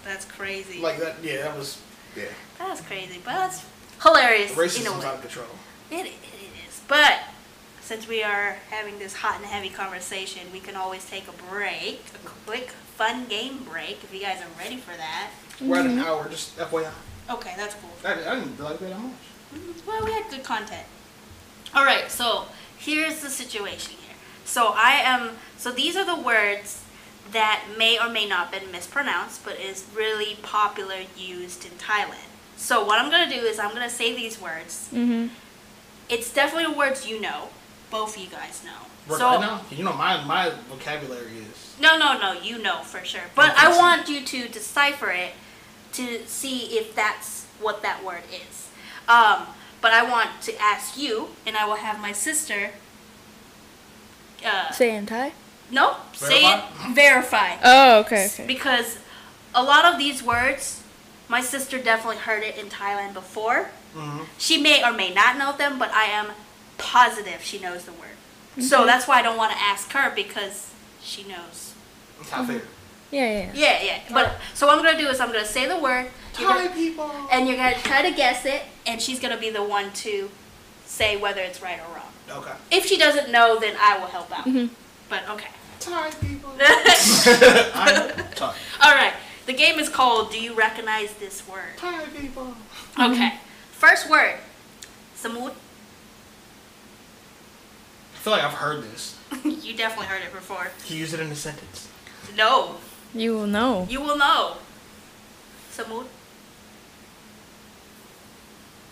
That's 0.04 0.24
crazy. 0.24 0.80
like 0.80 0.98
that. 0.98 1.16
Yeah, 1.22 1.42
that 1.42 1.56
was. 1.56 1.80
Yeah. 2.16 2.24
That's 2.59 2.80
crazy, 2.80 3.20
but 3.24 3.32
that's 3.34 3.64
hilarious 4.02 4.52
in 4.52 4.59
a 4.59 4.61
Racism's 4.61 5.02
way. 5.02 5.09
out 5.09 5.14
of 5.16 5.20
control. 5.20 5.46
It, 5.90 6.07
it, 6.07 6.12
it 6.12 6.68
is. 6.68 6.80
But 6.88 7.20
since 7.80 8.09
we 8.09 8.22
are 8.22 8.57
having 8.70 8.98
this 8.98 9.14
hot 9.14 9.36
and 9.36 9.44
heavy 9.46 9.68
conversation, 9.68 10.42
we 10.52 10.61
can 10.61 10.74
always 10.76 11.09
take 11.09 11.24
a 11.28 11.32
break, 11.50 12.00
a 12.14 12.28
quick 12.46 12.70
fun 12.70 13.26
game 13.26 13.59
break, 13.70 14.02
if 14.02 14.12
you 14.12 14.20
guys 14.20 14.40
are 14.40 14.59
ready 14.59 14.76
for 14.76 14.96
that. 14.96 15.30
We're 15.61 15.76
Mm-hmm. 15.78 15.86
at 15.86 15.92
an 15.92 15.98
hour. 16.00 16.28
Just 16.28 16.57
FYI. 16.59 16.90
Okay, 17.30 17.54
that's 17.57 17.74
cool. 17.74 17.90
I, 18.04 18.12
I 18.12 18.34
didn't 18.40 18.59
like 18.61 18.78
that 18.80 18.98
much. 18.98 19.12
Well, 19.86 20.04
we 20.04 20.12
had 20.12 20.28
good 20.30 20.44
content. 20.44 20.86
All 21.74 21.84
right, 21.84 22.11
so 22.11 22.44
here's 22.78 23.20
the 23.20 23.28
situation 23.30 23.94
here. 24.04 24.14
So 24.44 24.72
I 24.74 25.00
am. 25.02 25.30
So 25.57 25.72
these 25.72 25.96
are 25.96 26.04
the 26.04 26.20
words 26.20 26.82
that 27.32 27.64
may 27.76 27.98
or 27.98 28.09
may 28.09 28.26
not 28.28 28.48
have 28.52 28.62
been 28.62 28.70
mispronounced, 28.70 29.44
but 29.44 29.59
is 29.59 29.84
really 29.94 30.36
popular 30.42 30.96
used 31.16 31.64
in 31.64 31.72
Thailand. 31.72 32.30
So 32.57 32.84
what 32.84 33.00
I'm 33.00 33.11
gonna 33.11 33.30
do 33.30 33.40
is 33.40 33.59
I'm 33.59 33.72
gonna 33.72 33.90
say 33.90 34.14
these 34.14 34.40
words. 34.40 34.88
Mm-hmm. 34.92 35.28
It's 36.09 36.32
definitely 36.32 36.74
words 36.76 37.07
you 37.07 37.20
know. 37.20 37.48
Both 37.90 38.16
of 38.16 38.22
you 38.22 38.28
guys 38.28 38.62
know. 38.64 38.70
Right 39.09 39.18
so 39.18 39.40
now, 39.40 39.61
you 39.70 39.84
know 39.84 39.92
my 39.92 40.22
my 40.24 40.52
vocabulary 40.68 41.38
is. 41.38 41.76
no, 41.80 41.96
no, 41.96 42.18
no, 42.18 42.32
you 42.32 42.59
know 42.59 42.78
for 42.82 43.04
sure. 43.04 43.20
But 43.34 43.54
I 43.57 43.76
want 43.76 44.09
you 44.09 44.22
to 44.24 44.48
decipher 44.48 45.11
it 45.11 45.32
to 45.92 46.26
see 46.26 46.76
if 46.78 46.94
that's 46.94 47.46
what 47.61 47.82
that 47.82 48.02
word 48.04 48.22
is. 48.32 48.68
Um, 49.09 49.46
but 49.80 49.92
I 49.92 50.02
want 50.09 50.30
to 50.42 50.61
ask 50.61 50.98
you, 50.98 51.28
and 51.46 51.57
I 51.57 51.64
will 51.66 51.76
have 51.76 52.00
my 52.00 52.12
sister. 52.12 52.70
Uh, 54.44 54.70
Say 54.72 54.94
it 54.94 54.98
in 54.98 55.07
Thai. 55.07 55.32
no, 55.70 55.96
say 56.12 56.42
it. 56.44 56.64
Verify. 56.92 57.57
Oh, 57.64 58.00
okay, 58.00 58.26
okay. 58.26 58.46
Because 58.46 58.98
a 59.54 59.62
lot 59.62 59.84
of 59.84 59.98
these 59.98 60.22
words, 60.22 60.82
my 61.28 61.40
sister 61.40 61.78
definitely 61.78 62.18
heard 62.18 62.42
it 62.42 62.56
in 62.56 62.66
Thailand 62.68 63.14
before. 63.14 63.70
Mhm. 63.94 64.26
She 64.38 64.58
may 64.60 64.82
or 64.84 64.92
may 64.92 65.12
not 65.12 65.36
know 65.38 65.52
them, 65.52 65.78
but 65.78 65.90
I 65.92 66.04
am 66.04 66.28
positive 66.78 67.42
she 67.42 67.58
knows 67.58 67.84
the 67.84 67.92
word. 67.92 68.16
So 68.62 68.86
that's 68.86 69.06
why 69.06 69.18
I 69.18 69.22
don't 69.22 69.36
want 69.36 69.52
to 69.52 69.58
ask 69.58 69.90
her 69.92 70.10
because 70.14 70.68
she 71.02 71.24
knows. 71.24 71.72
It's 72.20 72.30
not 72.30 72.46
fair. 72.46 72.62
Yeah, 73.10 73.22
yeah. 73.30 73.38
yeah. 73.38 73.50
Yeah, 73.54 73.82
yeah. 73.82 73.98
But 74.12 74.36
so 74.54 74.66
what 74.66 74.78
I'm 74.78 74.84
gonna 74.84 74.98
do 74.98 75.08
is 75.08 75.20
I'm 75.20 75.30
gonna 75.30 75.44
say 75.44 75.66
the 75.68 75.76
word, 75.78 76.10
Thai 76.32 76.42
gonna- 76.44 76.70
people. 76.70 77.10
and 77.30 77.46
you're 77.46 77.56
gonna 77.56 77.78
try 77.82 78.02
to 78.02 78.10
guess 78.10 78.44
it, 78.46 78.62
and 78.86 79.00
she's 79.00 79.20
gonna 79.20 79.36
be 79.36 79.50
the 79.50 79.62
one 79.62 79.92
to 80.04 80.30
say 80.86 81.16
whether 81.16 81.40
it's 81.42 81.60
right 81.60 81.78
or 81.78 81.94
wrong. 81.94 82.12
Okay. 82.42 82.52
If 82.70 82.86
she 82.86 82.96
doesn't 82.96 83.30
know, 83.30 83.58
then 83.60 83.76
I 83.80 83.98
will 83.98 84.06
help 84.08 84.32
out. 84.36 84.46
Mhm. 84.46 84.70
But 85.08 85.28
okay. 85.28 85.50
Thai 85.78 86.10
people. 86.20 86.50
I 86.60 87.92
know. 88.16 88.24
Thai. 88.34 88.54
All 88.82 88.94
right. 88.94 89.12
The 89.47 89.53
game 89.53 89.78
is 89.78 89.88
called 89.88 90.32
Do 90.32 90.40
You 90.40 90.55
Recognize 90.55 91.14
This 91.14 91.47
Word? 91.49 91.76
Thai 91.76 92.05
people. 92.07 92.55
Okay. 92.99 93.14
Mm-hmm. 93.14 93.36
First 93.72 94.11
word. 94.11 94.34
Samut. 95.16 95.53
I 98.14 98.18
feel 98.18 98.32
like 98.32 98.42
I've 98.42 98.55
heard 98.55 98.82
this. 98.82 99.16
you 99.44 99.76
definitely 99.76 100.07
heard 100.07 100.22
it 100.22 100.32
before. 100.32 100.68
Can 100.86 100.94
you 100.97 101.01
use 101.01 101.12
it 101.14 101.20
in 101.20 101.30
a 101.30 101.36
sentence? 101.36 101.88
No. 102.36 102.76
You 103.14 103.34
will 103.34 103.47
know. 103.47 103.86
You 103.88 104.01
will 104.01 104.16
know. 104.18 104.57
Samut. 105.72 106.07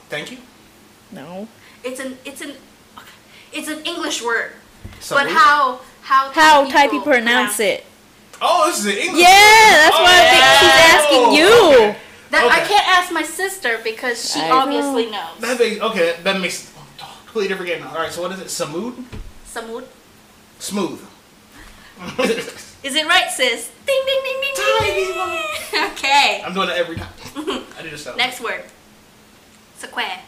Thank 0.08 0.30
you. 0.30 0.38
No. 1.10 1.48
It's 1.82 1.98
an 1.98 2.18
it's 2.24 2.40
an 2.40 2.52
it's 3.52 3.68
an 3.68 3.84
English 3.84 4.22
word. 4.22 4.52
So 5.00 5.16
but 5.16 5.26
we- 5.26 5.32
how 5.32 5.80
how 6.02 6.30
How 6.30 6.68
Thai 6.68 6.88
people 6.88 7.00
pronounce 7.00 7.58
it? 7.58 7.84
Oh, 8.40 8.66
this 8.68 8.80
is 8.80 8.86
in 8.86 8.98
English. 8.98 9.20
Yeah, 9.22 9.28
that's 9.28 9.96
why 9.96 10.14
I 10.14 10.24
think 10.30 10.44
she's 10.60 10.74
Oh, 10.74 10.96
asking 10.96 11.38
you. 11.38 11.74
okay. 11.90 11.98
That 12.30 12.50
I 12.50 12.66
can't 12.66 12.88
ask 12.88 13.12
my 13.12 13.22
sister 13.22 13.80
because 13.84 14.32
she 14.32 14.40
I 14.40 14.50
obviously 14.50 15.10
knows. 15.10 15.38
That 15.40 15.58
makes 15.58 15.80
okay. 15.80 16.16
That 16.22 16.40
makes 16.40 16.72
oh, 17.00 17.20
completely 17.26 17.48
different 17.48 17.70
game. 17.70 17.86
All 17.86 17.94
right. 17.94 18.10
So 18.12 18.22
what 18.22 18.32
is 18.32 18.40
it? 18.40 18.48
Samud. 18.48 19.04
Samut. 19.46 19.84
Smooth. 20.58 21.00
Is 22.84 22.94
it 22.96 23.06
right, 23.06 23.30
sis? 23.30 23.70
Ding 23.86 24.02
ding 24.04 24.20
ding 24.24 24.40
ding 24.42 24.54
ding. 24.82 25.84
okay. 25.92 26.42
I'm 26.44 26.52
doing 26.52 26.68
it 26.68 26.76
every 26.76 26.96
time. 26.96 27.12
I 27.78 27.82
need 27.82 27.90
to 27.90 27.98
stop. 27.98 28.16
Next 28.16 28.40
word. 28.40 28.64
Square. 29.78 30.20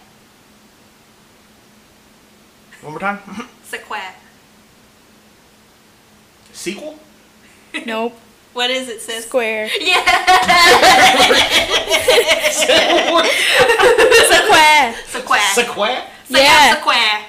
One 2.82 2.92
more 2.92 3.00
time. 3.00 3.18
Square. 3.64 4.14
Sequel. 6.52 6.98
Nope. 7.86 8.14
What 8.52 8.70
is 8.70 8.88
it, 8.88 9.00
sis? 9.02 9.26
Square. 9.26 9.68
Yeah. 9.80 10.00
Square. 14.30 14.94
Square. 15.06 15.54
Sequel. 15.54 15.86
Yeah. 16.28 16.80
Square. 16.80 17.26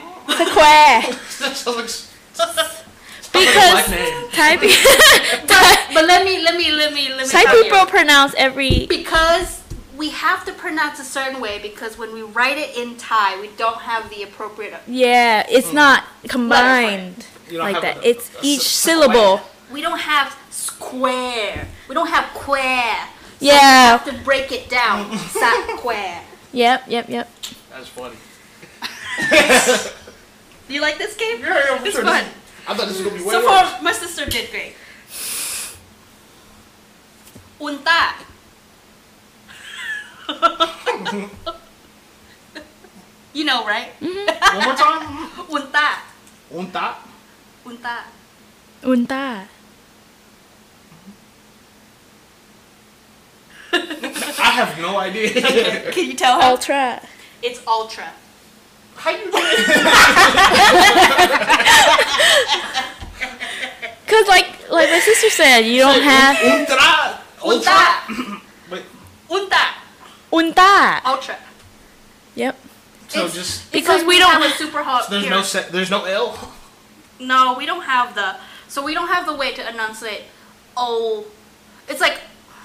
Square. 0.48 1.02
That 1.40 1.54
sounds 1.56 1.78
like. 1.78 1.90
sounds 2.34 2.58
like 2.58 2.68
a 2.68 3.40
Because 3.40 3.88
black. 3.88 4.32
Thai 4.32 4.58
people, 4.58 5.48
Thai, 5.48 5.94
But 5.94 6.06
let 6.06 6.24
me 6.26 6.42
let 6.42 6.56
me 6.58 6.72
let 6.72 6.94
me 6.94 7.10
let 7.10 7.26
me 7.26 7.30
Thai 7.32 7.46
people 7.62 7.80
you. 7.80 7.86
pronounce 7.86 8.34
every. 8.38 8.86
because 8.88 9.62
we 9.98 10.10
have 10.12 10.46
to 10.46 10.54
pronounce 10.54 11.00
a 11.00 11.04
certain 11.04 11.42
way 11.42 11.60
because 11.62 11.98
when 11.98 12.14
we 12.14 12.22
write 12.22 12.58
it 12.58 12.78
in 12.78 12.96
Thai, 12.98 13.40
we 13.42 13.50
don't 13.58 13.82
have 13.82 14.10
the 14.10 14.24
appropriate. 14.24 14.74
Yeah, 14.88 15.46
it's 15.50 15.70
hmm. 15.70 15.76
not 15.76 16.04
combined 16.30 17.26
You 17.50 17.58
don't 17.58 17.66
like 17.66 17.74
have 17.76 17.84
that. 17.84 17.98
a- 18.06 18.08
It's 18.10 18.30
a 18.36 18.40
each 18.44 18.62
s- 18.62 18.68
syllable. 18.68 19.42
We 19.72 19.82
don't 19.82 20.00
have 20.00 20.36
square. 20.50 21.68
We 21.88 21.94
don't 21.96 22.08
have 22.08 22.34
quare. 22.34 23.08
Yeah. 23.40 23.98
Have 23.98 24.06
to 24.06 24.14
break 24.24 24.52
it 24.52 24.70
down, 24.70 25.16
square. 25.78 26.22
Yep. 26.54 26.84
Yep. 26.88 27.10
Yep. 27.10 27.30
That's 27.72 27.88
funny. 27.90 28.16
You 30.70 30.82
like 30.82 30.98
this 30.98 31.16
game? 31.16 31.40
Yeah, 31.40 31.48
yeah, 31.56 31.82
It's 31.84 31.96
sure. 31.96 32.04
fun. 32.04 32.26
I 32.68 32.74
thought 32.76 32.88
this 32.90 32.98
was 33.00 33.08
gonna 33.08 33.18
be 33.20 33.24
way 33.24 33.32
So 33.32 33.40
worse. 33.40 33.72
far, 33.72 33.82
my 33.82 33.94
sister 33.94 34.26
did 34.26 34.52
great. 34.52 34.76
Unta. 37.58 38.14
you 43.34 43.46
know, 43.46 43.66
right? 43.66 43.92
Mm-hmm. 44.02 44.58
One 44.58 44.66
more 44.66 44.76
time. 44.76 45.30
Unta. 45.48 45.88
Unta. 46.52 46.96
Unta. 47.66 48.04
Unta. 48.84 49.48
I 54.40 54.52
have 54.52 54.78
no 54.80 54.98
idea. 54.98 55.92
Can 55.92 56.06
you 56.06 56.14
tell 56.16 56.40
her? 56.42 56.48
Ultra. 56.48 57.02
It's 57.42 57.62
ultra. 57.68 58.12
How 58.96 59.12
you 59.12 59.32
doing? 59.32 59.34
Cause 64.08 64.28
like 64.28 64.70
like 64.72 64.90
my 64.90 65.00
sister 65.00 65.30
said, 65.30 65.60
you 65.62 65.82
don't 65.82 66.02
have 66.02 66.38
Ultra. 67.44 67.70
Unta. 67.70 68.42
Wait. 68.72 68.84
Unta. 69.30 69.66
unta. 70.32 71.02
Ultra. 71.06 71.38
Yep. 72.36 72.56
So 73.10 73.20
It's- 73.20 73.34
just 73.36 73.62
it's 73.64 73.70
Because 73.72 74.00
like 74.02 74.08
we 74.08 74.20
don't 74.20 74.32
have 74.32 74.46
a 74.46 74.50
super 74.56 74.82
hot. 74.84 75.06
so 75.06 75.12
there's 75.12 75.24
here. 75.24 75.32
no 75.32 75.42
se- 75.42 75.68
there's 75.72 75.92
no 75.92 76.06
L. 76.06 76.52
No, 77.20 77.56
we 77.58 77.66
don't 77.66 77.84
have 77.84 78.16
the. 78.16 78.36
So 78.68 78.84
we 78.84 78.94
don't 78.94 79.08
have 79.10 79.26
the 79.26 79.34
way 79.36 79.54
to 79.54 79.70
enunciate. 79.70 80.24
Oh, 80.76 81.26
it's 81.90 82.02
like 82.02 82.20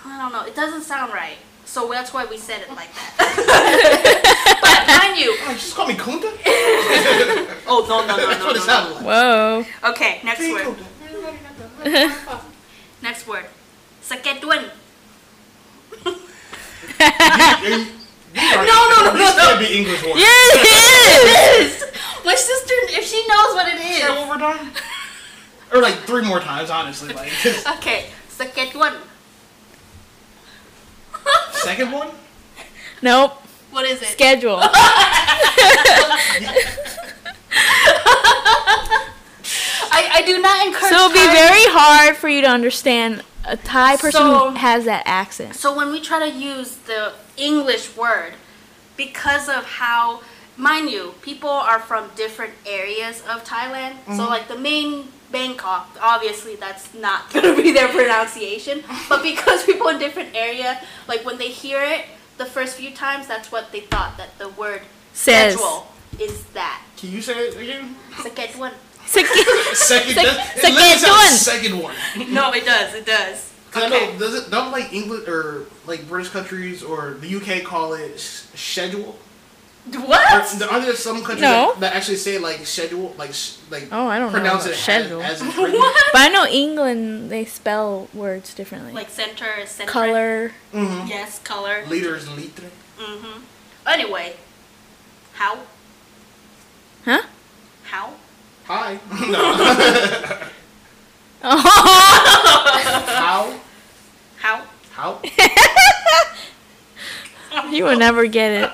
I 0.04 0.18
don't 0.20 0.32
know. 0.32 0.44
It 0.44 0.54
doesn't 0.54 0.82
sound 0.82 1.12
right. 1.12 1.36
So 1.64 1.88
that's 1.88 2.12
why 2.12 2.26
we 2.26 2.36
said 2.36 2.60
it 2.62 2.68
like 2.70 2.88
that. 2.94 3.14
but 4.60 4.86
mind 5.08 5.18
you. 5.18 5.34
Oh, 5.42 5.52
just 5.54 5.74
call 5.74 5.86
me 5.86 5.94
Kunta. 5.94 6.30
Oh 7.66 7.86
no 7.88 8.00
no 8.06 8.16
no 8.16 8.26
That's 8.26 8.40
no 8.40 8.46
what 8.46 8.56
it 8.56 8.58
no. 8.58 8.64
sounded 8.64 8.94
like. 8.96 9.04
Whoa. 9.04 9.64
Okay, 9.90 10.20
next 10.24 10.40
Hey, 10.40 10.52
word. 10.52 10.76
Next 13.02 13.26
word. 13.26 13.46
Saketun. 14.02 14.70
No, 18.34 18.64
no, 18.64 18.88
no, 18.88 19.12
no. 19.12 19.18
This 19.18 19.36
no. 19.36 19.42
can't 19.44 19.58
be 19.60 19.76
English 19.78 20.02
words. 20.02 20.16
Yes, 20.18 20.54
it 20.56 21.60
is. 21.60 21.84
My 22.24 22.34
sister, 22.34 22.74
if 22.98 23.04
she 23.04 23.20
knows 23.28 23.54
what 23.54 23.68
it 23.68 23.78
Say 23.78 23.98
it 24.00 24.04
is. 24.04 24.18
one 24.18 24.26
more 24.26 24.38
time. 24.38 24.72
Or 25.70 25.82
like 25.82 25.94
three 26.06 26.22
more 26.22 26.40
times, 26.40 26.70
honestly. 26.70 27.12
Like 27.12 27.30
'cause 27.42 27.66
Okay, 27.76 28.06
Saketun. 28.30 28.94
Second 31.52 31.92
one. 31.92 32.08
Nope. 33.00 33.32
What 33.70 33.86
is 33.86 34.02
it? 34.02 34.08
Schedule. 34.08 34.60
I, 39.92 40.08
I 40.14 40.22
do 40.24 40.40
not 40.40 40.66
encourage. 40.66 40.92
So 40.92 41.06
it'll 41.06 41.12
be 41.12 41.18
Thai- 41.18 41.32
very 41.32 41.64
hard 41.66 42.16
for 42.16 42.28
you 42.28 42.40
to 42.42 42.48
understand 42.48 43.22
a 43.44 43.56
Thai 43.56 43.96
person 43.96 44.20
So- 44.20 44.50
who 44.50 44.56
has 44.56 44.84
that 44.84 45.02
accent. 45.06 45.54
So 45.54 45.76
when 45.76 45.90
we 45.90 46.00
try 46.00 46.18
to 46.18 46.34
use 46.34 46.76
the 46.76 47.12
English 47.36 47.96
word, 47.96 48.34
because 48.96 49.48
of 49.48 49.64
how, 49.64 50.22
mind 50.56 50.90
you, 50.90 51.14
people 51.22 51.48
are 51.50 51.78
from 51.78 52.10
different 52.14 52.54
areas 52.66 53.22
of 53.28 53.44
Thailand. 53.44 53.96
So 54.06 54.12
mm-hmm. 54.12 54.20
like 54.20 54.48
the 54.48 54.58
main 54.58 55.08
Bangkok, 55.32 55.88
obviously 56.00 56.56
that's 56.56 56.92
not 56.94 57.30
gonna 57.32 57.56
be 57.56 57.72
their 57.72 57.88
pronunciation. 57.88 58.84
But 59.08 59.22
because 59.30 59.64
people 59.64 59.88
in 59.88 59.98
different 59.98 60.34
area, 60.34 60.80
like 61.08 61.24
when 61.24 61.38
they 61.38 61.48
hear 61.48 61.80
it 61.82 62.04
the 62.38 62.44
first 62.46 62.76
few 62.76 62.92
times, 62.94 63.26
that's 63.26 63.50
what 63.50 63.72
they 63.72 63.80
thought 63.80 64.16
that 64.18 64.38
the 64.38 64.48
word 64.50 64.82
Says. 65.12 65.54
schedule 65.54 65.86
is 66.18 66.44
that. 66.54 66.82
Can 66.96 67.10
you 67.12 67.20
say 67.22 67.32
it 67.48 67.56
again? 67.56 67.96
Second 68.22 68.60
one. 68.60 68.72
Second. 69.06 69.44
Sec- 69.74 70.14
that- 70.14 70.52
it 70.56 70.60
second 70.60 70.98
sounds 70.98 71.02
one. 71.02 71.28
Second 71.32 71.78
one. 71.82 72.32
No, 72.32 72.52
it 72.52 72.64
does. 72.64 72.94
It 72.94 73.04
does. 73.06 73.48
'Cause 73.72 73.84
I 73.84 73.86
Okay. 73.86 74.12
know, 74.12 74.18
does 74.18 74.34
it, 74.34 74.50
don't 74.50 74.70
like 74.70 74.92
England 74.92 75.26
or 75.28 75.64
like 75.86 76.06
British 76.08 76.30
countries 76.30 76.82
or 76.82 77.16
the 77.20 77.36
UK 77.36 77.64
call 77.64 77.94
it 77.94 78.12
s- 78.16 78.46
schedule? 78.54 79.18
Or, 79.84 80.00
What? 80.00 80.62
are 80.70 80.80
there 80.80 80.94
some 80.94 81.18
countries 81.24 81.40
No. 81.42 81.72
that, 81.72 81.80
that 81.80 81.96
actually 81.96 82.16
say 82.16 82.38
like 82.38 82.64
schedule, 82.66 83.14
like 83.18 83.34
sh- 83.34 83.56
like 83.68 83.88
Oh, 83.90 84.06
I 84.06 84.18
don't 84.20 84.32
know 84.32 84.38
pronounce 84.38 84.64
it 84.66 84.76
schedule. 84.76 85.20
as, 85.22 85.42
as? 85.42 85.48
What? 85.56 86.12
But 86.12 86.20
I 86.20 86.28
know 86.28 86.46
England 86.46 87.30
they 87.30 87.44
spell 87.44 88.08
words 88.14 88.54
differently. 88.54 88.92
Like 88.92 89.10
center, 89.10 89.66
center. 89.66 89.90
color. 89.90 90.52
Mm-hmm. 90.72 91.08
Yes, 91.08 91.40
color. 91.40 91.84
Liters 91.88 92.28
and 92.28 92.36
litre. 92.36 92.70
Mm-hmm. 92.98 93.40
Anyway, 93.88 94.36
how? 95.34 95.58
Huh? 97.04 97.22
How? 97.84 98.12
Hi. 98.66 99.00
no. 99.30 100.38
Oh, 101.44 101.58
How? 103.18 103.58
How? 104.36 104.62
How? 104.92 105.20
you 107.70 107.84
will 107.84 107.98
never 107.98 108.26
get 108.26 108.50
it. 108.52 108.70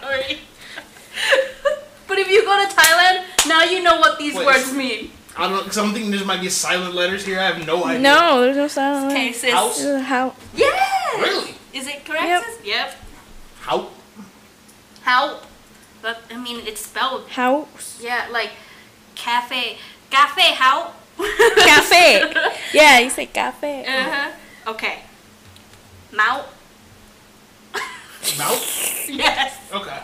Sorry. 1.19 1.77
but 2.09 2.19
if 2.19 2.29
you 2.29 2.45
go 2.45 2.67
to 2.67 2.75
Thailand, 2.75 3.49
now 3.49 3.65
you 3.65 3.83
know 3.83 3.99
what 3.99 4.19
these 4.19 4.35
Wait. 4.35 4.47
words 4.47 4.73
mean. 4.73 5.11
I 5.37 5.43
don't 5.43 5.53
know. 5.53 5.63
Cause 5.63 5.79
I'm 5.79 5.93
thinking 5.93 6.11
there 6.11 6.25
might 6.25 6.41
be 6.41 6.49
silent 6.49 6.95
letters 6.95 7.25
here. 7.25 7.39
I 7.39 7.47
have 7.53 7.65
no 7.65 7.85
idea. 7.85 8.01
No, 8.01 8.41
there's 8.41 8.57
no 8.57 8.67
sound. 8.67 9.13
Okay, 9.13 9.33
sis. 9.33 9.53
House? 9.53 9.85
How? 9.85 10.35
Yeah. 10.55 10.67
Really? 11.19 11.55
Is 11.73 11.87
it 11.87 12.05
correct? 12.05 12.25
Yep. 12.25 12.45
sis? 12.45 12.67
Yep. 12.67 12.97
How? 13.61 13.89
How? 15.03 15.41
But 16.03 16.23
I 16.31 16.37
mean, 16.37 16.67
it's 16.67 16.85
spelled. 16.85 17.29
House. 17.29 18.01
Yeah, 18.03 18.29
like 18.33 18.51
cafe. 19.15 19.79
Cafe 20.11 20.55
how? 20.55 20.93
Cafe. 21.19 22.33
yeah, 22.73 22.99
you 22.99 23.11
say 23.11 23.27
cafe. 23.27 23.85
Uh-huh. 23.85 24.31
Okay. 24.73 25.03
Mount. 26.13 26.47
Mouth? 28.37 29.09
Yes. 29.09 29.57
Okay. 29.73 30.03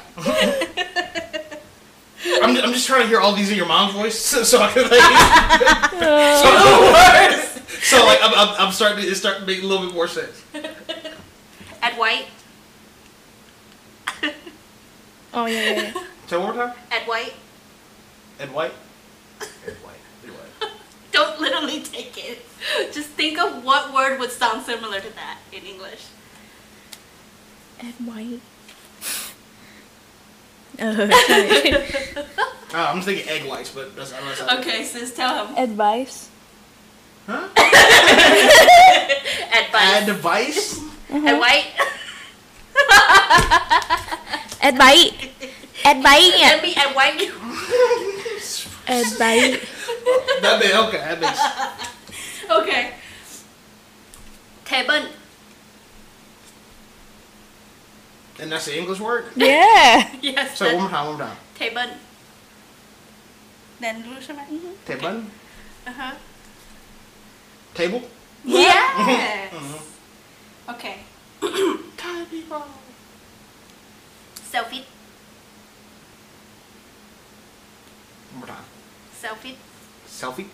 I'm, 2.43 2.57
I'm 2.57 2.73
just 2.73 2.87
trying 2.87 3.03
to 3.03 3.09
hear 3.09 3.21
all 3.21 3.35
these 3.35 3.51
in 3.51 3.57
your 3.57 3.67
mom's 3.67 3.93
voice 3.93 4.19
so, 4.19 4.43
so 4.43 4.59
I 4.61 4.73
can 4.73 4.85
like. 4.85 4.93
so, 7.61 7.79
so 7.81 8.07
like 8.07 8.19
I'm, 8.23 8.33
I'm, 8.35 8.67
I'm 8.67 8.73
starting 8.73 9.05
to 9.05 9.11
it 9.11 9.15
start 9.17 9.41
to 9.41 9.47
make 9.47 9.63
a 9.63 9.67
little 9.67 9.85
bit 9.87 9.95
more 9.95 10.09
sense. 10.09 10.43
Ed 11.83 11.99
White. 11.99 12.27
Oh 15.35 15.47
yeah, 15.47 15.61
yeah. 15.61 15.83
yeah. 15.83 15.93
Say 16.29 16.39
one 16.39 16.55
more 16.55 16.67
time. 16.67 16.77
Ed 16.91 17.07
White. 17.09 17.35
Ed 18.39 18.55
White. 18.55 18.73
Ed 19.41 19.75
White. 19.83 19.97
Ed 20.25 20.31
White. 20.31 20.71
Don't 21.13 21.41
literally 21.41 21.83
take 21.83 22.17
it. 22.17 22.39
Just 22.93 23.09
think 23.11 23.39
of 23.39 23.65
what 23.65 23.93
word 23.93 24.19
would 24.21 24.31
sound 24.31 24.65
similar 24.65 25.01
to 25.01 25.15
that 25.15 25.39
in 25.53 25.65
English. 25.65 26.07
Ed 27.85 27.95
White. 28.07 28.41
Oh, 30.81 30.93
sorry. 30.93 31.73
Uh, 32.75 32.89
I'm 32.91 32.97
just 32.97 33.07
thinking 33.07 33.29
egg 33.29 33.49
whites, 33.49 33.71
but 33.71 33.95
that's 33.95 34.11
unless 34.11 34.41
I, 34.41 34.59
Okay, 34.59 34.83
sis, 34.83 35.15
tell 35.15 35.47
him. 35.47 35.57
Advice. 35.57 36.29
Huh? 37.29 37.47
Advice. 39.55 40.09
Advice? 40.09 40.81
Ed 41.13 41.39
White. 41.39 41.67
Advice. 44.65 45.13
Advice. 45.85 46.41
Let 46.43 46.63
me 46.65 46.75
Ed 46.77 46.95
White. 46.97 47.31
Advice. 48.89 49.61
That 50.43 50.59
makes 50.59 50.75
okay. 50.75 50.99
That 50.99 51.21
makes. 51.21 51.41
okay. 52.51 52.93
Table. 54.65 55.07
And 58.45 58.53
that's 58.53 58.67
the 58.67 58.77
English 58.77 59.01
word? 59.01 59.25
Yeah. 59.37 60.07
yes. 60.21 60.59
So 60.59 60.67
one 60.67 60.83
more 60.83 60.91
time, 60.91 61.07
one 61.07 61.17
more 61.17 61.27
time. 61.27 61.37
Table. 61.55 61.87
Then 63.81 64.05
lose 64.07 64.27
mm-hmm. 64.29 64.85
Table. 64.85 65.23
Uh-huh. 65.87 66.15
Table? 67.73 68.03
Yeah. 68.45 69.07
Yes. 69.09 69.55
Mm-hmm. 69.55 70.71
Okay. 70.73 70.97
Table. 71.97 72.65
Selfie. 74.37 74.85
One 78.33 78.41
more 78.41 78.47
time. 78.47 78.65
Selfie. 79.19 79.57
Selfie. 80.07 80.49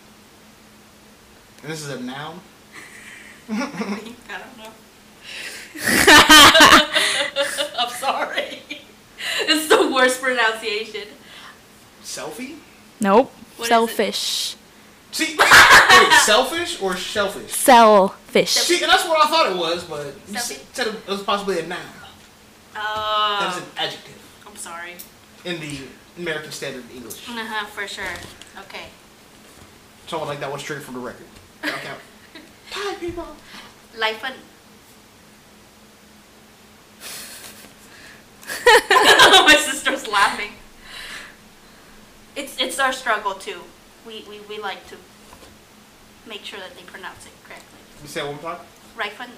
And 1.65 1.73
this 1.73 1.83
is 1.83 1.91
a 1.91 1.99
noun? 1.99 2.39
I 3.51 3.59
don't 3.59 4.59
know. 4.59 4.71
I'm 7.78 7.90
sorry. 7.90 8.62
It's 9.43 9.69
the 9.69 9.90
worst 9.93 10.20
pronunciation. 10.20 11.09
Selfie. 12.02 12.57
Nope. 13.01 13.32
What 13.57 13.65
is 13.65 13.66
it? 13.66 13.69
Selfish. 13.69 14.57
See, 15.12 15.36
wait, 15.39 16.12
selfish 16.24 16.81
or 16.81 16.97
shellfish? 16.97 17.51
Selfish. 17.52 18.51
See, 18.52 18.81
and 18.82 18.90
that's 18.90 19.05
what 19.09 19.24
I 19.24 19.28
thought 19.31 19.51
it 19.51 19.57
was, 19.57 19.85
but 19.85 20.07
you 20.28 20.35
Selfie. 20.35 20.61
said 20.73 20.86
it 20.89 21.07
was 21.09 21.23
possibly 21.23 21.59
a 21.59 21.66
noun. 21.66 21.78
That 22.74 23.52
is 23.57 23.62
Oh, 23.62 23.65
an 23.65 23.86
adjective 23.86 24.43
I'm 24.47 24.57
sorry. 24.57 24.94
in 25.44 25.61
the 25.61 25.78
American 26.19 26.52
Standard 26.52 26.85
English. 26.94 27.28
Uh 27.28 27.32
huh, 27.44 27.66
for 27.66 27.86
sure. 27.89 28.05
Okay. 28.61 28.86
Someone 30.07 30.28
like 30.28 30.40
that 30.40 30.52
was 30.52 30.62
straight 30.62 30.82
from 30.82 30.94
the 30.94 31.01
record. 31.01 31.27
Okay. 31.65 31.94
Thai 32.70 32.94
people. 32.94 33.27
Life 33.98 34.23
and. 34.24 34.35
My 38.90 39.56
sister's 39.59 40.06
laughing. 40.09 40.52
It's 42.36 42.56
it's 42.59 42.78
our 42.78 42.93
struggle 42.93 43.35
too. 43.35 43.60
We, 44.06 44.24
we, 44.28 44.40
we 44.48 44.59
like 44.59 44.86
to 44.89 44.97
make 46.27 46.44
sure 46.44 46.59
that 46.59 46.74
they 46.77 46.82
pronounce 46.82 47.27
it 47.27 47.32
correctly. 47.44 47.81
You 48.02 48.09
say 48.09 48.20
it 48.22 48.27
one 48.27 48.40
more 48.43 48.55
time. 48.55 48.66
Rifen. 48.97 49.31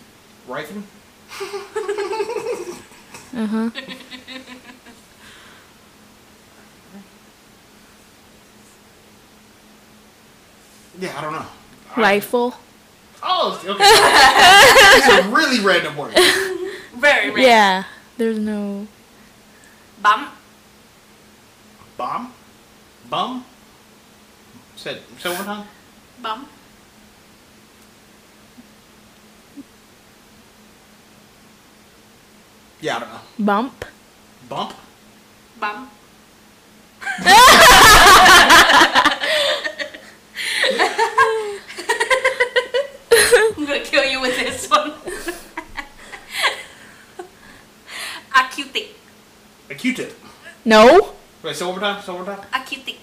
Rifen. 0.49 0.83
Uh 3.35 3.47
huh. 3.47 3.71
Yeah, 11.01 11.19
I 11.19 11.21
don't 11.23 11.33
know. 11.33 11.47
Rifle. 11.97 12.55
Oh, 13.23 13.59
okay. 13.65 13.85
It's 14.99 15.27
a 15.27 15.29
really 15.31 15.61
random 15.61 15.97
word. 15.97 16.13
Very 16.97 17.31
rare. 17.31 17.39
Yeah. 17.43 17.85
There's 18.19 18.39
no. 18.39 18.87
Bum. 20.03 20.29
Bomb? 21.97 22.33
Bum? 23.09 23.45
Said 24.75 25.01
say 25.19 25.33
it 25.33 25.37
one 25.37 25.45
time. 25.45 25.67
Bum. 26.21 26.49
Yeah, 32.81 32.97
I 32.97 32.99
don't 32.99 33.11
know. 33.11 33.21
Bump. 33.39 33.85
Bump? 34.49 34.75
Bum. 35.61 35.89
I'm 43.55 43.67
gonna 43.67 43.81
kill 43.85 44.05
you 44.05 44.21
with 44.21 44.37
this 44.37 44.69
one. 44.69 44.95
A 49.73 49.75
Q-tip. 49.75 50.13
No. 50.67 51.15
Wait, 51.43 51.57
say 51.57 51.65
it 51.65 51.69
one 51.69 51.81
more 51.81 51.89
time. 51.89 52.03
Say 52.03 52.13
one 52.13 52.27
more 52.27 52.37
time. 52.37 52.45
Acutic. 52.53 52.97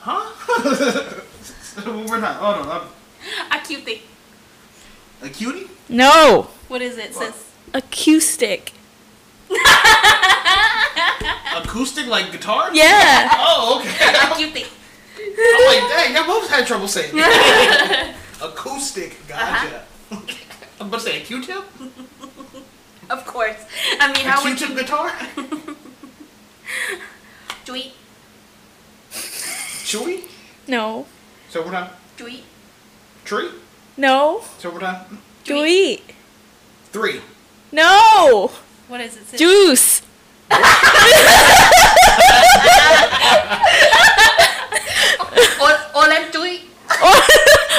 Huh? 0.00 0.32
Say 1.42 1.80
it 1.80 1.86
one 1.86 2.06
more 2.06 2.18
time. 2.18 2.34
Hold 2.34 2.66
on. 2.66 2.88
Acutic. 3.52 4.00
A 5.22 5.28
cutie? 5.28 5.68
No. 5.88 6.48
What 6.66 6.82
is 6.82 6.98
it, 6.98 7.14
sis? 7.14 7.52
Acoustic. 7.72 8.72
Acoustic 11.56 12.08
like 12.08 12.32
guitar? 12.32 12.74
Yeah. 12.74 13.28
Oh, 13.34 13.78
okay. 13.78 13.90
Acutic. 13.96 14.66
I'm 15.16 15.66
like, 15.68 15.88
dang, 15.88 16.16
y'all 16.16 16.26
both 16.26 16.50
had 16.50 16.66
trouble 16.66 16.88
saying 16.88 17.12
it. 17.14 18.16
Acoustic, 18.42 19.24
gotcha. 19.28 19.84
Uh-huh. 20.10 20.20
I'm 20.80 20.88
about 20.88 20.98
to 20.98 21.04
say 21.04 21.22
a 21.22 21.24
Q-tip? 21.24 21.62
Of 23.14 23.24
course. 23.26 23.54
I 24.00 24.08
mean, 24.12 24.26
A 24.26 24.30
how 24.30 24.42
would 24.42 24.60
you 24.60 24.74
guitar? 24.74 25.12
tweet? 27.64 27.92
Chewy? 29.12 30.22
No. 30.66 31.06
Say 31.48 31.60
it 31.60 31.62
one 31.64 31.72
more 31.72 31.80
time. 31.82 31.90
Tweet? 32.16 32.42
Tree? 33.24 33.50
No. 33.96 34.40
Say 34.58 34.68
it 34.68 34.72
one 34.72 34.80
more 34.82 34.90
time. 34.90 35.18
Tweet. 35.44 36.02
Three. 36.90 37.20
No. 37.70 38.50
What 38.88 39.00
is 39.00 39.16
it, 39.16 39.26
sis? 39.28 39.38
Juice. 39.38 40.02
Ol- 45.60 46.02
Olen 46.02 46.30
tweet? 46.32 46.62
All 47.02 47.20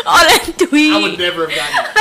I 0.05 0.37
tweet. 0.57 0.93
I 0.95 1.01
would 1.01 1.17
never 1.19 1.47
have 1.47 1.55
gotten 1.55 1.85
it. 1.85 1.91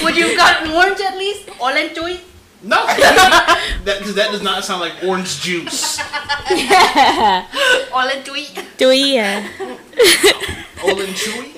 Would 0.04 0.16
you 0.16 0.28
have 0.28 0.36
gotten 0.36 0.72
orange 0.72 1.00
at 1.00 1.16
least? 1.16 1.48
Olen 1.60 1.94
tweet? 1.94 2.20
No. 2.62 2.84
that, 2.86 3.84
that 3.84 4.30
does 4.32 4.42
not 4.42 4.64
sound 4.64 4.80
like 4.80 5.02
orange 5.04 5.40
juice. 5.40 6.00
Yeah. 6.50 7.46
Ola 7.92 8.10
Dui. 8.24 8.44
Dui, 8.76 9.14
yeah. 9.14 9.46
Ola 10.82 11.04
Chewy? 11.14 11.54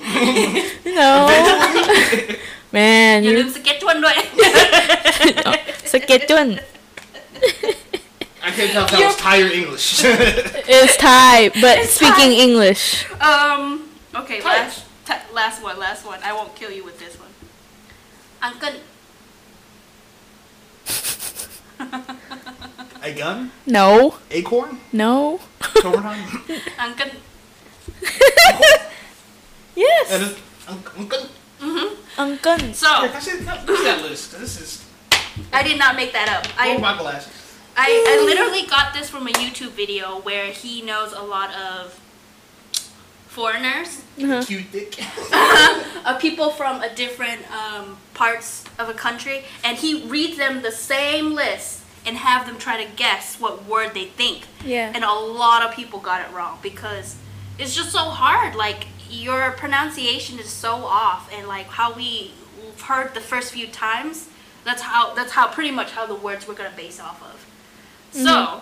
No. 0.85 1.29
Man, 2.73 3.24
you. 3.24 3.45
Saketuan. 5.87 6.62
I 8.43 8.51
can't 8.51 8.70
tell 8.73 8.85
if 8.85 8.91
that 8.91 8.99
You're... 8.99 9.09
was 9.09 9.16
Thai 9.16 9.41
or 9.41 9.47
English. 9.47 10.03
it's 10.05 10.97
Thai, 10.99 11.49
but 11.61 11.79
it's 11.79 11.93
speaking 11.93 12.37
Thai. 12.37 12.45
English. 12.45 13.11
Um. 13.20 13.89
Okay. 14.15 14.43
Last. 14.43 14.85
T- 15.07 15.15
last 15.33 15.62
one. 15.62 15.79
Last 15.79 16.05
one. 16.05 16.20
I 16.23 16.33
won't 16.35 16.55
kill 16.55 16.70
you 16.70 16.85
with 16.85 16.99
this 16.99 17.19
one. 17.19 17.31
Uncle 18.43 18.74
a 23.03 23.15
gun? 23.15 23.51
No. 23.67 24.17
Acorn? 24.31 24.79
No. 24.93 25.41
Overtime? 25.85 26.43
Uncle. 26.79 27.11
Yes. 29.75 30.13
And 30.13 30.23
it's, 30.25 30.41
un- 30.69 30.85
uncle? 30.99 31.27
Mm-hmm. 31.61 32.21
Uncle. 32.21 32.75
So. 32.75 33.01
Here, 33.01 33.09
can 33.09 33.17
I 33.17 33.21
see, 33.21 33.39
can 33.39 33.49
I 33.49 33.67
see 33.67 33.85
that 33.85 34.03
list? 34.03 34.39
This 34.39 34.61
is 34.61 34.85
I 35.53 35.63
did 35.63 35.79
not 35.79 35.97
make 35.97 36.13
that 36.13 36.29
up. 36.29 36.47
I, 36.59 36.75
I 36.75 36.79
my 36.79 36.97
glasses. 36.99 37.33
I, 37.77 37.89
I 38.07 38.25
literally 38.25 38.67
got 38.69 38.93
this 38.93 39.09
from 39.09 39.27
a 39.27 39.31
YouTube 39.31 39.71
video 39.71 40.21
where 40.21 40.53
he 40.53 40.83
knows 40.83 41.13
a 41.13 41.23
lot 41.23 41.55
of 41.55 41.99
foreigners, 43.33 44.03
Cute 44.45 44.71
dick. 44.71 45.03
uh, 45.33 46.19
people 46.21 46.51
from 46.51 46.83
a 46.83 46.95
different 46.95 47.41
um, 47.51 47.97
parts 48.13 48.65
of 48.79 48.89
a 48.91 48.95
country, 48.95 49.45
and 49.65 49.79
he 49.79 50.05
reads 50.05 50.37
them 50.37 50.61
the 50.63 50.71
same 50.71 51.33
list 51.33 51.83
and 52.05 52.17
have 52.17 52.47
them 52.47 52.59
try 52.59 52.85
to 52.85 52.91
guess 52.97 53.41
what 53.41 53.65
word 53.67 53.95
they 53.95 54.05
think. 54.07 54.43
Yeah. 54.65 54.93
And 54.95 55.03
a 55.05 55.13
lot 55.13 55.63
of 55.63 55.75
people 55.75 55.99
got 55.99 56.21
it 56.29 56.33
wrong 56.35 56.59
because 56.63 57.17
it's 57.59 57.75
just 57.75 57.91
so 57.91 58.01
hard. 58.01 58.55
Like 58.55 58.87
your 59.09 59.53
pronunciation 59.53 60.39
is 60.39 60.51
so 60.51 60.75
off, 60.75 61.31
and 61.33 61.49
like 61.49 61.67
how 61.67 61.95
we 61.95 62.33
heard 62.83 63.15
the 63.15 63.21
first 63.21 63.53
few 63.53 63.67
times. 63.67 64.29
That's 64.65 64.83
how. 64.83 65.15
That's 65.15 65.33
how 65.33 65.49
pretty 65.49 65.71
much 65.71 65.91
how 65.93 66.07
the 66.07 66.15
words 66.15 66.47
we're 66.47 66.55
gonna 66.55 66.73
base 66.77 67.01
off 67.01 67.21
of. 67.23 67.47
So, 68.13 68.61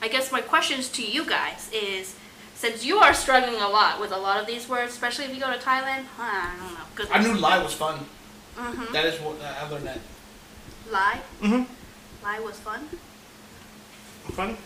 I 0.00 0.08
guess 0.08 0.30
my 0.30 0.40
questions 0.40 0.88
to 0.90 1.02
you 1.04 1.24
guys 1.26 1.68
is, 1.72 2.14
since 2.62 2.84
you 2.84 2.98
are 2.98 3.12
struggling 3.12 3.60
a 3.60 3.68
lot 3.68 3.98
with 4.00 4.12
a 4.12 4.16
lot 4.16 4.40
of 4.40 4.46
these 4.46 4.68
words, 4.68 4.92
especially 4.92 5.24
if 5.24 5.34
you 5.34 5.40
go 5.40 5.50
to 5.52 5.58
Thailand, 5.58 6.04
I 6.16 6.54
don't 6.60 6.74
know. 6.74 6.86
Good 6.94 7.08
I 7.10 7.20
knew 7.20 7.34
lie 7.34 7.60
was 7.60 7.74
fun. 7.74 8.06
Mm-hmm. 8.56 8.92
That 8.92 9.04
is 9.04 9.20
what 9.20 9.34
I 9.42 9.68
learned 9.68 9.88
that. 9.88 9.98
Lie. 10.88 11.20
Mhm. 11.40 11.66
Lie 12.22 12.38
was 12.38 12.60
fun. 12.60 12.88
Fun? 14.38 14.56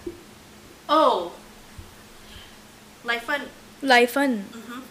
Oh. 0.90 1.32
Lie 3.02 3.18
fun. 3.18 3.48
Life 3.80 4.10
fun. 4.10 4.44
Mhm. 4.52 4.82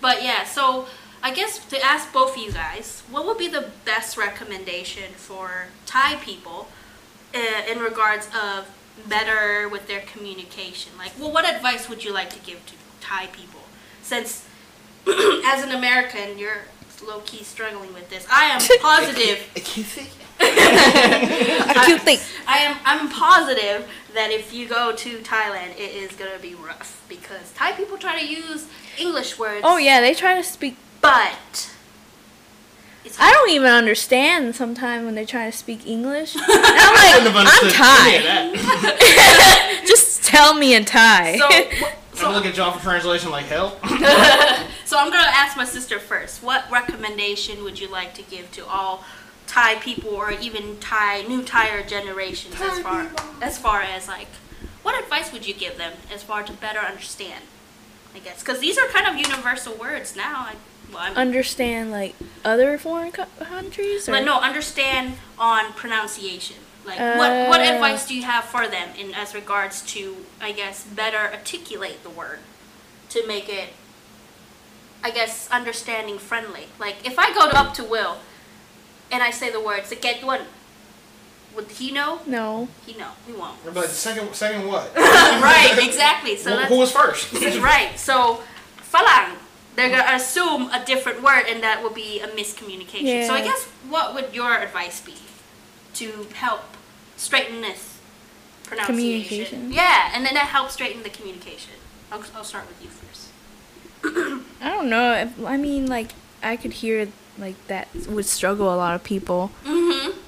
But 0.00 0.24
yeah, 0.24 0.42
so 0.42 0.88
I 1.22 1.30
guess 1.32 1.64
to 1.66 1.80
ask 1.80 2.12
both 2.12 2.32
of 2.36 2.42
you 2.42 2.50
guys, 2.50 3.04
what 3.12 3.26
would 3.26 3.38
be 3.38 3.46
the 3.46 3.70
best 3.84 4.16
recommendation 4.16 5.12
for 5.14 5.68
Thai 5.86 6.16
people 6.16 6.66
uh, 7.32 7.62
in 7.70 7.78
regards 7.78 8.26
of 8.34 8.66
better 9.08 9.68
with 9.68 9.86
their 9.86 10.00
communication? 10.00 10.92
Like, 10.98 11.12
well, 11.18 11.32
what 11.32 11.44
advice 11.48 11.88
would 11.88 12.04
you 12.04 12.12
like 12.12 12.30
to 12.30 12.38
give 12.40 12.64
to 12.66 12.74
Thai 13.00 13.26
people? 13.28 13.60
Since 14.02 14.46
as 15.06 15.62
an 15.62 15.70
American, 15.72 16.38
you're 16.38 16.62
low 17.06 17.20
key 17.24 17.44
struggling 17.44 17.92
with 17.94 18.10
this. 18.10 18.26
I 18.30 18.44
am 18.46 18.60
positive. 18.80 19.38
A 19.56 19.60
kissy? 19.60 20.08
A 20.40 21.84
cute 21.84 22.02
thing. 22.02 22.18
I 22.46 22.58
am 22.58 22.76
I'm 22.84 23.08
positive 23.10 23.88
that 24.14 24.30
if 24.30 24.52
you 24.52 24.66
go 24.68 24.94
to 24.94 25.18
Thailand, 25.18 25.72
it 25.76 25.92
is 25.94 26.12
gonna 26.12 26.38
be 26.40 26.54
rough 26.54 27.04
because 27.08 27.52
Thai 27.52 27.72
people 27.72 27.98
try 27.98 28.18
to 28.20 28.26
use 28.26 28.66
English 28.98 29.38
words. 29.38 29.62
Oh 29.64 29.76
yeah, 29.76 30.00
they 30.00 30.14
try 30.14 30.34
to 30.36 30.42
speak. 30.42 30.76
but 31.00 31.38
it's 31.50 31.77
I 33.18 33.32
don't 33.32 33.50
even 33.50 33.70
understand 33.70 34.54
sometimes 34.54 35.04
when 35.04 35.14
they 35.14 35.24
try 35.24 35.46
to 35.50 35.56
speak 35.56 35.86
English. 35.86 36.36
And 36.38 36.44
I'm 36.46 36.54
I 36.54 37.18
like, 37.18 37.30
I'm 37.30 37.36
understood 37.36 37.74
any 37.80 38.16
of 38.16 38.60
Thai. 38.60 39.86
Just 39.86 40.24
tell 40.24 40.54
me 40.54 40.74
in 40.74 40.84
Thai. 40.84 41.36
So, 41.38 42.26
I'm 42.26 42.34
looking 42.34 42.50
at 42.50 42.56
y'all 42.56 42.72
for 42.72 42.82
translation 42.82 43.30
like 43.30 43.46
hell. 43.46 43.78
so 44.84 44.98
I'm 44.98 45.10
gonna 45.10 45.30
ask 45.32 45.56
my 45.56 45.64
sister 45.64 45.98
first. 45.98 46.42
What 46.42 46.70
recommendation 46.70 47.62
would 47.64 47.78
you 47.80 47.88
like 47.88 48.14
to 48.14 48.22
give 48.22 48.50
to 48.52 48.66
all 48.66 49.04
Thai 49.46 49.76
people 49.76 50.10
or 50.10 50.30
even 50.32 50.78
Thai 50.78 51.22
new 51.22 51.42
Thai 51.42 51.82
generations 51.82 52.60
as 52.60 52.80
far 52.80 53.08
as 53.40 53.58
far 53.58 53.82
as 53.82 54.06
like 54.08 54.28
what 54.82 55.00
advice 55.02 55.32
would 55.32 55.46
you 55.46 55.54
give 55.54 55.78
them 55.78 55.92
as 56.12 56.22
far 56.22 56.42
to 56.42 56.52
better 56.52 56.80
understand? 56.80 57.44
I 58.14 58.18
guess 58.20 58.40
because 58.40 58.60
these 58.60 58.78
are 58.78 58.86
kind 58.88 59.06
of 59.06 59.16
universal 59.16 59.74
words 59.74 60.16
now. 60.16 60.46
I, 60.48 60.54
well, 60.92 61.14
understand 61.14 61.90
like 61.90 62.14
other 62.44 62.78
foreign 62.78 63.12
co- 63.12 63.26
countries? 63.40 64.08
Or? 64.08 64.12
but 64.12 64.24
no, 64.24 64.40
understand 64.40 65.14
on 65.38 65.72
pronunciation. 65.74 66.56
Like 66.86 66.98
what 66.98 67.48
what 67.48 67.60
Uh. 67.60 67.74
advice 67.74 68.06
do 68.06 68.14
you 68.14 68.22
have 68.22 68.44
for 68.44 68.66
them 68.66 68.88
in 68.96 69.14
as 69.14 69.34
regards 69.34 69.82
to 69.92 70.24
I 70.40 70.52
guess 70.52 70.84
better 70.84 71.18
articulate 71.18 72.02
the 72.02 72.10
word 72.10 72.38
to 73.10 73.26
make 73.26 73.48
it 73.48 73.70
I 75.04 75.10
guess 75.10 75.48
understanding 75.50 76.18
friendly. 76.18 76.68
Like 76.78 76.96
if 77.06 77.18
I 77.18 77.32
go 77.34 77.40
up 77.50 77.74
to 77.74 77.84
Will 77.84 78.16
and 79.10 79.22
I 79.22 79.30
say 79.30 79.50
the 79.50 79.60
word 79.60 79.82
"get 80.00 80.24
one," 80.24 80.42
would 81.54 81.70
he 81.72 81.90
know? 81.92 82.20
No. 82.26 82.68
He 82.86 82.94
know. 82.96 83.12
He 83.26 83.32
won't. 83.32 83.56
but 83.74 83.88
second, 83.90 84.34
second 84.34 84.66
what? 84.66 84.94
right, 84.96 85.76
exactly. 85.78 86.36
So 86.36 86.50
who, 86.50 86.56
that's 86.56 86.68
who 86.70 86.78
was 86.78 86.92
first? 86.92 87.32
right. 87.60 87.98
So 87.98 88.40
falang, 88.92 89.34
they're 89.78 89.90
gonna 89.90 90.14
assume 90.16 90.70
a 90.70 90.84
different 90.84 91.22
word, 91.22 91.44
and 91.48 91.62
that 91.62 91.82
will 91.82 91.90
be 91.92 92.20
a 92.20 92.28
miscommunication. 92.28 93.26
So 93.26 93.34
I 93.34 93.42
guess 93.42 93.64
what 93.88 94.14
would 94.14 94.34
your 94.34 94.54
advice 94.58 95.00
be 95.00 95.14
to 95.94 96.26
help 96.34 96.62
straighten 97.16 97.60
this 97.60 97.98
pronunciation? 98.64 98.94
Communication. 98.96 99.72
Yeah, 99.72 100.10
and 100.14 100.24
then 100.26 100.34
that 100.34 100.46
helps 100.48 100.74
straighten 100.74 101.02
the 101.02 101.10
communication. 101.10 101.74
I'll, 102.12 102.22
I'll 102.34 102.44
start 102.44 102.66
with 102.68 102.82
you 102.82 102.88
first. 102.90 103.28
I 104.62 104.70
don't 104.70 104.88
know. 104.90 105.12
If, 105.14 105.44
I 105.44 105.56
mean, 105.56 105.86
like, 105.86 106.12
I 106.42 106.56
could 106.56 106.72
hear 106.74 107.08
like 107.38 107.54
that 107.68 107.88
would 108.08 108.26
struggle 108.26 108.72
a 108.72 108.76
lot 108.76 108.94
of 108.94 109.04
people, 109.04 109.50
Mm-hmm. 109.64 110.18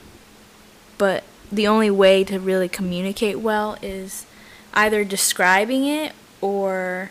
but 0.99 1.25
the 1.51 1.67
only 1.67 1.91
way 1.91 2.23
to 2.25 2.39
really 2.39 2.69
communicate 2.69 3.41
well 3.41 3.77
is 3.83 4.27
either 4.75 5.03
describing 5.05 5.85
it 5.85 6.13
or 6.41 7.11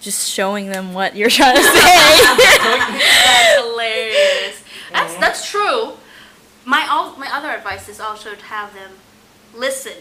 just 0.00 0.30
showing 0.30 0.68
them 0.68 0.92
what 0.94 1.16
you're 1.16 1.30
trying 1.30 1.56
to 1.56 1.62
say. 1.62 1.70
That's 2.36 3.60
hilarious. 3.64 4.62
That's 4.92 5.14
that's 5.16 5.50
true. 5.50 5.92
My 6.64 6.86
all 6.90 7.16
my 7.16 7.28
other 7.32 7.48
advice 7.50 7.88
is 7.88 8.00
also 8.00 8.34
to 8.34 8.44
have 8.46 8.72
them 8.74 8.92
listen 9.54 9.92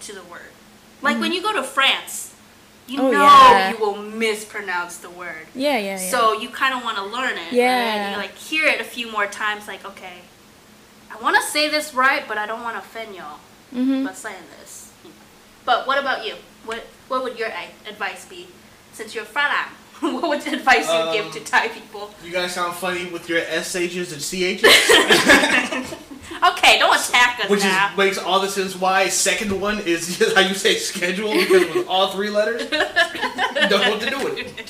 to 0.00 0.12
the 0.14 0.22
word. 0.24 0.50
Like 1.02 1.18
when 1.20 1.32
you 1.32 1.42
go 1.42 1.52
to 1.54 1.62
France, 1.62 2.34
you 2.86 3.00
Oh, 3.00 3.10
know 3.10 3.22
yeah. 3.24 3.70
you 3.70 3.78
will 3.78 3.96
mispronounce 3.96 4.98
the 4.98 5.10
word. 5.10 5.46
yeah, 5.54 5.76
yeah, 5.78 5.98
yeah. 6.00 6.10
So 6.10 6.32
you 6.32 6.48
kind 6.48 6.74
of 6.74 6.82
want 6.84 6.96
to 6.98 7.04
learn 7.04 7.36
it. 7.38 7.52
Yeah. 7.52 7.94
And 7.94 8.12
you, 8.12 8.16
like 8.20 8.34
hear 8.36 8.66
it 8.66 8.80
a 8.80 8.84
few 8.84 9.10
more 9.10 9.26
times. 9.26 9.66
Like 9.68 9.84
okay, 9.84 10.18
I 11.10 11.20
want 11.22 11.36
to 11.36 11.42
say 11.42 11.68
this 11.68 11.92
right, 11.94 12.24
but 12.28 12.38
I 12.38 12.46
don't 12.46 12.62
want 12.62 12.76
to 12.76 12.80
offend 12.80 13.14
y'all 13.16 13.38
hmm 13.72 14.04
by 14.04 14.12
saying 14.12 14.42
this. 14.60 14.92
But 15.64 15.86
what 15.86 15.98
about 15.98 16.24
you? 16.26 16.34
What 16.64 16.84
what 17.08 17.22
would 17.22 17.38
your 17.38 17.50
advice 17.88 18.24
be? 18.26 18.46
Since 18.92 19.14
you're 19.14 19.24
a 19.24 19.26
Falang, 19.26 19.68
what 20.00 20.28
would 20.28 20.40
the 20.42 20.54
advice 20.54 20.86
you 20.86 21.12
give 21.12 21.32
to 21.32 21.38
Um, 21.38 21.44
Thai 21.44 21.68
people? 21.68 22.10
You 22.24 22.32
guys 22.32 22.54
sound 22.54 22.74
funny 22.76 23.06
with 23.06 23.28
your 23.28 23.40
SHs 23.40 24.12
and 24.12 24.20
CHs. 24.20 25.96
Okay, 26.42 26.78
don't 26.78 26.94
attack 26.98 27.40
us 27.44 27.50
Which 27.50 27.58
is 27.58 27.64
now. 27.64 27.92
makes 27.98 28.16
all 28.16 28.40
the 28.40 28.48
sense 28.48 28.74
why 28.74 29.08
second 29.08 29.60
one 29.60 29.78
is 29.80 30.18
how 30.34 30.40
you 30.40 30.54
say 30.54 30.76
schedule 30.76 31.34
because 31.34 31.74
with 31.74 31.86
all 31.86 32.12
three 32.12 32.30
letters, 32.30 32.62
you 32.62 33.68
don't 33.68 33.70
know 33.70 33.90
what 33.90 34.00
to 34.00 34.10
do 34.10 34.24
with 34.24 34.38
it. 34.38 34.68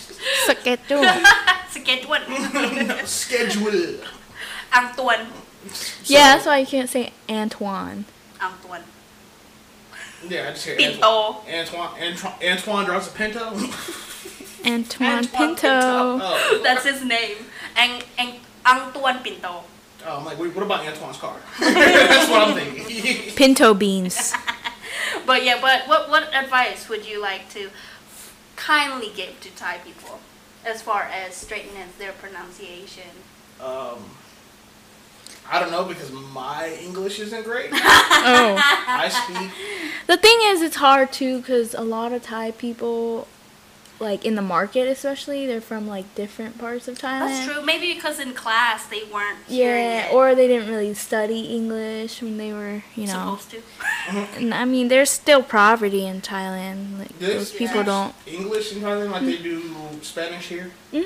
Schedule. 0.58 1.04
it 1.04 1.26
too. 1.76 3.06
Schedule. 3.06 3.06
Schedule. 3.06 4.00
Antoine. 4.76 5.26
yeah, 6.06 6.34
that's 6.34 6.46
why 6.46 6.58
you 6.58 6.66
can't 6.66 6.88
say 6.88 7.12
Antoine. 7.28 8.04
Antoine. 8.42 8.82
Yeah, 10.28 10.48
I 10.48 10.50
just 10.52 10.64
hear 10.66 10.76
Pinto. 10.76 11.42
Antoine. 11.48 12.02
Antoine, 12.02 12.32
Antoine 12.42 12.84
drives 12.86 13.06
a 13.06 13.10
Pinto. 13.12 13.52
Antoine, 14.66 15.08
Antoine 15.18 15.48
Pinto. 15.56 15.68
oh. 15.68 16.60
That's 16.64 16.84
his 16.84 17.04
name. 17.04 17.36
And 17.76 18.04
and 18.18 18.34
Antoine 18.66 19.18
Pinto. 19.22 19.64
oh, 20.06 20.16
I'm 20.18 20.24
like, 20.24 20.38
what 20.38 20.62
about 20.62 20.84
Antoine's 20.86 21.16
car? 21.18 21.36
That's 21.60 22.30
what 22.30 22.48
I'm 22.48 22.54
thinking. 22.54 23.34
Pinto 23.36 23.74
beans. 23.74 24.34
But 25.26 25.44
yeah, 25.44 25.58
but 25.60 25.86
what 25.88 26.08
what 26.10 26.34
advice 26.34 26.88
would 26.88 27.06
you 27.06 27.20
like 27.20 27.48
to 27.50 27.70
kindly 28.56 29.10
give 29.14 29.40
to 29.40 29.50
Thai 29.54 29.78
people 29.78 30.20
as 30.64 30.82
far 30.82 31.02
as 31.04 31.34
straightening 31.34 31.88
their 31.98 32.12
pronunciation? 32.12 33.10
um, 33.64 33.98
I 35.52 35.58
don't 35.58 35.70
know 35.72 35.84
because 35.84 36.12
my 36.12 36.78
English 36.82 37.18
isn't 37.18 37.44
great. 37.44 37.70
oh. 37.72 38.56
I 38.86 39.08
speak. 39.08 39.50
The 40.06 40.16
thing 40.16 40.38
is, 40.44 40.62
it's 40.62 40.76
hard 40.76 41.12
too 41.12 41.38
because 41.38 41.74
a 41.74 41.82
lot 41.82 42.12
of 42.12 42.22
Thai 42.22 42.52
people, 42.52 43.26
like 44.00 44.24
in 44.24 44.34
the 44.34 44.42
market 44.42 44.88
especially, 44.88 45.46
they're 45.46 45.60
from 45.60 45.86
like 45.86 46.12
different 46.14 46.58
parts 46.58 46.88
of 46.88 46.98
Thailand. 46.98 47.28
That's 47.28 47.46
true. 47.46 47.62
Maybe 47.62 47.94
because 47.94 48.18
in 48.18 48.32
class 48.32 48.86
they 48.86 49.02
weren't 49.12 49.38
Yeah, 49.48 50.06
it 50.06 50.14
or 50.14 50.34
they 50.34 50.48
didn't 50.48 50.68
really 50.68 50.94
study 50.94 51.40
English 51.54 52.22
when 52.22 52.38
they 52.38 52.52
were, 52.52 52.82
you 52.96 53.06
know. 53.06 53.38
supposed 53.38 53.50
to. 53.50 53.62
And 54.38 54.52
I 54.54 54.64
mean, 54.64 54.88
there's 54.88 55.10
still 55.10 55.42
poverty 55.42 56.06
in 56.06 56.20
Thailand. 56.20 56.98
Like 56.98 57.18
Do 57.18 57.26
they 57.26 57.34
those 57.34 57.48
speak 57.48 57.68
people 57.68 57.84
don't. 57.84 58.14
English 58.26 58.72
in 58.74 58.80
Thailand 58.82 59.10
like 59.10 59.24
they 59.24 59.36
do 59.36 59.62
Spanish 60.02 60.48
here. 60.48 60.70
hmm 60.90 61.02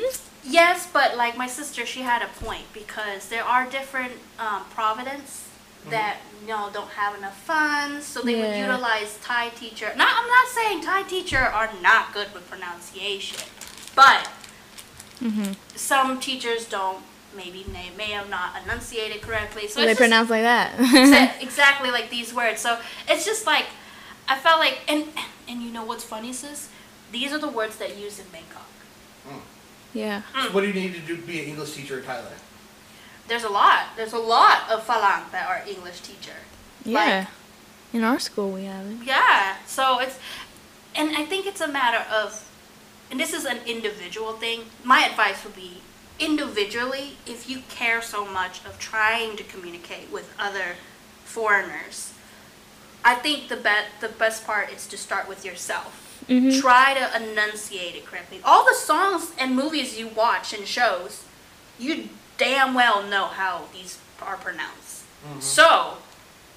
Yes, 0.46 0.86
but 0.92 1.16
like 1.16 1.38
my 1.38 1.46
sister, 1.46 1.86
she 1.86 2.02
had 2.02 2.20
a 2.22 2.28
point 2.44 2.64
because 2.74 3.28
there 3.28 3.44
are 3.44 3.64
different 3.68 4.12
um, 4.38 4.62
providence 4.74 5.48
Mm-hmm. 5.84 5.90
that 5.90 6.16
you 6.40 6.48
know 6.48 6.70
don't 6.72 6.88
have 6.90 7.16
enough 7.18 7.36
funds, 7.42 8.06
so 8.06 8.22
they 8.22 8.40
would 8.40 8.56
utilize 8.56 9.18
Thai 9.22 9.50
teacher. 9.50 9.92
Not, 9.96 10.08
I'm 10.10 10.28
not 10.28 10.48
saying 10.48 10.82
Thai 10.82 11.02
teacher 11.02 11.38
are 11.38 11.70
not 11.82 12.14
good 12.14 12.32
with 12.32 12.48
pronunciation, 12.48 13.46
but 13.94 14.28
hmm 15.20 15.52
some 15.76 16.20
teachers 16.20 16.64
don't 16.66 17.02
maybe 17.36 17.64
they 17.64 17.90
may 17.96 18.10
have 18.12 18.30
not 18.30 18.62
enunciated 18.62 19.22
correctly. 19.22 19.68
So 19.68 19.80
they 19.80 19.86
just 19.88 19.98
pronounce 19.98 20.30
like 20.30 20.42
that. 20.42 21.36
exactly 21.40 21.90
like 21.90 22.10
these 22.10 22.32
words. 22.32 22.60
So 22.60 22.78
it's 23.08 23.24
just 23.24 23.46
like 23.46 23.66
I 24.28 24.38
felt 24.38 24.58
like, 24.58 24.80
and 24.88 25.06
and 25.48 25.62
you 25.62 25.70
know 25.70 25.84
what's 25.84 26.04
funny, 26.04 26.32
sis? 26.32 26.68
These 27.12 27.32
are 27.32 27.38
the 27.38 27.48
words 27.48 27.76
that 27.76 27.96
used 27.96 28.20
in 28.20 28.26
Bangkok. 28.32 28.68
Hmm. 29.26 29.38
yeah. 29.92 30.22
Hmm. 30.32 30.48
So 30.48 30.54
what 30.54 30.60
do 30.62 30.68
you 30.68 30.74
need 30.74 30.94
to 30.94 31.00
do 31.00 31.16
to 31.16 31.22
be 31.22 31.40
an 31.42 31.48
English 31.48 31.74
teacher 31.74 31.98
in 31.98 32.04
Thailand? 32.04 32.38
There's 33.28 33.44
a 33.44 33.48
lot. 33.48 33.84
There's 33.96 34.12
a 34.12 34.18
lot 34.18 34.70
of 34.70 34.86
Falang 34.86 35.30
that 35.32 35.46
are 35.48 35.62
English 35.68 36.00
teacher. 36.00 36.36
Yeah. 36.84 37.26
In 37.92 38.04
our 38.04 38.18
school, 38.18 38.50
we 38.50 38.64
have 38.64 38.86
it. 38.86 38.96
Yeah. 39.04 39.56
So 39.66 39.98
it's, 40.00 40.18
and 40.94 41.16
I 41.16 41.24
think 41.24 41.46
it's 41.46 41.60
a 41.60 41.68
matter 41.68 42.04
of, 42.10 42.46
and 43.10 43.18
this 43.18 43.32
is 43.32 43.44
an 43.44 43.58
individual 43.66 44.32
thing. 44.32 44.64
My 44.82 45.04
advice 45.06 45.44
would 45.44 45.54
be 45.56 45.78
individually, 46.18 47.16
if 47.26 47.48
you 47.48 47.60
care 47.68 48.02
so 48.02 48.24
much 48.24 48.64
of 48.64 48.78
trying 48.78 49.36
to 49.36 49.44
communicate 49.44 50.10
with 50.12 50.32
other 50.38 50.76
foreigners, 51.24 52.12
I 53.04 53.14
think 53.14 53.48
the 53.48 53.56
bet 53.56 53.86
the 54.00 54.08
best 54.08 54.46
part 54.46 54.72
is 54.72 54.86
to 54.88 54.96
start 54.96 55.28
with 55.28 55.44
yourself. 55.44 56.22
Mhm. 56.28 56.60
Try 56.60 56.94
to 56.94 57.16
enunciate 57.22 57.94
it 57.96 58.06
correctly. 58.06 58.40
All 58.44 58.64
the 58.64 58.74
songs 58.74 59.32
and 59.38 59.54
movies 59.54 59.98
you 59.98 60.08
watch 60.08 60.52
and 60.54 60.66
shows, 60.66 61.22
you 61.78 62.08
damn 62.38 62.74
well 62.74 63.02
know 63.02 63.26
how 63.26 63.64
these 63.72 63.98
are 64.22 64.36
pronounced. 64.36 65.04
Mm-hmm. 65.26 65.40
So, 65.40 65.98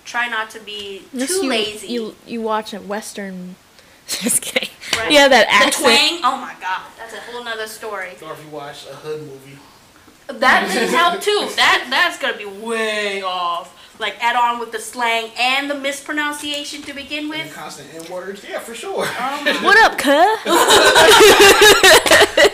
try 0.06 0.28
not 0.28 0.49
to 0.52 0.60
be 0.60 1.04
Unless 1.14 1.30
too 1.30 1.44
you, 1.44 1.49
lazy. 1.49 1.88
You 1.88 2.16
you 2.26 2.41
watch 2.41 2.74
a 2.74 2.80
western. 2.80 3.56
Just 4.08 4.41
kidding. 4.41 4.70
Right. 4.98 5.12
Yeah, 5.12 5.28
that 5.28 5.48
accent. 5.49 5.86
the 5.86 5.91
accent. 5.91 6.22
twang. 6.22 6.34
Oh 6.34 6.38
my 6.38 6.56
god, 6.62 6.82
that's 6.98 7.14
a 7.14 7.20
whole 7.20 7.44
nother 7.44 7.68
story. 7.68 8.12
Or 8.24 8.34
if 8.34 8.44
you 8.44 8.49
watch 8.52 8.86
a 8.90 8.95
hood 8.95 9.22
movie. 9.22 9.58
That 10.28 10.70
didn't 10.74 10.94
help 10.94 11.22
too. 11.22 11.49
That 11.56 11.88
that's 11.90 12.18
gonna 12.20 12.38
be 12.38 12.45
way 12.45 13.22
off. 13.22 13.74
Like 13.99 14.16
add 14.24 14.36
on 14.36 14.60
with 14.60 14.72
the 14.72 14.80
slang 14.80 15.32
and 15.40 15.70
the 15.70 15.76
mispronunciation 15.76 16.84
to 16.84 16.94
begin 16.94 17.30
with. 17.30 17.48
the 17.49 17.54
constant 17.56 17.90
N 17.95 18.12
words. 18.12 18.45
Yeah, 18.48 18.60
for 18.60 18.76
sure. 18.76 19.06
Oh 19.08 19.60
what 19.64 19.78
up, 19.84 19.98
cuh? 19.98 20.38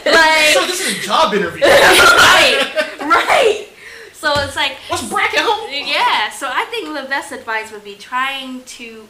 Like 0.06 0.54
so 0.54 0.66
this 0.66 0.80
is 0.88 1.00
a 1.00 1.02
job 1.02 1.34
interview. 1.34 1.64
right, 1.66 2.93
right. 3.14 3.68
So 4.14 4.32
it's 4.38 4.56
like 4.56 4.74
What's 4.88 5.04
bracket 5.10 5.40
home? 5.42 5.70
yeah. 5.72 6.30
So 6.32 6.48
I 6.52 6.66
think 6.66 6.88
the 6.88 7.08
best 7.10 7.32
advice 7.32 7.72
would 7.72 7.84
be 7.84 7.96
trying 7.96 8.64
to. 8.64 9.08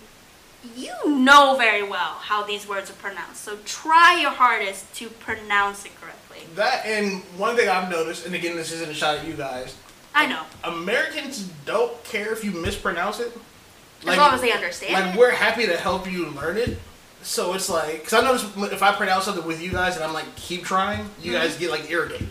You 0.78 0.94
know 1.10 1.58
very 1.58 1.84
well 1.84 2.14
how 2.22 2.44
these 2.44 2.66
words 2.66 2.90
are 2.90 2.94
pronounced, 2.94 3.44
so 3.44 3.58
try 3.66 4.22
your 4.22 4.32
hardest 4.32 4.94
to 4.96 5.10
pronounce 5.10 5.84
it 5.86 5.92
correctly. 6.00 6.48
That 6.56 6.86
and 6.86 7.22
one 7.38 7.58
thing 7.58 7.68
I've 7.68 7.92
noticed, 7.92 8.26
and 8.26 8.34
again, 8.34 8.56
this 8.56 8.72
isn't 8.72 8.90
a 8.90 8.94
shot 8.94 9.18
at 9.18 9.28
you 9.28 9.34
guys. 9.34 9.76
I 10.16 10.26
know, 10.26 10.44
Americans 10.64 11.50
don't 11.66 12.02
care 12.06 12.32
if 12.32 12.46
you 12.46 12.52
mispronounce 12.52 13.20
it. 13.20 13.34
as 14.08 14.18
long 14.18 14.34
as 14.34 14.40
they 14.40 14.54
understand. 14.54 14.94
Like 14.94 15.16
it. 15.16 15.20
we're 15.20 15.32
happy 15.32 15.66
to 15.66 15.76
help 15.76 16.10
you 16.10 16.28
learn 16.30 16.56
it. 16.56 16.80
So 17.24 17.54
it's 17.56 17.70
like, 17.70 18.00
because 18.04 18.14
I 18.14 18.22
notice 18.22 18.46
if 18.72 18.82
I 18.82 18.94
pronounce 18.94 19.26
something 19.26 19.46
with 19.46 19.62
you 19.62 19.70
guys 19.72 19.96
and 19.96 20.04
I'm 20.06 20.14
like, 20.14 20.34
keep 20.38 20.64
trying, 20.64 21.10
you 21.22 21.34
Mm-hmm. 21.34 21.42
guys 21.42 21.58
get 21.58 21.72
like 21.72 21.92
irritated. 21.92 22.30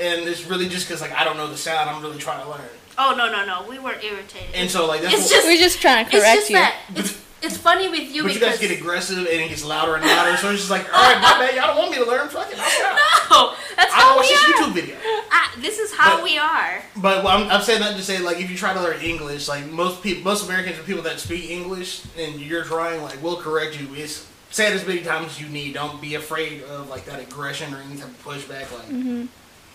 And 0.00 0.28
it's 0.28 0.46
really 0.46 0.68
just 0.68 0.88
because 0.88 1.00
like 1.00 1.12
I 1.12 1.24
don't 1.24 1.36
know 1.36 1.46
the 1.48 1.56
sound. 1.56 1.90
I'm 1.90 2.02
really 2.02 2.18
trying 2.18 2.42
to 2.42 2.48
learn. 2.50 2.60
Oh 2.98 3.14
no 3.16 3.30
no 3.30 3.44
no, 3.46 3.68
we 3.68 3.78
weren't 3.78 4.02
irritated. 4.02 4.54
And 4.54 4.70
so 4.70 4.86
like 4.86 5.02
that's 5.02 5.14
It's 5.14 5.22
what, 5.24 5.30
just- 5.30 5.46
We're 5.46 5.56
just 5.58 5.80
trying 5.80 6.06
to 6.06 6.16
it's 6.16 6.20
correct 6.24 6.36
just 6.38 6.50
you. 6.50 6.56
that 6.56 6.74
it's 6.94 7.20
it's 7.42 7.56
funny 7.56 7.88
with 7.88 8.14
you 8.14 8.22
but 8.24 8.34
you 8.34 8.40
guys 8.40 8.58
get 8.58 8.70
aggressive 8.70 9.16
and 9.16 9.26
it 9.28 9.48
gets 9.48 9.64
louder 9.64 9.94
and 9.96 10.04
louder. 10.04 10.36
So 10.36 10.50
it's 10.50 10.58
just 10.60 10.70
like, 10.70 10.84
all 10.92 11.00
right, 11.00 11.16
my 11.22 11.38
bad. 11.38 11.54
Y'all 11.54 11.68
don't 11.68 11.78
want 11.78 11.90
me 11.90 11.96
to 11.98 12.04
learn. 12.04 12.28
Fuck 12.28 12.52
it. 12.52 12.58
I'll 12.58 12.68
stop. 12.68 13.30
no, 13.30 13.56
that's 13.76 13.92
I 13.94 13.96
how 13.96 14.16
watch 14.16 14.26
we 14.28 14.34
this 14.34 14.44
are. 14.44 14.52
YouTube 14.52 14.72
video. 14.74 14.96
Ah, 15.30 15.54
this 15.58 15.78
is 15.78 15.94
how 15.94 16.16
But- 16.16 16.24
we 16.24 16.36
are. 16.36 16.82
But 16.96 17.24
well, 17.24 17.28
I'm, 17.42 17.50
I'm 17.50 17.62
saying 17.62 17.80
that 17.80 17.96
to 17.96 18.02
say 18.02 18.18
like 18.18 18.40
if 18.40 18.50
you 18.50 18.56
try 18.58 18.74
to 18.74 18.80
learn 18.82 19.00
English, 19.00 19.48
like 19.48 19.66
most 19.70 20.02
people, 20.02 20.22
most 20.24 20.44
Americans 20.44 20.78
are 20.78 20.82
people 20.82 21.02
that 21.04 21.18
speak 21.20 21.48
English, 21.50 22.02
and 22.18 22.38
you're 22.40 22.64
trying 22.64 23.02
like 23.02 23.22
we'll 23.22 23.36
correct 23.40 23.80
you. 23.80 23.88
It's 23.94 24.26
say 24.50 24.66
it 24.66 24.74
as 24.74 24.86
many 24.86 25.00
times 25.00 25.28
as 25.28 25.40
you 25.40 25.48
need. 25.48 25.72
Don't 25.74 25.98
be 26.02 26.16
afraid 26.16 26.62
of 26.64 26.90
like 26.90 27.06
that 27.06 27.20
aggression 27.20 27.72
or 27.72 27.78
any 27.78 27.96
type 27.96 28.08
of 28.08 28.22
pushback. 28.24 28.70
Like 28.70 28.88
Mm-hmm. 28.88 29.26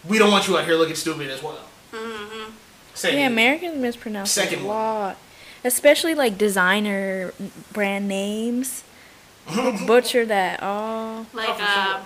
We 0.07 0.17
don't 0.19 0.31
want 0.31 0.47
you 0.47 0.57
out 0.57 0.65
here 0.65 0.75
looking 0.75 0.95
stupid 0.95 1.29
as 1.29 1.41
well. 1.43 1.59
hmm 1.91 2.51
Say 2.93 3.17
Yeah. 3.19 3.27
Americans 3.27 3.77
mispronounce 3.77 4.31
Second 4.31 4.59
it 4.59 4.63
a 4.63 4.65
one. 4.67 4.75
lot, 4.77 5.17
especially 5.63 6.15
like 6.15 6.37
designer 6.37 7.33
brand 7.73 8.07
names. 8.07 8.83
Butcher 9.85 10.25
that. 10.25 10.59
Oh, 10.63 11.25
Like 11.33 11.49
Oh, 11.49 11.57
uh, 11.59 12.03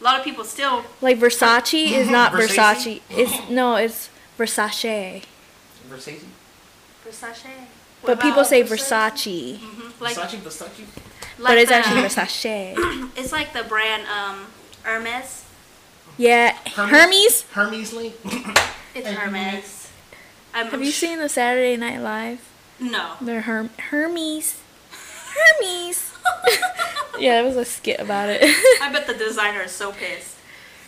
a 0.00 0.02
lot 0.02 0.18
of 0.18 0.24
people 0.24 0.44
still. 0.44 0.84
like 1.00 1.18
Versace 1.18 1.90
is 1.92 2.08
not 2.18 2.32
Versace? 2.32 2.56
Versace. 2.56 3.00
It's 3.10 3.50
no, 3.50 3.76
it's 3.76 4.08
Versace. 4.38 5.22
Versace, 5.90 6.24
Versace. 7.06 7.46
But 8.02 8.20
people 8.20 8.44
say 8.44 8.62
Versace, 8.62 9.58
hmm 9.58 9.88
Like, 10.02 10.16
Versace, 10.16 10.38
Versace. 10.38 10.86
like 11.38 11.50
but 11.52 11.58
it's 11.58 11.68
the- 11.70 11.74
actually 11.76 12.02
Versace. 12.02 13.10
It's 13.16 13.32
like 13.32 13.52
the 13.52 13.64
brand 13.64 14.04
um 14.08 14.46
Hermes. 14.82 15.44
Yeah, 16.18 16.56
Hermes. 16.74 17.42
Hermes 17.52 17.92
link. 17.92 18.14
It's 18.94 19.08
Hermes. 19.18 19.90
I'm 20.52 20.66
Have 20.66 20.82
you 20.82 20.90
seen 20.90 21.18
the 21.18 21.28
Saturday 21.28 21.76
Night 21.76 22.00
Live? 22.00 22.40
No. 22.80 23.14
They're 23.20 23.42
Herm 23.42 23.70
Hermes. 23.90 24.60
Hermes. 24.90 26.12
yeah, 27.20 27.34
there 27.34 27.44
was 27.44 27.56
a 27.56 27.64
skit 27.64 28.00
about 28.00 28.28
it. 28.30 28.42
I 28.82 28.90
bet 28.92 29.06
the 29.06 29.14
designer 29.14 29.62
is 29.62 29.70
so 29.70 29.92
pissed. 29.92 30.36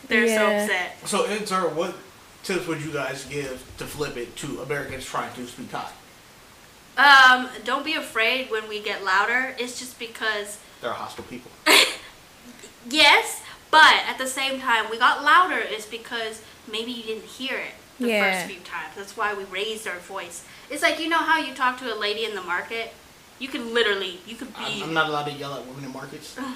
They're 0.09 0.27
so 0.27 0.47
upset. 0.47 0.97
so, 1.07 1.25
in 1.27 1.45
turn, 1.45 1.77
what 1.77 1.95
tips 2.43 2.67
would 2.67 2.83
you 2.83 2.91
guys 2.91 3.25
give 3.27 3.65
to 3.79 3.85
flip 3.85 4.17
it 4.17 4.35
to 4.37 4.63
Americans 4.63 5.05
trying 5.05 5.33
to 5.35 5.47
speak 5.47 5.71
Thai? 5.71 5.89
Um, 6.97 7.49
don't 7.65 7.85
be 7.85 7.95
afraid 7.95 8.51
when 8.51 8.69
we 8.69 8.81
get 8.83 9.05
louder. 9.05 9.55
It's 9.59 9.79
just 9.79 10.01
because 10.01 10.59
They're 10.83 10.93
hostile 10.93 11.25
people. 11.25 11.53
Yes, 12.89 13.43
but 13.71 13.95
at 14.09 14.19
the 14.19 14.27
same 14.27 14.61
time, 14.61 14.91
we 14.91 14.99
got 14.99 15.23
louder 15.25 15.59
is 15.59 15.87
because 15.87 16.43
maybe 16.71 16.91
you 16.93 17.03
didn't 17.05 17.25
hear 17.25 17.57
it 17.57 17.75
the 17.99 18.09
Yeah. 18.09 18.33
first 18.35 18.47
few 18.53 18.61
times. 18.61 18.95
That's 18.97 19.17
why 19.17 19.35
we 19.35 19.45
raised 19.45 19.87
our 19.87 19.99
voice. 19.99 20.45
It's 20.71 20.83
like 20.83 20.99
you 21.01 21.09
know 21.09 21.19
how 21.19 21.39
you 21.39 21.55
talk 21.55 21.79
to 21.81 21.93
a 21.93 21.97
lady 21.97 22.25
in 22.25 22.35
the 22.35 22.43
market. 22.43 22.95
You 23.39 23.49
could 23.49 23.63
literally, 23.63 24.21
you 24.27 24.37
could 24.37 24.49
I'm, 24.57 24.73
be. 24.79 24.83
I'm 24.83 24.93
not 24.95 25.09
allowed 25.09 25.25
to 25.25 25.33
yell 25.33 25.55
at 25.55 25.67
women 25.67 25.85
in 25.85 25.93
markets. 25.93 26.37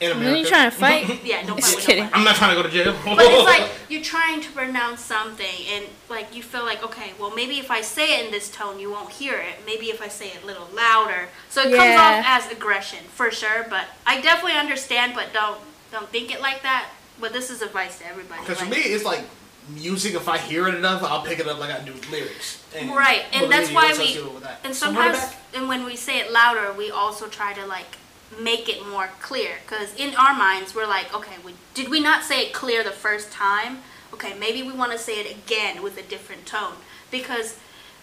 In 0.00 0.10
And 0.10 0.20
then 0.20 0.28
America. 0.30 0.40
you 0.40 0.46
trying 0.48 0.70
to 0.70 0.76
fight? 0.76 1.24
yeah, 1.24 1.46
don't 1.46 1.56
Just 1.58 1.68
fight 1.68 1.76
with 1.76 1.86
kidding. 1.86 2.04
nobody. 2.04 2.18
I'm 2.18 2.24
not 2.24 2.34
trying 2.34 2.56
to 2.56 2.60
go 2.60 2.68
to 2.68 2.74
jail. 2.74 2.92
But 3.04 3.18
it's 3.20 3.44
like 3.44 3.70
you're 3.88 4.02
trying 4.02 4.40
to 4.40 4.50
pronounce 4.50 5.00
something, 5.00 5.56
and 5.70 5.84
like 6.08 6.34
you 6.34 6.42
feel 6.42 6.64
like, 6.64 6.82
okay, 6.82 7.12
well 7.20 7.30
maybe 7.30 7.58
if 7.60 7.70
I 7.70 7.82
say 7.82 8.18
it 8.18 8.24
in 8.26 8.32
this 8.32 8.50
tone, 8.50 8.80
you 8.80 8.90
won't 8.90 9.10
hear 9.12 9.34
it. 9.36 9.60
Maybe 9.64 9.86
if 9.90 10.02
I 10.02 10.08
say 10.08 10.28
it 10.30 10.42
a 10.42 10.46
little 10.46 10.66
louder, 10.74 11.28
so 11.50 11.60
it 11.62 11.76
comes 11.76 11.94
off 11.96 12.24
as 12.26 12.50
aggression 12.50 13.04
for 13.14 13.30
sure. 13.30 13.64
But 13.70 13.84
I 14.04 14.20
definitely 14.20 14.58
understand, 14.58 15.12
but 15.14 15.32
don't 15.32 15.60
don't 15.92 16.08
think 16.08 16.34
it 16.34 16.40
like 16.40 16.62
that. 16.62 16.88
But 17.20 17.32
this 17.32 17.50
is 17.50 17.62
advice 17.62 17.98
to 18.00 18.06
everybody. 18.06 18.40
Because 18.40 18.58
for 18.58 18.66
me, 18.66 18.78
it's 18.78 19.04
like 19.04 19.22
music. 19.68 20.14
If 20.14 20.28
I 20.28 20.38
hear 20.38 20.66
it 20.66 20.74
enough, 20.74 21.02
I'll 21.04 21.22
pick 21.22 21.38
it 21.38 21.46
up 21.46 21.60
like 21.60 21.70
I 21.70 21.84
do 21.84 21.94
lyrics. 22.10 22.64
And 22.74 22.90
Right, 22.90 23.24
and 23.32 23.52
that's 23.52 23.70
why 23.70 23.88
media 23.88 23.98
we 23.98 24.04
associated 24.04 24.34
with 24.34 24.42
that. 24.42 24.60
and 24.64 24.74
So 24.74 24.86
run 24.86 24.94
it 24.94 25.14
sometimes 25.14 25.18
back. 25.32 25.40
and 25.54 25.68
when 25.68 25.84
we 25.84 25.94
say 25.94 26.18
it 26.18 26.32
louder, 26.32 26.72
we 26.72 26.90
also 26.90 27.28
try 27.28 27.52
to 27.52 27.64
like 27.66 27.96
make 28.40 28.66
it 28.68 28.84
more 28.88 29.10
clear 29.20 29.56
because 29.64 29.94
in 29.94 30.14
our 30.16 30.34
minds 30.34 30.74
we're 30.74 30.86
like, 30.86 31.14
okay, 31.14 31.34
we, 31.44 31.52
did 31.74 31.90
we 31.90 32.00
not 32.00 32.24
say 32.24 32.46
it 32.46 32.52
clear 32.54 32.82
the 32.82 32.90
first 32.90 33.30
time? 33.30 33.78
Okay, 34.14 34.32
maybe 34.38 34.62
we 34.62 34.72
want 34.72 34.90
to 34.92 34.98
say 34.98 35.20
it 35.20 35.30
again 35.30 35.82
with 35.82 35.98
a 35.98 36.02
different 36.02 36.46
tone 36.46 36.74
because 37.10 37.58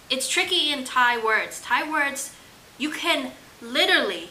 it's 0.10 0.30
tricky 0.30 0.72
in 0.72 0.84
Thai 0.84 1.18
words. 1.24 1.60
Thai 1.61 1.90
words, 1.90 2.36
you 2.78 2.91
can 2.91 3.32
literally 3.61 4.30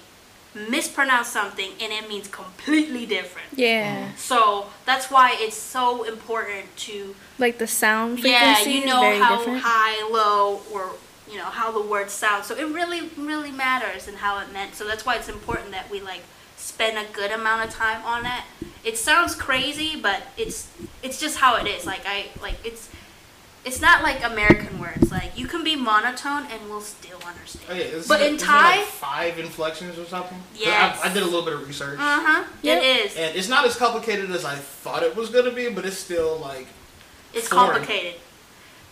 mispronounce 0.70 1.28
something 1.28 1.70
and 1.80 1.92
it 1.92 2.08
means 2.08 2.28
completely 2.28 3.06
different. 3.06 3.48
Yeah, 3.54 4.14
So 4.16 4.66
that's 4.86 5.10
why 5.10 5.36
it's 5.38 5.56
so 5.56 6.04
important 6.04 6.74
to 6.78 7.14
like 7.38 7.58
the 7.58 7.66
sound 7.66 8.20
yeah, 8.20 8.60
you 8.62 8.84
know 8.86 9.18
how 9.22 9.38
different. 9.38 9.62
high, 9.62 10.02
low, 10.10 10.60
or 10.72 10.92
you 11.30 11.36
know 11.36 11.44
how 11.44 11.70
the 11.70 11.82
word 11.82 12.10
sounds. 12.10 12.46
So 12.46 12.56
it 12.56 12.66
really, 12.66 13.10
really 13.16 13.50
matters 13.52 14.08
and 14.08 14.16
how 14.18 14.40
it 14.40 14.52
meant. 14.52 14.74
So 14.74 14.86
that's 14.86 15.04
why 15.06 15.16
it's 15.16 15.28
important 15.28 15.70
that 15.72 15.90
we 15.90 16.00
like 16.00 16.22
spend 16.56 16.98
a 16.98 17.10
good 17.12 17.30
amount 17.30 17.64
of 17.68 17.74
time 17.74 18.02
on 18.04 18.26
it. 18.26 18.42
It 18.84 18.96
sounds 18.96 19.34
crazy, 19.34 20.00
but 20.00 20.22
it's 20.36 20.68
it's 21.02 21.20
just 21.20 21.38
how 21.38 21.56
it 21.56 21.66
is. 21.66 21.86
Like 21.86 22.02
I 22.06 22.26
like 22.42 22.56
it's 22.64 22.88
it's 23.64 23.80
not 23.80 24.02
like 24.02 24.24
American 24.24 24.78
words. 24.80 25.10
Like 25.10 25.36
you 25.38 25.46
can 25.46 25.62
be 25.64 25.76
monotone 25.76 26.46
and 26.50 26.68
we'll 26.70 26.80
still 26.80 27.18
understand. 27.26 27.64
Oh, 27.68 28.02
but 28.08 28.20
it- 28.20 28.28
in 28.28 28.34
isn't 28.36 28.48
like 28.48 28.76
Thai, 28.76 28.82
five 28.84 29.38
inflections 29.38 29.98
or 29.98 30.04
something. 30.06 30.40
Yeah, 30.54 30.96
I, 31.02 31.08
I 31.10 31.12
did 31.12 31.22
a 31.22 31.26
little 31.26 31.42
bit 31.44 31.54
of 31.54 31.66
research, 31.66 31.98
uh 31.98 32.20
huh, 32.22 32.44
Yep. 32.62 32.82
it 32.82 32.86
is. 33.06 33.16
and 33.16 33.36
it's 33.36 33.48
not 33.48 33.64
as 33.66 33.76
complicated 33.76 34.30
as 34.30 34.44
I 34.44 34.54
thought 34.56 35.02
it 35.02 35.14
was 35.16 35.30
gonna 35.30 35.50
be, 35.50 35.68
but 35.68 35.84
it's 35.84 35.98
still 35.98 36.38
like 36.38 36.66
It's 37.34 37.48
foreign. 37.48 37.70
complicated 37.78 38.20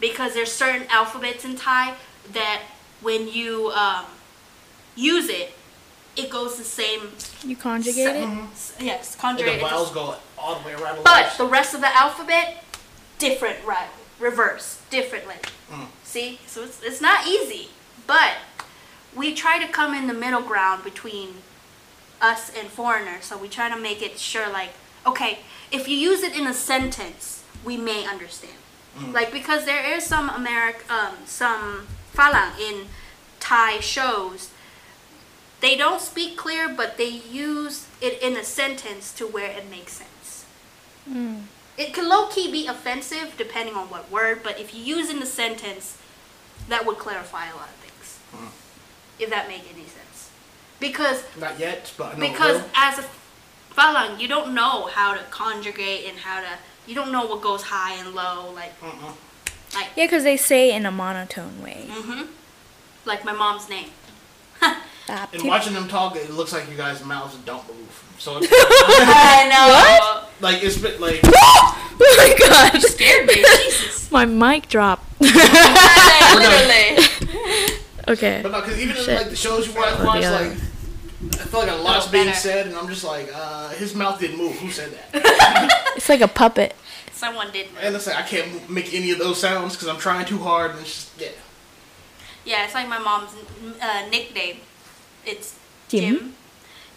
because 0.01 0.35
there's 0.35 0.53
certain 0.53 0.87
alphabets 0.91 1.45
in 1.45 1.57
Thai 1.57 1.95
that 2.33 2.63
when 3.01 3.29
you 3.29 3.71
um, 3.71 4.05
use 4.95 5.29
it, 5.29 5.53
it 6.17 6.31
goes 6.31 6.57
the 6.57 6.65
same. 6.65 7.13
You 7.45 7.57
conjugate 7.57 8.09
it. 8.17 8.29
s- 8.53 8.75
Yes, 8.81 9.13
and 9.13 9.21
conjugate. 9.21 9.61
the 9.61 9.67
vowels 9.69 9.91
go 9.93 10.17
all 10.39 10.59
the 10.59 10.67
way 10.67 10.75
around. 10.75 11.03
But 11.05 11.35
the 11.39 11.45
rest 11.47 11.75
of 11.75 11.81
the 11.81 11.95
alphabet, 11.97 12.63
different 13.19 13.65
right 13.67 13.89
reverse 14.19 14.81
differently. 14.91 15.37
Hmm. 15.71 15.87
See, 16.05 16.39
so 16.47 16.65
it's 16.65 16.83
it's 16.83 17.01
not 17.01 17.27
easy, 17.27 17.69
but 18.07 18.35
we 19.15 19.35
try 19.35 19.59
to 19.65 19.71
come 19.71 19.95
in 19.95 20.07
the 20.07 20.15
middle 20.15 20.43
ground 20.43 20.85
between 20.85 21.43
us 22.21 22.51
and 22.57 22.69
foreigners. 22.69 23.25
So 23.25 23.37
we 23.37 23.49
try 23.49 23.69
to 23.69 23.77
make 23.77 24.03
it 24.03 24.19
sure, 24.19 24.49
like, 24.51 24.71
okay, 25.07 25.41
if 25.71 25.89
you 25.89 25.97
use 25.97 26.23
it 26.23 26.37
in 26.37 26.47
a 26.47 26.55
sentence, 26.55 27.43
we 27.65 27.77
may 27.77 28.07
understand. 28.07 28.55
Hmm. 28.97 29.13
Like 29.13 29.33
because 29.33 29.65
there 29.65 29.85
is 29.85 30.05
some 30.05 30.29
Americ 30.31 30.89
um, 30.91 31.17
some 31.27 31.87
falang 32.15 32.59
in 32.59 32.87
Thai 33.41 33.81
shows. 33.81 34.51
They 35.61 35.77
don't 35.77 36.01
speak 36.01 36.37
clear, 36.37 36.69
but 36.69 36.97
they 36.97 37.09
use 37.09 37.87
it 38.01 38.23
in 38.23 38.37
a 38.37 38.45
sentence 38.45 39.13
to 39.15 39.27
where 39.27 39.51
it 39.51 39.71
makes 39.71 39.93
sense. 39.95 40.45
Hmm. 41.09 41.39
It 41.79 41.93
can 41.93 42.09
low 42.09 42.27
key 42.29 42.51
be 42.51 42.67
offensive 42.67 43.35
depending 43.37 43.75
on 43.75 43.89
what 43.91 44.11
word, 44.11 44.43
but 44.43 44.59
if 44.59 44.75
you 44.75 44.83
use 44.83 45.11
in 45.11 45.21
the 45.21 45.27
sentence, 45.27 45.99
that 46.69 46.87
would 46.87 46.99
clarify 46.99 47.47
a 47.49 47.55
lot 47.57 47.69
of 47.69 47.75
things. 47.75 48.19
If 49.19 49.31
that 49.31 49.49
make 49.49 49.63
any 49.73 49.85
sense, 49.85 50.31
because 50.81 51.25
Not 51.39 51.59
yet, 51.59 51.93
but 51.97 52.15
I 52.17 52.19
because 52.19 52.61
will. 52.63 52.71
as 52.75 52.99
a 52.99 53.05
falang, 53.75 54.21
you 54.21 54.29
don't 54.29 54.55
know 54.55 54.87
how 54.87 55.15
to 55.15 55.23
conjugate 55.31 56.07
and 56.09 56.19
how 56.19 56.41
to. 56.41 56.49
You 56.87 56.95
don't 56.95 57.11
know 57.13 57.27
what 57.27 57.41
goes 57.43 57.63
high 57.63 57.95
and 57.95 58.15
low, 58.15 58.53
like 58.55 58.73
Uh-uh. 58.83 59.13
Yeah, 59.97 60.07
because 60.07 60.23
they 60.25 60.37
say 60.37 60.73
in 60.75 60.87
a 60.87 60.91
monotone 60.91 61.63
way. 61.63 61.87
hmm 61.91 62.23
like 63.05 63.25
my 63.25 63.33
mom's 63.33 63.69
name. 63.69 63.91
And 65.09 65.45
watching 65.45 65.73
them 65.73 65.87
talk, 65.87 66.17
it 66.17 66.31
looks 66.31 66.53
like 66.53 66.69
you 66.69 66.77
guys' 66.77 67.05
mouths 67.05 67.37
don't 67.45 67.65
move. 67.69 68.03
So 68.19 68.39
it's 68.39 68.49
I 68.53 69.49
know. 69.51 69.67
What? 69.73 70.31
like 70.41 70.63
it's 70.63 70.79
been 70.79 71.01
like 71.01 71.21
oh 71.25 71.97
my 72.01 72.35
god! 72.73 72.81
Scared 72.83 73.27
me. 73.27 73.35
Jesus. 73.35 74.11
My 74.11 74.25
mic 74.25 74.69
dropped. 74.69 75.05
Literally. 75.21 76.99
okay. 78.09 78.41
But 78.43 78.53
no, 78.53 78.61
because 78.61 78.79
even 78.81 78.97
in 78.97 79.03
Shit. 79.05 79.17
like 79.19 79.31
the 79.31 79.37
shows 79.37 79.67
you 79.69 79.75
watch, 79.75 79.95
Oh, 79.99 80.05
watch 80.05 80.23
the 80.23 80.31
like. 80.31 80.53
I 81.33 81.45
feel 81.49 81.61
like 81.61 81.71
a 81.71 81.75
lot's 81.75 82.07
Oh, 82.09 82.13
being 82.13 82.27
better. 82.27 82.39
said, 82.39 82.67
and 82.67 82.77
I'm 82.77 82.89
just 82.89 83.03
like, 83.05 83.29
uh, 83.35 83.71
his 83.71 83.95
mouth 83.95 84.21
didn't 84.21 84.37
move. 84.39 84.57
Who 84.59 84.71
said 84.71 84.93
that? 84.93 85.93
It's 85.97 86.09
like 86.09 86.21
a 86.21 86.29
puppet. 86.29 86.75
Someone 87.13 87.51
did. 87.51 87.69
and 87.81 87.95
it's 87.97 88.07
like 88.07 88.17
I 88.17 88.23
can't 88.23 88.69
make 88.71 88.93
any 88.95 89.11
of 89.11 89.19
those 89.19 89.41
sounds 89.41 89.75
because 89.75 89.89
I'm 89.89 89.99
trying 89.99 90.27
too 90.27 90.39
hard, 90.39 90.73
and 90.73 90.81
it's 90.81 90.95
just 90.95 91.21
yeah. 91.21 91.29
Yeah, 92.45 92.65
it's 92.65 92.75
like 92.75 92.89
my 92.89 92.99
mom's 92.99 93.31
uh, 93.81 94.07
nickname. 94.11 94.59
It's 95.25 95.59
Jim? 95.89 96.03
Jim. 96.17 96.35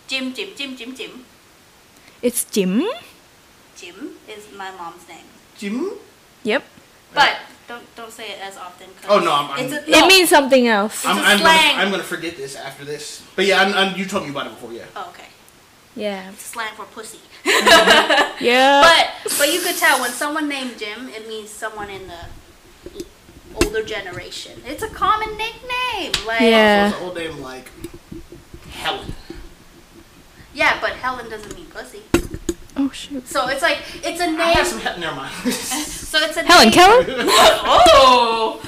Jim, 0.09 0.33
Jim, 0.33 0.49
Jim, 0.57 0.75
Jim, 0.75 0.91
Jim. 0.95 1.13
It's 2.21 2.43
Jim. 2.45 2.81
Jim 3.77 4.17
is 4.27 4.43
my 4.57 4.71
mom's 4.71 5.07
name. 5.07 5.29
Jim? 5.57 5.91
Yep. 6.43 6.63
But 7.13 7.37
don't 7.67 7.85
don't 7.95 8.11
say 8.11 8.31
it 8.33 8.39
as 8.41 8.57
often. 8.57 8.87
'cause 8.97 9.05
Oh, 9.07 9.19
no, 9.19 9.31
I'm- 9.31 9.51
I'm- 9.51 9.59
it's 9.65 9.73
a, 9.73 9.79
It 9.97 10.07
means 10.07 10.29
something 10.29 10.67
else. 10.67 10.95
It's 10.95 11.05
I'm, 11.05 11.17
a 11.17 11.21
I'm 11.21 11.39
slang. 11.39 11.69
gonna 11.71 11.81
I'm 11.83 11.91
gonna 11.91 12.03
forget 12.15 12.35
this 12.35 12.55
after 12.55 12.83
this. 12.85 13.21
But 13.35 13.45
yeah, 13.45 13.61
I'm, 13.61 13.71
I'm, 13.73 13.95
you 13.97 14.05
told 14.05 14.23
me 14.25 14.31
about 14.31 14.47
it 14.47 14.53
before. 14.57 14.73
Yeah. 14.73 14.85
Oh, 14.95 15.09
okay. 15.13 15.27
Yeah. 15.95 16.29
It's 16.31 16.43
slang 16.45 16.73
for 16.75 16.85
pussy. 16.85 17.19
Yeah. 18.41 18.81
But 18.81 19.35
but 19.37 19.53
you 19.53 19.59
could 19.61 19.75
tell 19.77 19.99
when 20.01 20.11
someone 20.11 20.47
named 20.49 20.77
Jim, 20.79 21.09
it 21.09 21.27
means 21.27 21.49
someone 21.51 21.89
in 21.89 22.07
the 22.07 22.23
older 23.63 23.83
generation. 23.83 24.61
It's 24.65 24.81
a 24.83 24.87
common 24.89 25.37
nickname. 25.37 26.13
Like 26.25 26.41
Yeah. 26.41 26.89
So 26.91 26.95
it's 26.95 26.97
an 26.97 27.03
old 27.05 27.15
name 27.17 27.41
like 27.41 27.67
Helen. 28.71 29.13
Yeah, 30.59 30.77
but 30.81 30.91
Helen 31.03 31.29
doesn't 31.29 31.53
mean 31.55 31.65
pussy. 31.67 32.01
oh 32.77 32.89
shoot. 32.91 33.25
So 33.27 33.47
it's 33.47 33.61
like 33.61 33.77
it's 34.07 34.19
a 34.21 34.27
name. 34.27 34.37
have 34.57 34.67
some. 34.67 34.79
Never 34.99 35.15
mind. 35.15 35.33
So 35.53 36.17
it's 36.19 36.37
a 36.37 36.43
Helen 36.43 36.69
name. 36.69 36.73
Keller. 36.77 37.03
Oh, 37.71 38.61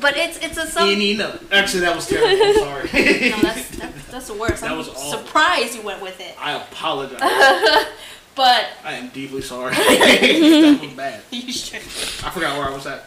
but 0.00 0.16
it's 0.16 0.38
it's 0.38 0.58
a 0.58 0.66
some. 0.66 0.88
Any 0.88 1.14
no. 1.16 1.38
Actually, 1.50 1.80
that 1.86 1.94
was 1.96 2.06
terrible. 2.06 2.44
I'm 2.44 2.54
sorry. 2.54 2.88
No, 3.32 3.38
that's, 3.40 3.68
that's 3.78 4.04
that's 4.12 4.26
the 4.28 4.34
worst. 4.34 4.60
That 4.62 4.72
I'm 4.72 4.78
was 4.78 4.88
awful. 4.88 5.18
surprised 5.18 5.74
you 5.76 5.82
went 5.82 6.02
with 6.02 6.20
it. 6.20 6.34
I 6.38 6.52
apologize. 6.62 7.20
But 8.38 8.66
I 8.84 8.92
am 8.92 9.08
deeply 9.08 9.42
sorry. 9.42 9.74
that 9.74 10.78
was 10.80 10.92
bad. 10.94 11.22
you 11.32 11.52
should. 11.52 11.82
I 12.24 12.30
forgot 12.30 12.56
where 12.56 12.68
I 12.68 12.72
was 12.72 12.86
at. 12.86 13.02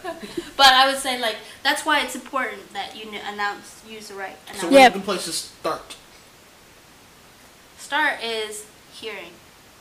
But 0.57 0.71
I 0.73 0.91
would 0.91 0.99
say 0.99 1.21
like 1.21 1.37
that's 1.63 1.85
why 1.85 2.01
it's 2.03 2.15
important 2.15 2.73
that 2.73 2.97
you 2.97 3.09
kn- 3.09 3.23
announce 3.33 3.81
use 3.87 4.09
the 4.09 4.15
right. 4.15 4.35
So 4.59 4.67
Announce. 4.67 4.73
Yeah. 4.73 4.79
where's 4.89 4.93
the 4.93 4.99
place 4.99 5.25
to 5.25 5.31
start? 5.31 5.95
Start 7.91 8.23
is 8.23 8.65
hearing. 8.93 9.31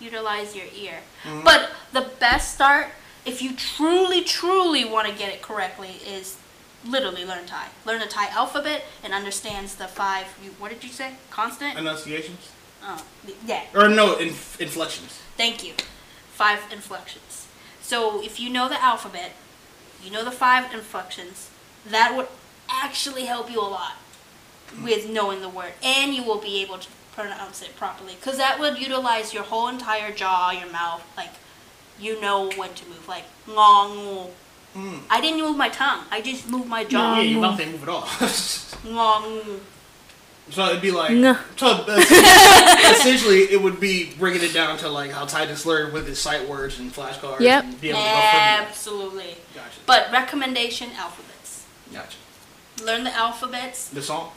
Utilize 0.01 0.57
your 0.57 0.67
ear. 0.77 0.95
Mm-hmm. 1.23 1.45
But 1.45 1.71
the 1.93 2.11
best 2.19 2.53
start, 2.53 2.89
if 3.25 3.41
you 3.41 3.55
truly, 3.55 4.25
truly 4.25 4.85
want 4.85 5.07
to 5.07 5.15
get 5.15 5.33
it 5.33 5.43
correctly, 5.43 5.91
is 6.05 6.37
literally 6.85 7.25
learn 7.25 7.47
Thai. 7.47 7.69
Learn 7.87 8.01
the 8.01 8.07
Thai 8.07 8.27
alphabet 8.31 8.83
and 9.05 9.15
understands 9.15 9.77
the 9.77 9.87
five. 9.87 10.27
You, 10.43 10.51
what 10.59 10.73
did 10.73 10.83
you 10.83 10.91
say? 10.91 11.13
Constant 11.31 11.79
Enunciations? 11.79 12.51
Oh, 12.83 13.01
yeah. 13.47 13.63
Or 13.77 13.89
no, 13.89 14.17
inf- 14.17 14.61
inflections. 14.61 15.21
Thank 15.37 15.65
you. 15.65 15.75
Five 16.33 16.65
inflections. 16.73 17.47
So 17.81 18.21
if 18.25 18.41
you 18.41 18.51
know 18.51 18.69
the 18.69 18.83
alphabet, 18.83 19.35
you 20.03 20.11
know 20.11 20.25
the 20.25 20.33
five 20.33 20.75
inflections, 20.75 21.49
that 21.87 22.17
would 22.17 22.27
actually 22.69 23.27
help 23.27 23.49
you 23.49 23.61
a 23.61 23.71
lot 23.71 23.93
with 24.83 25.09
knowing 25.09 25.43
the 25.43 25.49
word. 25.49 25.75
And 25.81 26.13
you 26.13 26.25
will 26.25 26.39
be 26.41 26.61
able 26.61 26.79
to 26.79 26.89
pronounce 27.13 27.63
it 27.63 27.77
properly. 27.77 28.15
Because 28.15 28.39
that 28.39 28.59
would 28.59 28.79
utilize 28.79 29.35
your 29.35 29.43
whole 29.43 29.69
entire 29.69 30.13
jaw, 30.13 30.51
your 30.51 30.71
mouth. 30.71 31.03
Like, 31.17 31.31
you 31.99 32.21
know 32.21 32.51
when 32.57 32.75
to 32.75 32.89
move. 32.89 33.07
Like, 33.09 33.25
ngong. 33.47 34.31
Mm. 34.75 35.01
I 35.11 35.21
didn't 35.21 35.41
move 35.41 35.57
my 35.57 35.69
tongue. 35.69 36.05
I 36.11 36.21
just 36.21 36.49
moved 36.49 36.69
my 36.69 36.85
jaw. 36.85 37.17
Yeah, 37.17 37.23
your 37.23 37.41
mouth 37.41 37.61
ain't 37.61 37.73
move 37.73 37.83
at 37.83 37.89
all. 37.89 38.03
Ngong. 38.03 39.61
so 40.51 40.67
it'd 40.67 40.83
be 40.83 40.93
like. 40.93 41.13
Nah. 41.13 41.39
So 41.57 41.85
essentially, 41.89 43.43
it 43.53 43.61
would 43.61 43.81
be 43.81 44.13
bringing 44.19 44.43
it 44.43 44.55
down 44.55 44.79
to 44.79 44.89
like 44.89 45.11
how 45.11 45.25
Titus 45.25 45.67
learned 45.67 45.93
with 45.93 46.07
his 46.07 46.19
sight 46.19 46.49
words 46.49 46.79
and 46.79 46.93
flashcards. 46.93 47.41
Yep. 47.41 47.65
And 47.65 47.81
be 47.81 47.91
able 47.91 47.99
to 47.99 48.05
go. 48.05 48.11
Absolutely. 48.11 49.37
Gotcha. 49.55 49.81
But 49.87 50.13
recommendation 50.13 50.91
alphabets. 50.93 51.67
Gotcha. 51.93 52.19
Learn 52.85 53.05
the 53.05 53.13
alphabets. 53.13 53.89
The 53.89 54.03
song? 54.03 54.31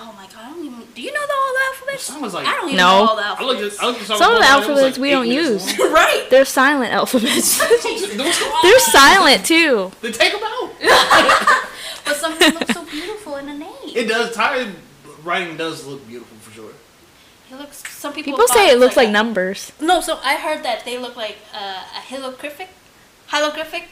Oh 0.00 0.12
my 0.16 0.26
god, 0.26 0.36
I 0.44 0.50
don't 0.50 0.64
even. 0.64 0.82
Do 0.94 1.02
you 1.02 1.12
know 1.12 1.20
the, 1.26 1.32
all 1.32 1.52
the 1.52 1.58
The 1.58 1.64
alphabets? 1.66 2.02
song 2.04 2.20
was 2.20 2.34
like. 2.34 2.46
I 2.46 2.52
don't 2.52 2.64
even 2.68 2.76
No. 2.76 2.82
know 3.04 3.08
all 3.10 3.16
the 3.16 3.22
I 3.22 3.42
looked 3.42 3.60
alphabets. 3.62 3.78
at, 3.78 3.82
I 3.82 3.86
looked 3.86 4.00
at 4.02 4.06
the 4.08 4.16
Some 4.16 4.32
of 4.32 4.38
the 4.38 4.40
before, 4.40 4.54
it 4.54 4.58
was, 4.58 4.68
alphabets 4.68 4.98
like, 4.98 5.02
we 5.02 5.10
don't 5.10 5.28
use. 5.28 5.78
right. 5.92 6.26
They're 6.30 6.44
silent 6.44 6.92
alphabets. 6.92 7.58
Those- 8.16 8.38
They're 8.62 8.78
silent 8.80 9.46
too. 9.46 9.90
Then 10.02 10.12
take 10.12 10.32
them 10.38 10.42
out. 10.44 10.70
But 12.04 12.16
something 12.16 12.54
looks 12.54 12.74
so 12.74 12.84
beautiful 12.84 13.36
in 13.36 13.48
a 13.48 13.54
name. 13.54 13.72
It 13.94 14.06
does. 14.08 14.34
Thai 14.34 14.70
writing 15.24 15.56
does 15.56 15.86
look 15.86 16.06
beautiful 16.06 16.36
for 16.38 16.50
sure. 16.52 16.70
It 17.50 17.56
looks. 17.58 17.82
Some 17.92 18.12
people. 18.12 18.32
People 18.32 18.48
say 18.48 18.68
it 18.68 18.72
it's 18.72 18.80
looks 18.80 18.96
like 18.96 19.08
a- 19.08 19.12
numbers. 19.12 19.72
No, 19.80 20.00
so 20.00 20.18
I 20.22 20.36
heard 20.36 20.62
that 20.64 20.84
they 20.84 20.98
look 20.98 21.16
like 21.16 21.38
uh, 21.54 21.58
a 21.96 22.00
hieroglyphic. 22.00 22.68
Hieroglyphic. 23.28 23.88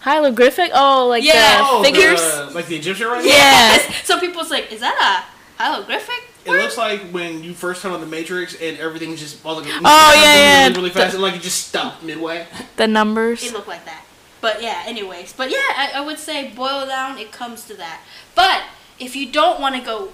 Hieroglyphic? 0.00 0.70
Oh, 0.74 1.08
like 1.08 1.24
Yeah. 1.24 1.58
the 1.58 1.64
Oh, 1.68 1.82
figures? 1.82 2.20
the- 2.20 2.50
like 2.54 2.66
the 2.66 2.76
Egyptian 2.76 3.08
writing. 3.08 3.26
Yes. 3.28 4.06
So 4.06 4.18
people's 4.20 4.50
like, 4.50 4.70
is 4.72 4.80
that 4.80 5.26
a 5.58 5.62
hieroglyphic? 5.62 6.24
It 6.44 6.52
looks 6.52 6.78
like 6.78 7.10
when 7.10 7.42
you 7.44 7.52
first 7.52 7.82
turn 7.82 7.92
on 7.92 8.00
the 8.00 8.06
Matrix 8.06 8.54
and 8.54 8.78
everything's 8.78 9.20
just 9.20 9.44
all 9.44 9.56
the 9.60 9.68
Oh, 9.68 9.80
yeah, 10.14 10.34
yeah. 10.34 10.62
really, 10.68 10.76
really 10.76 10.90
fast 10.90 11.12
and 11.14 11.22
like 11.22 11.34
it 11.36 11.42
just 11.42 11.68
stopped 11.68 12.02
midway. 12.02 12.46
The 12.76 12.86
numbers. 12.86 13.42
It 13.44 13.52
looked 13.52 13.68
like 13.68 13.84
that. 13.84 14.04
But 14.40 14.62
yeah, 14.62 14.84
anyways. 14.86 15.34
But 15.34 15.50
yeah, 15.50 15.56
I, 15.76 15.90
I 15.96 16.00
would 16.00 16.18
say 16.18 16.48
boil 16.54 16.86
down, 16.86 17.18
it 17.18 17.32
comes 17.32 17.64
to 17.64 17.74
that. 17.74 18.00
But 18.34 18.62
if 18.98 19.14
you 19.14 19.30
don't 19.30 19.60
want 19.60 19.74
to 19.74 19.82
go, 19.82 20.10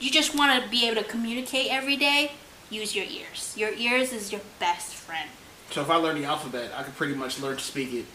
you 0.00 0.10
just 0.10 0.34
want 0.34 0.60
to 0.60 0.68
be 0.68 0.88
able 0.88 1.00
to 1.02 1.06
communicate 1.06 1.70
every 1.70 1.94
day, 1.96 2.32
use 2.70 2.96
your 2.96 3.04
ears. 3.04 3.52
Your 3.56 3.70
ears 3.74 4.12
is 4.12 4.32
your 4.32 4.40
best 4.58 4.94
friend. 4.94 5.28
So 5.70 5.82
if 5.82 5.90
I 5.90 5.96
learn 5.96 6.20
the 6.20 6.26
alphabet, 6.26 6.72
I 6.76 6.82
could 6.82 6.96
pretty 6.96 7.14
much 7.14 7.38
learn 7.38 7.58
to 7.58 7.62
speak 7.62 7.92
it 7.92 8.06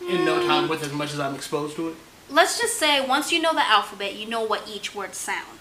in 0.00 0.24
no 0.24 0.46
time 0.46 0.68
with 0.68 0.82
as 0.82 0.92
much 0.92 1.12
as 1.12 1.20
I'm 1.20 1.34
exposed 1.34 1.76
to 1.76 1.88
it. 1.88 1.94
Let's 2.28 2.58
just 2.60 2.76
say 2.76 3.04
once 3.04 3.32
you 3.32 3.40
know 3.42 3.52
the 3.52 3.66
alphabet, 3.66 4.14
you 4.14 4.26
know 4.28 4.42
what 4.42 4.68
each 4.68 4.94
word 4.94 5.14
sound. 5.14 5.58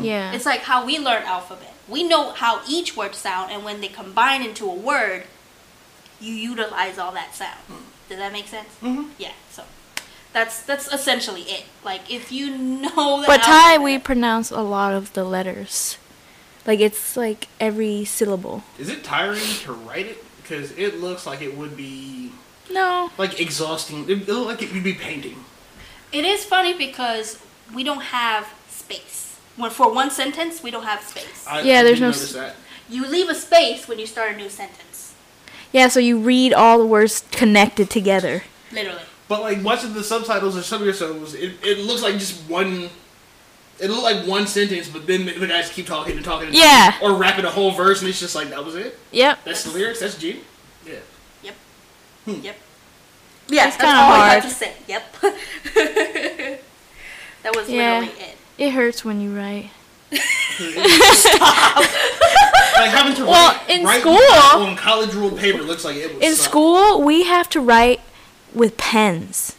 Yeah. 0.00 0.32
It's 0.32 0.46
like 0.46 0.60
how 0.60 0.84
we 0.84 0.98
learn 0.98 1.22
alphabet. 1.24 1.74
We 1.88 2.04
know 2.04 2.32
how 2.32 2.60
each 2.68 2.96
word 2.96 3.14
sound, 3.14 3.50
and 3.50 3.64
when 3.64 3.80
they 3.80 3.88
combine 3.88 4.42
into 4.42 4.70
a 4.70 4.74
word, 4.74 5.24
you 6.20 6.32
utilize 6.34 6.98
all 6.98 7.12
that 7.12 7.34
sound. 7.34 7.58
Does 8.08 8.18
that 8.18 8.32
make 8.32 8.46
sense? 8.46 8.68
Mhm. 8.82 9.10
Yeah. 9.18 9.32
So 9.50 9.64
that's 10.32 10.62
that's 10.62 10.92
essentially 10.92 11.42
it. 11.42 11.64
Like 11.84 12.10
if 12.12 12.30
you 12.30 12.56
know 12.56 13.20
the 13.20 13.26
But 13.26 13.42
Thai, 13.42 13.78
we 13.78 13.98
pronounce 13.98 14.50
a 14.50 14.60
lot 14.60 14.94
of 14.94 15.12
the 15.14 15.24
letters. 15.24 15.96
Like 16.66 16.78
it's 16.78 17.16
like 17.16 17.48
every 17.58 18.04
syllable. 18.04 18.62
Is 18.78 18.88
it 18.88 19.02
tiring 19.02 19.40
to 19.64 19.72
write 19.72 20.06
it? 20.06 20.24
Because 20.42 20.70
it 20.72 21.00
looks 21.00 21.26
like 21.26 21.40
it 21.42 21.56
would 21.56 21.76
be 21.76 22.30
No. 22.72 23.10
like 23.18 23.40
exhausting. 23.40 24.08
It, 24.08 24.22
it 24.22 24.28
look 24.28 24.46
like 24.46 24.62
it 24.62 24.72
would 24.72 24.84
be 24.84 24.94
painting. 24.94 25.44
It 26.12 26.24
is 26.24 26.44
funny 26.44 26.74
because 26.74 27.38
we 27.74 27.84
don't 27.84 28.02
have 28.02 28.52
space. 28.68 29.38
When 29.56 29.70
for 29.70 29.92
one 29.92 30.10
sentence, 30.10 30.62
we 30.62 30.70
don't 30.70 30.84
have 30.84 31.02
space. 31.02 31.46
I, 31.48 31.60
Yeah, 31.62 31.80
I 31.80 31.82
there's 31.84 31.96
did 31.98 32.00
no 32.02 32.06
notice 32.08 32.24
s- 32.24 32.32
that. 32.34 32.56
You 32.88 33.06
leave 33.06 33.28
a 33.28 33.34
space 33.34 33.88
when 33.88 33.98
you 33.98 34.06
start 34.06 34.32
a 34.32 34.36
new 34.36 34.48
sentence. 34.50 35.14
Yeah, 35.72 35.88
so 35.88 36.00
you 36.00 36.18
read 36.18 36.52
all 36.52 36.78
the 36.78 36.86
words 36.86 37.24
connected 37.30 37.88
together. 37.88 38.42
Literally. 38.72 39.00
But 39.28 39.40
like 39.40 39.64
watching 39.64 39.94
the 39.94 40.04
subtitles 40.04 40.56
of 40.56 40.64
some 40.66 40.82
episodes, 40.82 41.32
it, 41.34 41.54
it 41.62 41.78
looks 41.78 42.02
like 42.02 42.14
just 42.14 42.48
one. 42.50 42.90
It 43.80 43.88
looked 43.88 44.02
like 44.02 44.26
one 44.26 44.46
sentence, 44.46 44.88
but 44.88 45.06
then 45.06 45.24
the, 45.24 45.32
the 45.32 45.46
guys 45.46 45.70
keep 45.70 45.86
talking 45.86 46.16
and 46.16 46.24
talking. 46.24 46.48
And 46.48 46.56
Yeah. 46.56 46.90
talking, 46.92 47.08
or 47.08 47.14
rapping 47.18 47.44
a 47.46 47.50
whole 47.50 47.70
verse, 47.72 48.00
and 48.00 48.08
it's 48.10 48.20
just 48.20 48.34
like 48.34 48.50
that 48.50 48.62
was 48.64 48.74
it. 48.74 48.98
Yep. 49.12 49.38
That's 49.44 49.64
the 49.64 49.70
lyrics. 49.70 50.00
That's 50.00 50.18
G. 50.18 50.40
Yeah. 50.86 50.94
Yep. 51.42 51.54
Hmm. 52.26 52.40
Yep. 52.42 52.56
Yeah, 53.48 53.66
It's 53.68 53.76
that's 53.76 53.84
kinda 53.92 54.00
all 54.00 54.12
I 54.12 54.28
hard. 54.28 54.42
have 54.42 54.44
to 54.44 54.50
say. 54.50 54.72
Yep. 54.88 55.16
that 57.42 57.56
was 57.56 57.68
Yeah. 57.68 58.00
literally 58.00 58.20
it. 58.22 58.36
It 58.58 58.70
hurts 58.70 59.04
when 59.04 59.20
you 59.20 59.36
write. 59.36 59.70
Like 62.74 62.90
having 62.90 63.14
to 63.16 63.26
Well, 63.26 63.52
write, 63.52 63.70
in 63.70 63.84
write 63.84 64.00
school- 64.00 64.62
on 64.66 64.76
college 64.76 65.12
ruled 65.14 65.38
paper 65.38 65.62
looks 65.62 65.84
like 65.84 65.96
it 65.96 66.14
was. 66.14 66.22
In 66.24 66.34
school, 66.34 67.02
we 67.02 67.24
have 67.24 67.48
to 67.50 67.60
write 67.60 68.00
with 68.54 68.76
pens. 68.76 69.54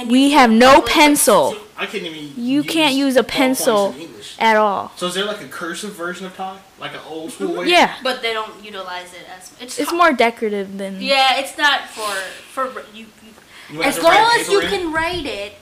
And 0.00 0.10
We 0.10 0.30
have 0.32 0.50
no 0.50 0.80
pencil 0.82 1.54
I 1.76 1.86
can't 1.86 2.04
even. 2.04 2.32
You 2.36 2.62
can't 2.62 2.94
use 2.94 3.16
a 3.16 3.22
pencil. 3.22 3.94
at 4.38 4.56
all. 4.56 4.92
So 4.96 5.06
is 5.06 5.14
there 5.14 5.24
like 5.24 5.40
a 5.42 5.48
cursive 5.48 5.92
version 5.92 6.26
of 6.26 6.34
Thai, 6.36 6.58
like 6.78 6.92
an 6.94 7.00
old 7.08 7.32
school 7.32 7.56
way? 7.56 7.66
Yeah. 7.68 7.94
But 8.02 8.20
they 8.22 8.32
don't 8.32 8.62
utilize 8.64 9.12
it 9.14 9.26
as 9.36 9.52
it's. 9.60 9.78
It's 9.78 9.92
more 9.92 10.12
decorative 10.12 10.76
than. 10.78 11.00
Yeah, 11.00 11.38
it's 11.38 11.56
not 11.58 11.88
for 11.88 12.12
for 12.54 12.82
you. 12.94 13.06
you 13.70 13.76
You 13.76 13.82
as 13.82 14.02
long 14.02 14.14
as 14.38 14.48
you 14.48 14.60
in? 14.60 14.68
can 14.68 14.92
write 14.92 15.24
it, 15.26 15.54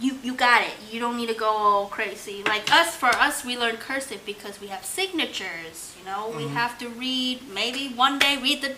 you 0.00 0.18
you 0.22 0.34
got 0.34 0.62
it. 0.62 0.72
You 0.90 1.00
don't 1.00 1.16
need 1.16 1.28
to 1.28 1.34
go 1.34 1.48
all 1.48 1.86
crazy. 1.86 2.42
Like 2.46 2.72
us, 2.72 2.96
for 2.96 3.08
us, 3.10 3.44
we 3.44 3.56
learn 3.58 3.76
cursive 3.76 4.24
because 4.26 4.60
we 4.60 4.68
have 4.68 4.84
signatures. 4.84 5.94
You 5.98 6.04
know, 6.10 6.32
we 6.36 6.44
Mhm. 6.44 6.54
have 6.54 6.78
to 6.78 6.88
read. 6.88 7.48
Maybe 7.48 7.88
one 7.88 8.18
day 8.18 8.36
read 8.36 8.62
the 8.62 8.76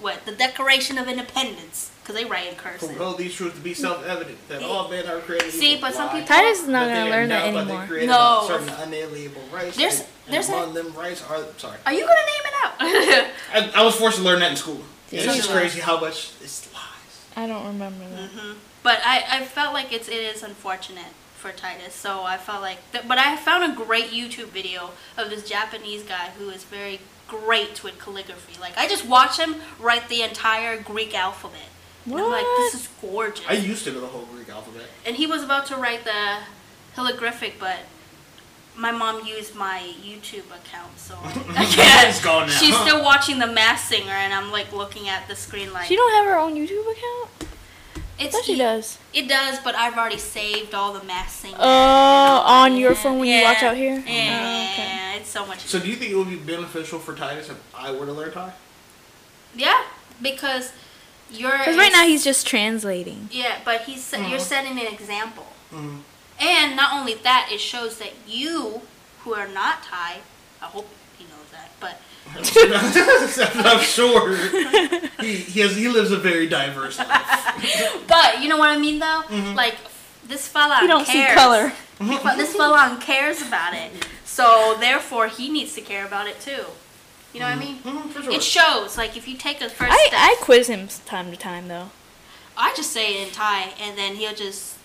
what 0.00 0.24
the 0.26 0.32
Declaration 0.32 0.98
of 0.98 1.08
Independence 1.08 1.90
because 2.04 2.14
they 2.20 2.26
write 2.26 2.48
in 2.48 2.54
For 2.54 2.62
cursive. 2.68 2.88
behold 2.90 3.16
these 3.18 3.34
truths 3.34 3.56
to 3.56 3.62
be 3.62 3.72
self-evident 3.72 4.36
that 4.48 4.62
all 4.62 4.88
men 4.90 5.08
are 5.08 5.20
created 5.20 5.52
See, 5.52 5.72
equal. 5.72 5.88
but 5.88 5.94
some 5.96 6.10
people- 6.10 6.26
Titus 6.28 6.60
is 6.60 6.68
not 6.68 6.86
gonna 6.88 7.08
learn 7.10 7.30
that 7.30 7.46
endowed 7.46 7.54
by 7.54 7.64
the 7.64 7.70
anymore. 7.72 7.86
Creator 7.86 8.06
No. 8.12 8.44
certain 8.46 8.68
unalienable 8.68 9.40
rights. 9.50 9.76
There's- 9.76 10.00
and, 10.00 10.08
there's 10.34 10.46
and 10.48 10.54
a- 10.54 10.58
among 10.64 10.74
them 10.74 10.92
rights 10.94 11.22
are 11.28 11.40
sorry. 11.56 11.78
Are 11.86 11.92
you 11.94 12.00
gonna 12.00 12.14
name 12.14 12.44
it 12.46 12.54
out? 12.62 12.74
I, 13.76 13.80
I 13.80 13.82
was 13.84 13.94
forced 13.96 14.18
to 14.18 14.22
learn 14.22 14.40
that 14.40 14.50
in 14.50 14.56
school. 14.56 14.82
Did 15.10 15.24
it's 15.24 15.36
just 15.36 15.50
crazy 15.50 15.80
how 15.80 15.98
much 15.98 16.32
it's 16.42 16.68
lies. 16.74 16.82
I 17.36 17.46
don't 17.46 17.66
remember 17.66 18.04
that. 18.08 18.28
hmm 18.30 18.52
But 18.82 19.00
I, 19.04 19.24
I 19.40 19.44
felt 19.44 19.72
like 19.72 19.92
it's 19.92 20.08
it 20.08 20.14
is 20.22 20.42
unfortunate 20.42 21.12
for 21.38 21.52
Titus. 21.52 21.94
So 21.94 22.22
I 22.22 22.36
felt 22.38 22.60
like, 22.62 22.78
th- 22.92 23.06
but 23.08 23.18
I 23.18 23.36
found 23.36 23.64
a 23.70 23.74
great 23.74 24.10
YouTube 24.10 24.48
video 24.48 24.90
of 25.16 25.30
this 25.30 25.46
Japanese 25.48 26.02
guy 26.02 26.30
who 26.38 26.48
is 26.50 26.64
very 26.64 27.00
great 27.28 27.82
with 27.84 27.98
calligraphy. 27.98 28.58
Like 28.60 28.76
I 28.78 28.86
just 28.88 29.04
watch 29.06 29.38
him 29.38 29.56
write 29.78 30.08
the 30.08 30.22
entire 30.22 30.80
Greek 30.80 31.14
alphabet. 31.14 31.68
And 32.06 32.14
I'm 32.14 32.30
like, 32.30 32.44
this 32.58 32.74
is 32.74 32.88
gorgeous. 33.00 33.44
I 33.48 33.54
used 33.54 33.84
to 33.84 33.92
know 33.92 34.00
the 34.00 34.06
whole 34.06 34.26
Greek 34.26 34.48
alphabet. 34.50 34.86
and 35.06 35.16
he 35.16 35.26
was 35.26 35.42
about 35.42 35.66
to 35.66 35.76
write 35.76 36.04
the 36.04 36.38
hieroglyphic, 36.94 37.54
but 37.58 37.78
my 38.76 38.90
mom 38.90 39.24
used 39.24 39.54
my 39.54 39.80
YouTube 40.02 40.46
account, 40.54 40.98
so 40.98 41.16
I 41.22 41.32
It's 41.64 41.74
can't. 41.74 42.22
gone 42.24 42.48
now. 42.48 42.52
She's 42.54 42.76
still 42.76 43.02
watching 43.02 43.38
the 43.38 43.46
Masked 43.46 43.88
Singer, 43.88 44.12
and 44.12 44.34
I'm 44.34 44.50
like 44.52 44.72
looking 44.72 45.08
at 45.08 45.28
the 45.28 45.36
screen 45.36 45.72
like 45.72 45.86
She 45.86 45.96
don't 45.96 46.12
have 46.12 46.26
her 46.26 46.36
own 46.38 46.54
YouTube 46.54 46.82
account? 46.90 47.30
it's 48.18 48.34
Yes, 48.34 48.44
she 48.44 48.56
does. 48.56 48.98
It 49.12 49.28
does, 49.28 49.58
but 49.64 49.74
I've 49.74 49.96
already 49.96 50.18
saved 50.18 50.74
all 50.74 50.92
the 50.92 51.02
Masked 51.04 51.40
Singer. 51.40 51.56
Oh, 51.58 52.42
on 52.46 52.76
your 52.76 52.94
phone 52.94 53.18
when 53.18 53.28
you 53.28 53.42
watch 53.44 53.62
out 53.62 53.76
here? 53.76 54.02
Yeah, 54.06 54.66
Oh, 54.68 54.72
okay. 54.72 55.18
it's 55.20 55.30
so 55.30 55.46
much. 55.46 55.60
So 55.60 55.78
do 55.80 55.88
you 55.88 55.96
think 55.96 56.10
it 56.12 56.16
would 56.16 56.28
be 56.28 56.36
beneficial 56.36 56.98
for 56.98 57.14
Titus 57.14 57.48
if 57.48 57.56
I 57.74 57.92
were 57.92 58.06
to 58.06 58.12
learn 58.12 58.30
Thai? 58.32 58.52
yeah, 59.56 59.82
because 60.20 60.72
you're. 61.30 61.56
Because 61.58 61.76
right 61.76 61.92
now 61.92 62.04
he's 62.06 62.24
just 62.24 62.46
translating. 62.46 63.28
Yeah, 63.32 63.58
but 63.64 63.82
he's 63.82 64.02
se- 64.02 64.28
you're 64.30 64.38
setting 64.38 64.72
an 64.78 64.86
example, 64.92 65.46
Mm. 65.72 66.00
and 66.40 66.76
not 66.76 66.92
only 66.92 67.14
that, 67.14 67.48
it 67.52 67.60
shows 67.60 67.98
that 67.98 68.12
you, 68.26 68.82
who 69.24 69.34
are 69.34 69.48
not 69.48 69.82
Thai, 69.82 70.18
I 70.62 70.66
hope 70.66 70.88
he 71.18 71.24
knows 71.24 71.50
that, 71.52 71.70
but 71.80 72.00
I'm 73.66 73.80
sure 73.80 74.36
he, 75.20 75.34
he 75.36 75.60
has 75.60 75.76
he 75.76 75.88
lives 75.88 76.10
a 76.10 76.16
very 76.18 76.46
diverse 76.46 76.98
life. 76.98 78.04
but 78.08 78.40
you 78.42 78.48
know 78.48 78.56
what 78.56 78.70
I 78.70 78.78
mean 78.78 78.98
though. 78.98 79.22
Mhm. 79.28 79.54
Like 79.54 79.76
this 80.26 80.48
fella 80.48 80.78
You 80.82 80.88
don't 80.88 81.04
cares. 81.06 81.28
see 81.30 81.34
color. 81.34 81.72
But 82.00 82.36
this 82.36 82.54
fella 82.54 82.98
cares 83.00 83.40
about 83.42 83.74
it, 83.74 83.90
so 84.24 84.76
therefore 84.80 85.28
he 85.28 85.48
needs 85.50 85.74
to 85.74 85.80
care 85.80 86.04
about 86.06 86.26
it 86.26 86.40
too. 86.40 86.64
You 87.34 87.40
know 87.40 87.46
what 87.46 87.56
I 87.56 87.58
mean? 87.58 87.78
Mhm, 87.78 88.10
for 88.10 88.22
sure. 88.22 88.32
It 88.32 88.42
shows. 88.42 88.96
Like 88.96 89.16
if 89.16 89.26
you 89.28 89.36
take 89.36 89.60
a 89.60 89.68
first 89.68 89.92
I, 89.92 90.06
step. 90.06 90.20
I 90.20 90.36
quiz 90.40 90.68
him 90.68 90.88
time 91.04 91.30
to 91.32 91.36
time, 91.36 91.66
though. 91.68 91.90
I 92.56 92.72
just 92.76 92.92
say 92.92 93.20
it 93.20 93.26
in 93.26 93.34
Thai, 93.34 93.72
and 93.80 93.98
then 93.98 94.14
he'll 94.14 94.34
just 94.34 94.76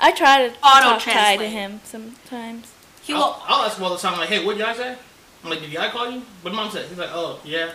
I 0.00 0.10
try 0.12 0.48
to 0.48 0.54
Auto 0.62 0.98
talk 0.98 1.02
Thai 1.02 1.36
to 1.36 1.46
him 1.48 1.80
sometimes. 1.84 2.72
he 3.04 3.14
will. 3.14 3.22
I'll, 3.22 3.42
I'll 3.46 3.66
ask 3.66 3.78
him 3.78 3.84
all 3.84 3.90
the 3.92 3.98
time, 3.98 4.18
like, 4.18 4.28
hey, 4.28 4.44
what 4.44 4.58
did 4.58 4.66
y'all 4.66 4.74
say? 4.74 4.96
I'm 5.44 5.50
like, 5.50 5.60
did 5.60 5.70
y'all 5.72 5.88
call 5.90 6.10
you? 6.10 6.22
What 6.42 6.50
did 6.50 6.56
mom 6.56 6.70
say? 6.70 6.84
He's 6.88 6.98
like, 6.98 7.10
oh, 7.12 7.38
yeah. 7.44 7.70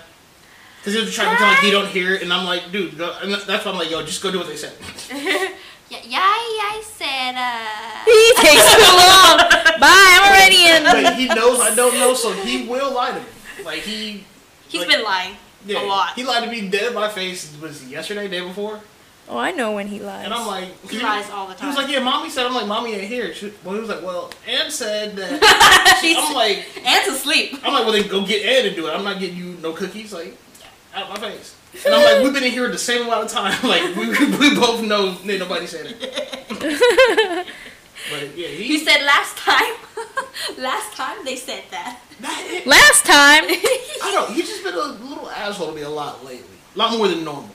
Because 0.80 0.94
he'll 0.94 1.10
try 1.10 1.24
to 1.26 1.30
pretend 1.30 1.52
like 1.52 1.60
he 1.64 1.72
don't 1.72 1.88
hear 1.88 2.14
it, 2.16 2.22
and 2.24 2.34
I'm 2.34 2.46
like, 2.46 2.70
dude, 2.72 2.98
go. 2.98 3.16
And 3.22 3.32
that's 3.34 3.64
why 3.66 3.72
I'm 3.72 3.78
like, 3.78 3.90
yo, 3.90 4.04
just 4.04 4.22
go 4.22 4.30
do 4.32 4.40
what 4.40 4.48
they 4.48 4.58
said. 4.58 4.74
yeah, 5.12 6.02
yeah, 6.04 6.20
I 6.20 6.82
said. 6.84 7.36
Uh, 7.38 8.04
He 8.12 8.34
takes 8.44 8.66
too 8.76 8.92
long. 8.92 9.38
Bye, 9.80 10.20
I'm 10.20 10.32
already 10.34 10.66
in. 10.68 10.84
but 10.84 11.16
he 11.16 11.28
knows 11.28 11.60
I 11.62 11.74
don't 11.76 11.94
know, 11.94 12.14
so 12.14 12.34
he 12.34 12.68
will 12.68 12.94
lie 12.94 13.12
to 13.12 13.20
me. 13.20 13.26
Like, 13.66 13.80
he. 13.80 14.24
he's 14.68 14.82
like, 14.82 14.90
been 14.90 15.04
lying 15.04 15.36
yeah, 15.66 15.84
a 15.84 15.86
lot. 15.86 16.14
He 16.16 16.24
lied 16.24 16.44
to 16.44 16.50
me 16.50 16.70
dead 16.70 16.90
in 16.90 16.94
my 16.94 17.10
face, 17.10 17.56
was 17.62 17.84
it 17.84 17.90
yesterday, 17.90 18.28
day 18.28 18.42
before? 18.42 18.80
Oh, 19.30 19.38
I 19.38 19.52
know 19.52 19.72
when 19.72 19.88
he 19.88 20.00
lies. 20.00 20.26
And 20.26 20.34
I'm 20.34 20.46
like, 20.46 20.90
He 20.90 21.00
lies 21.00 21.30
all 21.30 21.48
the 21.48 21.54
time. 21.54 21.62
He 21.62 21.68
was 21.68 21.78
like, 21.78 21.90
yeah, 21.90 22.00
mommy 22.00 22.30
said, 22.30 22.46
I'm 22.46 22.54
like, 22.54 22.68
mommy 22.68 22.94
ain't 22.94 23.08
here. 23.08 23.34
She, 23.34 23.54
well, 23.64 23.76
he 23.76 23.80
was 23.80 23.90
like, 23.90 24.02
well, 24.02 24.32
Ann 24.48 24.70
said 24.70 25.16
that. 25.16 26.00
He's 26.02 26.18
I'm 26.18 26.34
like, 26.34 26.66
Ant's 26.86 27.08
asleep. 27.08 27.54
I'm 27.64 27.74
like, 27.74 27.86
well, 27.86 27.94
then 27.94 28.08
go 28.10 28.26
get 28.26 28.46
Ed 28.46 28.66
and 28.66 28.76
do 28.76 28.88
it. 28.88 28.92
I'm 28.92 29.06
not 29.06 29.20
getting 29.20 29.38
you 29.38 29.58
no 29.62 29.72
cookies, 29.74 30.12
like, 30.12 30.36
out 30.94 31.04
of 31.04 31.22
my 31.22 31.30
face. 31.30 31.56
And 31.86 31.96
I'm 31.96 32.04
like, 32.04 32.24
we've 32.24 32.34
been 32.34 32.44
in 32.44 32.52
here 32.52 32.70
the 32.70 32.78
same 32.78 33.04
amount 33.04 33.26
of 33.26 33.32
time. 33.32 33.58
Like, 33.64 33.96
we, 33.96 34.10
we 34.38 34.56
both 34.56 34.82
know 34.82 35.16
ain't 35.24 35.40
nobody 35.40 35.68
said 35.68 35.96
it. 35.98 37.48
But 38.10 38.36
yeah, 38.38 38.48
he, 38.48 38.64
He 38.64 38.78
said 38.80 39.04
last 39.06 39.38
time. 39.38 39.74
last 40.58 40.94
time 40.94 41.24
they 41.26 41.36
said 41.36 41.64
that. 41.72 42.00
that, 42.22 42.64
Last 42.66 43.06
time. 43.06 43.44
I 43.46 44.12
don't. 44.12 44.34
He's 44.34 44.48
just 44.48 44.64
been 44.64 44.74
a 44.74 44.78
little 44.78 45.30
asshole 45.30 45.68
to 45.70 45.74
me 45.76 45.82
a 45.82 45.90
lot 45.90 46.24
lately. 46.26 46.56
A 46.76 46.78
lot 46.78 46.98
more 46.98 47.08
than 47.08 47.24
normal. 47.24 47.50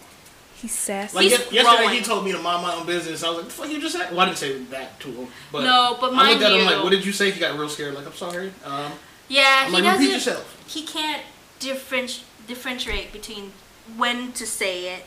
He's 0.57 0.73
sassy. 0.73 1.15
Like 1.17 1.23
He's 1.25 1.33
yes- 1.33 1.53
yesterday, 1.53 1.77
growing. 1.85 1.99
he 1.99 2.03
told 2.03 2.25
me 2.25 2.33
to 2.33 2.39
mind 2.39 2.63
my 2.63 2.75
own 2.75 2.87
business. 2.87 3.23
I 3.25 3.29
was 3.29 3.39
like, 3.39 3.47
"The 3.47 3.53
fuck 3.53 3.69
you 3.71 3.81
just 3.81 3.95
said?" 3.97 4.11
Well, 4.11 4.21
I 4.21 4.25
didn't 4.27 4.39
say 4.39 4.59
that 4.65 4.99
to 5.01 5.09
him, 5.09 5.29
but 5.53 5.65
No, 5.65 5.99
but 6.01 6.13
I 6.13 6.17
mind 6.17 6.31
looked 6.31 6.43
at 6.45 6.53
him 6.53 6.59
you- 6.61 6.65
like, 6.75 6.83
"What 6.85 6.91
did 6.91 7.05
you 7.05 7.13
say?" 7.13 7.31
He 7.31 7.39
got 7.41 7.59
real 7.59 7.69
scared. 7.69 7.95
Like, 7.95 8.07
"I'm 8.07 8.15
sorry." 8.15 8.53
Um, 8.65 8.93
Yeah, 9.29 9.65
I'm 9.67 9.71
he 9.73 9.81
like, 9.83 9.85
"Repeat 9.85 10.13
doesn't. 10.13 10.13
yourself." 10.13 10.65
He 10.67 10.83
can't 10.87 11.23
differenti- 11.61 12.23
differentiate 12.47 13.13
between 13.13 13.53
when 13.97 14.33
to 14.33 14.47
say 14.47 14.95
it 14.95 15.05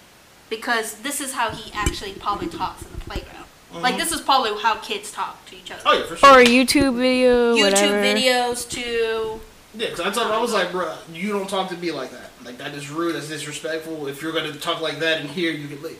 because 0.49 0.95
this 1.01 1.19
is 1.21 1.33
how 1.33 1.49
he 1.51 1.71
actually 1.73 2.13
probably 2.13 2.47
talks 2.47 2.83
in 2.83 2.91
the 2.91 2.99
playground. 2.99 3.45
Like 3.73 3.95
Mhm. 3.95 3.99
this 3.99 4.11
is 4.11 4.21
probably 4.21 4.59
how 4.61 4.75
kids 4.75 5.11
talk 5.11 5.45
to 5.47 5.55
each 5.55 5.69
other. 5.71 5.81
Oh 5.85 5.93
yeah, 5.93 6.05
for 6.05 6.17
sure. 6.17 6.29
or 6.39 6.43
YouTube 6.43 6.97
video, 6.97 7.55
YouTube 7.55 7.61
whatever. 7.63 8.01
videos 8.03 8.69
too. 8.69 9.39
Yeah, 9.75 9.89
because 9.89 9.99
I 9.99 10.09
told 10.09 10.31
I 10.31 10.39
was 10.39 10.51
like, 10.53 10.71
bro, 10.71 10.95
you 11.13 11.31
don't 11.31 11.47
talk 11.47 11.69
to 11.69 11.75
me 11.77 11.91
like 11.91 12.09
that. 12.11 12.31
Like, 12.43 12.57
that 12.57 12.73
is 12.73 12.89
rude, 12.89 13.13
that's 13.15 13.27
disrespectful. 13.27 14.07
If 14.07 14.21
you're 14.23 14.31
going 14.31 14.51
to 14.51 14.57
talk 14.59 14.81
like 14.81 14.97
that 14.99 15.21
in 15.21 15.27
here, 15.27 15.51
you 15.51 15.67
can 15.67 15.81
leave. 15.83 15.99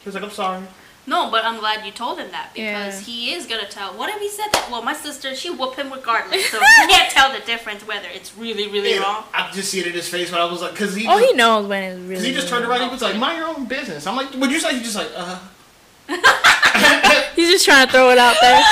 He 0.00 0.06
was 0.08 0.14
like, 0.14 0.22
I'm 0.22 0.30
sorry. 0.30 0.62
No, 1.04 1.28
but 1.32 1.44
I'm 1.44 1.58
glad 1.58 1.84
you 1.84 1.90
told 1.90 2.18
him 2.20 2.30
that 2.30 2.50
because 2.54 3.00
Yeah. 3.00 3.00
he 3.00 3.32
is 3.34 3.46
gonna 3.46 3.66
tell. 3.68 3.92
What 3.94 4.08
if 4.08 4.20
he 4.20 4.28
said 4.28 4.46
that? 4.52 4.70
Well, 4.70 4.82
my 4.82 4.92
sister, 4.94 5.34
she 5.34 5.50
whoop 5.50 5.74
him 5.74 5.92
regardless, 5.92 6.48
so 6.48 6.60
he 6.86 6.86
can't 6.92 7.10
tell 7.10 7.32
the 7.32 7.40
difference 7.40 7.84
whether 7.84 8.06
it's 8.08 8.36
really, 8.36 8.68
really 8.68 8.92
And 8.92 9.00
wrong. 9.00 9.24
I 9.34 9.50
just 9.50 9.68
see 9.72 9.80
it 9.80 9.88
in 9.88 9.94
his 9.94 10.08
face 10.08 10.30
when 10.30 10.40
I 10.40 10.44
was 10.44 10.62
like, 10.62 10.70
because 10.70 10.94
he, 10.94 11.08
Oh, 11.08 11.18
he 11.18 11.32
knows 11.32 11.66
when 11.66 11.82
it's 11.82 12.00
really. 12.08 12.24
he 12.28 12.32
just 12.32 12.46
turned 12.48 12.64
around 12.64 12.82
he 12.82 12.88
was 12.88 13.02
like, 13.02 13.16
mind 13.16 13.38
your 13.38 13.48
own 13.48 13.64
business. 13.64 14.06
I'm 14.06 14.14
like, 14.14 14.28
what'd 14.34 14.52
you 14.52 14.60
say? 14.60 14.76
He 14.76 14.80
just 14.84 14.94
like, 14.94 15.08
uh. 15.16 15.40
He's 17.36 17.50
just 17.50 17.64
trying 17.64 17.86
to 17.86 17.92
throw 17.92 18.10
it 18.10 18.18
out 18.18 18.36
there. 18.40 18.62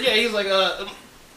Yeah, 0.00 0.14
he's 0.16 0.32
like, 0.32 0.46
uh, 0.46 0.86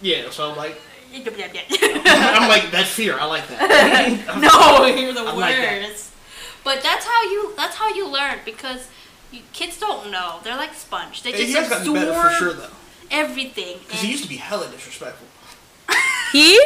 yeah. 0.02 0.30
So 0.32 0.50
I'm 0.50 0.58
like, 0.58 0.80
I'm 1.14 2.50
like, 2.50 2.72
that's 2.72 2.90
fear, 2.90 3.18
I 3.20 3.26
like 3.26 3.48
that. 3.50 4.40
no, 4.42 4.86
hear 4.96 5.14
the 5.14 5.22
I 5.22 5.24
words. 5.26 5.36
like 5.38 5.56
that. 5.56 6.04
But 6.64 6.84
that's 6.84 7.06
how 7.06 7.24
you. 7.24 7.54
That's 7.56 7.76
how 7.76 7.88
you 7.90 8.08
learn 8.08 8.40
because 8.46 8.90
you, 9.32 9.42
kids 9.54 9.80
don't 9.80 10.12
know. 10.12 10.40
They're 10.44 10.58
like 10.58 10.74
sponge. 10.74 11.24
They 11.24 11.32
He 11.32 11.52
just 11.52 11.58
has 11.58 11.70
gotten 11.70 11.88
absorb 11.88 11.96
better 12.16 12.30
for 12.30 12.36
sure, 12.36 12.54
though. 12.54 12.70
everything. 13.12 13.78
Because 13.86 14.02
he 14.02 14.12
used 14.12 14.24
to 14.24 14.30
be 14.30 14.38
hella 14.38 14.68
disrespectful. 14.70 15.28
He? 16.34 16.60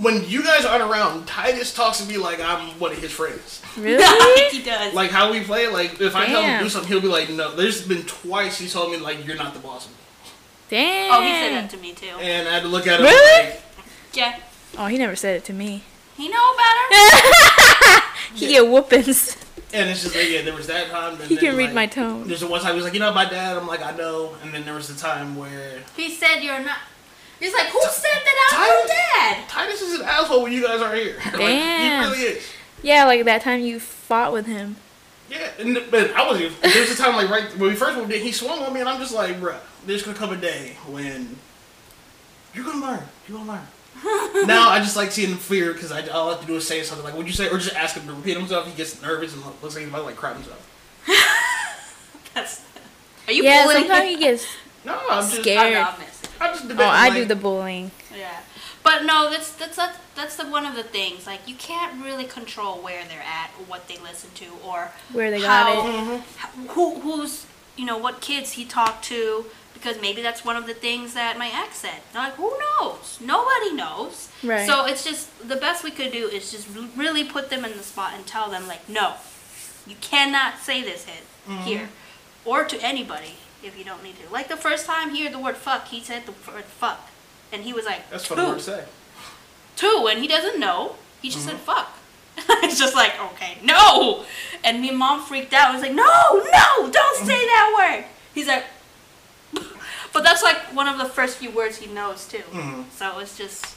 When 0.00 0.28
you 0.28 0.42
guys 0.42 0.64
aren't 0.64 0.82
around, 0.82 1.26
Titus 1.26 1.72
talks 1.72 1.98
to 2.00 2.08
me 2.08 2.16
like 2.16 2.40
I'm 2.40 2.78
one 2.80 2.90
of 2.92 2.98
his 2.98 3.12
friends. 3.12 3.62
Really? 3.76 4.02
he 4.56 4.62
does. 4.62 4.92
Like 4.92 5.10
how 5.10 5.30
we 5.30 5.42
play, 5.44 5.68
like 5.68 6.00
if 6.00 6.16
I 6.16 6.26
tell 6.26 6.42
him 6.42 6.58
to 6.58 6.64
do 6.64 6.68
something, 6.70 6.90
he'll 6.90 7.00
be 7.00 7.06
like, 7.08 7.30
"No." 7.30 7.54
There's 7.54 7.86
been 7.86 8.02
twice 8.02 8.58
he 8.58 8.68
told 8.68 8.90
me 8.90 8.98
like, 8.98 9.24
"You're 9.24 9.36
not 9.36 9.54
the 9.54 9.60
boss 9.60 9.86
of 9.86 9.92
me," 9.92 9.98
Damn. 10.70 11.14
oh, 11.14 11.20
he 11.22 11.28
said 11.30 11.50
that 11.52 11.70
to 11.70 11.76
me 11.76 11.92
too. 11.92 12.06
and 12.20 12.48
I 12.48 12.54
had 12.54 12.62
to 12.62 12.68
look 12.68 12.86
at 12.88 12.98
him 12.98 13.06
Really? 13.06 13.48
like, 13.50 13.62
Yeah, 14.14 14.40
Oh, 14.76 14.86
he 14.86 14.98
never 14.98 15.14
said 15.14 15.36
it 15.36 15.44
to 15.44 15.52
me. 15.52 15.84
he 16.16 16.28
know 16.28 16.54
better. 16.56 18.00
He 18.34 18.46
Yeah. 18.46 18.62
get 18.62 18.68
whoopings. 18.68 19.36
And 19.72 19.88
it's 19.90 20.02
just 20.02 20.16
like, 20.16 20.28
yeah, 20.28 20.42
there 20.42 20.54
was 20.54 20.66
that 20.66 20.88
time. 20.90 21.14
And 21.20 21.24
He 21.28 21.36
then, 21.36 21.44
can 21.44 21.56
read 21.56 21.66
like, 21.66 21.74
my 21.74 21.86
tone. 21.86 22.26
There's 22.26 22.40
the 22.40 22.46
one 22.48 22.60
time 22.60 22.70
he 22.70 22.76
was 22.76 22.84
like, 22.84 22.94
you 22.94 23.00
know, 23.00 23.12
my 23.12 23.28
dad. 23.28 23.56
I'm 23.56 23.66
like, 23.68 23.82
I 23.82 23.90
know. 23.96 24.34
And 24.42 24.52
then 24.52 24.64
there 24.64 24.74
was 24.74 24.88
the 24.88 24.94
time 25.00 25.36
where 25.36 25.82
He 25.96 26.10
said 26.10 26.40
you're 26.42 26.58
not. 26.60 26.78
He's 27.44 27.52
like, 27.52 27.66
who 27.66 27.82
said 27.82 28.08
that 28.24 28.52
I'm 28.54 28.70
your 28.70 28.86
dad? 28.86 29.48
Titus 29.50 29.82
is 29.82 30.00
an 30.00 30.06
asshole 30.06 30.44
when 30.44 30.52
you 30.52 30.62
guys 30.62 30.80
aren't 30.80 30.98
here. 30.98 31.16
like, 31.24 31.32
Damn. 31.34 32.02
he 32.02 32.10
really 32.10 32.22
is. 32.36 32.46
Yeah, 32.82 33.04
like 33.04 33.26
that 33.26 33.42
time 33.42 33.60
you 33.60 33.78
fought 33.78 34.32
with 34.32 34.46
him. 34.46 34.76
Yeah, 35.28 35.50
and, 35.58 35.78
but 35.90 36.12
I 36.12 36.26
wasn't. 36.26 36.58
There 36.62 36.80
was 36.80 36.90
a 36.90 36.96
time 36.96 37.16
like 37.16 37.28
right 37.28 37.44
when 37.58 37.68
we 37.68 37.76
first 37.76 37.98
moved 37.98 38.10
in, 38.12 38.22
he 38.22 38.32
swung 38.32 38.62
on 38.62 38.72
me, 38.72 38.80
and 38.80 38.88
I'm 38.88 38.98
just 38.98 39.12
like, 39.12 39.36
bruh, 39.36 39.58
there's 39.84 40.02
gonna 40.02 40.16
come 40.16 40.32
a 40.32 40.38
day 40.38 40.78
when 40.86 41.36
you're 42.54 42.64
gonna 42.64 42.80
learn. 42.80 43.02
You're 43.28 43.36
gonna 43.36 43.52
learn. 43.52 44.46
now 44.46 44.70
I 44.70 44.78
just 44.78 44.96
like 44.96 45.12
seeing 45.12 45.28
him 45.28 45.36
fear 45.36 45.74
because 45.74 45.92
I 45.92 46.06
all 46.06 46.28
I 46.28 46.32
have 46.32 46.40
to 46.40 46.46
do 46.46 46.56
is 46.56 46.66
say 46.66 46.82
something 46.82 47.04
like, 47.04 47.12
"What'd 47.12 47.26
you 47.26 47.34
say?" 47.34 47.50
or 47.50 47.58
just 47.58 47.76
ask 47.76 47.94
him 47.94 48.06
to 48.06 48.14
repeat 48.14 48.38
himself. 48.38 48.66
He 48.66 48.74
gets 48.74 49.02
nervous 49.02 49.34
and 49.34 49.44
looks 49.44 49.74
like 49.74 49.80
he's 49.84 49.88
about 49.88 49.98
to 49.98 50.04
like 50.04 50.16
crap 50.16 50.36
himself. 50.36 50.66
That's. 52.34 52.64
Are 53.26 53.32
you 53.34 53.42
yeah, 53.44 53.66
sometimes 53.66 54.08
he 54.08 54.16
gets. 54.16 54.46
No, 54.86 54.98
I'm 55.10 55.22
just. 55.22 55.42
Scared. 55.42 55.86
I'm 56.40 56.52
not 56.52 56.52
messing. 56.54 56.68
Just 56.68 56.80
Oh, 56.80 56.84
I 56.84 57.08
like, 57.08 57.14
do 57.14 57.24
the 57.26 57.36
bullying. 57.36 57.90
Yeah, 58.16 58.40
but 58.82 59.04
no, 59.04 59.30
that's 59.30 59.52
that's 59.52 59.76
that's, 59.76 59.98
that's 60.14 60.36
the 60.36 60.44
one 60.46 60.66
of 60.66 60.74
the 60.76 60.82
things. 60.82 61.26
Like 61.26 61.46
you 61.48 61.54
can't 61.56 62.04
really 62.04 62.24
control 62.24 62.78
where 62.82 63.04
they're 63.04 63.20
at, 63.20 63.50
or 63.58 63.64
what 63.64 63.88
they 63.88 63.98
listen 63.98 64.30
to, 64.34 64.46
or 64.64 64.92
Where 65.12 65.30
they 65.30 65.40
got 65.40 65.74
how, 65.74 66.14
it. 66.14 66.20
how- 66.36 66.48
who 66.74 67.00
who's 67.00 67.46
you 67.76 67.86
know 67.86 67.98
what 67.98 68.20
kids 68.20 68.52
he 68.52 68.64
talked 68.64 69.04
to. 69.06 69.46
Because 69.72 70.00
maybe 70.00 70.22
that's 70.22 70.44
one 70.44 70.56
of 70.56 70.66
the 70.66 70.72
things 70.72 71.12
that 71.14 71.36
my 71.36 71.50
ex 71.52 71.78
said. 71.78 72.00
They're 72.12 72.22
like, 72.22 72.34
who 72.34 72.50
knows? 72.80 73.18
Nobody 73.20 73.74
knows. 73.74 74.30
Right. 74.42 74.66
So 74.66 74.86
it's 74.86 75.04
just 75.04 75.46
the 75.46 75.56
best 75.56 75.82
we 75.84 75.90
could 75.90 76.12
do 76.12 76.26
is 76.28 76.52
just 76.52 76.68
really 76.96 77.24
put 77.24 77.50
them 77.50 77.64
in 77.64 77.76
the 77.76 77.82
spot 77.82 78.12
and 78.14 78.24
tell 78.24 78.48
them 78.48 78.66
like, 78.68 78.88
no, 78.88 79.14
you 79.86 79.96
cannot 80.00 80.58
say 80.60 80.82
this 80.82 81.04
hit, 81.04 81.24
mm-hmm. 81.46 81.62
here, 81.64 81.88
or 82.46 82.64
to 82.64 82.80
anybody 82.82 83.34
if 83.66 83.78
you 83.78 83.84
don't 83.84 84.02
need 84.02 84.16
to. 84.24 84.32
Like 84.32 84.48
the 84.48 84.56
first 84.56 84.86
time 84.86 85.10
he 85.10 85.24
heard 85.24 85.32
the 85.32 85.38
word 85.38 85.56
fuck, 85.56 85.88
he 85.88 86.00
said 86.00 86.24
the 86.26 86.32
word 86.52 86.64
fuck, 86.64 87.08
and 87.52 87.62
he 87.62 87.72
was 87.72 87.84
like, 87.84 88.08
That's 88.10 88.28
word 88.30 88.36
to 88.58 88.60
say. 88.60 88.84
two, 89.76 90.08
and 90.10 90.20
he 90.20 90.28
doesn't 90.28 90.58
know. 90.60 90.96
He 91.22 91.30
just 91.30 91.46
said 91.46 91.56
fuck. 91.56 91.90
it's 92.36 92.78
just 92.78 92.94
like 92.94 93.12
okay, 93.32 93.58
no, 93.62 94.24
and 94.64 94.80
me 94.80 94.88
and 94.88 94.98
mom 94.98 95.22
freaked 95.22 95.52
out. 95.54 95.70
I 95.70 95.72
was 95.72 95.82
like, 95.82 95.94
no, 95.94 96.04
no, 96.04 96.90
don't 96.90 97.16
say 97.26 97.38
that 97.46 97.74
word. 97.96 98.04
He's 98.34 98.46
like. 98.48 98.64
But 100.12 100.22
that's 100.22 100.44
like 100.44 100.58
one 100.76 100.86
of 100.86 100.96
the 100.98 101.06
first 101.06 101.38
few 101.38 101.50
words 101.50 101.78
he 101.78 101.86
knows 101.92 102.24
too. 102.28 102.42
Mhm. 102.52 102.84
So 102.92 103.18
it's 103.18 103.36
just, 103.36 103.73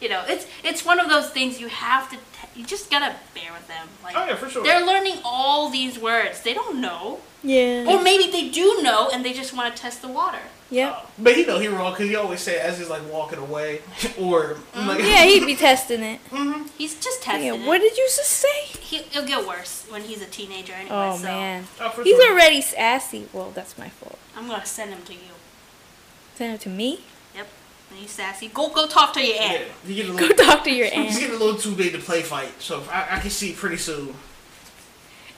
you 0.00 0.08
know, 0.08 0.22
it's 0.26 0.46
it's 0.62 0.84
one 0.84 0.98
of 1.00 1.08
those 1.08 1.30
things 1.30 1.60
you 1.60 1.68
have 1.68 2.10
to. 2.10 2.16
T- 2.16 2.20
you 2.56 2.64
just 2.64 2.90
gotta 2.90 3.16
bear 3.34 3.52
with 3.52 3.66
them. 3.68 3.88
Like 4.02 4.14
Oh 4.16 4.26
yeah, 4.26 4.36
for 4.36 4.48
sure. 4.48 4.62
they're 4.62 4.84
learning 4.86 5.16
all 5.24 5.70
these 5.70 5.98
words. 5.98 6.42
They 6.42 6.54
don't 6.54 6.80
know, 6.80 7.18
Yeah. 7.42 7.84
or 7.88 8.00
maybe 8.02 8.30
they 8.30 8.48
do 8.48 8.80
know 8.82 9.10
and 9.12 9.24
they 9.24 9.32
just 9.32 9.52
want 9.52 9.74
to 9.74 9.80
test 9.82 10.02
the 10.02 10.08
water. 10.08 10.38
Yep. 10.70 11.10
But 11.18 11.36
he 11.36 11.44
know 11.44 11.58
he 11.58 11.68
wrong 11.68 11.92
because 11.92 12.08
he 12.08 12.16
always 12.16 12.40
say 12.40 12.54
it 12.56 12.62
as 12.62 12.78
he's 12.78 12.88
like 12.88 13.02
walking 13.12 13.38
away 13.38 13.80
or 14.20 14.56
like 14.74 15.00
Yeah, 15.00 15.24
he'd 15.24 15.46
be 15.46 15.56
testing 15.56 16.02
it. 16.02 16.20
Mm-hmm. 16.30 16.66
He's 16.78 16.94
just 16.98 17.22
testing 17.22 17.46
Yeah, 17.46 17.54
it. 17.54 17.66
what 17.66 17.80
did 17.80 17.96
you 17.96 18.04
just 18.06 18.30
say? 18.30 18.60
He, 18.80 18.98
it'll 18.98 19.26
get 19.26 19.46
worse 19.46 19.86
when 19.88 20.02
he's 20.02 20.22
a 20.22 20.26
teenager 20.26 20.72
anyway. 20.74 20.90
Oh 20.96 21.16
so 21.16 21.24
man, 21.24 21.64
Oh, 21.80 21.88
he's 22.02 22.16
sure. 22.16 22.32
already 22.32 22.60
sassy. 22.60 23.28
Well, 23.32 23.50
that's 23.52 23.76
my 23.78 23.88
fault. 23.88 24.18
I'm 24.36 24.46
gonna 24.48 24.64
send 24.66 24.90
him 24.92 25.02
to 25.02 25.12
you. 25.12 25.34
Send 26.36 26.54
it 26.54 26.60
to 26.62 26.68
me. 26.68 27.00
Yep. 27.94 28.00
And 28.00 28.02
he's 28.02 28.10
sassy. 28.10 28.48
Go 28.48 28.68
go 28.70 28.86
talk 28.86 29.12
to 29.14 29.24
your 29.24 29.40
aunt. 29.40 29.64
he 29.86 29.94
get 29.94 30.08
a 30.08 30.12
Go 30.12 30.28
talk 30.28 30.64
to 30.64 30.70
your 30.70 30.86
aunt. 30.92 31.06
he's 31.08 31.18
getting 31.18 31.36
a 31.36 31.38
little 31.38 31.58
too 31.58 31.74
big 31.74 31.92
to 31.92 31.98
play 31.98 32.22
fight. 32.22 32.60
So 32.60 32.82
I, 32.90 33.16
I 33.16 33.20
can 33.20 33.30
see 33.30 33.52
pretty 33.52 33.76
soon. 33.76 34.14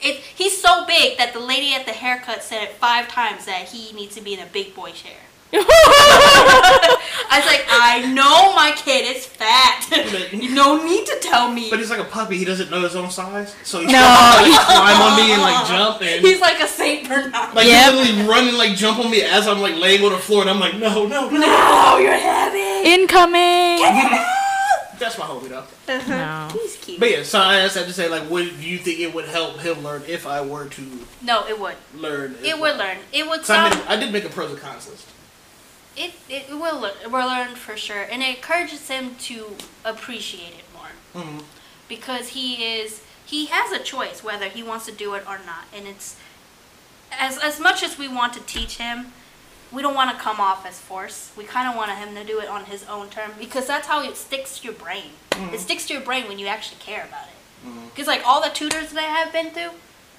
It, 0.00 0.16
he's 0.16 0.60
so 0.60 0.84
big 0.86 1.16
that 1.18 1.32
the 1.32 1.40
lady 1.40 1.74
at 1.74 1.86
the 1.86 1.92
haircut 1.92 2.42
said 2.42 2.62
it 2.64 2.72
five 2.72 3.08
times 3.08 3.46
that 3.46 3.68
he 3.68 3.92
needs 3.94 4.14
to 4.16 4.20
be 4.20 4.34
in 4.34 4.40
a 4.40 4.46
big 4.46 4.74
boy 4.74 4.92
chair. 4.92 5.16
I 5.52 7.38
was 7.38 7.46
like, 7.46 7.64
I 7.68 8.12
know 8.12 8.54
my 8.54 8.72
kid 8.76 9.16
is 9.16 9.26
fat. 9.26 9.86
you 10.32 10.50
no 10.54 10.82
need 10.84 11.06
to 11.06 11.18
tell 11.20 11.50
me. 11.52 11.70
But 11.70 11.78
he's 11.78 11.90
like 11.90 12.00
a 12.00 12.04
puppy. 12.04 12.36
He 12.38 12.44
doesn't 12.44 12.70
know 12.70 12.80
his 12.80 12.96
own 12.96 13.10
size, 13.10 13.54
so 13.62 13.80
he's 13.80 13.90
No. 13.92 13.98
trying 13.98 14.44
to 14.44 14.50
like, 14.50 14.66
climb 14.66 15.00
on 15.02 15.16
me 15.16 15.32
and 15.32 15.42
like 15.42 15.66
jump 15.68 16.02
and 16.02 16.24
He's 16.24 16.40
like 16.40 16.60
a 16.60 16.66
Saint 16.68 17.08
Bernard. 17.08 17.32
like 17.54 17.66
Yep. 17.66 17.94
he's 17.94 18.08
literally 18.10 18.28
run 18.28 18.48
and 18.48 18.58
like 18.58 18.76
jump 18.76 18.98
on 18.98 19.10
me 19.10 19.22
as 19.22 19.46
I'm 19.48 19.60
like 19.60 19.76
laying 19.76 20.02
on 20.04 20.12
the 20.12 20.18
floor, 20.18 20.42
and 20.42 20.50
I'm 20.50 20.60
like, 20.60 20.74
no, 20.76 21.06
no, 21.06 21.28
no. 21.28 21.38
no, 21.38 21.98
you're 21.98 22.12
heavy. 22.12 22.90
Incoming. 22.90 23.82
That's 24.98 25.18
my 25.18 25.26
homie 25.26 25.48
though. 25.50 25.64
Uh-huh. 25.92 26.08
No. 26.08 26.48
He's 26.58 26.76
cute. 26.76 26.98
But 26.98 27.10
yeah, 27.10 27.22
so 27.22 27.38
I 27.38 27.60
just 27.64 27.76
had 27.76 27.86
to 27.86 27.92
say 27.92 28.08
like, 28.08 28.22
what 28.30 28.44
do 28.44 28.66
you 28.66 28.78
think 28.78 28.98
it 29.00 29.14
would 29.14 29.26
help 29.26 29.58
him 29.60 29.82
learn 29.84 30.02
if 30.08 30.26
I 30.26 30.40
were 30.40 30.66
to 30.68 31.00
No, 31.22 31.46
it 31.46 31.60
would. 31.60 31.74
learn? 31.94 32.34
It 32.42 32.58
well? 32.58 32.72
would 32.72 32.78
learn. 32.78 32.96
It 33.12 33.28
would 33.28 33.44
So 33.44 33.54
I, 33.54 33.68
made, 33.68 33.82
I 33.88 33.96
did 33.96 34.10
make 34.12 34.24
a 34.24 34.30
pros 34.30 34.50
and 34.52 34.58
cons 34.60 34.88
list. 34.88 35.06
It, 35.96 36.14
it 36.28 36.50
will 36.50 36.80
learn, 36.80 36.92
will 37.10 37.26
learn 37.26 37.54
for 37.54 37.76
sure, 37.76 38.02
and 38.02 38.22
it 38.22 38.36
encourages 38.36 38.88
him 38.88 39.14
to 39.20 39.56
appreciate 39.84 40.54
it 40.58 40.64
more 40.74 41.22
hmm 41.22 41.38
because 41.88 42.28
he 42.30 42.64
is 42.64 43.02
he 43.24 43.46
has 43.46 43.70
a 43.72 43.82
choice 43.82 44.22
whether 44.24 44.46
he 44.48 44.62
wants 44.62 44.86
to 44.86 44.92
do 44.92 45.14
it 45.14 45.22
or 45.26 45.38
not, 45.46 45.64
and 45.74 45.86
it's 45.86 46.16
as 47.12 47.38
as 47.38 47.60
much 47.60 47.82
as 47.82 47.98
we 47.98 48.08
want 48.08 48.32
to 48.34 48.40
teach 48.40 48.76
him, 48.78 49.12
we 49.72 49.82
don't 49.82 49.94
want 49.94 50.10
to 50.16 50.22
come 50.22 50.40
off 50.40 50.66
as 50.66 50.78
force. 50.80 51.30
We 51.36 51.44
kind 51.44 51.68
of 51.68 51.76
want 51.76 51.90
him 51.92 52.14
to 52.14 52.24
do 52.24 52.40
it 52.40 52.48
on 52.48 52.64
his 52.66 52.84
own 52.88 53.08
term 53.08 53.32
because 53.38 53.66
that's 53.66 53.86
how 53.86 54.02
it 54.02 54.16
sticks 54.16 54.58
to 54.58 54.64
your 54.64 54.74
brain. 54.74 55.12
It 55.52 55.60
sticks 55.60 55.86
to 55.86 55.92
your 55.94 56.02
brain 56.02 56.28
when 56.28 56.38
you 56.38 56.46
actually 56.46 56.78
care 56.80 57.04
about 57.04 57.26
it. 57.28 57.32
Because 57.90 58.06
like 58.06 58.22
all 58.26 58.42
the 58.42 58.48
tutors 58.50 58.92
that 58.92 58.98
I 59.04 59.24
have 59.24 59.32
been 59.32 59.50
through, 59.50 59.76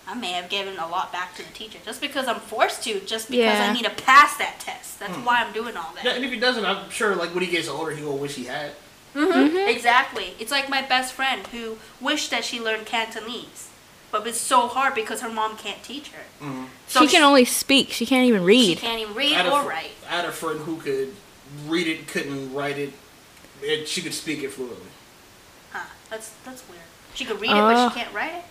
I 0.09 0.13
may 0.15 0.31
have 0.31 0.49
given 0.49 0.77
a 0.77 0.88
lot 0.88 1.11
back 1.11 1.35
to 1.35 1.43
the 1.45 1.51
teacher 1.53 1.79
just 1.85 1.99
because 1.99 2.27
I'm 2.27 2.39
forced 2.39 2.84
to, 2.84 2.99
just 3.01 3.29
because 3.29 3.43
Yeah. 3.59 3.67
I 3.69 3.73
need 3.73 3.84
to 3.84 3.89
pass 3.91 4.38
that 4.38 4.59
test. 4.59 4.99
That's 4.99 5.15
why 5.17 5.43
I'm 5.43 5.51
doing 5.53 5.75
all 5.75 5.91
that. 5.95 6.05
Yeah, 6.05 6.11
and 6.13 6.23
if 6.23 6.31
he 6.31 6.39
doesn't, 6.39 6.65
I'm 6.65 6.89
sure 6.89 7.13
like 7.15 7.34
when 7.34 7.43
he 7.43 7.51
gets 7.51 7.67
older, 7.67 7.91
he 7.91 8.03
will 8.03 8.17
wish 8.17 8.35
he 8.35 8.45
had. 8.45 8.71
Mm-hmm. 9.13 9.69
Exactly. 9.69 10.34
It's 10.39 10.51
like 10.51 10.69
my 10.69 10.81
best 10.81 11.13
friend 11.13 11.45
who 11.47 11.77
wished 11.99 12.29
that 12.31 12.45
she 12.45 12.59
learned 12.61 12.85
Cantonese, 12.85 13.69
but 14.11 14.25
it's 14.27 14.38
so 14.39 14.67
hard 14.67 14.95
because 14.95 15.21
her 15.21 15.29
mom 15.29 15.57
can't 15.57 15.84
teach 15.84 16.09
her. 16.11 16.23
Mm-hmm. 16.45 16.65
So 16.88 17.01
she 17.01 17.07
can 17.07 17.23
only 17.23 17.43
speak. 17.45 17.89
She 17.91 18.05
can't 18.05 18.25
even 18.27 18.43
read. 18.43 18.65
she 18.65 18.75
can't 18.88 19.01
even 19.01 19.13
read 19.13 19.45
or 19.45 19.63
fr- 19.63 19.69
write. 19.69 19.91
I 20.09 20.15
had 20.17 20.25
a 20.25 20.31
friend 20.31 20.59
who 20.61 20.77
could 20.77 21.13
read 21.67 21.88
it, 21.88 22.07
couldn't 22.07 22.53
write 22.53 22.77
it, 22.77 22.93
and 23.67 23.88
she 23.88 24.01
could 24.01 24.13
speak 24.13 24.43
it 24.43 24.51
fluently. 24.51 24.88
Huh? 25.71 25.85
That's 26.09 26.31
that's 26.45 26.63
weird. 26.69 26.81
She 27.15 27.25
could 27.25 27.41
read 27.41 27.51
it, 27.51 27.55
but 27.55 27.75
Uh. 27.75 27.89
she 27.89 27.99
can't 27.99 28.13
write 28.13 28.35
it. 28.35 28.43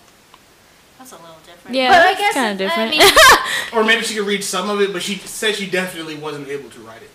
That's 0.99 1.13
a 1.13 1.17
little 1.17 1.37
different. 1.45 1.77
Yeah, 1.77 1.89
but 1.89 1.93
that's 1.99 2.19
I 2.19 2.21
guess 2.21 2.35
kinda 2.35 2.65
different. 2.65 2.95
I 2.95 2.99
mean, 2.99 3.13
Or 3.81 3.85
maybe 3.85 4.03
she 4.05 4.15
could 4.15 4.27
read 4.27 4.43
some 4.43 4.71
of 4.71 4.81
it, 4.81 4.93
but 4.93 5.03
she 5.03 5.17
said 5.19 5.55
she 5.55 5.69
definitely 5.69 6.17
wasn't 6.17 6.49
able 6.49 6.71
to 6.71 6.81
write 6.81 7.03
it. 7.03 7.11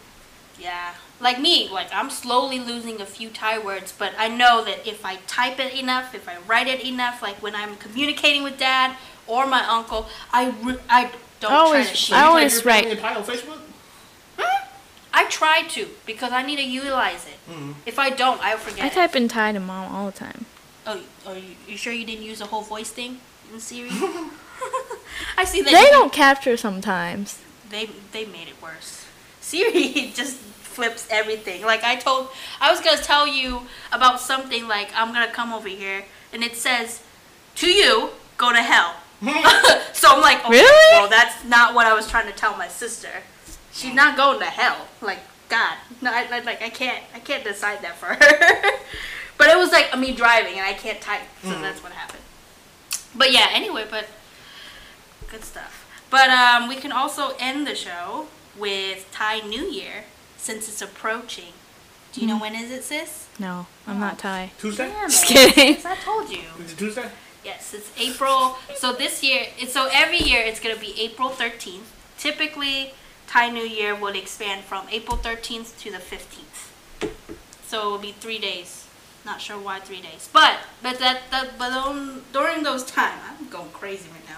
yeah. 0.59 0.93
Like 1.19 1.39
me, 1.39 1.69
like 1.69 1.87
I'm 1.93 2.09
slowly 2.09 2.59
losing 2.59 2.99
a 2.99 3.05
few 3.05 3.29
Thai 3.29 3.59
words, 3.59 3.93
but 3.95 4.11
I 4.17 4.27
know 4.27 4.63
that 4.65 4.87
if 4.87 5.05
I 5.05 5.17
type 5.27 5.59
it 5.59 5.71
enough, 5.75 6.15
if 6.15 6.27
I 6.27 6.37
write 6.47 6.67
it 6.67 6.83
enough, 6.83 7.21
like 7.21 7.35
when 7.43 7.55
I'm 7.55 7.75
communicating 7.75 8.41
with 8.41 8.57
dad 8.57 8.95
or 9.27 9.45
my 9.45 9.63
uncle, 9.67 10.07
I 10.33 10.49
re- 10.63 10.79
I 10.89 11.11
don't 11.39 11.53
Always- 11.53 11.85
try 11.85 11.91
to 11.91 11.97
shit. 11.97 12.17
I 12.17 12.23
always 12.25 12.53
type 12.55 12.63
your 12.65 12.73
write- 12.73 12.83
thing 12.85 12.91
in 12.93 12.97
Pi 12.97 13.15
on 13.15 13.23
Facebook? 13.23 13.59
I 15.13 15.25
try 15.25 15.63
to 15.63 15.87
because 16.05 16.31
I 16.31 16.41
need 16.41 16.55
to 16.55 16.63
utilize 16.63 17.27
it. 17.27 17.37
Mhm. 17.51 17.75
If 17.85 17.99
I 17.99 18.09
don't, 18.09 18.41
I'll 18.43 18.57
forget. 18.57 18.83
I 18.85 18.87
it. 18.87 18.93
type 18.93 19.15
in 19.15 19.27
Thai 19.27 19.51
to 19.51 19.59
mom 19.59 19.93
all 19.93 20.05
the 20.07 20.17
time. 20.17 20.45
Oh, 20.87 20.99
are 21.27 21.35
you, 21.35 21.55
you 21.67 21.77
sure 21.77 21.93
you 21.93 22.05
didn't 22.05 22.23
use 22.23 22.39
the 22.39 22.45
whole 22.47 22.61
voice 22.63 22.89
thing 22.89 23.19
in 23.53 23.59
Siri? 23.59 23.89
I 25.37 25.45
see 25.45 25.61
that 25.61 25.71
They 25.71 25.81
you- 25.81 25.89
don't 25.91 26.13
capture 26.13 26.57
sometimes. 26.57 27.39
They 27.69 27.89
they 28.11 28.25
made 28.25 28.47
it 28.47 28.61
worse. 28.61 29.05
Siri 29.41 30.11
just 30.13 30.37
flips 30.37 31.07
everything. 31.09 31.63
Like 31.63 31.83
I 31.83 31.95
told, 31.95 32.29
I 32.59 32.71
was 32.71 32.81
gonna 32.81 33.01
tell 33.01 33.27
you 33.27 33.61
about 33.91 34.19
something. 34.19 34.67
Like 34.67 34.91
I'm 34.95 35.13
gonna 35.13 35.31
come 35.31 35.53
over 35.53 35.69
here, 35.69 36.03
and 36.33 36.43
it 36.43 36.55
says, 36.55 37.01
"To 37.55 37.67
you, 37.67 38.09
go 38.37 38.51
to 38.51 38.61
hell." 38.61 38.95
so 39.93 40.07
I'm 40.09 40.21
like, 40.21 40.39
okay, 40.45 40.49
Really? 40.49 40.99
well, 40.99 41.07
that's 41.07 41.45
not 41.45 41.75
what 41.75 41.85
I 41.85 41.93
was 41.93 42.09
trying 42.09 42.25
to 42.25 42.33
tell 42.33 42.57
my 42.57 42.67
sister. 42.67 43.21
She's 43.71 43.93
not 43.93 44.17
going 44.17 44.39
to 44.39 44.45
hell. 44.45 44.87
Like 44.99 45.19
God, 45.47 45.75
no, 46.01 46.11
I, 46.11 46.25
I 46.31 46.39
like 46.39 46.61
I 46.61 46.69
can't 46.69 47.03
I 47.13 47.19
can't 47.19 47.43
decide 47.43 47.81
that 47.83 47.97
for 47.97 48.07
her. 48.07 48.77
but 49.37 49.49
it 49.49 49.57
was 49.57 49.71
like 49.71 49.97
me 49.97 50.13
driving, 50.15 50.53
and 50.57 50.65
I 50.65 50.73
can't 50.73 50.99
type, 51.01 51.21
so 51.43 51.49
mm-hmm. 51.49 51.61
that's 51.61 51.83
what 51.83 51.91
happened. 51.91 52.20
But 53.15 53.31
yeah, 53.31 53.47
anyway, 53.51 53.85
but 53.89 54.07
good 55.29 55.43
stuff. 55.43 55.87
But 56.09 56.29
um, 56.29 56.67
we 56.67 56.75
can 56.75 56.91
also 56.91 57.35
end 57.39 57.67
the 57.67 57.75
show 57.75 58.27
with 58.57 59.09
Thai 59.11 59.39
New 59.39 59.65
Year 59.65 60.05
since 60.37 60.67
it's 60.67 60.81
approaching. 60.81 61.53
Do 62.13 62.21
you 62.21 62.27
know 62.27 62.37
when 62.37 62.55
is 62.55 62.71
it, 62.71 62.83
sis? 62.83 63.27
No, 63.39 63.67
I'm 63.87 63.99
not 63.99 64.19
Thai. 64.19 64.51
Tuesday? 64.59 64.89
Damn 64.89 65.09
Just 65.09 65.25
kidding. 65.25 65.75
Yes, 65.75 65.85
I 65.85 65.95
told 65.95 66.29
you. 66.29 66.41
Is 66.63 66.73
it 66.73 66.77
Tuesday? 66.77 67.09
Yes, 67.43 67.73
it's 67.73 67.91
April. 67.97 68.57
So 68.75 68.91
this 68.93 69.23
year, 69.23 69.47
so 69.67 69.89
every 69.91 70.19
year 70.19 70.41
it's 70.41 70.59
gonna 70.59 70.75
be 70.75 70.93
April 70.99 71.29
13th. 71.29 71.89
Typically, 72.17 72.93
Thai 73.27 73.49
New 73.49 73.63
Year 73.63 73.95
would 73.95 74.15
expand 74.15 74.65
from 74.65 74.85
April 74.91 75.17
13th 75.17 75.79
to 75.79 75.91
the 75.91 75.97
15th. 75.97 77.09
So 77.65 77.81
it 77.81 77.91
will 77.91 77.97
be 77.97 78.11
three 78.11 78.39
days 78.39 78.80
Not 79.23 79.39
sure 79.39 79.57
why 79.59 79.79
three 79.79 80.01
days, 80.01 80.29
but 80.33 80.57
but 80.81 80.97
that 80.99 81.21
that 81.29 81.57
but 81.57 81.71
on, 81.71 82.23
during 82.33 82.63
those 82.63 82.83
time, 82.83 83.19
I'm 83.29 83.47
going 83.49 83.69
crazy 83.69 84.09
right 84.09 84.27
now. 84.27 84.37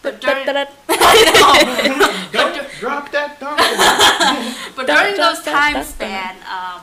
But 0.00 0.20
during, 0.20 0.48
I 0.88 1.94
know. 1.96 2.28
Don't 2.32 2.70
drop 2.80 3.12
that 3.12 3.38
dog. 3.38 3.58
But 4.76 4.86
during 4.86 5.16
those 5.16 5.42
time 5.42 5.84
span, 5.84 6.36
um, 6.50 6.80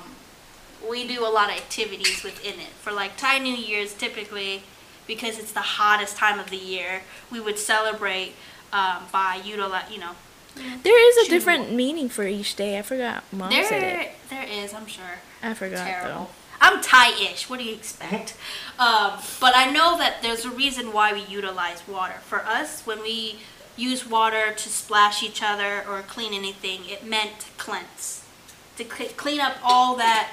we 0.89 1.05
do 1.07 1.25
a 1.25 1.27
lot 1.27 1.49
of 1.49 1.57
activities 1.57 2.23
within 2.23 2.59
it. 2.59 2.69
For 2.81 2.93
like 2.93 3.17
Thai 3.17 3.39
New 3.39 3.53
Year's, 3.53 3.93
typically, 3.93 4.63
because 5.05 5.37
it's 5.37 5.51
the 5.51 5.59
hottest 5.59 6.15
time 6.15 6.39
of 6.39 6.49
the 6.49 6.57
year, 6.57 7.01
we 7.31 7.39
would 7.41 7.59
celebrate 7.59 8.33
um, 8.71 9.03
by 9.11 9.41
utilize, 9.43 9.91
you 9.91 9.99
know, 9.99 10.11
There 10.55 11.09
is 11.09 11.17
a 11.17 11.21
Choose 11.21 11.29
different 11.29 11.73
meaning 11.73 12.07
for 12.09 12.25
each 12.25 12.55
day. 12.55 12.77
I 12.79 12.83
forgot. 12.83 13.23
Mom 13.33 13.51
said 13.51 13.63
it. 13.63 13.69
there 13.69 14.11
there 14.29 14.47
is, 14.47 14.73
I'm 14.73 14.87
sure. 14.87 15.19
I 15.43 15.53
forgot 15.53 15.85
Terrible. 15.85 16.29
I'm 16.61 16.81
Thai-ish. 16.81 17.49
What 17.49 17.59
do 17.59 17.65
you 17.65 17.73
expect? 17.73 18.35
um, 18.79 19.13
but 19.39 19.55
I 19.55 19.71
know 19.71 19.97
that 19.97 20.21
there's 20.21 20.45
a 20.45 20.49
reason 20.49 20.93
why 20.93 21.13
we 21.13 21.21
utilize 21.23 21.87
water. 21.87 22.15
For 22.25 22.39
us, 22.45 22.85
when 22.85 23.01
we 23.01 23.39
use 23.77 24.05
water 24.05 24.51
to 24.51 24.69
splash 24.69 25.23
each 25.23 25.41
other 25.41 25.83
or 25.87 26.01
clean 26.01 26.33
anything, 26.33 26.81
it 26.87 27.05
meant 27.05 27.39
to 27.39 27.47
cleanse, 27.57 28.23
to 28.77 28.83
cl- 28.83 29.11
clean 29.15 29.39
up 29.39 29.55
all 29.63 29.95
that 29.95 30.31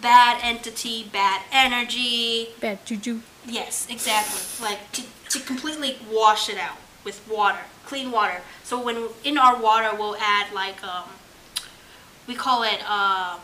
bad 0.00 0.40
entity, 0.42 1.08
bad 1.12 1.42
energy. 1.52 2.48
Bad 2.60 2.84
juju. 2.86 3.20
Yes, 3.46 3.86
exactly. 3.90 4.42
Like 4.64 4.90
to, 4.92 5.02
to 5.30 5.40
completely 5.40 5.98
wash 6.10 6.48
it 6.48 6.58
out 6.58 6.78
with 7.04 7.26
water, 7.30 7.60
clean 7.84 8.10
water. 8.10 8.40
So 8.64 8.82
when 8.82 9.08
in 9.24 9.38
our 9.38 9.60
water, 9.60 9.96
we'll 9.96 10.16
add 10.16 10.52
like 10.52 10.82
um, 10.82 11.04
we 12.26 12.34
call 12.34 12.62
it 12.62 12.80
uh, 12.86 13.38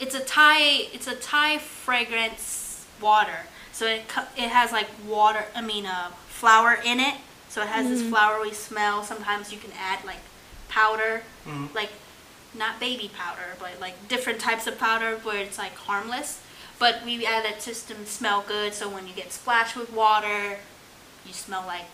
it's 0.00 0.14
a 0.14 0.20
Thai 0.20 0.88
it's 0.92 1.06
a 1.06 1.14
Thai 1.16 1.58
fragrance 1.58 2.84
water. 3.00 3.40
So 3.72 3.86
it 3.86 4.02
it 4.36 4.48
has 4.50 4.72
like 4.72 4.88
water. 5.06 5.44
I 5.54 5.60
mean, 5.60 5.86
uh, 5.86 6.10
flower 6.28 6.78
in 6.84 7.00
it. 7.00 7.14
So 7.48 7.62
it 7.62 7.68
has 7.68 7.88
this 7.88 8.02
flowery 8.08 8.52
smell. 8.52 9.02
Sometimes 9.02 9.52
you 9.52 9.58
can 9.58 9.72
add 9.78 10.04
like 10.04 10.20
powder, 10.68 11.22
Mhm. 11.46 11.74
like 11.74 11.90
not 12.54 12.78
baby 12.80 13.10
powder, 13.16 13.56
but 13.58 13.80
like 13.80 14.08
different 14.08 14.40
types 14.40 14.66
of 14.66 14.78
powder 14.78 15.16
where 15.22 15.38
it's 15.38 15.58
like 15.58 15.74
harmless. 15.76 16.38
But 16.78 17.04
we 17.04 17.24
add 17.26 17.44
it 17.44 17.60
to 17.60 17.70
s- 17.70 17.82
to 17.84 17.94
smell 18.06 18.42
good. 18.46 18.74
So 18.74 18.88
when 18.88 19.06
you 19.08 19.14
get 19.14 19.32
splashed 19.32 19.76
with 19.76 19.90
water, 19.92 20.58
you 21.26 21.32
smell 21.32 21.64
like 21.66 21.90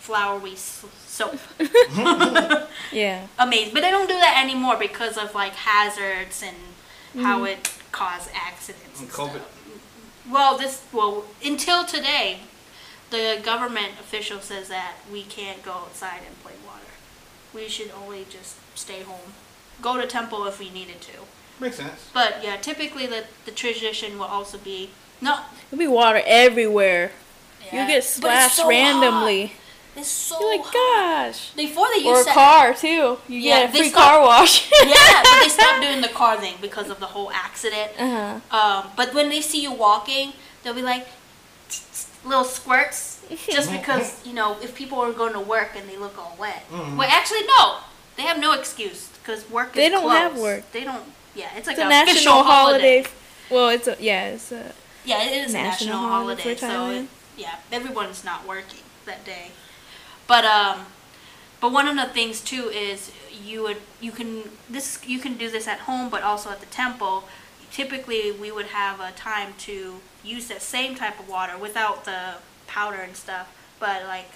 flowery 0.00 0.56
soap. 0.56 1.38
Yeah. 2.92 3.26
Amazing. 3.38 3.74
But 3.74 3.82
they 3.82 3.90
don't 3.90 4.08
do 4.08 4.14
that 4.18 4.40
anymore 4.42 4.76
because 4.76 5.16
of 5.16 5.34
like 5.34 5.54
hazards 5.54 6.42
and 6.42 6.56
how 7.14 7.38
mm-hmm. 7.38 7.46
it 7.46 7.72
caused 7.92 8.30
accidents. 8.34 9.00
And 9.00 9.08
And 9.08 9.10
COVID. 9.10 9.30
stuff. 9.30 9.56
Well, 10.30 10.58
this 10.58 10.82
well 10.92 11.24
until 11.44 11.84
today, 11.84 12.40
the 13.10 13.40
government 13.42 13.92
official 14.00 14.40
says 14.40 14.68
that 14.68 14.94
we 15.12 15.22
can't 15.24 15.62
go 15.62 15.72
outside 15.72 16.20
and 16.26 16.40
play 16.42 16.52
water. 16.64 16.80
We 17.52 17.68
should 17.68 17.90
only 17.90 18.26
just 18.30 18.56
stay 18.76 19.02
home. 19.02 19.32
Go 19.82 20.00
to 20.00 20.06
temple 20.06 20.46
if 20.46 20.60
we 20.60 20.70
needed 20.70 21.00
to. 21.02 21.12
Makes 21.58 21.76
sense. 21.76 22.10
But 22.14 22.42
yeah, 22.42 22.56
typically 22.56 23.06
the 23.06 23.24
the 23.44 23.50
tradition 23.50 24.18
will 24.18 24.26
also 24.26 24.58
be 24.58 24.90
no. 25.20 25.40
There'll 25.70 25.78
be 25.78 25.86
water 25.88 26.22
everywhere. 26.26 27.12
Yeah, 27.66 27.72
You 27.72 27.80
but 27.80 27.88
get 27.88 27.98
it's 27.98 28.06
splashed 28.08 28.56
so 28.56 28.68
randomly. 28.68 29.46
hot. 29.46 29.56
It's 29.96 30.08
so 30.08 30.38
You're 30.40 30.50
like, 30.58 30.60
hot. 30.64 31.26
gosh. 31.32 31.50
Before 31.54 31.88
they 31.90 31.96
used 31.96 32.06
Or 32.06 32.14
a 32.14 32.18
used 32.18 32.28
car 32.30 32.74
too. 32.74 33.18
You 33.28 33.38
Yeah, 33.40 33.60
get 33.60 33.70
a 33.70 33.72
they 33.72 33.78
free 33.80 33.88
stopped- 33.90 34.08
car 34.10 34.20
wash. 34.22 34.70
yeah, 34.86 35.22
but 35.22 35.40
they 35.42 35.48
stopped 35.48 35.80
doing 35.86 36.00
the 36.00 36.08
car 36.08 36.38
thing 36.38 36.54
because 36.60 36.88
of 36.90 37.00
the 37.00 37.06
whole 37.06 37.30
accident. 37.32 37.90
Uh 37.98 38.38
huh. 38.50 38.56
Um, 38.84 38.90
but 38.96 39.12
when 39.14 39.28
they 39.28 39.40
see 39.40 39.60
you 39.62 39.72
walking, 39.72 40.32
they'll 40.62 40.74
be 40.74 40.82
like 40.82 41.06
little 42.24 42.44
squirts, 42.44 43.20
just 43.48 43.70
because 43.78 44.24
you 44.26 44.32
know 44.32 44.56
if 44.62 44.74
people 44.74 44.98
are 45.00 45.12
going 45.12 45.32
to 45.32 45.40
work 45.40 45.70
and 45.76 45.88
they 45.88 45.96
look 45.96 46.16
all 46.18 46.36
wet. 46.38 46.64
Mhm. 46.70 46.96
Well, 46.96 47.08
actually, 47.10 47.44
no, 47.46 47.78
they 48.16 48.22
have 48.22 48.38
no 48.38 48.52
excuse 48.52 49.08
because 49.22 49.48
work. 49.50 49.72
They 49.72 49.86
is 49.86 49.92
don't 49.92 50.10
have 50.10 50.38
work. 50.38 50.70
They 50.72 50.84
don't. 50.84 51.02
Yeah, 51.34 51.48
it's 51.56 51.66
like 51.66 51.74
It's 51.78 51.82
a 51.82 51.86
a 51.86 51.88
national 51.88 52.12
official 52.14 52.42
holiday. 52.44 53.04
Well, 53.50 53.68
it's 53.70 53.88
a 53.88 53.96
yeah. 54.00 54.28
It's 54.28 54.52
a 54.52 54.72
Yeah, 55.04 55.22
it 55.24 55.32
is 55.32 55.50
a 55.54 55.58
National 55.58 55.64
national 55.64 55.98
holiday 55.98 56.42
holiday, 56.42 56.54
for 56.54 56.60
so 56.60 56.66
Thailand. 56.68 57.02
it, 57.04 57.08
yeah, 57.36 57.54
everyone's 57.72 58.22
not 58.24 58.46
working 58.46 58.80
that 59.06 59.24
day. 59.24 59.50
But 60.30 60.44
um, 60.44 60.86
but 61.60 61.72
one 61.72 61.86
of 61.92 61.96
the 61.96 62.06
things 62.18 62.40
too 62.40 62.64
is 62.88 63.10
you 63.50 63.58
would 63.64 63.78
you 64.00 64.12
can 64.12 64.30
this 64.76 64.86
you 65.12 65.18
can 65.18 65.34
do 65.42 65.50
this 65.56 65.66
at 65.74 65.80
home, 65.90 66.06
but 66.14 66.22
also 66.22 66.50
at 66.50 66.60
the 66.60 66.70
temple. 66.82 67.24
Typically, 67.72 68.30
we 68.42 68.50
would 68.56 68.66
have 68.82 68.96
a 69.00 69.10
time 69.30 69.50
to 69.66 69.76
use 70.34 70.44
that 70.52 70.62
same 70.62 70.94
type 70.94 71.16
of 71.22 71.28
water 71.28 71.58
without 71.66 72.04
the 72.04 72.20
powder 72.68 72.98
and 73.08 73.16
stuff, 73.16 73.46
but 73.80 73.98
like 74.04 74.30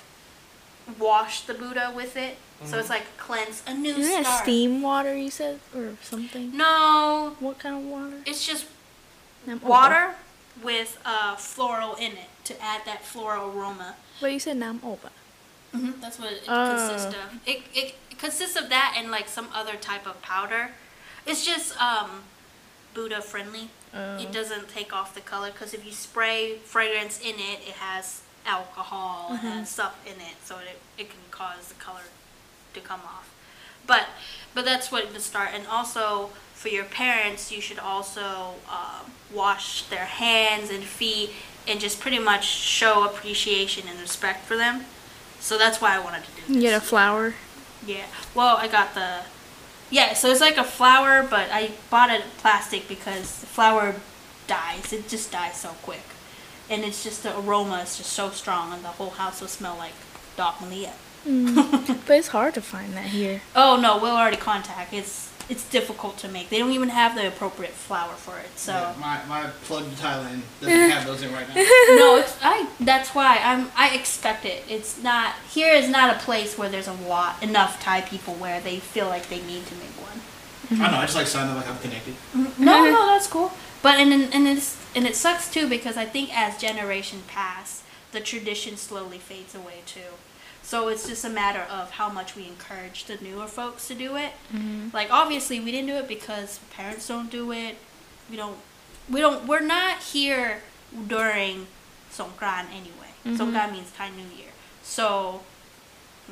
wash 0.99 1.43
the 1.43 1.55
Buddha 1.55 1.93
with 1.95 2.17
it. 2.17 2.35
So 2.65 2.79
it's 2.79 2.89
like 2.91 3.07
cleanse 3.17 3.63
a 3.67 3.75
new 3.75 3.95
isn't 3.95 4.21
it 4.21 4.25
start. 4.27 4.43
steam 4.43 4.83
water 4.83 5.15
you 5.17 5.31
said 5.31 5.61
or 5.77 5.97
something? 6.03 6.57
No, 6.57 7.37
What 7.41 7.59
kind 7.59 7.75
of 7.77 7.83
water? 7.85 8.17
it's 8.27 8.47
just 8.47 8.67
Nam 9.47 9.61
opa. 9.61 9.65
water 9.77 10.05
with 10.63 10.91
uh, 11.05 11.37
floral 11.37 11.95
in 11.97 12.13
it 12.25 12.31
to 12.45 12.55
add 12.63 12.81
that 12.87 13.05
floral 13.05 13.51
aroma. 13.51 13.97
But 14.21 14.33
you 14.33 14.39
said 14.39 14.57
nam 14.57 14.79
opa. 14.81 15.11
Mm-hmm. 15.75 16.01
That's 16.01 16.19
what 16.19 16.33
it 16.33 16.43
Oh. 16.49 16.77
consists 16.77 17.15
of. 17.15 17.41
It, 17.47 17.63
it, 17.75 17.95
it 18.11 18.19
consists 18.19 18.57
of 18.57 18.69
that 18.69 18.95
and 18.97 19.11
like 19.11 19.29
some 19.29 19.49
other 19.53 19.75
type 19.77 20.07
of 20.07 20.21
powder. 20.23 20.71
It's 21.27 21.45
just 21.45 21.81
um, 21.81 22.23
Buddha 22.95 23.21
friendly. 23.21 23.71
Oh. 23.95 24.19
It 24.19 24.33
doesn't 24.33 24.69
take 24.69 24.93
off 24.93 25.15
the 25.15 25.21
color 25.21 25.51
because 25.51 25.75
if 25.75 25.85
you 25.85 25.93
spray 25.93 26.57
fragrance 26.65 27.19
in 27.21 27.37
it, 27.37 27.61
it 27.67 27.75
has 27.75 28.23
alcohol 28.47 29.31
Mm-hmm. 29.33 29.47
and 29.47 29.69
stuff 29.69 29.99
in 30.07 30.21
it, 30.21 30.37
so 30.45 30.57
it, 30.59 30.79
it 30.99 31.09
can 31.09 31.19
cause 31.31 31.69
the 31.69 31.75
color 31.75 32.03
to 32.75 32.81
come 32.81 33.01
off. 33.01 33.33
But 33.87 34.07
but 34.55 34.65
that's 34.65 34.93
what 34.93 35.13
to 35.15 35.21
start. 35.21 35.51
And 35.55 35.67
also 35.67 36.31
for 36.53 36.69
your 36.69 36.85
parents, 36.85 37.51
you 37.51 37.61
should 37.61 37.79
also 37.79 38.55
um, 38.69 39.11
wash 39.33 39.85
their 39.85 40.05
hands 40.05 40.71
and 40.71 40.83
feet 40.85 41.31
and 41.67 41.81
just 41.81 42.01
pretty 42.01 42.19
much 42.19 42.45
show 42.47 43.05
appreciation 43.05 43.89
and 43.89 43.99
respect 44.01 44.45
for 44.45 44.57
them. 44.57 44.85
So 45.45 45.59
that's 45.59 45.79
why 45.79 45.95
I 45.95 45.99
wanted 45.99 46.25
to 46.25 46.31
do 46.31 46.41
this. 46.47 46.57
You 46.57 46.63
get 46.63 46.73
a 46.73 46.81
flower. 46.81 47.35
Yeah. 47.87 48.07
Well, 48.35 48.57
I 48.57 48.67
got 48.67 48.95
the. 48.95 49.21
Yeah, 49.91 50.15
so 50.15 50.31
it's 50.31 50.41
like 50.41 50.57
a 50.57 50.65
flower, 50.65 51.23
but 51.23 51.51
I 51.53 51.73
bought 51.91 52.09
it 52.09 52.23
plastic 52.39 52.89
because 52.89 53.41
the 53.41 53.47
flower 53.47 53.97
dies. 54.47 54.91
It 54.95 55.07
just 55.07 55.31
dies 55.31 55.61
so 55.61 55.69
quick, 55.83 56.07
and 56.71 56.83
it's 56.83 57.05
just 57.05 57.25
the 57.25 57.39
aroma 57.39 57.81
is 57.81 57.99
just 57.99 58.15
so 58.15 58.31
strong, 58.31 58.73
and 58.73 58.83
the 58.83 58.89
whole 58.89 59.11
house 59.11 59.43
will 59.43 59.49
smell 59.49 59.77
like 59.77 59.93
Doc 60.35 60.63
Malia. 60.63 60.95
Mm. 61.27 62.01
But 62.07 62.17
it's 62.17 62.29
hard 62.29 62.55
to 62.55 62.63
find 62.63 62.95
that 62.95 63.09
here. 63.09 63.43
Oh 63.55 63.79
no, 63.79 63.99
we'll 63.99 64.17
already 64.17 64.39
contact. 64.39 64.95
It's 64.95 65.31
it's 65.49 65.69
difficult 65.69 66.19
to 66.19 66.29
make. 66.29 66.49
They 66.49 66.59
don't 66.59 66.73
even 66.73 66.89
have 66.89 67.15
the 67.15 67.29
appropriate 67.29 67.73
flour 67.73 68.15
for 68.15 68.39
it. 68.39 68.57
So 68.57 68.73
Yeah, 68.73 68.95
my 68.99 69.21
my 69.29 69.51
plug 69.65 69.85
to 69.85 69.97
Thailand 70.03 70.43
doesn't 70.61 70.75
eh. 70.75 70.89
have 70.89 71.07
those 71.07 71.23
in 71.23 71.33
right 71.33 71.47
now. 71.49 71.55
no, 71.55 72.17
it's 72.17 72.37
I. 72.43 72.69
That's 72.81 73.15
why 73.15 73.39
I'm. 73.43 73.71
I 73.77 73.95
expect 73.95 74.45
it. 74.45 74.65
It's 74.69 75.03
not 75.03 75.35
here. 75.51 75.73
Is 75.73 75.89
not 75.89 76.17
a 76.17 76.19
place 76.21 76.57
where 76.57 76.69
there's 76.69 76.89
a 76.89 76.93
lot 76.93 77.43
enough 77.43 77.83
Thai 77.83 78.03
people 78.03 78.35
where 78.35 78.61
they 78.61 78.79
feel 78.79 79.07
like 79.07 79.29
they 79.29 79.43
need 79.43 79.67
to 79.67 79.75
make 79.75 79.95
one. 80.01 80.21
Mm-hmm. 80.69 80.83
I 80.83 80.91
know. 80.91 80.97
I 80.99 81.03
just 81.03 81.17
like 81.17 81.27
sounding 81.27 81.57
like 81.57 81.69
I'm 81.69 81.79
connected. 81.79 82.15
Mm-hmm. 82.35 82.65
No, 82.65 82.85
no, 82.85 83.07
that's 83.13 83.27
cool. 83.27 83.53
But 83.83 83.99
and 83.99 84.13
and 84.13 84.35
and 84.35 84.49
it's 84.49 84.79
and 84.97 85.07
it 85.07 85.15
sucks 85.15 85.51
too 85.51 85.69
because 85.69 85.97
I 85.97 86.07
think 86.07 86.37
as 86.37 86.57
generation 86.57 87.23
pass, 87.27 87.83
the 88.13 88.21
tradition 88.21 88.77
slowly 88.77 89.19
fades 89.19 89.55
away 89.55 89.83
too. 89.85 90.17
So 90.65 90.89
it's 90.89 91.07
just 91.07 91.25
a 91.25 91.29
matter 91.29 91.61
of 91.71 91.93
how 91.93 92.09
much 92.09 92.35
we 92.35 92.49
encourage 92.49 93.05
the 93.05 93.17
newer 93.17 93.47
folks 93.47 93.87
to 93.89 93.95
do 93.95 94.17
it. 94.17 94.33
Mm-hmm. 94.53 94.89
Like 94.93 95.11
obviously 95.11 95.61
we 95.61 95.71
didn't 95.71 95.89
do 95.89 95.97
it 95.97 96.09
because 96.09 96.59
parents 96.75 97.07
don't 97.07 97.31
do 97.31 97.53
it. 97.53 97.77
We 98.31 98.37
don't. 98.37 98.57
We 99.09 99.21
don't. 99.21 99.47
We're 99.47 99.61
not 99.61 99.99
here 100.03 100.63
during 101.07 101.67
Songkran 102.11 102.67
anyway. 102.71 103.13
Mm-hmm. 103.27 103.37
Songkran 103.37 103.73
means 103.73 103.93
Thai 103.93 104.11
New 104.11 104.37
Year. 104.37 104.49
So, 104.83 105.43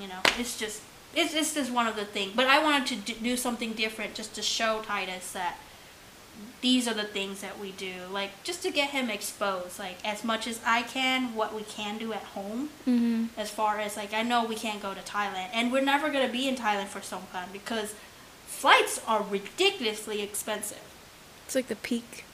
you 0.00 0.08
know, 0.08 0.20
it's 0.38 0.58
just 0.58 0.80
it's 1.14 1.34
it's 1.34 1.54
just 1.54 1.70
one 1.70 1.86
of 1.86 1.96
the 1.96 2.06
things. 2.06 2.32
But 2.34 2.46
I 2.46 2.62
wanted 2.62 3.04
to 3.04 3.12
do 3.12 3.36
something 3.36 3.74
different 3.74 4.14
just 4.14 4.34
to 4.36 4.42
show 4.42 4.80
Titus 4.82 5.32
that 5.32 5.58
these 6.60 6.86
are 6.86 6.94
the 6.94 7.04
things 7.04 7.40
that 7.40 7.58
we 7.58 7.72
do 7.72 7.92
like 8.10 8.30
just 8.42 8.62
to 8.62 8.70
get 8.70 8.90
him 8.90 9.10
exposed 9.10 9.78
like 9.78 9.96
as 10.04 10.22
much 10.24 10.46
as 10.46 10.60
i 10.66 10.82
can 10.82 11.34
what 11.34 11.54
we 11.54 11.62
can 11.62 11.98
do 11.98 12.12
at 12.12 12.22
home. 12.22 12.70
Mm-hmm. 12.86 13.26
as 13.38 13.50
far 13.50 13.78
as 13.80 13.96
like 13.96 14.12
i 14.14 14.22
know 14.22 14.44
we 14.44 14.54
can't 14.54 14.82
go 14.82 14.94
to 14.94 15.00
thailand 15.00 15.48
and 15.52 15.72
we're 15.72 15.82
never 15.82 16.10
going 16.10 16.26
to 16.26 16.32
be 16.32 16.48
in 16.48 16.56
thailand 16.56 16.86
for 16.86 17.00
songkran 17.00 17.52
because 17.52 17.94
flights 18.46 19.00
are 19.08 19.24
ridiculously 19.28 20.22
expensive. 20.22 20.82
It's 21.46 21.54
like 21.54 21.68
the 21.68 21.76
peak. 21.76 22.24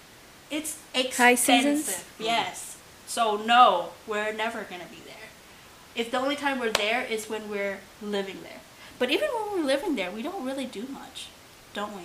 it's 0.51 0.79
High 1.17 1.35
seasons? 1.37 1.81
expensive 1.81 2.13
yes. 2.19 2.77
So 3.07 3.37
no 3.37 3.91
we're 4.07 4.33
never 4.33 4.63
going 4.65 4.83
to 4.83 4.89
be 4.89 5.01
there. 5.07 5.29
If 5.95 6.11
the 6.11 6.19
only 6.19 6.37
time 6.37 6.59
we're 6.59 6.73
there 6.73 7.03
is 7.05 7.31
when 7.31 7.49
we're 7.49 7.79
living 8.03 8.43
there. 8.43 8.61
But 8.99 9.11
even 9.11 9.29
when 9.31 9.61
we're 9.61 9.67
living 9.67 9.95
there 9.97 10.11
we 10.11 10.23
don't 10.23 10.45
really 10.45 10.67
do 10.67 10.87
much 10.89 11.29
don't 11.75 11.95
we? 11.95 12.03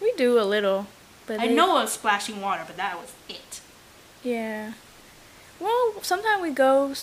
We 0.00 0.12
do 0.16 0.40
a 0.40 0.42
little, 0.42 0.86
but 1.26 1.40
I 1.40 1.48
they- 1.48 1.54
know 1.54 1.80
of 1.82 1.88
splashing 1.88 2.40
water, 2.40 2.64
but 2.66 2.76
that 2.76 2.98
was 3.00 3.12
it. 3.28 3.60
Yeah. 4.22 4.72
Well, 5.60 5.94
sometimes 6.02 6.42
we 6.42 6.50
go 6.50 6.94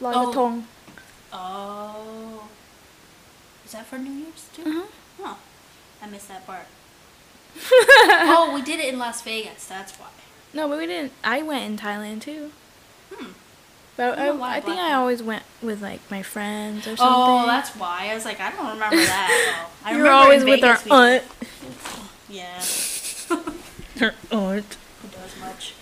like 0.00 0.16
Oh. 0.16 0.32
a. 0.32 0.64
Oh. 1.32 2.48
Is 3.64 3.72
that 3.72 3.86
for 3.86 3.98
New 3.98 4.10
Year's 4.10 4.48
too? 4.54 4.62
Uh-huh. 4.62 4.86
Huh. 5.22 5.34
I 6.02 6.06
missed 6.08 6.28
that 6.28 6.46
part. 6.46 6.66
oh, 7.70 8.52
we 8.54 8.62
did 8.62 8.80
it 8.80 8.92
in 8.92 8.98
Las 8.98 9.20
Vegas. 9.22 9.66
That's 9.66 9.92
why. 9.96 10.06
No, 10.54 10.68
but 10.68 10.78
we 10.78 10.86
didn't. 10.86 11.12
I 11.22 11.42
went 11.42 11.64
in 11.64 11.76
Thailand 11.76 12.22
too. 12.22 12.52
Hmm. 13.12 13.32
But 13.96 14.18
I 14.18 14.22
I, 14.22 14.26
don't 14.26 14.36
know 14.36 14.40
why 14.40 14.56
I 14.56 14.60
think 14.60 14.78
I 14.78 14.92
always 14.94 15.22
went 15.22 15.42
with 15.60 15.82
like 15.82 16.00
my 16.10 16.22
friends 16.22 16.86
or 16.86 16.96
something. 16.96 17.06
Oh, 17.06 17.46
that's 17.46 17.70
why. 17.70 18.08
I 18.10 18.14
was 18.14 18.24
like, 18.24 18.40
I 18.40 18.50
don't 18.52 18.68
remember 18.68 18.96
that. 18.96 19.68
I 19.84 19.96
You're 19.96 20.08
always 20.10 20.44
with 20.44 20.62
our 20.64 20.78
aunt. 20.90 21.24
Yeah. 22.30 22.62
Her 23.98 24.14
aunt. 24.30 24.76
Who 25.02 25.08
does 25.08 25.38
much? 25.40 25.74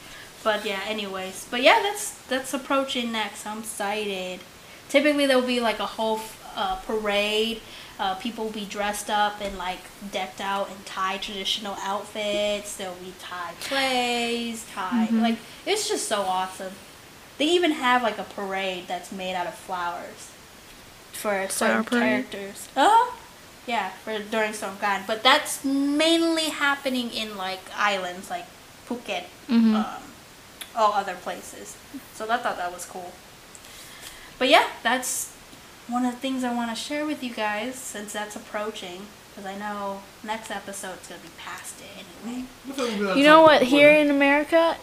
But 0.43 0.65
yeah, 0.65 0.81
anyways. 0.87 1.47
But 1.51 1.63
yeah, 1.63 1.81
that's 1.83 2.13
that's 2.29 2.55
approaching 2.55 3.13
next. 3.13 3.47
I'm 3.47 3.61
excited. 3.61 4.41
Typically, 4.89 5.27
there'll 5.27 5.43
be 5.43 5.61
like 5.61 5.81
a 5.81 5.87
whole 5.87 6.21
uh, 6.55 6.77
parade. 6.77 7.61
Uh, 7.99 8.15
people 8.17 8.45
will 8.45 8.53
be 8.53 8.67
dressed 8.67 9.09
up 9.09 9.41
and 9.41 9.57
like 9.57 9.79
decked 10.13 10.41
out 10.41 10.69
in 10.69 10.77
Thai 10.85 11.17
traditional 11.19 11.77
outfits. 11.81 12.77
There'll 12.77 12.95
be 12.97 13.15
Thai 13.19 13.53
plays, 13.61 14.67
Thai 14.75 15.09
like 15.13 15.39
it's 15.65 15.89
just 15.89 16.07
so 16.07 16.23
awesome. 16.23 16.75
They 17.39 17.47
even 17.47 17.73
have 17.73 18.03
like 18.03 18.19
a 18.19 18.25
parade 18.25 18.85
that's 18.87 19.11
made 19.13 19.35
out 19.35 19.47
of 19.47 19.55
flowers 19.55 20.31
for 21.13 21.49
certain 21.49 21.85
parade? 21.85 22.31
characters. 22.31 22.69
Uh 22.77 23.07
yeah, 23.67 23.91
for 24.05 24.19
during 24.19 24.53
Songkran. 24.53 25.07
But 25.07 25.23
that's 25.23 25.65
mainly 25.65 26.51
happening 26.51 27.11
in 27.11 27.37
like 27.37 27.61
islands 27.77 28.31
like 28.31 28.47
Phuket, 28.89 29.25
Mhm. 29.49 29.75
um, 29.75 30.03
all 30.77 30.93
other 30.93 31.15
places. 31.15 31.77
So 32.15 32.31
I 32.31 32.37
thought 32.37 32.57
that 32.59 32.73
was 32.73 32.85
cool. 32.85 33.13
But 34.39 34.49
yeah, 34.49 34.67
that's 34.83 35.31
one 35.89 36.05
of 36.05 36.13
the 36.15 36.19
things 36.21 36.45
I 36.45 36.53
want 36.55 36.71
to 36.71 36.77
share 36.77 37.05
with 37.07 37.23
you 37.23 37.31
guys 37.31 37.75
since 37.77 38.13
that's 38.13 38.37
approaching. 38.37 39.07
Because 39.35 39.51
I 39.51 39.59
know 39.59 40.01
next 40.23 40.51
episode's 40.51 41.09
gonna 41.09 41.21
be 41.21 41.29
past 41.39 41.75
it 41.81 42.05
anyway. 42.25 43.17
You 43.19 43.25
know 43.25 43.43
what? 43.43 43.63
Here 43.63 43.91
in 43.93 44.09
America, 44.11 44.77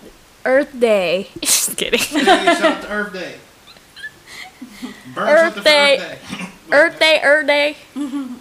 Earth 0.45 0.79
Day. 0.79 1.29
Just 1.41 1.75
kidding. 1.77 1.99
Shout 1.99 2.27
out 2.61 2.81
to 2.83 2.89
Earth 2.89 3.13
Day. 3.13 3.35
Burn 5.15 5.27
Earth 5.27 5.63
Day. 5.63 6.17
Earth 6.73 6.99
Day. 6.99 7.21
Earth 7.23 7.47
Day, 7.47 7.77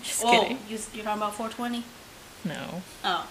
Just 0.03 0.25
Oh, 0.25 0.31
kidding. 0.41 0.59
you, 0.69 0.79
you're 0.95 1.05
talking 1.05 1.21
about 1.23 1.35
420? 1.35 1.85
No, 2.45 2.83
Oh. 3.05 3.27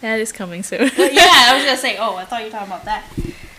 that 0.00 0.18
is 0.20 0.32
coming 0.32 0.62
soon. 0.62 0.82
yeah, 0.82 0.88
I 0.96 1.54
was 1.56 1.64
gonna 1.64 1.76
say. 1.86 1.96
Oh, 1.98 2.16
I 2.16 2.24
thought 2.24 2.40
you 2.40 2.46
were 2.46 2.52
talking 2.52 2.68
about 2.68 2.84
that. 2.86 3.04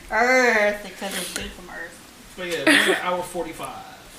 Earth, 0.10 0.82
because 0.84 1.18
it's 1.18 1.34
big 1.34 1.52
from 1.52 1.70
Earth. 1.70 2.34
But 2.38 2.48
yeah, 2.48 2.64
we're 2.88 2.96
at 2.96 3.04
hour 3.04 3.22
45. 3.22 3.70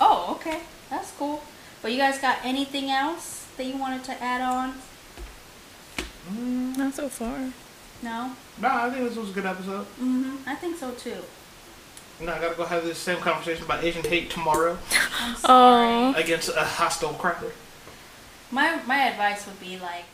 Oh, 0.00 0.36
okay, 0.36 0.60
that's 0.90 1.10
cool. 1.12 1.42
But 1.82 1.92
you 1.92 1.98
guys 1.98 2.18
got 2.18 2.38
anything 2.44 2.90
else 2.90 3.46
that 3.56 3.64
you 3.66 3.76
wanted 3.76 4.04
to 4.04 4.22
add 4.22 4.40
on? 4.40 4.74
Not 6.76 6.94
so 6.94 7.08
far. 7.08 7.50
No. 8.02 8.32
No, 8.60 8.68
I 8.68 8.90
think 8.90 9.08
this 9.08 9.16
was 9.16 9.30
a 9.30 9.32
good 9.32 9.46
episode. 9.46 9.86
Mhm. 10.00 10.38
I 10.46 10.54
think 10.54 10.78
so 10.78 10.92
too. 10.92 11.16
No, 12.20 12.32
I 12.32 12.40
gotta 12.40 12.54
go 12.54 12.64
have 12.64 12.84
this 12.84 12.98
same 12.98 13.18
conversation 13.18 13.64
about 13.64 13.82
Asian 13.82 14.04
hate 14.04 14.30
tomorrow 14.30 14.78
I'm 15.20 15.36
sorry. 15.36 16.22
against 16.22 16.48
a 16.48 16.60
hostile 16.60 17.14
crowd. 17.14 17.52
My 18.50 18.80
my 18.86 19.08
advice 19.08 19.46
would 19.46 19.60
be 19.60 19.78
like, 19.78 20.04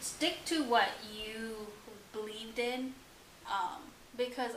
stick 0.00 0.44
to 0.46 0.64
what 0.64 0.88
you 1.12 1.66
believed 2.12 2.58
in, 2.58 2.94
um, 3.46 3.82
because 4.16 4.52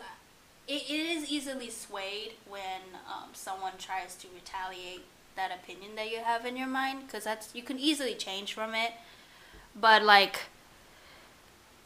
it, 0.68 0.84
it 0.90 0.92
is 0.92 1.30
easily 1.30 1.70
swayed 1.70 2.34
when 2.48 2.82
um, 3.08 3.30
someone 3.34 3.74
tries 3.78 4.16
to 4.16 4.28
retaliate 4.34 5.02
that 5.36 5.52
opinion 5.52 5.96
that 5.96 6.10
you 6.10 6.20
have 6.20 6.46
in 6.46 6.56
your 6.58 6.68
mind, 6.68 7.02
because 7.06 7.26
that's 7.26 7.54
you 7.54 7.64
can 7.64 7.78
easily 7.80 8.14
change 8.14 8.54
from 8.54 8.74
it. 8.74 8.94
But 9.76 10.04
like, 10.04 10.46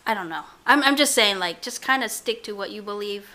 I 0.05 0.13
don't 0.13 0.29
know. 0.29 0.43
I'm 0.65 0.83
I'm 0.83 0.95
just 0.95 1.15
saying 1.15 1.39
like, 1.39 1.61
just 1.61 1.81
kind 1.81 2.03
of 2.03 2.11
stick 2.11 2.43
to 2.43 2.53
what 2.53 2.69
you 2.69 2.81
believe. 2.83 3.29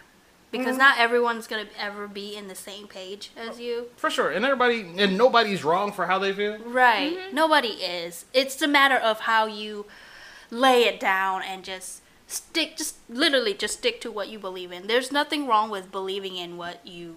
Because 0.51 0.77
mm. 0.77 0.81
not 0.81 0.99
everyone's 0.99 1.47
gonna 1.47 1.67
ever 1.79 2.07
be 2.07 2.37
in 2.37 2.49
the 2.49 2.55
same 2.55 2.87
page 2.87 3.31
as 3.37 3.57
oh, 3.57 3.61
you. 3.61 3.87
For 3.97 4.11
sure, 4.11 4.31
and 4.31 4.45
everybody 4.45 4.87
and 4.99 5.19
nobody's 5.19 5.65
wrong 5.65 5.93
for 5.93 6.07
how 6.07 6.19
they 6.19 6.33
feel. 6.33 6.59
Right. 6.59 7.17
Mm-hmm. 7.17 7.35
Nobody 7.35 7.69
is. 7.69 8.27
It's 8.33 8.61
a 8.63 8.69
matter 8.69 8.97
of 8.97 9.21
how 9.21 9.47
you 9.47 9.87
lay 10.51 10.85
it 10.85 11.01
down 11.01 11.43
and 11.43 11.65
just 11.65 12.03
stick 12.29 12.77
just 12.77 12.97
literally 13.09 13.55
just 13.55 13.79
stick 13.79 14.01
to 14.01 14.11
what 14.11 14.29
you 14.29 14.39
believe 14.39 14.73
in. 14.73 14.87
There's 14.87 15.13
nothing 15.13 15.47
wrong 15.47 15.71
with 15.71 15.91
believing 15.91 16.37
in 16.37 16.57
what 16.57 16.87
you 16.87 17.17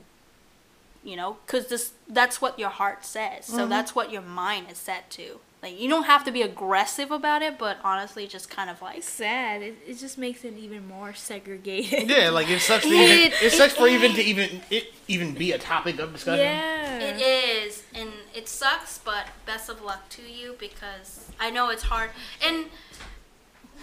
you 1.03 1.15
know, 1.15 1.38
cuz 1.45 1.68
this 1.68 1.93
that's 2.07 2.41
what 2.41 2.60
your 2.60 2.69
heart 2.69 3.06
says. 3.06 3.45
So 3.45 3.60
mm-hmm. 3.60 3.69
that's 3.69 3.95
what 3.95 4.11
your 4.11 4.22
mind 4.22 4.68
is 4.72 4.77
set 4.77 5.10
to. 5.11 5.39
Like 5.61 5.80
you 5.80 5.90
don't 5.90 6.06
have 6.06 6.23
to 6.23 6.31
be 6.31 6.41
aggressive 6.41 7.11
about 7.11 7.41
it, 7.41 7.57
but 7.57 7.77
honestly 7.84 8.27
just 8.27 8.49
kind 8.49 8.69
of 8.69 8.81
like 8.81 8.98
It's 8.98 9.10
sad. 9.10 9.61
It, 9.61 9.77
it 9.86 9.98
just 9.98 10.18
makes 10.18 10.45
it 10.45 10.57
even 10.57 10.88
more 10.88 11.14
segregated. 11.14 12.10
Yeah, 12.10 12.30
like 12.30 12.49
it 12.49 12.60
sucks. 12.61 12.84
To 12.86 12.90
even, 12.94 13.31
It- 13.31 13.34
it 13.44 13.52
sucks 13.52 13.73
it 13.73 13.77
for 13.77 13.88
even 13.88 14.14
to 14.14 14.22
even 14.22 14.61
it 14.69 14.94
even 15.07 15.34
be 15.34 15.52
a 15.52 15.57
topic 15.57 15.99
of 15.99 16.14
discussion. 16.14 16.45
Yeah. 16.45 16.99
It 16.99 17.22
is, 17.22 17.84
and 17.94 18.10
it 18.34 18.48
sucks, 18.48 18.98
but 18.99 19.27
best 19.45 19.69
of 19.69 19.81
luck 19.81 20.07
to 20.10 20.22
you 20.22 20.56
because 20.60 21.30
I 21.40 21.49
know 21.49 21.69
it's 21.69 21.84
hard, 21.84 22.11
and 22.45 22.65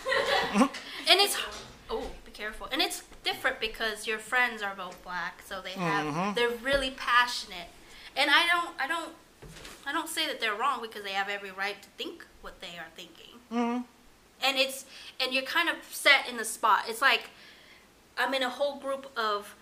and 0.61 1.21
it's 1.21 1.37
oh, 1.91 2.11
be 2.25 2.31
careful, 2.31 2.69
and 2.73 2.81
it's 2.81 3.03
different 3.25 3.61
because 3.61 4.07
your 4.07 4.19
friends 4.19 4.63
are 4.63 4.75
both 4.75 5.03
black, 5.03 5.43
so 5.45 5.61
they 5.61 5.73
have 5.73 6.07
mm-hmm. 6.07 6.35
they're 6.35 6.57
really 6.63 6.91
passionate, 6.91 7.69
and 8.17 8.31
I 8.31 8.47
don't 8.47 8.71
I 8.79 8.87
don't 8.87 9.13
I 9.87 9.93
don't 9.93 10.09
say 10.09 10.27
that 10.27 10.41
they're 10.41 10.55
wrong 10.55 10.81
because 10.83 11.03
they 11.05 11.13
have 11.13 11.29
every 11.29 11.51
right 11.51 11.81
to 11.83 11.89
think 11.97 12.27
what 12.43 12.61
they 12.61 12.77
are 12.79 12.89
thinking, 12.97 13.39
Mhm. 13.53 13.85
and 14.43 14.57
it's 14.59 14.85
and 15.21 15.33
you're 15.33 15.43
kind 15.45 15.69
of 15.69 15.77
set 15.91 16.29
in 16.29 16.37
the 16.37 16.45
spot. 16.45 16.85
It's 16.89 17.01
like 17.03 17.31
I'm 18.19 18.33
in 18.35 18.43
a 18.43 18.51
whole 18.51 18.79
group 18.79 19.11
of 19.17 19.55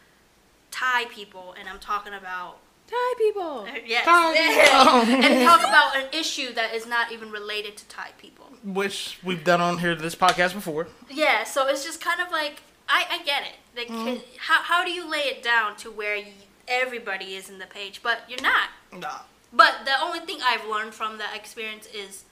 Thai 0.70 1.04
people, 1.06 1.54
and 1.58 1.68
I'm 1.68 1.78
talking 1.78 2.14
about 2.14 2.58
Thai 2.88 3.14
people. 3.18 3.66
Yes. 3.86 4.04
Thai 4.04 4.34
and 5.26 5.46
talk 5.46 5.60
about 5.60 5.96
an 5.96 6.06
issue 6.12 6.52
that 6.54 6.74
is 6.74 6.86
not 6.86 7.12
even 7.12 7.30
related 7.30 7.76
to 7.78 7.84
Thai 7.86 8.10
people. 8.18 8.46
Which 8.64 9.18
we've 9.22 9.44
done 9.44 9.60
on 9.60 9.78
here 9.78 9.94
this 9.94 10.14
podcast 10.14 10.54
before. 10.54 10.88
Yeah, 11.10 11.44
so 11.44 11.66
it's 11.68 11.84
just 11.84 12.00
kind 12.00 12.20
of 12.20 12.30
like 12.30 12.62
I, 12.88 13.04
I 13.10 13.18
get 13.24 13.42
it. 13.44 13.56
Like, 13.76 13.88
Mm-hmm. 13.88 14.20
how, 14.38 14.62
how 14.62 14.84
do 14.84 14.90
you 14.90 15.10
lay 15.10 15.20
it 15.20 15.42
down 15.42 15.76
to 15.76 15.90
where 15.90 16.16
you, 16.16 16.32
everybody 16.68 17.34
is 17.34 17.48
in 17.48 17.58
the 17.58 17.66
page, 17.66 18.00
but 18.02 18.20
you're 18.28 18.42
not. 18.42 18.68
Nah. 18.92 19.20
But 19.54 19.84
the 19.84 19.98
only 20.02 20.20
thing 20.20 20.38
I've 20.44 20.66
learned 20.66 20.94
from 20.94 21.18
that 21.18 21.34
experience 21.36 21.86
is 21.86 22.24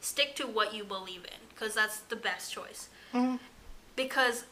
stick 0.00 0.34
to 0.36 0.46
what 0.46 0.72
you 0.74 0.82
believe 0.82 1.24
in, 1.24 1.40
because 1.50 1.74
that's 1.74 1.98
the 2.00 2.16
best 2.16 2.52
choice. 2.52 2.88
Mhm. 3.12 3.38
Because 3.96 4.44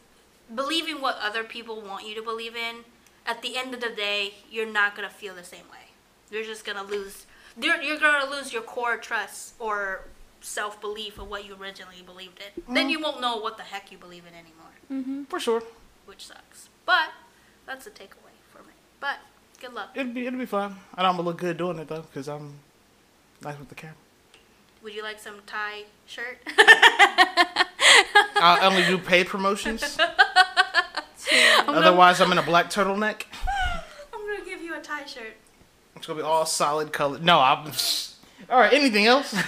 believing 0.53 1.01
what 1.01 1.17
other 1.17 1.43
people 1.43 1.81
want 1.81 2.05
you 2.07 2.13
to 2.15 2.21
believe 2.21 2.55
in, 2.55 2.85
at 3.25 3.41
the 3.41 3.57
end 3.57 3.73
of 3.73 3.81
the 3.81 3.89
day, 3.89 4.35
you're 4.49 4.65
not 4.71 4.95
gonna 4.95 5.09
feel 5.09 5.33
the 5.35 5.43
same 5.43 5.67
way. 5.71 5.89
You're 6.29 6.43
just 6.43 6.63
gonna 6.65 6.83
lose. 6.83 7.25
You're, 7.59 7.81
you're 7.81 7.97
gonna 7.97 8.29
lose 8.29 8.53
your 8.53 8.61
core 8.61 8.97
trust 8.97 9.55
or 9.59 10.05
self 10.41 10.79
belief 10.79 11.17
of 11.17 11.27
what 11.27 11.45
you 11.45 11.55
originally 11.55 12.01
believed 12.03 12.39
in. 12.39 12.73
Then 12.73 12.89
you 12.89 12.99
won't 12.99 13.19
know 13.21 13.37
what 13.37 13.57
the 13.57 13.63
heck 13.63 13.91
you 13.91 13.97
believe 13.97 14.23
in 14.25 14.33
anymore, 14.35 15.25
For 15.29 15.39
sure. 15.39 15.63
which 16.05 16.25
sucks. 16.27 16.69
But 16.85 17.09
that's 17.65 17.85
a 17.87 17.91
takeaway 17.91 18.37
for 18.51 18.59
me. 18.59 18.73
But 18.99 19.17
good 19.59 19.73
luck. 19.73 19.89
It'd 19.95 20.13
be 20.13 20.25
it'd 20.25 20.39
be 20.39 20.45
fun. 20.45 20.75
I 20.95 21.03
know 21.03 21.09
I'm 21.09 21.15
gonna 21.15 21.27
look 21.27 21.37
good 21.37 21.57
doing 21.57 21.79
it 21.79 21.87
though, 21.87 22.05
cause 22.13 22.27
I'm 22.27 22.55
nice 23.43 23.57
with 23.59 23.69
the 23.69 23.75
camera. 23.75 23.95
Would 24.83 24.93
you 24.93 25.03
like 25.03 25.19
some 25.19 25.35
Thai 25.45 25.83
shirt? 26.05 26.39
Uh, 28.35 28.57
I 28.61 28.67
only 28.67 28.85
do 28.85 28.97
paid 28.97 29.27
promotions. 29.27 29.97
Otherwise, 31.67 32.21
I'm 32.21 32.31
in 32.31 32.37
a 32.37 32.41
black 32.41 32.69
turtleneck. 32.69 33.23
I'm 34.13 34.25
gonna 34.25 34.45
give 34.45 34.61
you 34.61 34.75
a 34.75 34.79
Thai 34.79 35.05
shirt. 35.05 35.35
It's 35.97 36.07
gonna 36.07 36.19
be 36.19 36.23
all 36.23 36.45
solid 36.45 36.93
color. 36.93 37.19
No, 37.19 37.41
I'm. 37.41 37.69
All 38.49 38.59
right. 38.59 38.71
Anything 38.71 39.07
else? 39.07 39.33
nope. 39.33 39.45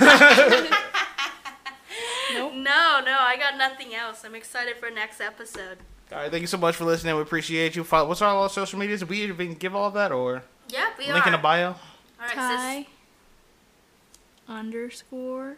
No, 2.53 2.99
no, 3.05 3.17
I 3.17 3.38
got 3.39 3.57
nothing 3.57 3.95
else. 3.95 4.25
I'm 4.25 4.35
excited 4.35 4.75
for 4.75 4.89
next 4.89 5.21
episode. 5.21 5.77
All 6.11 6.17
right. 6.19 6.31
Thank 6.31 6.41
you 6.41 6.47
so 6.47 6.57
much 6.57 6.75
for 6.75 6.85
listening. 6.85 7.15
We 7.15 7.21
appreciate 7.21 7.75
you. 7.75 7.83
Follow. 7.83 8.07
What's 8.09 8.21
our 8.21 8.49
social 8.49 8.79
medias? 8.79 9.03
We 9.05 9.21
even 9.23 9.53
give 9.55 9.75
all 9.75 9.91
that 9.91 10.11
or 10.11 10.43
Yeah, 10.69 10.89
we 10.97 11.11
link 11.11 11.25
are. 11.25 11.29
in 11.29 11.31
the 11.33 11.38
bio? 11.38 11.67
All 11.69 11.75
right, 12.19 12.31
Thai 12.33 12.77
sis. 12.79 12.88
underscore 14.47 15.57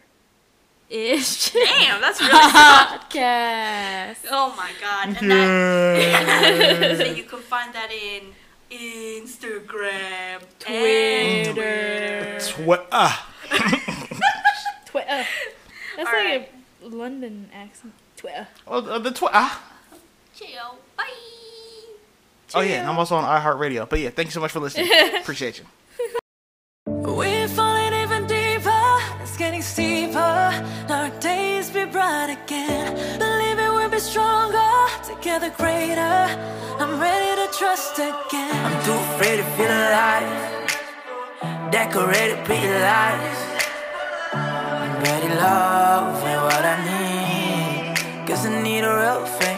ish 0.90 1.50
Damn, 1.50 2.00
that's 2.00 2.20
really 2.20 2.30
tough. 2.32 3.08
podcast. 3.10 4.16
Oh 4.30 4.54
my 4.56 4.70
god. 4.80 5.16
And 5.20 5.30
that, 5.30 6.96
so 6.98 7.04
you 7.04 7.24
can 7.24 7.40
find 7.40 7.72
that 7.74 7.90
in 7.90 8.32
Instagram, 8.70 10.42
and 10.66 11.54
Twitter. 11.54 12.38
Twi- 12.40 12.86
ah. 12.92 13.30
Twitter. 14.86 15.06
That's 15.96 16.08
All 16.08 16.24
like 16.24 16.52
a 16.82 16.86
London 16.88 17.48
accent. 17.54 17.92
Twitter. 18.16 18.48
Oh, 18.66 18.78
uh, 18.84 18.98
the 18.98 19.12
twi- 19.12 19.30
Chill. 20.36 20.78
Bye. 20.96 21.04
Oh 22.54 22.60
yeah, 22.60 22.80
and 22.80 22.88
I'm 22.88 22.98
also 22.98 23.16
on 23.16 23.24
iHeartRadio. 23.24 23.88
But 23.88 24.00
yeah, 24.00 24.10
thank 24.10 24.26
you 24.26 24.32
so 24.32 24.40
much 24.40 24.52
for 24.52 24.60
listening. 24.60 24.88
Appreciate 25.20 25.58
you. 25.58 25.64
We're 26.86 27.48
falling 27.48 27.92
even 27.94 28.26
deeper, 28.26 28.98
it's 29.22 29.36
getting 29.36 29.62
steeper. 29.62 30.18
Our 30.88 31.10
days 31.20 31.70
be 31.70 31.84
bright 31.84 32.30
again. 32.30 32.94
Believing 33.18 33.74
we'll 33.74 33.88
be 33.88 33.98
stronger, 34.00 34.58
together 35.04 35.50
greater. 35.56 36.26
I'm 36.80 36.98
ready 37.00 37.40
to 37.42 37.48
trust 37.56 37.98
again. 37.98 38.64
I'm 38.66 38.84
too 38.84 38.92
afraid 39.14 39.36
to 39.36 39.44
feel 39.56 39.70
alive. 39.70 40.70
Decorated 41.70 42.44
pretty 42.44 42.68
lights. 42.68 43.40
I'm 44.32 45.02
ready, 45.02 45.28
love, 45.34 46.22
and 46.24 46.42
what 46.42 46.64
I 46.64 46.76
need. 46.90 48.26
Guess 48.26 48.46
I 48.46 48.62
need 48.62 48.84
a 48.84 48.94
real 48.96 49.26
thing. 49.26 49.53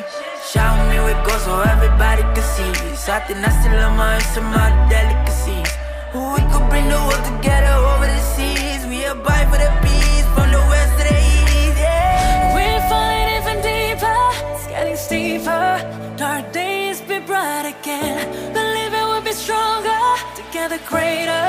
Me 1.25 1.33
so 1.45 1.61
everybody 1.61 2.23
can 2.35 2.43
see. 2.55 2.73
Something 2.97 3.39
I 3.45 3.51
still 3.61 3.79
on 3.87 3.97
my 3.97 4.19
some 4.35 4.51
the 4.51 4.69
delicacies. 4.91 5.71
We 6.13 6.41
could 6.51 6.67
bring 6.69 6.89
the 6.89 7.01
world 7.09 7.25
together 7.33 7.75
over 7.91 8.07
the 8.07 8.23
seas. 8.35 8.83
We 8.87 9.05
abide 9.05 9.49
for 9.51 9.59
the 9.59 9.71
peace 9.85 10.27
from 10.35 10.51
the 10.51 10.63
west 10.71 10.93
to 10.99 11.05
the 11.09 11.17
east. 11.17 11.79
Yeah. 11.79 12.55
We're 12.57 12.83
falling 12.91 13.29
even 13.37 13.57
deeper, 13.63 14.21
it's 14.53 14.67
getting 14.67 14.97
steeper. 14.97 16.17
Dark 16.17 16.53
days 16.53 17.01
be 17.01 17.19
bright 17.21 17.67
again. 17.75 18.53
Believing 18.53 19.05
we'll 19.11 19.23
be 19.23 19.33
stronger, 19.33 20.03
together 20.35 20.81
greater. 20.89 21.49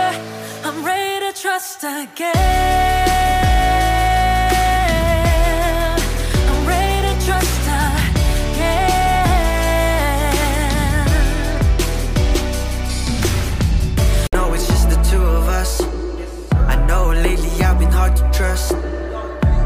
I'm 0.65 0.83
ready 0.85 1.25
to 1.25 1.31
trust 1.41 1.83
again. 1.83 3.46
Hard 18.07 18.15
to 18.17 18.37
trust. 18.37 18.71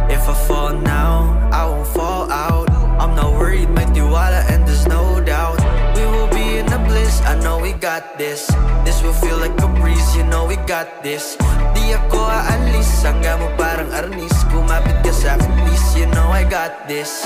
If 0.09 0.27
I 0.27 0.33
fall 0.47 0.73
now, 0.73 1.37
I 1.51 1.65
won't 1.65 1.87
fall 1.87 2.29
out. 2.31 2.69
I'm 2.99 3.15
not 3.15 3.33
worried, 3.33 3.69
my 3.69 3.85
tiwala, 3.85 4.49
and 4.49 4.67
there's 4.67 4.87
no 4.87 5.21
doubt. 5.21 5.57
We 5.95 6.03
will 6.05 6.27
be 6.29 6.57
in 6.57 6.65
the 6.65 6.77
bliss, 6.89 7.21
I 7.21 7.39
know 7.39 7.59
we 7.59 7.73
got 7.73 8.17
this. 8.17 8.47
This 8.85 9.01
will 9.01 9.13
feel 9.13 9.37
like 9.37 9.55
a 9.61 9.67
breeze, 9.67 10.15
you 10.15 10.23
know 10.25 10.45
we 10.45 10.57
got 10.67 11.03
this. 11.03 11.37
Di 11.73 11.93
ako 11.93 12.19
aalis, 12.19 12.89
hanggang 13.01 13.39
mo 13.39 13.49
parang 13.57 13.89
arnis. 13.93 14.33
Kumapit 14.51 14.97
ka 15.05 15.13
sa 15.13 15.37
akin, 15.37 15.51
please, 15.63 15.87
you 15.95 16.07
know 16.11 16.27
I 16.29 16.43
got 16.43 16.87
this. 16.87 17.25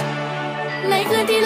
Lately, 0.85 1.25
the 1.25 1.41